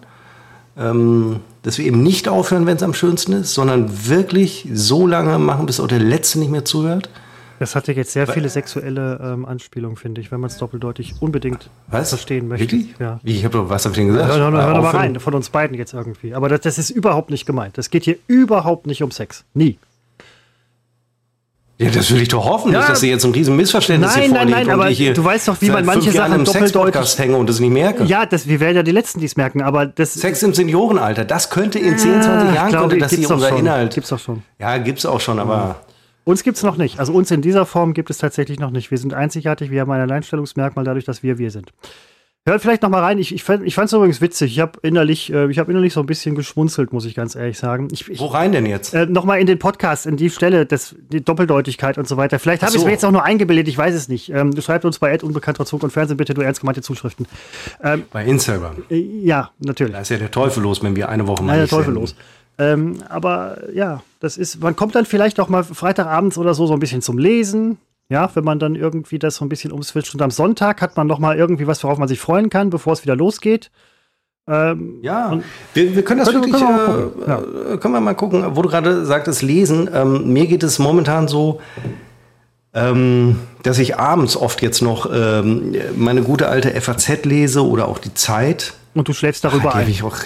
Ähm, 0.77 1.41
dass 1.63 1.79
wir 1.79 1.87
eben 1.87 2.03
nicht 2.03 2.29
aufhören, 2.29 2.67
wenn 2.67 2.77
es 2.77 2.83
am 2.83 2.95
schönsten 2.95 3.33
ist, 3.33 3.55
sondern 3.55 4.09
wirklich 4.09 4.69
so 4.73 5.07
lange 5.07 5.39
machen, 5.39 5.67
bis 5.67 5.81
auch 5.81 5.87
der 5.87 6.01
Letzte 6.01 6.39
nicht 6.39 6.51
mehr 6.51 6.65
zuhört. 6.65 7.09
Das 7.59 7.77
hatte 7.77 7.93
jetzt 7.93 8.13
sehr 8.13 8.27
viele 8.27 8.49
sexuelle 8.49 9.21
ähm, 9.23 9.47
Anspielungen, 9.47 9.97
finde 9.97 10.21
ich, 10.21 10.33
wenn 10.33 10.41
man 10.41 10.51
es 10.51 10.59
doppeldeutig 10.59 11.15
unbedingt 11.21 11.71
was? 11.87 12.09
verstehen 12.09 12.49
möchte. 12.49 12.73
Wirklich? 12.73 12.95
Ja. 12.99 13.21
Wie, 13.23 13.37
ich 13.37 13.45
habe 13.45 13.69
was 13.71 13.85
habe 13.85 13.93
ich 13.93 13.99
denn 13.99 14.09
gesagt? 14.09 14.29
Hör, 14.29 14.39
hör, 14.39 14.53
hör, 14.53 14.75
hör 14.75 14.83
mal 14.83 14.91
rein, 14.91 15.21
von 15.21 15.35
uns 15.35 15.51
beiden 15.51 15.77
jetzt 15.77 15.95
irgendwie. 15.95 16.35
Aber 16.35 16.49
das, 16.49 16.61
das 16.63 16.79
ist 16.79 16.91
überhaupt 16.91 17.31
nicht 17.31 17.47
gemeint. 17.47 17.79
Das 17.79 17.91
geht 17.91 18.05
hier 18.05 18.17
überhaupt 18.27 18.87
nicht 18.87 19.03
um 19.03 19.11
Sex. 19.11 19.45
Nie. 19.55 19.79
Ja, 21.79 21.91
das 21.91 22.13
will 22.13 22.23
ich 22.23 22.29
doch 22.29 22.45
hoffen, 22.45 22.73
ja. 22.73 22.79
nicht, 22.79 22.91
dass 22.91 23.01
sie 23.01 23.11
jetzt 23.11 23.25
ein 23.25 23.33
riesen 23.33 23.57
Missverständnis 23.57 24.15
nein, 24.15 24.23
hier 24.23 24.33
Nein, 24.33 24.49
nein, 24.49 24.67
nein, 24.67 24.71
aber 24.71 24.91
du 24.91 25.25
weißt 25.25 25.49
doch, 25.49 25.61
wie 25.61 25.71
man 25.71 25.85
manche 25.85 26.13
Sachen 26.13 26.35
im 26.35 26.45
doppeldeutlich 26.45 27.19
hänge 27.19 27.37
und 27.37 27.49
das 27.49 27.59
nicht 27.59 27.73
merke. 27.73 28.05
Ja, 28.05 28.27
das, 28.27 28.47
wir 28.47 28.61
werden 28.61 28.77
ja 28.77 28.83
die 28.85 28.93
Letzten, 28.93 29.19
die 29.19 29.27
es 29.27 29.37
merken, 29.37 29.61
aber 29.61 29.85
das... 29.85 30.15
Sex 30.15 30.43
im 30.45 30.55
Seniorenalter, 30.55 31.25
das 31.25 31.51
könnte 31.51 31.81
in 31.81 31.99
10, 31.99 32.23
20 32.23 32.55
Jahren, 32.55 32.69
glaube, 32.71 32.89
könnte 32.91 33.05
das 33.05 33.13
hier 33.13 33.29
unser 33.29 33.49
schon. 33.49 33.59
Inhalt... 33.59 33.95
Gibt's 33.95 34.11
doch 34.11 34.21
schon. 34.21 34.43
Ja, 34.61 34.79
gibt's 34.79 35.05
auch 35.05 35.21
schon, 35.21 35.41
aber... 35.41 35.81
Uns 36.23 36.43
gibt's 36.45 36.63
noch 36.63 36.77
nicht. 36.77 37.01
Also 37.01 37.13
uns 37.13 37.31
in 37.31 37.43
dieser 37.43 37.67
Form 37.67 37.93
gibt 37.93 38.09
es 38.09 38.19
tatsächlich 38.19 38.59
noch 38.59 38.71
nicht. 38.71 38.91
Wir 38.91 38.99
sind 38.99 39.13
einzigartig, 39.13 39.71
wir 39.71 39.81
haben 39.81 39.91
ein 39.91 40.01
Alleinstellungsmerkmal 40.01 40.85
dadurch, 40.85 41.05
dass 41.05 41.23
wir 41.23 41.39
wir 41.39 41.51
sind. 41.51 41.73
Hört 42.47 42.61
vielleicht 42.61 42.83
noch 42.83 42.91
mal 42.91 43.03
rein. 43.03 43.19
Ich, 43.19 43.33
ich 43.35 43.43
fand 43.43 43.65
es 43.67 43.93
übrigens 43.95 44.21
witzig. 44.21 44.53
Ich 44.53 44.61
habe 44.61 44.79
innerlich, 44.83 45.33
äh, 45.33 45.51
ich 45.51 45.59
hab 45.59 45.71
innerlich 45.71 45.95
so 45.95 46.01
ein 46.01 46.07
bisschen 46.07 46.35
geschmunzelt, 46.35 46.93
muss 46.93 47.07
ich 47.07 47.15
ganz 47.15 47.35
ehrlich 47.35 47.57
sagen. 47.57 47.89
Ich, 47.91 48.07
ich, 48.11 48.21
Wo 48.21 48.27
rein 48.27 48.53
denn 48.53 48.67
jetzt? 48.67 48.93
Äh, 48.93 49.07
noch 49.07 49.25
mal 49.25 49.37
in 49.41 49.47
den 49.47 49.59
Podcast, 49.59 50.05
in 50.05 50.19
die 50.19 50.29
Stelle, 50.29 50.67
das, 50.67 50.95
die 51.11 51.25
Doppeldeutigkeit 51.25 51.97
und 51.97 52.07
so 52.07 52.19
weiter. 52.19 52.39
Vielleicht 52.39 52.63
habe 52.63 52.73
ich 52.73 52.77
es 52.77 52.85
mir 52.85 52.91
jetzt 52.91 53.05
auch 53.07 53.13
nur 53.13 53.23
eingebildet, 53.23 53.67
ich 53.69 53.79
weiß 53.79 53.95
es 53.95 54.09
nicht. 54.09 54.29
Ähm, 54.29 54.55
du 54.55 54.61
schreibst 54.61 54.85
uns 54.85 54.99
bei 54.99 55.19
unbekannter 55.23 55.65
Zug 55.65 55.83
und 55.85 55.91
Fernsehen 55.91 56.19
bitte 56.19 56.35
nur 56.35 56.45
ernst 56.45 56.61
gemeinte 56.61 56.83
Zuschriften. 56.83 57.27
Ähm, 57.83 58.03
bei 58.13 58.27
Instagram. 58.27 58.75
Äh, 58.91 58.99
ja, 58.99 59.51
natürlich. 59.61 59.95
Da 59.95 60.01
ist 60.01 60.11
ja 60.11 60.19
der 60.19 60.31
Teufel 60.31 60.63
los, 60.63 60.83
wenn 60.83 60.97
wir 60.97 61.09
eine 61.09 61.27
Woche 61.27 61.43
mal. 61.43 61.55
Ja, 61.55 61.61
der 61.61 61.69
Teufel 61.69 61.95
los. 61.95 62.15
Ähm, 62.59 63.03
aber 63.09 63.57
ja, 63.73 64.03
das 64.21 64.37
ist, 64.37 64.61
man 64.61 64.77
kommt 64.77 64.95
dann 64.97 65.07
vielleicht 65.07 65.41
auch 65.41 65.49
mal 65.49 65.65
Freitagabends 65.65 66.37
oder 66.37 66.53
so 66.53 66.67
so 66.67 66.75
ein 66.75 66.79
bisschen 66.79 67.01
zum 67.01 67.17
Lesen. 67.17 67.79
Ja, 68.11 68.31
wenn 68.35 68.45
man 68.45 68.59
dann 68.59 68.75
irgendwie 68.75 69.19
das 69.19 69.37
so 69.37 69.45
ein 69.45 69.49
bisschen 69.49 69.73
umswitcht. 69.73 70.15
Und 70.15 70.23
am 70.23 70.31
Sonntag 70.31 70.83
hat 70.83 70.97
man 70.97 71.07
noch 71.07 71.19
mal 71.19 71.37
irgendwie 71.37 71.67
was, 71.67 71.83
worauf 71.85 71.99
man 71.99 72.09
sich 72.09 72.21
freuen 72.21 72.51
kann, 72.51 72.71
bevor 72.71 72.93
es 72.93 73.03
wieder 73.03 73.17
losgeht. 73.17 73.71
Ähm, 74.47 74.99
ja, 75.03 75.41
wir, 75.73 75.97
wir, 75.97 76.05
können 76.05 76.21
das 76.21 76.29
können, 76.29 76.45
wirklich, 76.45 76.63
können 76.63 76.77
wir, 76.77 77.27
äh, 77.27 77.71
ja. 77.71 77.77
können 77.79 77.95
wir 77.95 78.01
mal 78.01 78.15
gucken, 78.15 78.45
wo 78.55 78.61
du 78.61 78.69
gerade 78.69 79.07
sagtest, 79.07 79.41
lesen. 79.41 79.89
Ähm, 79.93 80.35
mir 80.35 80.47
geht 80.47 80.63
es 80.63 80.79
momentan 80.79 81.29
so, 81.29 81.63
ähm, 82.75 83.39
dass 83.63 83.79
ich 83.79 83.97
abends 83.97 84.37
oft 84.37 84.61
jetzt 84.61 84.83
noch 84.83 85.09
ähm, 85.11 85.75
meine 85.97 86.23
gute 86.23 86.49
alte 86.49 86.79
FAZ 86.79 87.25
lese 87.25 87.67
oder 87.67 87.89
auch 87.89 87.99
die 87.99 88.13
Zeit. 88.13 88.75
Und 88.93 89.09
du 89.09 89.15
schläfst 89.15 89.45
darüber 89.45 89.71
Ach, 89.71 89.77
ein. 89.77 89.89
Ich 89.89 90.03
auch, 90.03 90.17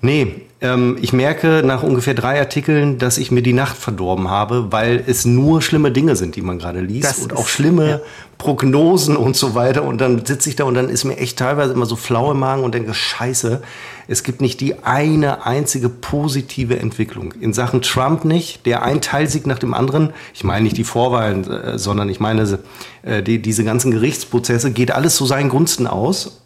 nee, 0.00 0.47
ich 0.60 1.12
merke 1.12 1.62
nach 1.64 1.84
ungefähr 1.84 2.14
drei 2.14 2.40
Artikeln, 2.40 2.98
dass 2.98 3.16
ich 3.16 3.30
mir 3.30 3.42
die 3.42 3.52
Nacht 3.52 3.76
verdorben 3.76 4.28
habe, 4.28 4.72
weil 4.72 5.04
es 5.06 5.24
nur 5.24 5.62
schlimme 5.62 5.92
Dinge 5.92 6.16
sind, 6.16 6.34
die 6.34 6.42
man 6.42 6.58
gerade 6.58 6.80
liest 6.80 7.04
das 7.04 7.18
und 7.20 7.36
auch 7.36 7.46
schlimme 7.46 7.88
ja. 7.88 8.00
Prognosen 8.38 9.16
und 9.16 9.36
so 9.36 9.54
weiter. 9.54 9.84
Und 9.84 10.00
dann 10.00 10.26
sitze 10.26 10.48
ich 10.48 10.56
da 10.56 10.64
und 10.64 10.74
dann 10.74 10.88
ist 10.88 11.04
mir 11.04 11.16
echt 11.16 11.38
teilweise 11.38 11.74
immer 11.74 11.86
so 11.86 11.94
flau 11.94 12.32
im 12.32 12.40
Magen 12.40 12.64
und 12.64 12.74
denke, 12.74 12.92
scheiße, 12.92 13.62
es 14.08 14.24
gibt 14.24 14.40
nicht 14.40 14.60
die 14.60 14.82
eine 14.82 15.46
einzige 15.46 15.88
positive 15.88 16.76
Entwicklung. 16.76 17.34
In 17.40 17.52
Sachen 17.52 17.80
Trump 17.80 18.24
nicht, 18.24 18.66
der 18.66 18.82
ein 18.82 19.00
Teilsieg 19.00 19.46
nach 19.46 19.60
dem 19.60 19.74
anderen, 19.74 20.12
ich 20.34 20.42
meine 20.42 20.64
nicht 20.64 20.76
die 20.76 20.84
Vorwahlen, 20.84 21.48
äh, 21.48 21.78
sondern 21.78 22.08
ich 22.08 22.18
meine 22.18 22.58
äh, 23.02 23.22
die, 23.22 23.40
diese 23.40 23.62
ganzen 23.62 23.92
Gerichtsprozesse, 23.92 24.72
geht 24.72 24.90
alles 24.90 25.14
zu 25.14 25.24
seinen 25.24 25.50
Gunsten 25.50 25.86
aus. 25.86 26.40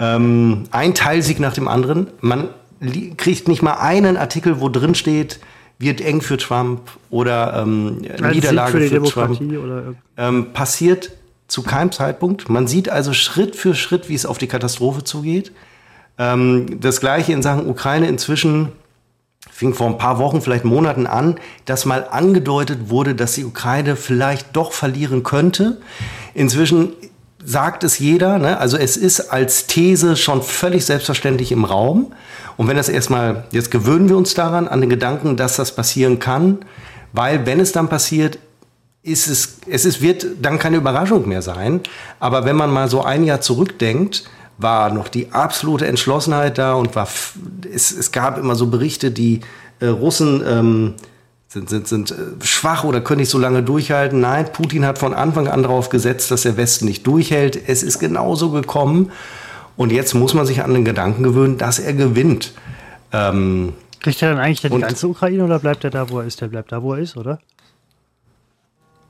Ähm, 0.00 0.64
ein 0.72 0.94
Teilsieg 0.94 1.38
nach 1.38 1.54
dem 1.54 1.68
anderen. 1.68 2.08
Man 2.20 2.48
kriegt 3.16 3.48
nicht 3.48 3.62
mal 3.62 3.74
einen 3.74 4.16
Artikel, 4.16 4.60
wo 4.60 4.68
drin 4.68 4.94
steht, 4.94 5.40
wird 5.78 6.00
eng 6.00 6.20
für 6.20 6.36
Trump 6.36 6.80
oder 7.10 7.62
ähm, 7.62 7.98
Niederlage 7.98 8.88
für, 8.88 9.04
für 9.04 9.10
Trump. 9.10 9.96
Ähm, 10.16 10.52
passiert 10.52 11.12
zu 11.48 11.62
keinem 11.62 11.92
Zeitpunkt. 11.92 12.48
Man 12.48 12.66
sieht 12.66 12.88
also 12.88 13.12
Schritt 13.12 13.56
für 13.56 13.74
Schritt, 13.74 14.08
wie 14.08 14.14
es 14.14 14.26
auf 14.26 14.38
die 14.38 14.46
Katastrophe 14.46 15.04
zugeht. 15.04 15.52
Ähm, 16.18 16.80
das 16.80 17.00
gleiche 17.00 17.32
in 17.32 17.42
Sachen 17.42 17.68
Ukraine 17.68 18.08
inzwischen 18.08 18.72
fing 19.50 19.74
vor 19.74 19.86
ein 19.86 19.98
paar 19.98 20.18
Wochen, 20.18 20.42
vielleicht 20.42 20.64
Monaten 20.64 21.06
an, 21.06 21.36
dass 21.64 21.86
mal 21.86 22.06
angedeutet 22.10 22.90
wurde, 22.90 23.14
dass 23.14 23.32
die 23.32 23.44
Ukraine 23.44 23.96
vielleicht 23.96 24.54
doch 24.56 24.72
verlieren 24.72 25.22
könnte. 25.22 25.80
Inzwischen 26.34 26.92
sagt 27.46 27.84
es 27.84 28.00
jeder, 28.00 28.38
ne? 28.38 28.58
also 28.58 28.76
es 28.76 28.96
ist 28.96 29.20
als 29.32 29.68
These 29.68 30.16
schon 30.16 30.42
völlig 30.42 30.84
selbstverständlich 30.84 31.52
im 31.52 31.64
Raum. 31.64 32.12
Und 32.56 32.66
wenn 32.66 32.76
das 32.76 32.88
erstmal, 32.88 33.44
jetzt 33.52 33.70
gewöhnen 33.70 34.08
wir 34.08 34.16
uns 34.16 34.34
daran, 34.34 34.66
an 34.66 34.80
den 34.80 34.90
Gedanken, 34.90 35.36
dass 35.36 35.54
das 35.54 35.72
passieren 35.72 36.18
kann, 36.18 36.58
weil 37.12 37.46
wenn 37.46 37.60
es 37.60 37.70
dann 37.70 37.88
passiert, 37.88 38.40
ist 39.04 39.28
es, 39.28 39.58
es 39.70 39.84
ist, 39.84 40.02
wird 40.02 40.26
dann 40.42 40.58
keine 40.58 40.78
Überraschung 40.78 41.28
mehr 41.28 41.40
sein. 41.40 41.80
Aber 42.18 42.44
wenn 42.44 42.56
man 42.56 42.72
mal 42.72 42.90
so 42.90 43.04
ein 43.04 43.22
Jahr 43.22 43.40
zurückdenkt, 43.40 44.24
war 44.58 44.90
noch 44.90 45.06
die 45.06 45.30
absolute 45.30 45.86
Entschlossenheit 45.86 46.58
da 46.58 46.74
und 46.74 46.96
war, 46.96 47.06
es, 47.72 47.92
es 47.92 48.10
gab 48.10 48.38
immer 48.38 48.56
so 48.56 48.66
Berichte, 48.66 49.12
die 49.12 49.42
äh, 49.78 49.86
Russen 49.86 50.42
ähm, 50.44 50.94
sind, 51.56 51.70
sind, 51.70 51.88
sind 51.88 52.10
äh, 52.10 52.44
schwach 52.44 52.84
oder 52.84 53.00
können 53.00 53.20
nicht 53.20 53.30
so 53.30 53.38
lange 53.38 53.62
durchhalten. 53.62 54.20
Nein, 54.20 54.46
Putin 54.52 54.84
hat 54.84 54.98
von 54.98 55.14
Anfang 55.14 55.48
an 55.48 55.62
darauf 55.62 55.88
gesetzt, 55.88 56.30
dass 56.30 56.42
der 56.42 56.56
Westen 56.56 56.84
nicht 56.84 57.06
durchhält. 57.06 57.60
Es 57.66 57.82
ist 57.82 57.98
genauso 57.98 58.50
gekommen. 58.50 59.10
Und 59.76 59.92
jetzt 59.92 60.14
muss 60.14 60.34
man 60.34 60.46
sich 60.46 60.62
an 60.62 60.74
den 60.74 60.84
Gedanken 60.84 61.22
gewöhnen, 61.22 61.58
dass 61.58 61.78
er 61.78 61.94
gewinnt. 61.94 62.52
Ähm, 63.12 63.72
Kriegt 64.00 64.22
er 64.22 64.30
dann 64.30 64.38
eigentlich 64.38 64.60
die 64.60 64.68
ganze 64.68 65.08
Ukraine 65.08 65.44
oder 65.44 65.58
bleibt 65.58 65.84
er 65.84 65.90
da, 65.90 66.08
wo 66.10 66.20
er 66.20 66.26
ist? 66.26 66.40
Der 66.40 66.48
bleibt 66.48 66.72
da, 66.72 66.82
wo 66.82 66.94
er 66.94 67.00
ist, 67.00 67.16
oder? 67.16 67.40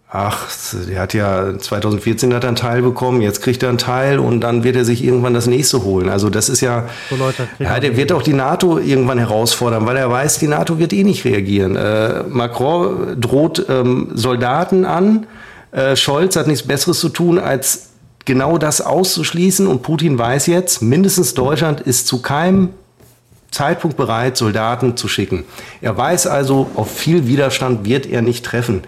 Ach, 0.09 0.47
der 0.89 1.01
hat 1.01 1.15
ja 1.15 1.59
2014 1.59 2.33
hat 2.33 2.45
er 2.45 2.49
einen 2.49 2.57
Teil 2.57 2.81
bekommen, 2.81 3.23
jetzt 3.23 3.43
kriegt 3.43 3.65
er 3.65 3.71
einen 3.71 3.79
Teil 3.79 4.21
und 4.21 4.41
dann 4.41 4.63
wird 4.63 4.77
er 4.77 4.85
sich 4.85 5.03
irgendwann 5.03 5.35
das 5.35 5.49
nächste 5.49 5.83
holen. 5.83 6.09
Also 6.09 6.31
das 6.31 6.49
ist 6.49 6.61
ja, 6.61 6.89
so 7.11 7.17
Leute, 7.17 7.49
ja 7.59 7.81
der 7.81 7.97
wird 7.97 8.13
auch 8.13 8.23
die 8.23 8.33
NATO 8.33 8.79
irgendwann 8.79 9.19
herausfordern, 9.19 9.85
weil 9.85 9.97
er 9.97 10.09
weiß, 10.09 10.39
die 10.39 10.47
NATO 10.47 10.79
wird 10.79 10.93
eh 10.93 11.03
nicht 11.03 11.25
reagieren. 11.25 11.75
Äh, 11.75 12.23
Macron 12.29 13.21
droht 13.21 13.67
ähm, 13.69 14.11
Soldaten 14.15 14.85
an, 14.85 15.27
äh, 15.73 15.97
Scholz 15.97 16.37
hat 16.37 16.47
nichts 16.47 16.67
Besseres 16.67 17.01
zu 17.01 17.09
tun, 17.09 17.41
als 17.41 17.91
genau 18.25 18.59
das 18.59 18.81
auszuschließen. 18.81 19.67
Und 19.67 19.83
Putin 19.83 20.19
weiß 20.19 20.47
jetzt, 20.47 20.83
mindestens 20.83 21.35
Deutschland 21.35 21.81
ist 21.81 22.07
zu 22.07 22.23
keinem 22.23 22.71
Zeitpunkt 23.51 23.97
bereit, 23.97 24.37
Soldaten 24.37 24.97
zu 24.97 25.09
schicken. 25.09 25.45
Er 25.81 25.97
weiß 25.97 26.27
also, 26.27 26.71
auf 26.75 26.91
viel 26.91 27.27
Widerstand 27.27 27.87
wird 27.87 28.07
er 28.07 28.23
nicht 28.23 28.45
treffen. 28.45 28.83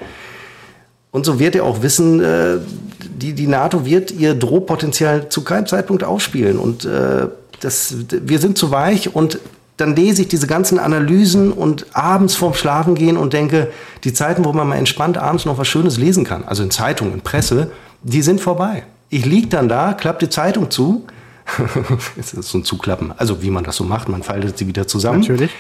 Und 1.19 1.25
so 1.25 1.41
wird 1.41 1.57
er 1.57 1.65
auch 1.65 1.83
wissen, 1.83 2.21
äh, 2.21 2.59
die, 3.01 3.33
die 3.33 3.49
NATO 3.49 3.85
wird 3.85 4.13
ihr 4.13 4.37
Drohpotenzial 4.37 5.29
zu 5.29 5.43
keinem 5.43 5.67
Zeitpunkt 5.67 6.05
aufspielen. 6.05 6.61
Und 6.61 6.85
äh, 6.85 7.27
das, 7.59 7.97
wir 8.09 8.39
sind 8.39 8.57
zu 8.57 8.71
weich 8.71 9.17
und 9.17 9.41
dann 9.79 9.97
lese 9.97 10.23
ich 10.23 10.29
diese 10.29 10.47
ganzen 10.47 10.79
Analysen 10.79 11.53
und 11.53 11.87
abends 11.93 12.37
vorm 12.37 12.55
Schlafen 12.55 12.95
gehen 12.95 13.17
und 13.17 13.33
denke, 13.33 13.73
die 14.05 14.13
Zeiten, 14.13 14.45
wo 14.45 14.53
man 14.53 14.69
mal 14.69 14.77
entspannt 14.77 15.19
abends 15.19 15.45
noch 15.45 15.59
was 15.59 15.67
Schönes 15.67 15.99
lesen 15.99 16.23
kann, 16.23 16.45
also 16.45 16.63
in 16.63 16.71
Zeitungen, 16.71 17.15
in 17.15 17.21
Presse, 17.21 17.73
die 18.05 18.23
sind 18.23 18.41
vorbei. 18.41 18.85
Ich 19.11 19.27
lieg 19.27 19.51
dann 19.51 19.69
da, 19.69 19.95
klappe 19.95 20.25
die 20.25 20.31
Zeitung 20.31 20.71
zu. 20.71 21.05
das 22.17 22.33
ist 22.33 22.49
so 22.49 22.59
ein 22.59 22.65
Zuklappen. 22.65 23.13
Also 23.17 23.43
wie 23.43 23.51
man 23.51 23.65
das 23.65 23.75
so 23.75 23.83
macht, 23.83 24.09
man 24.09 24.23
faltet 24.23 24.57
sie 24.57 24.69
wieder 24.69 24.87
zusammen. 24.87 25.19
Natürlich. 25.19 25.51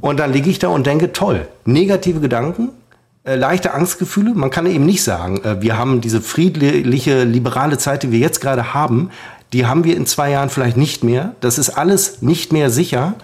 Und 0.00 0.20
dann 0.20 0.32
liege 0.32 0.50
ich 0.50 0.60
da 0.60 0.68
und 0.68 0.86
denke, 0.86 1.12
toll, 1.12 1.48
negative 1.64 2.20
Gedanken, 2.20 2.68
äh, 3.24 3.36
leichte 3.36 3.74
Angstgefühle. 3.74 4.34
Man 4.34 4.50
kann 4.50 4.66
eben 4.66 4.86
nicht 4.86 5.02
sagen, 5.02 5.42
äh, 5.44 5.60
wir 5.60 5.76
haben 5.78 6.00
diese 6.00 6.20
friedliche, 6.20 7.24
liberale 7.24 7.78
Zeit, 7.78 8.02
die 8.02 8.12
wir 8.12 8.18
jetzt 8.18 8.40
gerade 8.40 8.74
haben, 8.74 9.10
die 9.52 9.66
haben 9.66 9.84
wir 9.84 9.96
in 9.96 10.06
zwei 10.06 10.30
Jahren 10.30 10.50
vielleicht 10.50 10.76
nicht 10.76 11.04
mehr. 11.04 11.34
Das 11.40 11.58
ist 11.58 11.70
alles 11.70 12.22
nicht 12.22 12.52
mehr 12.52 12.70
sicher. 12.70 13.14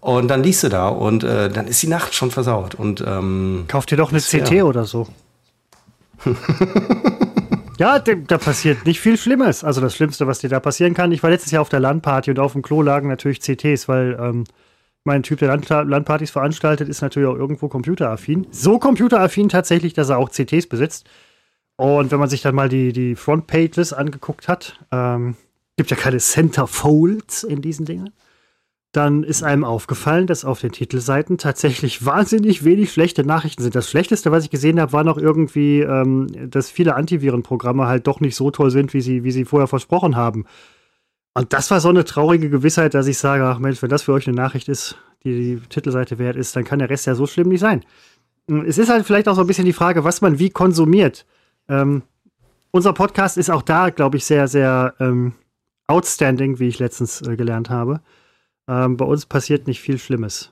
Und 0.00 0.28
dann 0.28 0.42
liest 0.42 0.62
du 0.62 0.68
da 0.68 0.88
und 0.88 1.24
äh, 1.24 1.50
dann 1.50 1.66
ist 1.66 1.82
die 1.82 1.88
Nacht 1.88 2.14
schon 2.14 2.30
versaut. 2.30 2.74
Und, 2.74 3.04
ähm, 3.06 3.64
Kauft 3.66 3.90
dir 3.90 3.96
doch 3.96 4.10
eine 4.10 4.20
CT 4.20 4.50
ja. 4.52 4.64
oder 4.64 4.84
so. 4.84 5.08
Ja, 7.78 8.00
da 8.00 8.38
passiert 8.38 8.86
nicht 8.86 8.98
viel 8.98 9.16
Schlimmes. 9.16 9.62
Also 9.62 9.80
das 9.80 9.94
Schlimmste, 9.94 10.26
was 10.26 10.40
dir 10.40 10.50
da 10.50 10.58
passieren 10.58 10.94
kann. 10.94 11.12
Ich 11.12 11.22
war 11.22 11.30
letztes 11.30 11.52
Jahr 11.52 11.62
auf 11.62 11.68
der 11.68 11.78
Landparty 11.78 12.32
und 12.32 12.40
auf 12.40 12.52
dem 12.52 12.62
Klo 12.62 12.82
lagen 12.82 13.08
natürlich 13.08 13.40
CTs, 13.40 13.86
weil 13.86 14.18
ähm, 14.20 14.44
mein 15.08 15.24
Typ, 15.24 15.40
der 15.40 15.48
Land 15.48 15.68
Landpartys 15.68 16.30
veranstaltet, 16.30 16.88
ist 16.88 17.02
natürlich 17.02 17.28
auch 17.28 17.36
irgendwo 17.36 17.68
computeraffin. 17.68 18.46
So 18.50 18.78
computeraffin 18.78 19.48
tatsächlich, 19.48 19.94
dass 19.94 20.08
er 20.08 20.18
auch 20.18 20.30
CTs 20.30 20.68
besitzt. 20.68 21.08
Und 21.76 22.10
wenn 22.12 22.20
man 22.20 22.28
sich 22.28 22.42
dann 22.42 22.54
mal 22.54 22.68
die, 22.68 22.92
die 22.92 23.16
Frontpages 23.16 23.92
angeguckt 23.92 24.48
hat, 24.48 24.78
ähm, 24.92 25.36
gibt 25.76 25.90
ja 25.90 25.96
keine 25.96 26.18
Centerfolds 26.18 27.42
in 27.42 27.62
diesen 27.62 27.86
Dingen 27.86 28.10
dann 28.92 29.22
ist 29.22 29.42
einem 29.42 29.64
aufgefallen, 29.64 30.26
dass 30.26 30.44
auf 30.44 30.60
den 30.60 30.72
Titelseiten 30.72 31.38
tatsächlich 31.38 32.04
wahnsinnig 32.06 32.64
wenig 32.64 32.92
schlechte 32.92 33.24
Nachrichten 33.24 33.62
sind. 33.62 33.74
Das 33.74 33.90
Schlechteste, 33.90 34.32
was 34.32 34.44
ich 34.44 34.50
gesehen 34.50 34.80
habe, 34.80 34.92
war 34.92 35.04
noch 35.04 35.18
irgendwie, 35.18 35.80
ähm, 35.80 36.28
dass 36.50 36.70
viele 36.70 36.94
Antivirenprogramme 36.94 37.86
halt 37.86 38.06
doch 38.06 38.20
nicht 38.20 38.36
so 38.36 38.50
toll 38.50 38.70
sind, 38.70 38.94
wie 38.94 39.00
sie, 39.00 39.24
wie 39.24 39.30
sie 39.30 39.44
vorher 39.44 39.68
versprochen 39.68 40.16
haben. 40.16 40.46
Und 41.38 41.52
das 41.52 41.70
war 41.70 41.80
so 41.80 41.88
eine 41.88 42.04
traurige 42.04 42.50
Gewissheit, 42.50 42.94
dass 42.94 43.06
ich 43.06 43.16
sage, 43.16 43.44
ach 43.44 43.60
Mensch, 43.60 43.80
wenn 43.80 43.90
das 43.90 44.02
für 44.02 44.12
euch 44.12 44.26
eine 44.26 44.34
Nachricht 44.34 44.68
ist, 44.68 44.96
die 45.22 45.34
die 45.34 45.68
Titelseite 45.68 46.18
wert 46.18 46.34
ist, 46.34 46.56
dann 46.56 46.64
kann 46.64 46.80
der 46.80 46.90
Rest 46.90 47.06
ja 47.06 47.14
so 47.14 47.28
schlimm 47.28 47.48
nicht 47.48 47.60
sein. 47.60 47.84
Es 48.66 48.76
ist 48.76 48.88
halt 48.88 49.06
vielleicht 49.06 49.28
auch 49.28 49.36
so 49.36 49.42
ein 49.42 49.46
bisschen 49.46 49.64
die 49.64 49.72
Frage, 49.72 50.02
was 50.02 50.20
man 50.20 50.40
wie 50.40 50.50
konsumiert. 50.50 51.26
Ähm, 51.68 52.02
unser 52.72 52.92
Podcast 52.92 53.38
ist 53.38 53.50
auch 53.50 53.62
da, 53.62 53.90
glaube 53.90 54.16
ich, 54.16 54.24
sehr, 54.24 54.48
sehr 54.48 54.94
ähm, 54.98 55.34
outstanding, 55.86 56.58
wie 56.58 56.66
ich 56.66 56.80
letztens 56.80 57.22
äh, 57.22 57.36
gelernt 57.36 57.70
habe. 57.70 58.00
Ähm, 58.66 58.96
bei 58.96 59.04
uns 59.04 59.24
passiert 59.24 59.68
nicht 59.68 59.80
viel 59.80 59.98
Schlimmes. 59.98 60.50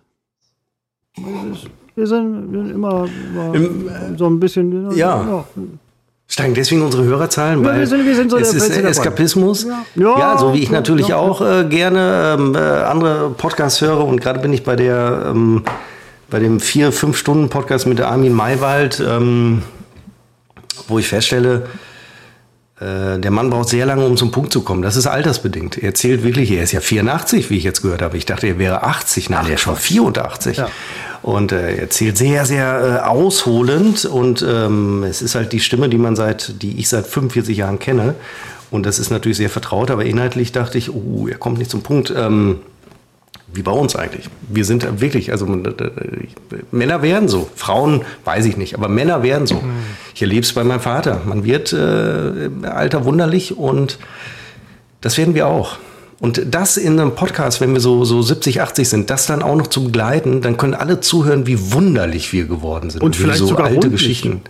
Wir 1.17 2.07
sind, 2.07 2.53
wir 2.53 2.63
sind 2.63 2.71
immer, 2.71 3.09
immer 3.33 3.55
Im, 3.57 4.17
so 4.17 4.27
ein 4.29 4.39
bisschen. 4.39 4.93
Ja. 4.93 5.27
ja. 5.27 5.45
Steigen 6.29 6.55
deswegen 6.55 6.83
unsere 6.83 7.05
Hörerzahlen, 7.05 7.65
weil 7.65 7.79
wir 7.79 7.87
sind, 7.87 8.05
wir 8.05 8.17
sind 8.17 8.31
so 8.31 8.37
es 8.37 8.53
ist 8.53 8.77
Eskapismus. 8.77 9.65
Ja. 9.65 9.85
Ja, 9.95 10.19
ja, 10.19 10.39
so 10.39 10.55
wie 10.55 10.59
ich 10.59 10.71
natürlich 10.71 11.15
auch 11.15 11.41
äh, 11.41 11.65
gerne 11.65 12.37
ähm, 12.37 12.55
äh, 12.55 12.59
andere 12.59 13.31
Podcasts 13.31 13.81
höre 13.81 14.05
und 14.05 14.21
gerade 14.21 14.41
bin 14.41 14.53
ich 14.53 14.65
bei 14.65 14.75
der 14.75 15.27
ähm, 15.29 15.63
bei 16.29 16.41
dem 16.41 16.59
vier 16.59 16.91
fünf 16.91 17.17
Stunden 17.17 17.49
Podcast 17.49 17.87
mit 17.87 17.99
der 17.99 18.09
Armin 18.09 18.33
Maywald, 18.33 19.01
ähm, 19.01 19.63
wo 20.89 20.99
ich 20.99 21.07
feststelle, 21.07 21.67
der 22.79 23.31
Mann 23.31 23.49
braucht 23.49 23.71
sehr 23.71 23.87
lange, 23.87 24.05
um 24.05 24.19
zum 24.19 24.31
Punkt 24.31 24.53
zu 24.53 24.61
kommen. 24.61 24.83
Das 24.83 24.97
ist 24.97 25.07
altersbedingt. 25.07 25.79
Er 25.79 25.85
erzählt 25.85 26.23
wirklich, 26.23 26.51
er 26.51 26.63
ist 26.63 26.73
ja 26.73 26.81
84, 26.81 27.49
wie 27.49 27.57
ich 27.57 27.65
jetzt 27.65 27.81
gehört 27.81 28.03
habe. 28.03 28.19
Ich 28.19 28.27
dachte, 28.27 28.47
er 28.47 28.59
wäre 28.59 28.83
80. 28.83 29.31
Nein, 29.31 29.41
Ach, 29.45 29.49
er 29.49 29.55
ist 29.55 29.63
schon 29.63 29.77
84. 29.77 30.59
Ja. 30.59 30.69
Und 31.23 31.53
äh, 31.53 31.71
er 31.71 31.79
erzählt 31.79 32.19
sehr, 32.19 32.45
sehr 32.45 33.01
äh, 33.03 33.09
ausholend. 33.09 34.05
Und 34.05 34.45
ähm, 34.47 35.05
es 35.05 35.23
ist 35.23 35.35
halt 35.35 35.53
die 35.53 35.61
Stimme, 35.61 35.89
die 35.89 35.97
man 35.97 36.17
seit, 36.17 36.61
die 36.61 36.79
ich 36.79 36.91
seit 36.91 37.07
45 37.07 37.57
Jahren 37.57 37.79
kenne. 37.79 38.15
Und 38.71 38.85
das 38.85 38.99
ist 38.99 39.11
natürlich 39.11 39.39
sehr 39.39 39.51
vertraut, 39.51 39.91
aber 39.91 40.05
inhaltlich 40.05 40.53
dachte 40.53 40.77
ich, 40.77 40.93
oh, 40.93 41.29
er 41.29 41.39
kommt 41.39 41.59
nicht 41.59 41.71
zum 41.71 41.83
Punkt. 41.83 42.13
Ähm, 42.15 42.59
wie 43.57 43.63
bei 43.63 43.73
uns 43.73 43.97
eigentlich. 43.97 44.29
Wir 44.49 44.65
sind 44.65 45.01
wirklich, 45.01 45.33
also 45.33 45.47
Männer 46.71 47.03
werden 47.03 47.29
so, 47.29 47.49
Frauen 47.57 48.03
weiß 48.25 48.45
ich 48.47 48.57
nicht, 48.57 48.75
aber 48.75 48.89
Männer 48.89 49.23
werden 49.23 49.47
so. 49.47 49.63
Ich 50.15 50.23
erlebe 50.23 50.43
es 50.43 50.53
bei 50.53 50.65
meinem 50.65 50.81
Vater. 50.81 51.23
Man 51.25 51.45
wird 51.45 51.73
äh, 51.73 52.51
Alter 52.63 53.05
wunderlich 53.05 53.57
und 53.57 53.99
das 55.01 55.19
werden 55.19 55.35
wir 55.35 55.47
auch. 55.47 55.79
Und 56.19 56.43
das 56.51 56.77
in 56.77 56.99
einem 56.99 57.15
Podcast, 57.15 57.61
wenn 57.61 57.73
wir 57.75 57.81
so, 57.81 58.05
so 58.05 58.23
70, 58.23 58.63
80 58.63 58.89
sind, 58.89 59.11
das 59.11 59.27
dann 59.27 59.43
auch 59.43 59.57
noch 59.57 59.67
zu 59.67 59.85
begleiten, 59.85 60.41
dann 60.41 60.57
können 60.57 60.75
alle 60.75 61.01
zuhören, 61.01 61.47
wie 61.47 61.73
wunderlich 61.73 62.33
wir 62.33 62.47
geworden 62.47 62.89
sind. 62.89 63.03
Und 63.03 63.17
vielleicht 63.17 63.39
so 63.39 63.47
sogar 63.47 63.67
alte 63.67 63.91
Geschichten. 63.91 64.41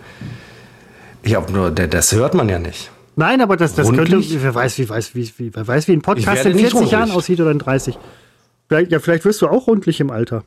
Ich 1.23 1.37
nur, 1.51 1.71
das 1.71 2.13
hört 2.13 2.35
man 2.35 2.47
ja 2.47 2.57
nicht. 2.57 2.89
Nein, 3.17 3.41
aber 3.41 3.57
das, 3.57 3.73
das 3.73 3.91
könnte, 3.91 4.21
wer 4.41 4.55
weiß, 4.55 4.77
wie, 4.77 4.87
weiß, 4.87 5.15
wie, 5.15 5.29
wie, 5.37 5.53
wer 5.53 5.67
weiß, 5.67 5.87
wie 5.87 5.93
ein 5.93 6.01
Podcast 6.01 6.45
in 6.45 6.57
40 6.57 6.91
Jahren 6.91 7.11
aussieht 7.11 7.41
oder 7.41 7.51
in 7.51 7.59
30. 7.59 7.97
Vielleicht, 8.67 8.91
ja, 8.91 8.99
vielleicht 8.99 9.25
wirst 9.25 9.41
du 9.41 9.47
auch 9.47 9.67
rundlich 9.67 9.99
im 9.99 10.11
Alter. 10.11 10.43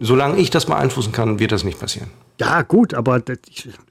Solange 0.00 0.38
ich 0.38 0.50
das 0.50 0.66
beeinflussen 0.66 1.12
kann, 1.12 1.40
wird 1.40 1.50
das 1.50 1.64
nicht 1.64 1.80
passieren. 1.80 2.10
Ja, 2.40 2.62
gut, 2.62 2.94
aber 2.94 3.20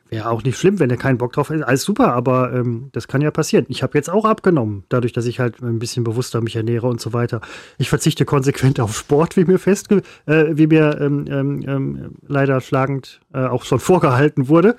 wäre 0.10 0.30
auch 0.30 0.42
nicht 0.42 0.58
schlimm, 0.58 0.80
wenn 0.80 0.90
er 0.90 0.96
keinen 0.96 1.18
Bock 1.18 1.34
drauf 1.34 1.50
hat. 1.50 1.64
Alles 1.64 1.84
super, 1.84 2.14
aber 2.14 2.54
ähm, 2.54 2.90
das 2.94 3.10
kann 3.10 3.20
ja 3.20 3.30
passieren. 3.30 3.66
Ich 3.68 3.84
habe 3.84 3.98
jetzt 3.98 4.10
auch 4.10 4.24
abgenommen, 4.24 4.86
dadurch, 4.88 5.12
dass 5.12 5.26
ich 5.26 5.42
halt 5.42 5.62
ein 5.62 5.80
bisschen 5.80 6.06
bewusster 6.06 6.40
mich 6.40 6.56
ernähre 6.56 6.88
und 6.88 7.02
so 7.02 7.12
weiter. 7.12 7.42
Ich 7.78 7.90
verzichte 7.90 8.24
konsequent 8.24 8.80
auf 8.80 8.98
Sport, 8.98 9.36
wie 9.36 9.44
mir 9.44 9.60
festge 9.60 10.02
äh, 10.28 10.46
wie 10.52 10.68
mir 10.68 10.98
ähm, 11.02 11.26
ähm, 11.30 11.64
ähm 11.68 12.12
leider 12.26 12.62
schlagend 12.62 13.20
äh, 13.34 13.46
auch 13.46 13.66
schon 13.66 13.80
vorgehalten 13.80 14.48
wurde. 14.48 14.78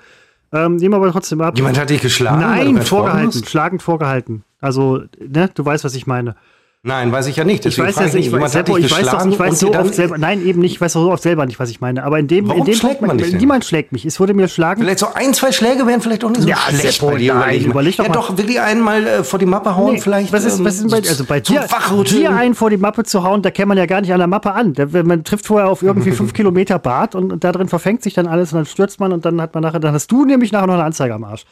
Ähm, 0.50 0.76
nehmen 0.76 0.94
aber 0.94 1.12
trotzdem 1.12 1.42
ab. 1.42 1.58
Jemand 1.58 1.78
hat 1.78 1.90
dich 1.90 2.00
geschlagen? 2.00 2.40
Nein, 2.40 2.80
vorgehalten, 2.80 3.44
schlagend 3.44 3.82
vorgehalten. 3.82 4.44
Also, 4.60 5.02
ne, 5.18 5.50
du 5.54 5.62
weißt, 5.62 5.84
was 5.84 5.94
ich 5.94 6.06
meine. 6.06 6.36
Nein, 6.84 7.10
weiß 7.10 7.26
ich 7.26 7.34
ja 7.34 7.42
nicht. 7.42 7.64
Deswegen 7.64 7.88
ich 7.88 7.96
weiß 7.96 8.12
ja 8.12 8.18
nicht, 8.18 8.30
jemand 8.30 8.52
Seppo, 8.52 8.76
ich 8.76 8.88
weiß 8.88 9.10
doch, 9.10 9.26
ich 9.26 9.36
weiß 9.36 9.58
so 9.58 9.74
oft 9.74 9.94
selber, 9.94 10.16
nein, 10.16 10.46
eben 10.46 10.60
nicht, 10.60 10.74
ich 10.74 10.80
weiß 10.80 10.92
so 10.92 11.10
oft 11.10 11.24
selber 11.24 11.44
nicht, 11.44 11.58
was 11.58 11.70
ich 11.70 11.80
meine. 11.80 12.04
Aber 12.04 12.20
in 12.20 12.28
dem, 12.28 12.46
Warum 12.46 12.60
in 12.60 12.66
dem 12.66 12.74
schlägt 12.76 13.02
man 13.02 13.18
dich 13.18 13.34
niemand 13.34 13.64
schlägt 13.64 13.90
mich. 13.90 14.04
Es 14.04 14.20
wurde 14.20 14.32
mir 14.32 14.46
schlagen. 14.46 14.82
Vielleicht 14.82 15.00
so 15.00 15.08
ein, 15.12 15.34
zwei 15.34 15.50
Schläge 15.50 15.88
wären 15.88 16.00
vielleicht 16.00 16.22
auch 16.22 16.30
nicht 16.30 16.42
so 16.42 16.48
ja, 16.48 16.56
schlecht 16.68 17.00
Seppo, 17.00 17.10
bei 17.10 17.18
dir. 17.18 17.34
Nein, 17.34 17.64
überleg 17.64 17.96
doch 17.96 18.04
ja, 18.04 18.10
mal. 18.10 18.14
doch, 18.14 18.38
will 18.38 18.46
die 18.46 18.60
einen 18.60 18.80
mal 18.80 19.04
äh, 19.04 19.24
vor 19.24 19.40
die 19.40 19.46
Mappe 19.46 19.74
hauen 19.74 19.94
nee, 19.94 20.00
vielleicht? 20.00 20.32
Was 20.32 20.44
ist, 20.44 20.62
was 20.64 20.76
ist 20.76 20.88
bei, 20.88 20.98
also 20.98 21.24
bei 21.24 21.40
dir, 21.40 21.66
dir 22.04 22.30
einen 22.30 22.54
vor 22.54 22.70
die 22.70 22.76
Mappe 22.76 23.02
zu 23.02 23.24
hauen, 23.24 23.42
da 23.42 23.50
kennt 23.50 23.68
man 23.68 23.76
ja 23.76 23.86
gar 23.86 24.00
nicht 24.00 24.12
an 24.12 24.18
der 24.18 24.28
Mappe 24.28 24.52
an. 24.52 24.72
Da, 24.74 24.86
man 25.02 25.24
trifft 25.24 25.46
vorher 25.46 25.68
auf 25.68 25.82
irgendwie 25.82 26.12
fünf 26.12 26.32
Kilometer 26.38 26.78
Bad 26.78 27.16
und, 27.16 27.32
und 27.32 27.42
da 27.42 27.50
drin 27.50 27.66
verfängt 27.66 28.04
sich 28.04 28.14
dann 28.14 28.28
alles 28.28 28.52
und 28.52 28.58
dann 28.58 28.66
stürzt 28.66 29.00
man 29.00 29.12
und 29.12 29.24
dann 29.24 29.40
hat 29.42 29.52
man 29.52 29.64
nachher, 29.64 29.80
dann 29.80 29.94
hast 29.94 30.12
du 30.12 30.24
nämlich 30.24 30.52
nachher 30.52 30.68
noch 30.68 30.74
eine 30.74 30.84
Anzeige 30.84 31.12
am 31.12 31.24
Arsch. 31.24 31.44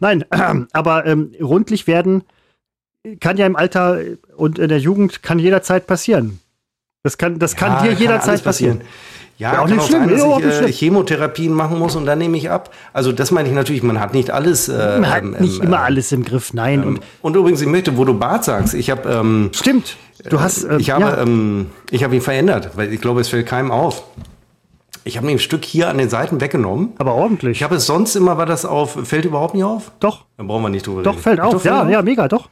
Nein, 0.00 0.26
aber 0.74 1.06
ähm, 1.06 1.32
rundlich 1.40 1.86
werden 1.86 2.24
kann 3.20 3.36
ja 3.36 3.46
im 3.46 3.56
Alter 3.56 4.00
und 4.36 4.58
in 4.58 4.68
der 4.68 4.78
Jugend 4.78 5.22
kann 5.22 5.38
jederzeit 5.38 5.86
passieren. 5.86 6.40
Das 7.02 7.18
kann, 7.18 7.38
das 7.38 7.54
kann 7.54 7.84
dir 7.84 7.92
jederzeit 7.92 8.36
kann 8.36 8.44
passieren. 8.44 8.78
passieren. 8.78 8.80
Ja, 9.36 9.54
ja 9.54 9.62
auch 9.62 9.66
nicht 9.66 9.84
schlimm, 9.84 10.16
sein, 10.16 10.42
dass 10.42 10.60
ich 10.60 10.68
äh, 10.68 10.72
Chemotherapien 10.72 11.52
machen 11.52 11.78
muss 11.78 11.96
und 11.96 12.06
dann 12.06 12.18
nehme 12.18 12.36
ich 12.36 12.50
ab. 12.50 12.70
Also 12.92 13.10
das 13.10 13.32
meine 13.32 13.48
ich 13.48 13.54
natürlich, 13.54 13.82
man 13.82 13.98
hat 13.98 14.14
nicht 14.14 14.30
alles. 14.30 14.68
Äh, 14.68 15.00
man 15.00 15.10
hat 15.10 15.22
ähm, 15.22 15.36
nicht 15.40 15.58
ähm, 15.58 15.66
immer 15.66 15.80
alles 15.80 16.12
im 16.12 16.24
Griff, 16.24 16.54
nein. 16.54 16.82
Ähm, 16.82 16.88
und, 16.88 17.02
und, 17.20 17.36
übrigens, 17.36 17.60
ich 17.60 17.66
möchte, 17.66 17.96
wo 17.96 18.04
du 18.04 18.14
Bart 18.14 18.44
sagst, 18.44 18.74
ich 18.74 18.90
habe. 18.90 19.08
Ähm, 19.08 19.50
Stimmt. 19.52 19.96
Du 20.30 20.40
hast. 20.40 20.64
Äh, 20.64 20.76
ich 20.78 20.90
habe, 20.90 21.02
ja. 21.02 21.18
ähm, 21.18 21.66
ich 21.90 22.04
habe 22.04 22.14
ihn 22.14 22.20
verändert, 22.20 22.70
weil 22.76 22.92
ich 22.92 23.00
glaube, 23.00 23.20
es 23.20 23.28
fällt 23.28 23.46
keinem 23.46 23.72
auf. 23.72 24.04
Ich 25.02 25.16
habe 25.16 25.26
mir 25.26 25.32
ein 25.32 25.38
Stück 25.40 25.64
hier 25.64 25.88
an 25.88 25.98
den 25.98 26.08
Seiten 26.08 26.40
weggenommen. 26.40 26.92
Aber 26.98 27.14
ordentlich. 27.14 27.58
Ich 27.58 27.62
habe 27.62 27.74
es 27.74 27.86
sonst 27.86 28.14
immer, 28.14 28.38
war 28.38 28.46
das 28.46 28.64
auf, 28.64 28.96
fällt 29.04 29.24
überhaupt 29.26 29.54
nicht 29.54 29.64
auf? 29.64 29.90
Doch. 30.00 30.24
Dann 30.38 30.46
brauchen 30.46 30.62
wir 30.62 30.70
nicht 30.70 30.86
drüber 30.86 31.02
doch, 31.02 31.10
reden. 31.10 31.16
Doch, 31.16 31.22
fällt 31.22 31.40
auf. 31.40 31.64
Ja, 31.64 31.86
ja, 31.90 32.02
mega, 32.02 32.28
doch. 32.28 32.48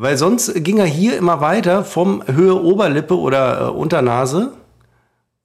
Weil 0.00 0.16
sonst 0.16 0.54
ging 0.62 0.78
er 0.78 0.86
hier 0.86 1.18
immer 1.18 1.40
weiter 1.40 1.82
vom 1.84 2.22
Höhe 2.28 2.54
Oberlippe 2.54 3.18
oder 3.18 3.62
äh, 3.62 3.70
Unternase. 3.70 4.52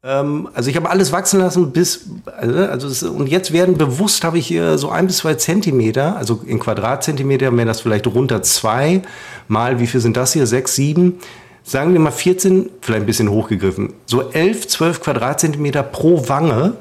Ähm, 0.04 0.47
also 0.54 0.70
ich 0.70 0.76
habe 0.76 0.91
alles 0.91 1.12
wachsen 1.12 1.39
lassen 1.39 1.72
bis, 1.72 2.06
also, 2.38 2.60
also 2.60 2.88
das, 2.88 3.01
und 3.01 3.28
jetzt 3.28 3.51
werden 3.51 3.80
bewusst, 3.80 4.24
habe 4.24 4.38
ich 4.38 4.45
hier 4.45 4.78
so 4.78 4.89
ein 4.89 5.08
bis 5.08 5.18
zwei 5.18 5.34
Zentimeter, 5.34 6.18
also 6.18 6.41
in 6.45 6.60
Quadratzentimeter 6.60 7.51
wäre 7.51 7.66
das 7.66 7.82
vielleicht 7.82 8.06
runter 8.06 8.43
zwei, 8.43 9.01
mal, 9.47 9.80
wie 9.80 9.88
viel 9.88 10.01
sind 10.01 10.18
das 10.18 10.34
hier, 10.34 10.45
sechs, 10.45 10.76
sieben, 10.76 11.18
sagen 11.64 11.93
wir 11.93 11.99
mal 11.99 12.12
14, 12.12 12.70
vielleicht 12.80 13.01
ein 13.01 13.08
bisschen 13.08 13.32
hochgegriffen, 13.32 13.93
so 14.06 14.30
elf, 14.30 14.68
zwölf 14.68 15.01
Quadratzentimeter 15.01 15.82
pro 15.82 16.30
Wange 16.30 16.76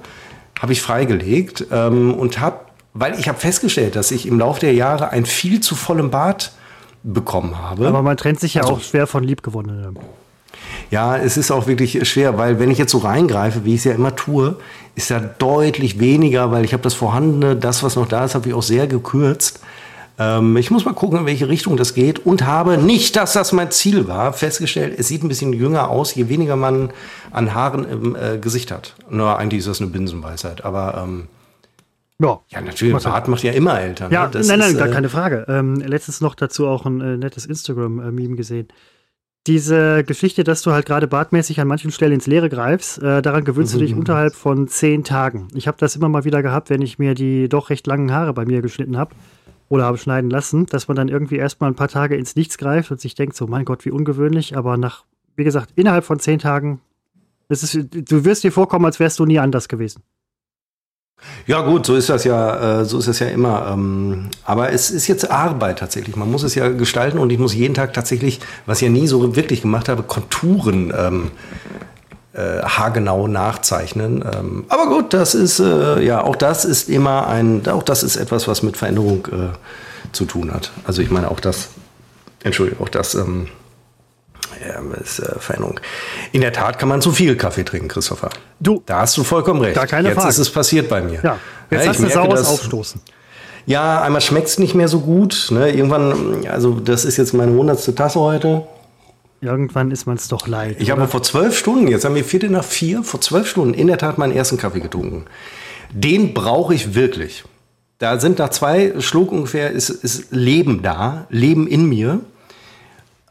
habe 0.60 0.74
ich 0.74 0.82
freigelegt 0.82 1.68
ähm, 1.72 2.12
und 2.12 2.38
habe, 2.38 2.58
weil 2.92 3.18
ich 3.18 3.28
habe 3.28 3.38
festgestellt, 3.38 3.96
dass 3.96 4.10
ich 4.10 4.26
im 4.26 4.38
Laufe 4.38 4.60
der 4.60 4.74
Jahre 4.74 5.08
einen 5.08 5.24
viel 5.24 5.60
zu 5.60 5.74
vollen 5.74 6.10
Bart 6.10 6.52
bekommen 7.02 7.58
habe. 7.60 7.88
Aber 7.88 8.02
man 8.02 8.16
trennt 8.16 8.40
sich 8.40 8.54
ja 8.54 8.62
also, 8.62 8.74
auch 8.74 8.80
schwer 8.80 9.06
von 9.06 9.24
Liebgewonnenen. 9.24 9.98
Ja, 10.90 11.16
es 11.16 11.36
ist 11.36 11.50
auch 11.50 11.66
wirklich 11.66 12.06
schwer, 12.08 12.38
weil 12.38 12.58
wenn 12.58 12.70
ich 12.70 12.78
jetzt 12.78 12.92
so 12.92 12.98
reingreife, 12.98 13.64
wie 13.64 13.74
ich 13.74 13.80
es 13.80 13.84
ja 13.84 13.92
immer 13.92 14.14
tue, 14.14 14.56
ist 14.94 15.08
ja 15.10 15.20
deutlich 15.20 15.98
weniger, 15.98 16.50
weil 16.50 16.64
ich 16.64 16.72
habe 16.72 16.82
das 16.82 16.94
Vorhandene, 16.94 17.56
das, 17.56 17.82
was 17.82 17.96
noch 17.96 18.06
da 18.06 18.24
ist, 18.24 18.34
habe 18.34 18.48
ich 18.48 18.54
auch 18.54 18.62
sehr 18.62 18.86
gekürzt. 18.86 19.60
Ähm, 20.18 20.56
ich 20.56 20.70
muss 20.70 20.84
mal 20.84 20.92
gucken, 20.92 21.20
in 21.20 21.26
welche 21.26 21.48
Richtung 21.48 21.76
das 21.76 21.94
geht 21.94 22.24
und 22.26 22.44
habe 22.44 22.76
nicht, 22.76 23.16
dass 23.16 23.32
das 23.32 23.52
mein 23.52 23.70
Ziel 23.70 24.06
war, 24.06 24.32
festgestellt, 24.32 24.94
es 24.98 25.08
sieht 25.08 25.24
ein 25.24 25.28
bisschen 25.28 25.52
jünger 25.52 25.88
aus, 25.88 26.14
je 26.14 26.28
weniger 26.28 26.56
man 26.56 26.90
an 27.30 27.54
Haaren 27.54 27.88
im 27.88 28.16
äh, 28.16 28.38
Gesicht 28.38 28.70
hat. 28.70 28.94
Nur 29.08 29.38
eigentlich 29.38 29.60
ist 29.60 29.68
das 29.68 29.80
eine 29.80 29.90
Binsenweisheit, 29.90 30.64
aber 30.64 31.02
ähm, 31.02 31.28
ja, 32.22 32.40
ja 32.48 32.60
natürlich. 32.60 33.02
Bart 33.02 33.28
macht 33.28 33.42
ja 33.42 33.52
immer 33.52 33.80
älter. 33.80 34.10
Ja, 34.10 34.28
ne? 34.28 34.40
nein, 34.46 34.58
nein, 34.58 34.72
ist, 34.72 34.78
gar 34.78 34.88
äh, 34.88 34.92
keine 34.92 35.08
Frage. 35.08 35.44
Ähm, 35.48 35.76
letztens 35.76 36.20
noch 36.20 36.34
dazu 36.34 36.66
auch 36.66 36.86
ein 36.86 37.00
äh, 37.00 37.16
nettes 37.16 37.46
Instagram-Meme 37.46 38.36
gesehen. 38.36 38.68
Diese 39.48 40.04
Geschichte, 40.04 40.44
dass 40.44 40.62
du 40.62 40.70
halt 40.70 40.86
gerade 40.86 41.08
bartmäßig 41.08 41.60
an 41.60 41.66
manchen 41.66 41.90
Stellen 41.90 42.12
ins 42.12 42.28
Leere 42.28 42.48
greifst, 42.48 43.02
äh, 43.02 43.22
daran 43.22 43.44
gewöhnst 43.44 43.74
mhm. 43.74 43.78
du 43.78 43.84
dich 43.84 43.94
unterhalb 43.96 44.34
von 44.34 44.68
zehn 44.68 45.02
Tagen. 45.02 45.48
Ich 45.54 45.66
habe 45.66 45.78
das 45.78 45.96
immer 45.96 46.08
mal 46.08 46.24
wieder 46.24 46.42
gehabt, 46.42 46.70
wenn 46.70 46.80
ich 46.80 46.98
mir 46.98 47.14
die 47.14 47.48
doch 47.48 47.70
recht 47.70 47.86
langen 47.86 48.12
Haare 48.12 48.32
bei 48.34 48.44
mir 48.44 48.62
geschnitten 48.62 48.96
habe 48.96 49.14
oder 49.68 49.84
habe 49.84 49.98
schneiden 49.98 50.30
lassen, 50.30 50.66
dass 50.66 50.86
man 50.86 50.96
dann 50.96 51.08
irgendwie 51.08 51.36
erstmal 51.36 51.70
ein 51.70 51.76
paar 51.76 51.88
Tage 51.88 52.14
ins 52.16 52.36
Nichts 52.36 52.56
greift 52.56 52.90
und 52.90 53.00
sich 53.00 53.14
denkt, 53.14 53.34
so, 53.34 53.46
mein 53.46 53.64
Gott, 53.64 53.84
wie 53.84 53.90
ungewöhnlich, 53.90 54.56
aber 54.56 54.76
nach, 54.76 55.04
wie 55.34 55.44
gesagt, 55.44 55.70
innerhalb 55.74 56.04
von 56.04 56.20
zehn 56.20 56.38
Tagen, 56.38 56.80
ist, 57.48 57.74
du 57.74 58.24
wirst 58.24 58.44
dir 58.44 58.52
vorkommen, 58.52 58.84
als 58.84 59.00
wärst 59.00 59.18
du 59.18 59.26
nie 59.26 59.38
anders 59.38 59.68
gewesen. 59.68 60.02
Ja 61.46 61.62
gut, 61.62 61.86
so 61.86 61.96
ist 61.96 62.08
das 62.08 62.24
ja, 62.24 62.80
äh, 62.80 62.84
so 62.84 62.98
ist 62.98 63.08
das 63.08 63.18
ja 63.18 63.26
immer. 63.28 63.70
Ähm, 63.72 64.28
aber 64.44 64.72
es 64.72 64.90
ist 64.90 65.08
jetzt 65.08 65.30
Arbeit 65.30 65.78
tatsächlich. 65.78 66.16
Man 66.16 66.30
muss 66.30 66.42
es 66.42 66.54
ja 66.54 66.68
gestalten 66.68 67.18
und 67.18 67.30
ich 67.30 67.38
muss 67.38 67.54
jeden 67.54 67.74
Tag 67.74 67.92
tatsächlich, 67.92 68.40
was 68.66 68.78
ich 68.78 68.86
ja 68.86 68.92
nie 68.92 69.06
so 69.06 69.34
wirklich 69.34 69.62
gemacht 69.62 69.88
habe, 69.88 70.02
Konturen 70.02 70.92
ähm, 70.96 71.30
äh, 72.32 72.62
haargenau 72.62 73.26
nachzeichnen. 73.26 74.24
Ähm, 74.32 74.64
aber 74.68 74.86
gut, 74.86 75.12
das 75.12 75.34
ist 75.34 75.58
äh, 75.60 76.02
ja 76.02 76.22
auch 76.22 76.36
das 76.36 76.64
ist 76.64 76.88
immer 76.88 77.26
ein, 77.28 77.66
auch 77.68 77.82
das 77.82 78.02
ist 78.02 78.16
etwas, 78.16 78.48
was 78.48 78.62
mit 78.62 78.76
Veränderung 78.76 79.26
äh, 79.26 80.12
zu 80.12 80.24
tun 80.24 80.52
hat. 80.52 80.72
Also 80.84 81.02
ich 81.02 81.10
meine 81.10 81.30
auch 81.30 81.40
das, 81.40 81.70
Entschuldigung, 82.42 82.86
auch 82.86 82.90
das. 82.90 83.14
Ähm, 83.14 83.48
ja, 84.66 84.80
ist 85.00 85.18
äh, 85.18 85.38
Veränderung. 85.38 85.80
In 86.32 86.40
der 86.40 86.52
Tat 86.52 86.78
kann 86.78 86.88
man 86.88 87.00
zu 87.00 87.12
viel 87.12 87.36
Kaffee 87.36 87.64
trinken, 87.64 87.88
Christopher. 87.88 88.30
Du. 88.60 88.82
Da 88.86 89.00
hast 89.00 89.16
du 89.16 89.24
vollkommen 89.24 89.60
recht. 89.60 89.74
Gar 89.74 89.86
keine 89.86 90.08
jetzt 90.08 90.16
Frage. 90.16 90.28
ist 90.28 90.38
es 90.38 90.50
passiert 90.50 90.88
bei 90.88 91.00
mir. 91.00 91.20
Ja, 91.22 91.38
jetzt 91.70 91.84
ja, 91.84 91.90
hast 91.90 92.00
du 92.00 92.08
saures 92.08 92.46
Aufstoßen. 92.46 93.00
Ja, 93.66 94.02
einmal 94.02 94.20
schmeckt 94.20 94.48
es 94.48 94.58
nicht 94.58 94.74
mehr 94.74 94.88
so 94.88 95.00
gut. 95.00 95.48
Ne? 95.50 95.70
Irgendwann, 95.70 96.46
also 96.46 96.80
das 96.80 97.04
ist 97.04 97.16
jetzt 97.16 97.32
meine 97.32 97.52
hundertste 97.52 97.94
Tasse 97.94 98.18
heute. 98.18 98.66
Irgendwann 99.40 99.90
ist 99.90 100.06
man 100.06 100.16
es 100.16 100.28
doch 100.28 100.46
leid. 100.46 100.76
Ich 100.78 100.92
oder? 100.92 101.02
habe 101.02 101.10
vor 101.10 101.22
zwölf 101.22 101.56
Stunden, 101.56 101.88
jetzt 101.88 102.04
haben 102.04 102.14
wir 102.14 102.24
Viertel 102.24 102.50
nach 102.50 102.64
vier, 102.64 103.02
vor 103.02 103.20
zwölf 103.20 103.48
Stunden 103.48 103.74
in 103.74 103.88
der 103.88 103.98
Tat 103.98 104.18
meinen 104.18 104.32
ersten 104.32 104.56
Kaffee 104.56 104.80
getrunken. 104.80 105.24
Den 105.90 106.32
brauche 106.32 106.74
ich 106.74 106.94
wirklich. 106.94 107.44
Da 107.98 108.18
sind 108.18 108.38
nach 108.38 108.50
zwei 108.50 109.00
Schluck 109.00 109.30
ungefähr, 109.30 109.70
ist, 109.70 109.90
ist 109.90 110.32
Leben 110.32 110.82
da, 110.82 111.26
Leben 111.28 111.66
in 111.66 111.88
mir 111.88 112.20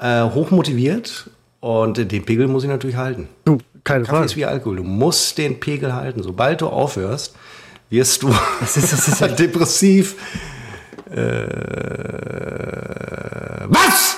äh, 0.01 0.23
hochmotiviert 0.23 1.29
und 1.59 1.97
den 1.97 2.25
Pegel 2.25 2.47
muss 2.47 2.63
ich 2.63 2.69
natürlich 2.69 2.97
halten. 2.97 3.29
Du, 3.45 3.59
keine 3.83 4.03
Kaffee 4.03 4.15
Frage. 4.15 4.25
ist 4.25 4.35
wie 4.35 4.45
Alkohol. 4.45 4.77
Du 4.77 4.83
musst 4.83 5.37
den 5.37 5.59
Pegel 5.59 5.93
halten. 5.93 6.23
Sobald 6.23 6.61
du 6.61 6.67
aufhörst, 6.67 7.35
wirst 7.89 8.23
du 8.23 8.33
das 8.59 8.77
ist, 8.77 8.91
das 8.91 9.07
ist 9.07 9.21
depressiv. 9.39 10.15
Äh, 11.09 11.45
was? 13.67 14.17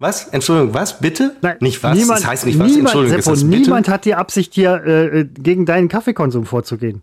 Was? 0.00 0.28
Entschuldigung, 0.28 0.74
was? 0.74 0.98
Bitte? 1.00 1.36
Nein, 1.40 1.56
nicht 1.60 1.82
was? 1.82 1.96
Niemand, 1.96 2.20
das 2.20 2.26
heißt 2.26 2.46
nicht 2.46 2.58
was. 2.58 2.66
Niemand, 2.66 2.94
Entschuldigung, 2.94 3.36
Seppo, 3.36 3.46
niemand 3.46 3.88
hat 3.88 4.04
die 4.04 4.14
Absicht, 4.14 4.54
hier 4.54 4.84
äh, 4.84 5.24
gegen 5.24 5.66
deinen 5.66 5.88
Kaffeekonsum 5.88 6.46
vorzugehen. 6.46 7.02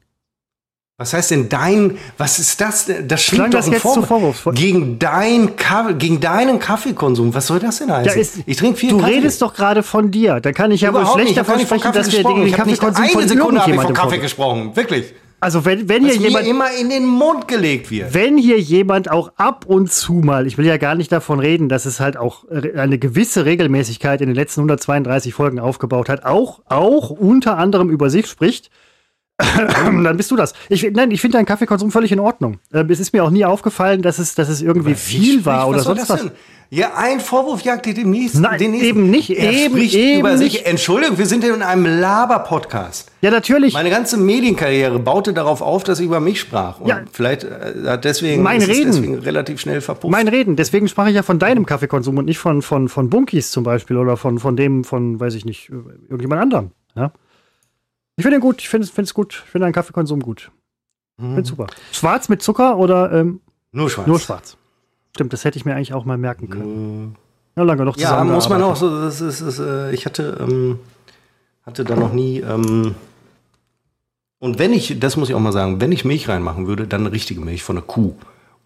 Was 0.97 1.13
heißt 1.13 1.31
denn 1.31 1.49
dein, 1.49 1.97
was 2.17 2.39
ist 2.39 2.61
das? 2.61 2.89
Das 3.05 3.21
schwingt 3.21 3.53
doch 3.53 3.59
das 3.59 3.67
ein 3.67 3.73
Vorwurf. 3.73 4.07
vorwurfsvoll? 4.07 4.53
Gegen, 4.53 4.97
dein 4.97 5.57
Kaffee, 5.57 5.95
gegen 5.95 6.21
deinen 6.21 6.57
Kaffeekonsum. 6.57 7.33
Was 7.35 7.47
soll 7.47 7.59
das 7.59 7.79
denn 7.79 7.91
heißen? 7.91 8.13
Ja, 8.13 8.13
ist, 8.13 8.37
ich 8.45 8.55
trinke 8.55 8.79
viel 8.79 8.91
du 8.91 8.99
Kaffee. 8.99 9.15
redest 9.15 9.41
doch 9.41 9.53
gerade 9.53 9.83
von 9.83 10.09
dir. 10.09 10.39
Da 10.39 10.53
kann 10.53 10.71
ich 10.71 10.79
ja 10.79 10.93
wohl 10.93 11.05
schlecht 11.05 11.27
nicht. 11.27 11.37
Davon 11.37 11.57
nicht 11.57 11.67
von 11.67 11.79
sprechen, 11.79 11.93
dass 11.93 12.11
wir 12.13 12.19
gesprochen. 12.19 12.35
den 12.35 12.43
nicht 12.45 12.55
Kaffeekonsum 12.55 13.05
von 13.07 13.19
eine 13.19 13.27
Sekunde 13.27 13.61
habe 13.61 13.71
ich 13.75 13.81
von 13.81 13.93
Kaffee 13.93 14.19
gesprochen. 14.19 14.73
Wirklich. 14.73 15.13
Also 15.41 15.65
wenn, 15.65 15.89
wenn 15.89 16.05
hier 16.05 16.15
Was 16.15 16.23
jemand, 16.23 16.47
immer 16.47 16.71
in 16.79 16.89
den 16.89 17.05
Mund 17.05 17.49
gelegt 17.49 17.91
wird. 17.91 18.13
wenn 18.13 18.37
hier 18.37 18.57
jemand 18.57 19.11
auch 19.11 19.33
ab 19.35 19.65
und 19.67 19.91
zu 19.91 20.13
mal, 20.13 20.47
ich 20.47 20.57
will 20.57 20.65
ja 20.65 20.77
gar 20.77 20.95
nicht 20.95 21.11
davon 21.11 21.41
reden, 21.41 21.67
dass 21.67 21.85
es 21.85 21.99
halt 21.99 22.15
auch 22.15 22.45
eine 22.49 22.97
gewisse 22.97 23.43
Regelmäßigkeit 23.43 24.21
in 24.21 24.27
den 24.29 24.35
letzten 24.35 24.61
132 24.61 25.33
Folgen 25.33 25.59
aufgebaut 25.59 26.07
hat, 26.07 26.23
auch, 26.23 26.61
auch 26.67 27.09
unter 27.09 27.57
anderem 27.57 27.89
über 27.89 28.09
sich 28.09 28.27
spricht, 28.27 28.69
dann 30.03 30.15
bist 30.17 30.31
du 30.31 30.35
das. 30.35 30.53
Ich, 30.69 30.89
nein, 30.91 31.11
ich 31.11 31.19
finde 31.21 31.37
deinen 31.37 31.45
Kaffeekonsum 31.45 31.91
völlig 31.91 32.11
in 32.11 32.19
Ordnung. 32.19 32.59
Äh, 32.71 32.85
Es 32.89 32.99
ist 32.99 33.11
mir 33.13 33.23
auch 33.23 33.29
nie 33.29 33.43
aufgefallen, 33.45 34.01
dass 34.01 34.17
es, 34.19 34.33
dass 34.35 34.47
es 34.49 34.61
irgendwie 34.61 34.91
Wie 34.91 34.95
viel 34.95 35.45
war 35.45 35.67
oder 35.67 35.79
sonst 35.79 36.09
was. 36.09 36.21
denn? 36.21 36.31
Ja, 36.71 36.93
ein 36.95 37.19
Vorwurf 37.19 37.61
jagt 37.61 37.85
dir 37.85 37.93
den 37.93 38.09
nächsten. 38.09 38.41
Nein, 38.41 38.57
den 38.57 38.71
nächsten. 38.71 38.87
eben 38.87 39.09
nicht, 39.11 39.29
Er 39.29 39.51
eben, 39.51 39.75
spricht 39.75 39.93
eben 39.95 40.19
über 40.21 40.37
sich. 40.37 40.53
nicht. 40.53 40.65
Entschuldigung, 40.65 41.17
wir 41.17 41.25
sind 41.27 41.43
in 41.43 41.61
einem 41.61 41.85
Laber-Podcast. 41.85 43.11
Ja, 43.21 43.29
natürlich. 43.29 43.73
Meine 43.73 43.89
ganze 43.91 44.17
Medienkarriere 44.17 44.97
baute 44.99 45.31
darauf 45.33 45.61
auf, 45.61 45.83
dass 45.83 45.99
ich 45.99 46.05
über 46.05 46.19
mich 46.19 46.39
sprach. 46.39 46.79
Und 46.79 46.87
Ja. 46.87 47.01
vielleicht 47.11 47.43
äh, 47.43 47.73
hat 47.85 48.03
deswegen, 48.03 48.41
Mein 48.41 48.61
Reden. 48.61 48.91
deswegen 48.91 49.19
relativ 49.19 49.59
schnell 49.61 49.79
verpufft. 49.81 50.11
Mein 50.11 50.27
Reden, 50.27 50.55
deswegen 50.55 50.87
sprach 50.87 51.07
ich 51.07 51.15
ja 51.15 51.23
von 51.23 51.39
deinem 51.39 51.65
Kaffeekonsum 51.65 52.17
und 52.17 52.25
nicht 52.25 52.39
von, 52.39 52.61
von, 52.61 52.87
von 52.89 53.09
Bunkies 53.09 53.51
zum 53.51 53.63
Beispiel 53.63 53.97
oder 53.97 54.17
von, 54.17 54.39
von 54.39 54.55
dem, 54.55 54.83
von, 54.83 55.19
weiß 55.19 55.35
ich 55.35 55.45
nicht, 55.45 55.69
irgendjemand 56.09 56.41
anderem. 56.41 56.71
Ja? 56.95 57.11
Ich 58.17 58.23
finde 58.23 58.37
ihn 58.37 58.41
gut, 58.41 58.61
ich 58.61 58.69
finde 58.69 58.87
es 58.87 59.13
gut, 59.13 59.43
ich 59.45 59.49
finde 59.51 59.65
deinen 59.65 59.73
Kaffeekonsum 59.73 60.21
gut. 60.21 60.51
Ich 61.17 61.23
finde 61.23 61.45
super. 61.45 61.67
Schwarz 61.91 62.29
mit 62.29 62.41
Zucker 62.41 62.77
oder 62.77 63.11
ähm, 63.11 63.41
Nur 63.71 63.89
schwarz. 63.89 64.07
nur 64.07 64.19
schwarz? 64.19 64.57
Stimmt, 65.15 65.31
das 65.33 65.45
hätte 65.45 65.57
ich 65.57 65.65
mir 65.65 65.75
eigentlich 65.75 65.93
auch 65.93 66.03
mal 66.05 66.17
merken 66.17 66.49
können. 66.49 67.15
Ja, 67.55 67.63
lange 67.63 67.85
noch 67.85 67.95
Ja, 67.97 68.23
muss 68.23 68.49
man 68.49 68.61
auch 68.61 68.75
so. 68.75 69.01
Das 69.01 69.21
ist, 69.21 69.39
ist, 69.39 69.59
äh, 69.59 69.93
ich 69.93 70.05
hatte, 70.05 70.37
ähm, 70.41 70.79
hatte 71.65 71.85
da 71.85 71.95
noch 71.95 72.11
nie. 72.11 72.39
Ähm, 72.39 72.95
und 74.39 74.59
wenn 74.59 74.73
ich, 74.73 74.99
das 74.99 75.15
muss 75.15 75.29
ich 75.29 75.35
auch 75.35 75.39
mal 75.39 75.53
sagen, 75.53 75.79
wenn 75.79 75.93
ich 75.93 76.03
Milch 76.03 76.27
reinmachen 76.27 76.67
würde, 76.67 76.85
dann 76.85 77.07
richtige 77.07 77.39
Milch 77.39 77.63
von 77.63 77.77
einer 77.77 77.85
Kuh. 77.85 78.13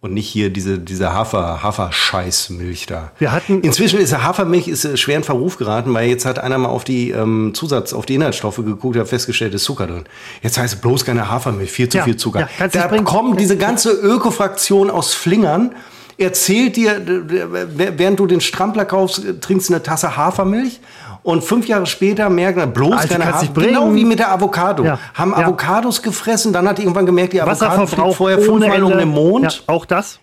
Und 0.02 0.14
nicht 0.14 0.30
hier 0.30 0.50
diese, 0.50 0.80
diese 0.80 1.12
Hafer, 1.12 1.62
Hafer-Scheißmilch 1.62 2.86
da. 2.86 3.12
Wir 3.20 3.34
hatten, 3.34 3.60
Inzwischen 3.62 4.00
ist 4.00 4.18
Hafermilch 4.18 4.70
ist 4.70 4.86
äh, 4.86 4.96
schwer 4.96 5.18
in 5.18 5.26
Verruf 5.26 5.58
geraten, 5.58 5.94
weil 5.94 6.08
jetzt 6.08 6.26
hat 6.26 6.40
einer 6.40 6.58
mal 6.58 6.70
auf 6.70 6.86
die 6.86 7.10
ähm, 7.12 7.52
Zusatz, 7.54 7.92
auf 7.92 8.06
die 8.06 8.16
Inhaltsstoffe 8.16 8.56
geguckt, 8.64 8.96
hat 8.98 9.10
festgestellt, 9.10 9.54
ist 9.54 9.66
Zucker 9.66 9.88
drin. 9.88 10.06
Jetzt 10.42 10.58
heißt 10.58 10.76
es 10.76 10.80
bloß 10.80 11.04
keine 11.04 11.30
Hafermilch, 11.30 11.70
viel 11.70 11.90
zu 11.90 11.98
Ja, 11.98 12.06
viel 12.06 12.16
Zucker. 12.16 12.48
ja, 12.60 12.68
da 12.70 12.88
kommt 13.02 13.42
diese 13.42 13.58
ganze 13.58 13.92
Ökofraktion 13.92 14.90
aus 14.90 15.14
Flingern, 15.14 15.76
erzählt 16.18 16.78
dir, 16.78 17.02
während 17.06 18.20
du 18.22 18.26
den 18.26 18.40
Strampler 18.40 18.86
kaufst, 18.86 19.22
trinkst 19.42 19.68
du 19.68 19.74
eine 19.74 19.84
Tasse 19.84 20.16
Hafermilch. 20.16 20.80
Und 21.24 21.44
fünf 21.44 21.68
Jahre 21.68 21.86
später 21.86 22.30
merken, 22.30 22.72
bloß 22.72 22.94
Also 22.94 23.08
keine 23.10 23.26
Hafermilch. 23.26 23.68
Genau 23.68 23.94
wie 23.94 24.06
mit 24.06 24.20
der 24.20 24.32
Avocado. 24.32 24.84
Ja, 24.84 25.00
Haben 25.14 25.32
ja. 25.32 25.46
Avocados 25.46 26.02
gefressen, 26.02 26.54
dann 26.54 26.68
hat 26.68 26.78
die 26.78 26.84
irgendwann 26.84 27.06
gemerkt, 27.06 27.34
die 27.34 27.42
Avocado 27.42 27.86
fliegt 27.88 28.16
vorher 28.16 28.40
fünfmal 28.40 28.84
um 28.84 28.98
den 28.98 29.10
Mond. 29.10 29.64
Ja, 29.68 29.74
auch 29.74 29.86
das. 29.86 30.20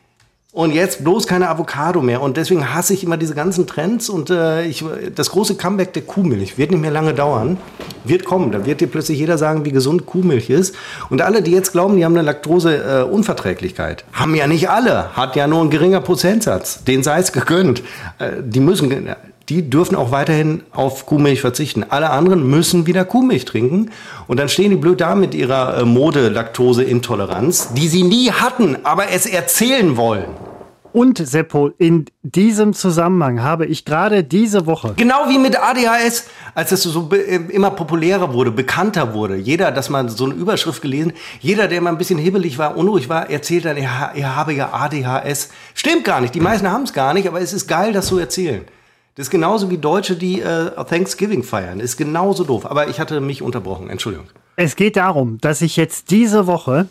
Und 0.56 0.72
jetzt 0.72 1.04
bloß 1.04 1.26
keine 1.26 1.50
Avocado 1.50 2.00
mehr. 2.00 2.22
Und 2.22 2.38
deswegen 2.38 2.72
hasse 2.72 2.94
ich 2.94 3.04
immer 3.04 3.18
diese 3.18 3.34
ganzen 3.34 3.66
Trends. 3.66 4.08
Und 4.08 4.30
äh, 4.30 4.64
ich, 4.64 4.82
das 5.14 5.28
große 5.28 5.56
Comeback 5.56 5.92
der 5.92 6.00
Kuhmilch 6.00 6.56
wird 6.56 6.70
nicht 6.70 6.80
mehr 6.80 6.90
lange 6.90 7.12
dauern. 7.12 7.58
Wird 8.04 8.24
kommen. 8.24 8.52
Da 8.52 8.64
wird 8.64 8.80
dir 8.80 8.86
plötzlich 8.86 9.18
jeder 9.18 9.36
sagen, 9.36 9.66
wie 9.66 9.70
gesund 9.70 10.06
Kuhmilch 10.06 10.48
ist. 10.48 10.74
Und 11.10 11.20
alle, 11.20 11.42
die 11.42 11.50
jetzt 11.50 11.72
glauben, 11.72 11.98
die 11.98 12.06
haben 12.06 12.14
eine 12.14 12.22
Laktose-Unverträglichkeit, 12.22 14.06
haben 14.14 14.34
ja 14.34 14.46
nicht 14.46 14.70
alle. 14.70 15.14
Hat 15.14 15.36
ja 15.36 15.46
nur 15.46 15.60
ein 15.60 15.68
geringer 15.68 16.00
Prozentsatz. 16.00 16.84
Den 16.84 17.02
sei 17.02 17.18
es 17.18 17.32
gegönnt. 17.32 17.82
Äh, 18.18 18.30
die 18.42 18.60
müssen, 18.60 19.10
die 19.48 19.70
dürfen 19.70 19.96
auch 19.96 20.10
weiterhin 20.10 20.62
auf 20.72 21.06
Kuhmilch 21.06 21.40
verzichten. 21.40 21.84
Alle 21.88 22.10
anderen 22.10 22.48
müssen 22.48 22.86
wieder 22.86 23.04
Kuhmilch 23.04 23.44
trinken. 23.44 23.90
Und 24.26 24.40
dann 24.40 24.48
stehen 24.48 24.70
die 24.70 24.76
blöd 24.76 25.00
da 25.00 25.14
mit 25.14 25.34
ihrer 25.34 25.78
äh, 25.78 25.84
Mode-Laktose-Intoleranz, 25.84 27.72
die 27.74 27.88
sie 27.88 28.02
nie 28.02 28.32
hatten, 28.32 28.78
aber 28.84 29.10
es 29.10 29.26
erzählen 29.26 29.96
wollen. 29.96 30.26
Und 30.92 31.18
Seppo, 31.18 31.72
in 31.76 32.06
diesem 32.22 32.72
Zusammenhang 32.72 33.42
habe 33.42 33.66
ich 33.66 33.84
gerade 33.84 34.24
diese 34.24 34.64
Woche 34.64 34.94
Genau 34.96 35.28
wie 35.28 35.38
mit 35.38 35.54
ADHS, 35.60 36.24
als 36.54 36.72
es 36.72 36.84
so 36.84 37.10
äh, 37.12 37.36
immer 37.50 37.70
populärer 37.70 38.32
wurde, 38.32 38.50
bekannter 38.50 39.12
wurde. 39.12 39.36
Jeder, 39.36 39.72
dass 39.72 39.90
man 39.90 40.08
so 40.08 40.24
eine 40.24 40.32
Überschrift 40.32 40.80
gelesen, 40.80 41.12
jeder, 41.40 41.68
der 41.68 41.82
mal 41.82 41.90
ein 41.90 41.98
bisschen 41.98 42.18
hibbelig 42.18 42.56
war, 42.56 42.78
unruhig 42.78 43.10
war, 43.10 43.28
erzählt 43.28 43.66
dann, 43.66 43.76
er, 43.76 44.12
er 44.14 44.36
habe 44.36 44.54
ja 44.54 44.72
ADHS. 44.72 45.50
Stimmt 45.74 46.04
gar 46.04 46.22
nicht. 46.22 46.34
Die 46.34 46.40
meisten 46.40 46.70
haben 46.70 46.84
es 46.84 46.94
gar 46.94 47.12
nicht, 47.12 47.28
aber 47.28 47.42
es 47.42 47.52
ist 47.52 47.68
geil, 47.68 47.92
das 47.92 48.06
zu 48.06 48.18
erzählen. 48.18 48.64
Das 49.16 49.26
ist 49.26 49.30
genauso 49.30 49.70
wie 49.70 49.78
Deutsche, 49.78 50.14
die 50.14 50.42
äh, 50.42 50.70
Thanksgiving 50.84 51.42
feiern. 51.42 51.80
Ist 51.80 51.96
genauso 51.96 52.44
doof. 52.44 52.66
Aber 52.66 52.88
ich 52.88 53.00
hatte 53.00 53.20
mich 53.20 53.40
unterbrochen. 53.40 53.88
Entschuldigung. 53.88 54.26
Es 54.56 54.76
geht 54.76 54.96
darum, 54.96 55.38
dass 55.40 55.62
ich 55.62 55.76
jetzt 55.76 56.10
diese 56.10 56.46
Woche 56.46 56.88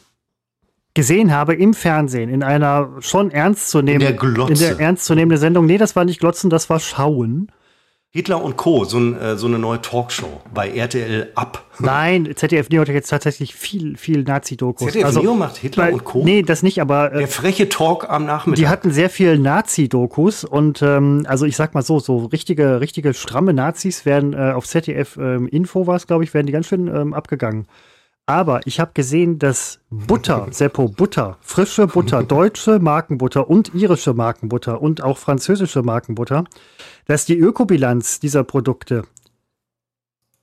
gesehen 0.95 1.31
habe 1.31 1.53
im 1.53 1.75
Fernsehen 1.75 2.29
in 2.29 2.41
einer 2.41 2.89
schon 2.99 3.29
ernstzunehmenden 3.29 4.15
In 4.15 4.19
der 4.19 4.31
Glotze. 4.33 4.53
in 4.53 4.59
der 4.59 4.79
ernstzunehmenden 4.79 5.37
Sendung. 5.39 5.65
Nee, 5.67 5.77
das 5.77 5.95
war 5.95 6.03
nicht 6.03 6.19
Glotzen, 6.19 6.49
das 6.49 6.69
war 6.69 6.79
Schauen. 6.79 7.51
Hitler 8.15 8.41
und 8.41 8.55
Co., 8.55 8.85
so, 8.85 8.97
ein, 8.97 9.19
äh, 9.19 9.35
so 9.35 9.45
eine 9.45 9.59
neue 9.59 9.81
Talkshow 9.81 10.39
bei 10.53 10.69
RTL 10.69 11.33
ab. 11.35 11.65
Nein, 11.79 12.31
ZDF 12.33 12.69
Neo 12.69 12.79
hat 12.79 12.87
jetzt 12.87 13.09
tatsächlich 13.09 13.53
viel, 13.53 13.97
viel 13.97 14.23
Nazi-Dokus. 14.23 14.93
ZDF 14.93 15.21
Neo 15.21 15.33
macht 15.33 15.57
Hitler 15.57 15.87
weil- 15.87 15.93
und 15.95 16.05
Co.? 16.05 16.23
Nee, 16.23 16.41
das 16.41 16.63
nicht, 16.63 16.79
aber 16.79 17.11
äh, 17.11 17.17
Der 17.17 17.27
freche 17.27 17.67
Talk 17.67 18.09
am 18.09 18.25
Nachmittag. 18.25 18.55
die 18.55 18.69
hatten 18.69 18.91
sehr 18.91 19.09
viel 19.09 19.37
Nazi-Dokus 19.37 20.45
und 20.45 20.81
ähm, 20.81 21.25
also 21.27 21.45
ich 21.45 21.57
sag 21.57 21.73
mal 21.73 21.81
so, 21.81 21.99
so 21.99 22.19
richtige, 22.27 22.79
richtige 22.79 23.13
stramme 23.13 23.53
Nazis 23.53 24.05
werden 24.05 24.31
äh, 24.31 24.53
auf 24.53 24.65
ZDF 24.65 25.17
ähm, 25.17 25.49
Info 25.49 25.85
war 25.85 25.97
es, 25.97 26.07
glaube 26.07 26.23
ich, 26.23 26.33
werden 26.33 26.47
die 26.47 26.53
ganz 26.53 26.67
schön 26.67 26.87
ähm, 26.87 27.13
abgegangen. 27.13 27.67
Aber 28.27 28.61
ich 28.65 28.79
habe 28.79 28.91
gesehen, 28.93 29.37
dass 29.37 29.79
Butter, 29.89 30.47
Seppo, 30.51 30.87
Butter, 30.87 31.37
frische 31.41 31.87
Butter, 31.87 32.23
deutsche 32.23 32.79
Markenbutter 32.79 33.49
und 33.49 33.73
irische 33.75 34.13
Markenbutter 34.13 34.81
und 34.81 35.03
auch 35.03 35.17
französische 35.17 35.83
Markenbutter, 35.83 36.45
dass 37.05 37.25
die 37.25 37.37
Ökobilanz 37.37 38.19
dieser 38.19 38.43
Produkte, 38.43 39.03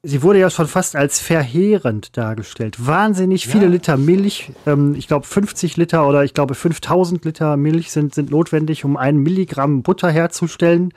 sie 0.05 0.23
wurde 0.23 0.39
ja 0.39 0.51
schon 0.51 0.69
fast 0.69 0.95
als 0.95 1.21
verheerend 1.21 2.17
dargestellt. 2.17 2.87
Wahnsinnig 2.87 3.47
viele 3.47 3.67
Liter 3.67 3.97
Milch, 3.97 4.53
ähm, 4.67 4.95
ich 4.95 5.09
glaube 5.09 5.27
50 5.27 5.77
Liter 5.77 6.07
oder 6.07 6.25
ich 6.25 6.35
glaube 6.35 6.55
5000 6.55 7.25
Liter 7.25 7.57
Milch 7.57 7.91
sind, 7.91 8.15
sind 8.15 8.31
notwendig, 8.31 8.85
um 8.85 8.97
ein 8.97 9.17
Milligramm 9.17 9.83
Butter 9.83 10.11
herzustellen. 10.11 10.93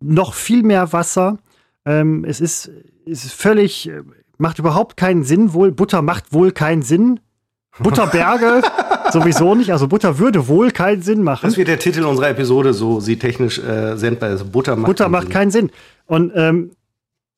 Noch 0.00 0.34
viel 0.34 0.62
mehr 0.62 0.92
Wasser. 0.92 1.38
Ähm, 1.86 2.24
es 2.24 2.40
ist, 2.40 2.70
es 3.06 3.24
ist 3.24 3.34
völlig, 3.34 3.88
äh, 3.88 4.02
macht 4.38 4.58
überhaupt 4.58 4.96
keinen 4.96 5.24
Sinn. 5.24 5.52
Wohl, 5.52 5.72
Butter 5.72 6.02
macht 6.02 6.32
wohl 6.32 6.52
keinen 6.52 6.82
Sinn. 6.82 7.20
Butterberge 7.80 8.62
sowieso 9.12 9.54
nicht. 9.54 9.72
Also 9.72 9.88
Butter 9.88 10.18
würde 10.18 10.46
wohl 10.48 10.70
keinen 10.70 11.02
Sinn 11.02 11.22
machen. 11.22 11.46
Das 11.46 11.56
wird 11.56 11.68
der 11.68 11.78
Titel 11.78 12.04
unserer 12.04 12.28
Episode, 12.30 12.72
so 12.72 13.00
sie 13.00 13.18
technisch 13.18 13.58
äh, 13.58 13.96
sendbar 13.96 14.30
ist. 14.30 14.52
Butter 14.52 14.76
macht 14.76 14.86
Butter 14.86 15.04
keinen 15.04 15.12
macht 15.12 15.22
Sinn. 15.24 15.32
keinen 15.32 15.50
Sinn. 15.50 15.70
Und 16.06 16.32
ähm, 16.36 16.70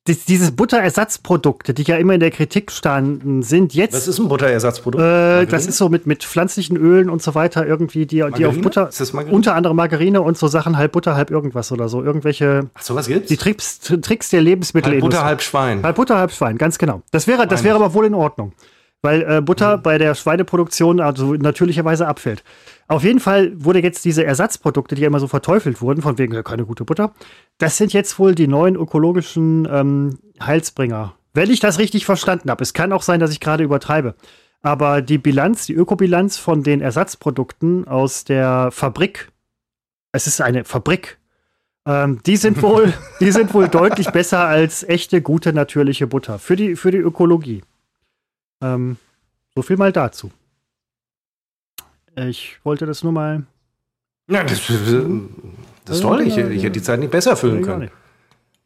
dies, 0.07 0.25
diese 0.25 0.51
Butterersatzprodukte, 0.51 1.73
die 1.73 1.83
ja 1.83 1.97
immer 1.97 2.13
in 2.13 2.19
der 2.19 2.31
Kritik 2.31 2.71
standen, 2.71 3.43
sind 3.43 3.73
jetzt. 3.73 3.93
Was 3.93 4.07
ist 4.07 4.19
ein 4.19 4.27
Butterersatzprodukt? 4.27 5.03
äh, 5.03 5.45
das 5.45 5.67
ist 5.67 5.77
so 5.77 5.89
mit, 5.89 6.07
mit 6.07 6.23
pflanzlichen 6.23 6.77
Ölen 6.77 7.09
und 7.09 7.21
so 7.21 7.35
weiter 7.35 7.65
irgendwie, 7.65 8.05
die, 8.05 8.23
die 8.37 8.45
auf? 8.45 8.59
Butter. 8.59 8.89
Ist 8.89 8.99
das 8.99 9.13
Margarine? 9.13 9.35
Unter 9.35 9.55
anderem 9.55 9.77
Margarine 9.77 10.21
und 10.21 10.37
so 10.37 10.47
Sachen, 10.47 10.77
halb 10.77 10.93
Butter, 10.93 11.15
halb 11.15 11.31
irgendwas 11.31 11.71
oder 11.71 11.89
so. 11.89 12.03
Irgendwelche. 12.03 12.69
Ach, 12.73 12.81
sowas 12.81 13.07
gibt's? 13.07 13.27
Die 13.27 13.37
Tricks, 13.37 13.79
Tricks 13.79 14.29
der 14.29 14.41
Lebensmittel. 14.41 14.93
halb 14.93 15.01
Butter, 15.01 15.23
halb 15.23 15.41
Schwein. 15.41 15.83
Halb 15.83 15.95
Butter, 15.95 16.17
halb 16.17 16.31
Schwein, 16.31 16.57
ganz 16.57 16.77
genau. 16.77 17.01
Das 17.11 17.27
wäre, 17.27 17.47
das 17.47 17.63
wäre 17.63 17.75
aber 17.75 17.93
wohl 17.93 18.05
in 18.05 18.13
Ordnung. 18.13 18.53
Weil 19.03 19.21
äh, 19.21 19.41
Butter 19.41 19.77
bei 19.77 19.99
der 19.99 20.15
Schweineproduktion 20.15 20.99
also 20.99 21.33
natürlicherweise 21.35 22.07
abfällt. 22.07 22.43
Auf 22.87 23.03
jeden 23.03 23.19
Fall 23.19 23.51
wurde 23.55 23.79
jetzt 23.79 24.03
diese 24.05 24.23
Ersatzprodukte, 24.23 24.95
die 24.95 25.01
ja 25.01 25.07
immer 25.07 25.19
so 25.19 25.27
verteufelt 25.27 25.81
wurden, 25.81 26.01
von 26.01 26.17
wegen 26.17 26.43
keine 26.43 26.65
gute 26.65 26.83
Butter, 26.83 27.13
das 27.57 27.77
sind 27.77 27.93
jetzt 27.93 28.19
wohl 28.19 28.35
die 28.35 28.47
neuen 28.47 28.75
ökologischen 28.75 29.67
ähm, 29.71 30.19
Heilsbringer. 30.41 31.15
Wenn 31.33 31.51
ich 31.51 31.59
das 31.59 31.79
richtig 31.79 32.05
verstanden 32.05 32.49
habe. 32.49 32.63
Es 32.63 32.73
kann 32.73 32.91
auch 32.91 33.03
sein, 33.03 33.19
dass 33.19 33.31
ich 33.31 33.39
gerade 33.39 33.63
übertreibe. 33.63 34.15
Aber 34.61 35.01
die 35.01 35.17
Bilanz, 35.17 35.65
die 35.65 35.73
Ökobilanz 35.73 36.37
von 36.37 36.63
den 36.63 36.81
Ersatzprodukten 36.81 37.87
aus 37.87 38.23
der 38.23 38.69
Fabrik, 38.71 39.31
es 40.11 40.27
ist 40.27 40.41
eine 40.41 40.65
Fabrik, 40.65 41.19
ähm, 41.85 42.21
die 42.25 42.37
sind 42.37 42.61
wohl, 42.61 42.93
die 43.19 43.31
sind 43.31 43.53
wohl 43.53 43.67
deutlich 43.67 44.09
besser 44.09 44.39
als 44.45 44.83
echte, 44.83 45.21
gute, 45.21 45.53
natürliche 45.53 46.07
Butter. 46.07 46.39
Für 46.39 46.55
die, 46.55 46.75
für 46.75 46.91
die 46.91 46.97
Ökologie. 46.97 47.63
Ähm, 48.61 48.97
so 49.55 49.61
viel 49.61 49.77
mal 49.77 49.91
dazu. 49.91 50.31
Ich 52.15 52.59
wollte 52.63 52.85
das 52.85 53.03
nur 53.03 53.11
mal. 53.13 53.43
Ja, 54.29 54.43
das, 54.43 54.61
das 55.87 55.97
ist 55.97 56.01
toll. 56.03 56.21
Ich, 56.21 56.37
ich 56.37 56.63
hätte 56.63 56.71
die 56.71 56.81
Zeit 56.81 56.99
nicht 56.99 57.11
besser 57.11 57.35
füllen 57.35 57.63
können. 57.63 57.89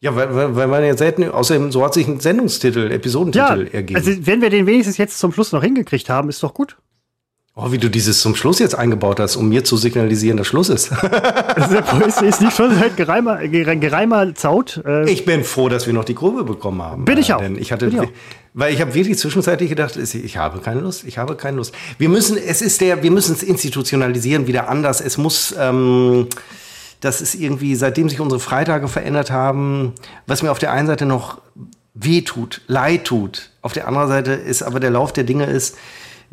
Ja, 0.00 0.16
weil, 0.16 0.34
weil, 0.34 0.56
weil 0.56 0.66
man 0.66 0.84
ja 0.84 0.96
selten, 0.96 1.28
außerdem, 1.30 1.70
so 1.70 1.84
hat 1.84 1.94
sich 1.94 2.08
ein 2.08 2.18
Sendungstitel, 2.18 2.88
Ja, 2.88 2.96
Episodentitel 2.96 3.68
ergeben. 3.72 3.96
also 3.96 4.10
wenn 4.26 4.40
wir 4.42 4.50
den 4.50 4.66
wenigstens 4.66 4.96
jetzt 4.96 5.18
zum 5.18 5.32
Schluss 5.32 5.52
noch 5.52 5.62
hingekriegt 5.62 6.10
haben, 6.10 6.28
ist 6.28 6.42
doch 6.42 6.54
gut. 6.54 6.76
Oh, 7.54 7.70
wie 7.70 7.76
du 7.76 7.90
dieses 7.90 8.22
zum 8.22 8.34
Schluss 8.34 8.58
jetzt 8.60 8.74
eingebaut 8.74 9.20
hast, 9.20 9.36
um 9.36 9.46
mir 9.50 9.62
zu 9.62 9.76
signalisieren, 9.76 10.38
dass 10.38 10.46
Schluss 10.46 10.70
ist. 10.70 10.90
ist, 12.06 12.22
ist 12.22 12.40
nicht 12.40 12.56
schon 12.56 12.74
seit 12.74 12.96
gereimer, 12.96 13.46
gereimer 13.46 14.34
Zaut. 14.34 14.82
Äh 14.86 15.08
ich 15.10 15.26
bin 15.26 15.44
froh, 15.44 15.68
dass 15.68 15.86
wir 15.86 15.92
noch 15.92 16.06
die 16.06 16.14
Kurve 16.14 16.44
bekommen 16.44 16.80
haben. 16.80 17.04
Bin 17.04 17.18
ich 17.18 17.34
auch. 17.34 17.42
Denn 17.42 17.58
ich 17.58 17.70
hatte, 17.70 17.88
ich 17.88 18.00
auch. 18.00 18.06
weil 18.54 18.72
ich 18.72 18.80
habe 18.80 18.94
wirklich 18.94 19.18
zwischenzeitlich 19.18 19.68
gedacht, 19.68 19.96
ich 19.98 20.36
habe 20.38 20.60
keine 20.60 20.80
Lust, 20.80 21.04
ich 21.04 21.18
habe 21.18 21.36
keine 21.36 21.58
Lust. 21.58 21.74
Wir 21.98 22.08
müssen, 22.08 22.38
es 22.38 22.62
ist 22.62 22.80
der, 22.80 23.02
wir 23.02 23.10
müssen 23.10 23.34
es 23.34 23.42
institutionalisieren, 23.42 24.46
wieder 24.46 24.70
anders. 24.70 25.02
Es 25.02 25.18
muss, 25.18 25.54
ähm, 25.58 26.28
das 27.02 27.20
ist 27.20 27.34
irgendwie, 27.34 27.74
seitdem 27.74 28.08
sich 28.08 28.20
unsere 28.20 28.40
Freitage 28.40 28.86
verändert 28.86 29.30
haben, 29.32 29.92
was 30.26 30.42
mir 30.42 30.52
auf 30.52 30.60
der 30.60 30.70
einen 30.70 30.86
Seite 30.86 31.04
noch 31.04 31.40
weh 31.94 32.22
tut, 32.22 32.62
leid 32.68 33.04
tut. 33.04 33.50
Auf 33.60 33.72
der 33.72 33.88
anderen 33.88 34.08
Seite 34.08 34.32
ist 34.32 34.62
aber 34.62 34.78
der 34.78 34.90
Lauf 34.90 35.12
der 35.12 35.24
Dinge 35.24 35.44
ist, 35.44 35.76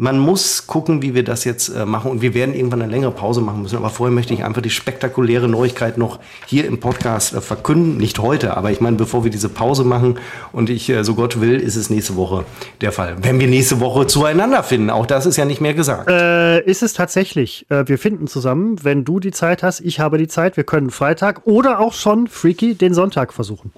man 0.02 0.18
muss 0.18 0.66
gucken, 0.66 1.02
wie 1.02 1.14
wir 1.14 1.26
das 1.26 1.44
jetzt 1.44 1.68
äh, 1.68 1.86
machen. 1.86 2.10
Und 2.10 2.22
wir 2.22 2.34
werden 2.34 2.56
irgendwann 2.56 2.82
eine 2.82 2.90
längere 2.90 3.12
Pause 3.12 3.42
machen 3.42 3.64
müssen. 3.64 3.76
Aber 3.76 3.90
vorher 3.90 4.16
möchte 4.16 4.34
ich 4.34 4.46
einfach 4.46 4.62
die 4.62 4.70
spektakuläre 4.70 5.50
Neuigkeit 5.50 5.98
noch 5.98 6.20
hier 6.46 6.66
im 6.66 6.80
Podcast 6.80 7.34
äh, 7.34 7.42
verkünden. 7.42 7.98
Nicht 7.98 8.18
heute, 8.18 8.56
aber 8.56 8.72
ich 8.72 8.80
meine, 8.80 8.96
bevor 8.96 9.26
wir 9.26 9.30
diese 9.30 9.50
Pause 9.50 9.84
machen 9.84 10.18
und 10.54 10.70
ich, 10.70 10.90
äh, 10.90 11.04
so 11.04 11.16
Gott 11.16 11.42
will, 11.42 11.60
ist 11.60 11.76
es 11.76 11.90
nächste 11.90 12.16
Woche 12.16 12.46
der 12.80 12.94
Fall. 12.94 13.18
Wenn 13.22 13.42
wir 13.42 13.48
nächste 13.50 13.82
Woche 13.82 14.08
zueinander 14.08 14.64
finden, 14.64 14.90
auch 14.90 15.06
das 15.06 15.26
ist 15.26 15.36
ja 15.36 15.44
nicht 15.44 15.60
mehr 15.60 15.74
gesagt. 15.74 16.10
Äh, 16.10 16.62
ist 16.62 16.82
es 16.82 16.94
tatsächlich. 16.94 17.66
Äh, 17.70 17.90
wir 17.90 17.98
finden 17.98 18.28
zusammen, 18.28 18.78
wenn 18.86 19.04
du 19.04 19.20
die 19.20 19.32
Zeit 19.32 19.64
hast, 19.64 19.82
ich 19.82 20.00
habe 20.00 20.18
die 20.18 20.30
Zeit. 20.30 20.56
Wir 20.56 20.64
können 20.64 20.92
Freitag 20.92 21.42
oder 21.44 21.82
auch 21.82 21.92
schon 21.92 22.28
Freaky 22.28 22.74
den 22.74 22.94
Sonntag 22.94 23.34
versuchen. 23.34 23.74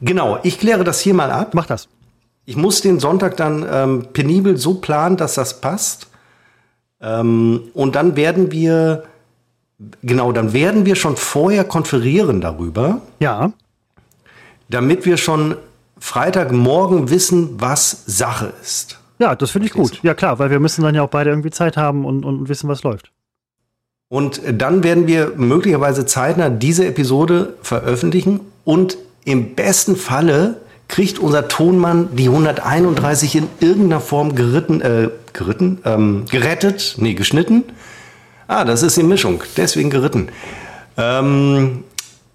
Genau, 0.00 0.40
ich 0.42 0.58
kläre 0.58 0.82
das 0.82 0.98
hier 0.98 1.14
mal 1.14 1.30
ab. 1.30 1.52
Mach 1.54 1.66
das. 1.66 1.88
Ich 2.44 2.56
muss 2.56 2.80
den 2.80 2.98
Sonntag 2.98 3.36
dann 3.36 3.66
ähm, 3.70 4.06
penibel 4.12 4.56
so 4.56 4.74
planen, 4.74 5.16
dass 5.16 5.34
das 5.34 5.60
passt. 5.60 6.08
Ähm, 7.00 7.62
und 7.74 7.94
dann 7.94 8.16
werden 8.16 8.50
wir, 8.50 9.04
genau, 10.02 10.32
dann 10.32 10.52
werden 10.52 10.84
wir 10.84 10.96
schon 10.96 11.16
vorher 11.16 11.64
konferieren 11.64 12.40
darüber. 12.40 13.00
Ja. 13.20 13.52
Damit 14.68 15.04
wir 15.04 15.16
schon 15.16 15.56
Freitagmorgen 15.98 17.10
wissen, 17.10 17.60
was 17.60 18.04
Sache 18.06 18.52
ist. 18.60 18.98
Ja, 19.20 19.36
das 19.36 19.52
finde 19.52 19.66
ich 19.68 19.72
gut. 19.72 20.00
Ja, 20.02 20.14
klar, 20.14 20.40
weil 20.40 20.50
wir 20.50 20.58
müssen 20.58 20.82
dann 20.82 20.96
ja 20.96 21.02
auch 21.02 21.10
beide 21.10 21.30
irgendwie 21.30 21.50
Zeit 21.50 21.76
haben 21.76 22.04
und, 22.04 22.24
und 22.24 22.48
wissen, 22.48 22.68
was 22.68 22.82
läuft. 22.82 23.12
Und 24.08 24.42
dann 24.46 24.82
werden 24.82 25.06
wir 25.06 25.32
möglicherweise 25.36 26.04
zeitnah 26.06 26.50
diese 26.50 26.86
Episode 26.86 27.54
veröffentlichen 27.62 28.40
und 28.64 28.98
im 29.24 29.54
besten 29.54 29.94
Falle 29.96 30.60
kriegt 30.92 31.18
unser 31.18 31.48
Tonmann 31.48 32.14
die 32.14 32.28
131 32.28 33.34
in 33.36 33.48
irgendeiner 33.60 34.00
Form 34.00 34.34
geritten, 34.34 34.82
äh, 34.82 35.08
geritten, 35.32 35.78
ähm, 35.86 36.26
gerettet, 36.30 36.96
nee, 36.98 37.14
geschnitten. 37.14 37.64
Ah, 38.46 38.66
das 38.66 38.82
ist 38.82 38.98
die 38.98 39.02
Mischung, 39.02 39.42
deswegen 39.56 39.88
geritten. 39.88 40.28
Ähm, 40.98 41.84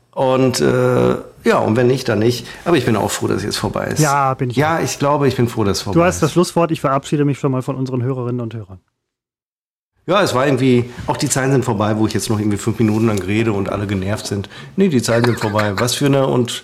und 0.09 0.59
äh, 0.59 1.15
ja, 1.43 1.59
und 1.59 1.75
wenn 1.75 1.85
nicht, 1.85 2.09
dann 2.09 2.17
nicht. 2.17 2.47
Aber 2.65 2.75
ich 2.77 2.85
bin 2.85 2.95
auch 2.95 3.11
froh, 3.11 3.27
dass 3.27 3.37
es 3.37 3.43
jetzt 3.43 3.57
vorbei 3.57 3.89
ist. 3.89 3.99
Ja, 3.99 4.33
bin 4.33 4.49
ich. 4.49 4.55
Ja, 4.55 4.79
ich 4.79 4.97
glaube, 4.97 5.27
ich 5.27 5.35
bin 5.35 5.47
froh, 5.47 5.63
dass 5.63 5.77
es 5.77 5.83
vorbei 5.83 5.99
ist. 5.99 6.01
Du 6.01 6.07
hast 6.07 6.23
das 6.23 6.31
Schlusswort. 6.31 6.71
Ich 6.71 6.81
verabschiede 6.81 7.25
mich 7.25 7.37
schon 7.37 7.51
mal 7.51 7.61
von 7.61 7.75
unseren 7.75 8.01
Hörerinnen 8.01 8.41
und 8.41 8.55
Hörern. 8.55 8.79
Ja, 10.07 10.23
es 10.23 10.33
war 10.33 10.47
irgendwie, 10.47 10.89
auch 11.05 11.17
die 11.17 11.29
Zeiten 11.29 11.51
sind 11.51 11.63
vorbei, 11.63 11.95
wo 11.97 12.07
ich 12.07 12.13
jetzt 12.13 12.31
noch 12.31 12.39
irgendwie 12.39 12.57
fünf 12.57 12.79
Minuten 12.79 13.05
lang 13.05 13.21
rede 13.21 13.53
und 13.53 13.69
alle 13.69 13.85
genervt 13.85 14.25
sind. 14.25 14.49
Nee, 14.77 14.87
die 14.87 15.03
Zeiten 15.03 15.25
sind 15.25 15.39
vorbei. 15.39 15.73
Was 15.75 15.93
für 15.93 16.07
eine 16.07 16.25
und 16.25 16.63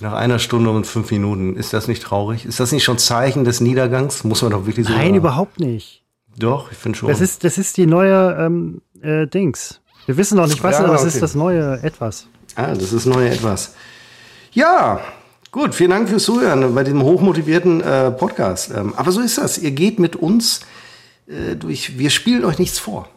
nach 0.00 0.12
einer 0.14 0.38
Stunde 0.38 0.70
und 0.70 0.86
fünf 0.86 1.10
Minuten. 1.10 1.56
Ist 1.56 1.72
das 1.72 1.88
nicht 1.88 2.02
traurig? 2.02 2.46
Ist 2.46 2.60
das 2.60 2.72
nicht 2.72 2.84
schon 2.84 2.98
Zeichen 2.98 3.44
des 3.44 3.60
Niedergangs? 3.60 4.24
Muss 4.24 4.42
man 4.42 4.50
doch 4.50 4.66
wirklich 4.66 4.86
so 4.86 4.92
Nein, 4.92 5.02
sagen? 5.02 5.14
überhaupt 5.16 5.60
nicht. 5.60 6.02
Doch, 6.38 6.72
ich 6.72 6.78
finde 6.78 6.98
schon. 6.98 7.08
Das 7.08 7.20
ist, 7.20 7.44
das 7.44 7.58
ist 7.58 7.76
die 7.76 7.86
neue 7.86 8.36
ähm, 8.38 8.82
äh, 9.02 9.26
Dings. 9.26 9.80
Wir 10.06 10.16
wissen 10.16 10.36
noch 10.36 10.46
nicht, 10.46 10.62
was, 10.62 10.78
ja, 10.78 10.84
aber 10.84 10.94
okay. 10.94 11.06
es 11.06 11.14
ist 11.14 11.22
das 11.22 11.34
neue 11.34 11.82
Etwas. 11.82 12.26
Ah, 12.56 12.74
das 12.74 12.92
ist 12.92 13.06
neue 13.06 13.30
Etwas. 13.30 13.74
Ja, 14.52 15.00
gut. 15.52 15.74
Vielen 15.74 15.90
Dank 15.90 16.08
fürs 16.08 16.24
Zuhören 16.24 16.74
bei 16.74 16.82
diesem 16.82 17.02
hochmotivierten 17.02 17.80
äh, 17.80 18.10
Podcast. 18.10 18.72
Ähm, 18.74 18.94
aber 18.96 19.12
so 19.12 19.20
ist 19.20 19.38
das. 19.38 19.58
Ihr 19.58 19.70
geht 19.70 19.98
mit 19.98 20.16
uns 20.16 20.60
äh, 21.26 21.56
durch. 21.56 21.98
Wir 21.98 22.10
spielen 22.10 22.44
euch 22.44 22.58
nichts 22.58 22.78
vor. 22.78 23.08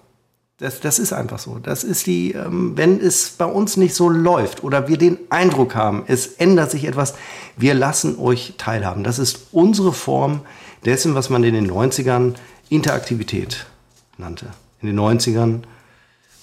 Das, 0.57 0.79
das 0.79 0.99
ist 0.99 1.13
einfach 1.13 1.39
so. 1.39 1.57
Das 1.57 1.83
ist 1.83 2.05
die, 2.05 2.33
ähm, 2.33 2.73
wenn 2.77 2.99
es 2.99 3.31
bei 3.31 3.45
uns 3.45 3.75
nicht 3.75 3.95
so 3.95 4.07
läuft 4.07 4.63
oder 4.63 4.87
wir 4.87 4.97
den 4.97 5.17
Eindruck 5.29 5.73
haben, 5.75 6.03
es 6.07 6.27
ändert 6.27 6.69
sich 6.69 6.85
etwas, 6.85 7.15
wir 7.57 7.73
lassen 7.73 8.19
euch 8.19 8.53
teilhaben. 8.57 9.03
Das 9.03 9.17
ist 9.17 9.47
unsere 9.51 9.93
Form 9.93 10.41
dessen, 10.85 11.15
was 11.15 11.29
man 11.29 11.43
in 11.43 11.55
den 11.55 11.69
90ern 11.69 12.35
Interaktivität 12.69 13.65
nannte. 14.17 14.47
In 14.81 14.87
den 14.87 14.99
90ern, 14.99 15.61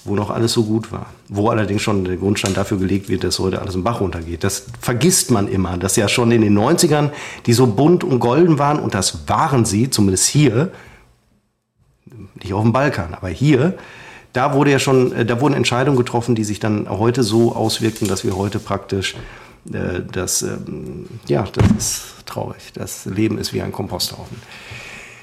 wo 0.04 0.16
noch 0.16 0.30
alles 0.30 0.52
so 0.52 0.64
gut 0.64 0.90
war. 0.90 1.06
Wo 1.28 1.48
allerdings 1.48 1.82
schon 1.82 2.04
der 2.04 2.16
Grundstein 2.16 2.54
dafür 2.54 2.78
gelegt 2.78 3.08
wird, 3.08 3.22
dass 3.22 3.38
heute 3.38 3.60
alles 3.60 3.76
im 3.76 3.84
Bach 3.84 4.00
runtergeht. 4.00 4.42
Das 4.42 4.66
vergisst 4.80 5.30
man 5.30 5.46
immer, 5.46 5.76
dass 5.76 5.94
ja 5.96 6.08
schon 6.08 6.32
in 6.32 6.40
den 6.40 6.58
90ern, 6.58 7.10
die 7.46 7.52
so 7.52 7.68
bunt 7.68 8.02
und 8.02 8.18
golden 8.18 8.58
waren, 8.58 8.80
und 8.80 8.94
das 8.94 9.28
waren 9.28 9.64
sie, 9.64 9.88
zumindest 9.88 10.26
hier, 10.26 10.72
nicht 12.42 12.52
auf 12.52 12.62
dem 12.62 12.72
Balkan, 12.72 13.14
aber 13.14 13.28
hier, 13.28 13.74
da 14.32 14.54
wurde 14.54 14.70
ja 14.70 14.78
schon, 14.78 15.12
äh, 15.12 15.24
da 15.26 15.40
wurden 15.40 15.54
Entscheidungen 15.54 15.96
getroffen, 15.96 16.34
die 16.34 16.44
sich 16.44 16.60
dann 16.60 16.88
heute 16.88 17.22
so 17.22 17.54
auswirken, 17.54 18.08
dass 18.08 18.24
wir 18.24 18.36
heute 18.36 18.58
praktisch 18.58 19.16
äh, 19.72 20.00
das, 20.10 20.42
ähm, 20.42 21.06
ja, 21.26 21.44
das 21.52 21.70
ist 21.76 22.26
traurig. 22.26 22.72
Das 22.74 23.06
Leben 23.06 23.38
ist 23.38 23.52
wie 23.52 23.62
ein 23.62 23.72
Komposthaufen. 23.72 24.36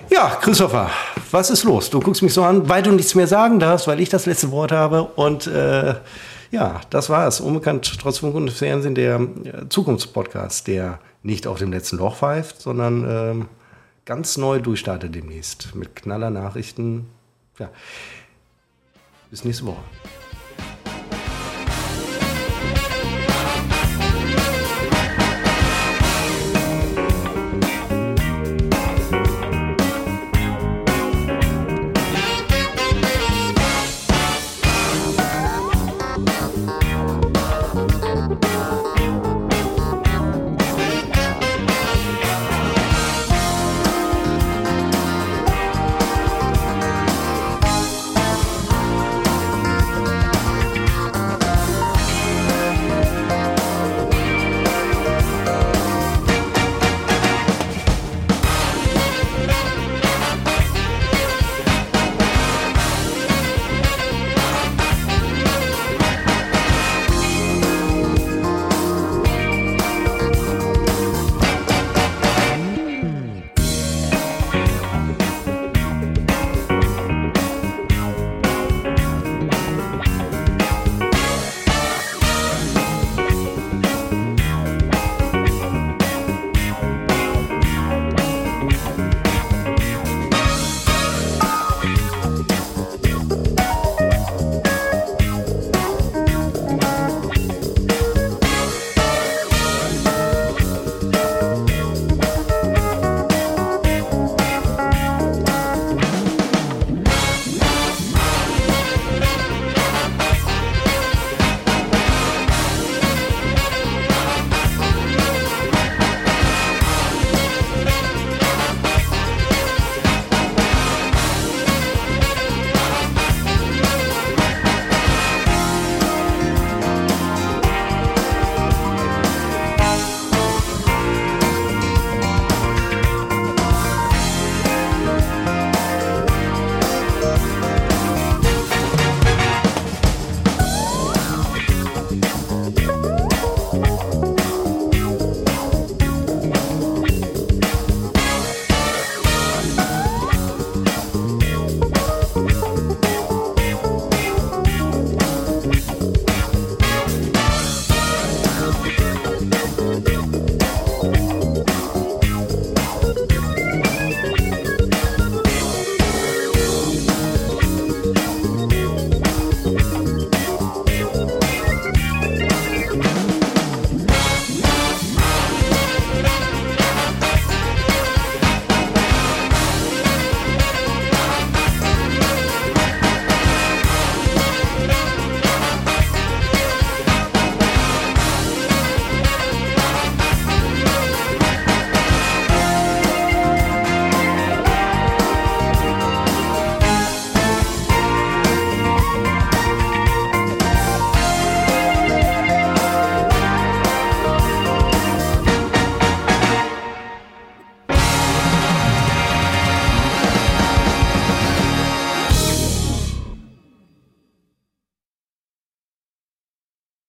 Ja, 0.09 0.38
Christopher, 0.41 0.89
was 1.32 1.49
ist 1.49 1.63
los? 1.63 1.89
Du 1.89 1.99
guckst 1.99 2.22
mich 2.22 2.34
so 2.34 2.43
an, 2.43 2.70
weil 2.70 2.82
du 2.82 2.91
nichts 2.91 3.13
mehr 3.13 3.28
sagen 3.28 3.59
darfst, 3.59 3.88
weil 3.88 3.99
ich 3.99 4.09
das 4.09 4.26
letzte 4.26 4.51
Wort 4.51 4.72
habe. 4.72 5.03
Und 5.03 5.47
äh, 5.47 5.95
ja, 6.51 6.82
das 6.89 7.09
war 7.09 7.28
es. 7.28 7.41
Unbekannt 7.41 7.97
trotz 7.99 8.20
Funk 8.20 8.36
und 8.36 8.49
Fernsehen, 8.51 8.95
der 8.95 9.20
äh, 9.20 9.70
Zukunftspodcast, 9.70 10.68
der 10.68 10.99
nicht 11.24 11.45
auf 11.45 11.57
dem 11.59 11.74
letzten 11.74 11.97
Loch 11.97 12.15
pfeift, 12.15 12.61
sondern 12.61 13.03
äh, 13.03 13.45
ganz 14.08 14.38
neu 14.38 14.60
durchstartet 14.60 15.14
demnächst 15.14 15.76
mit 15.76 15.95
knaller 15.95 16.30
Nachrichten. 16.30 17.08
Ja. 17.60 17.70
Bis 19.30 19.43
nächste 19.43 19.66
Woche. 19.66 19.84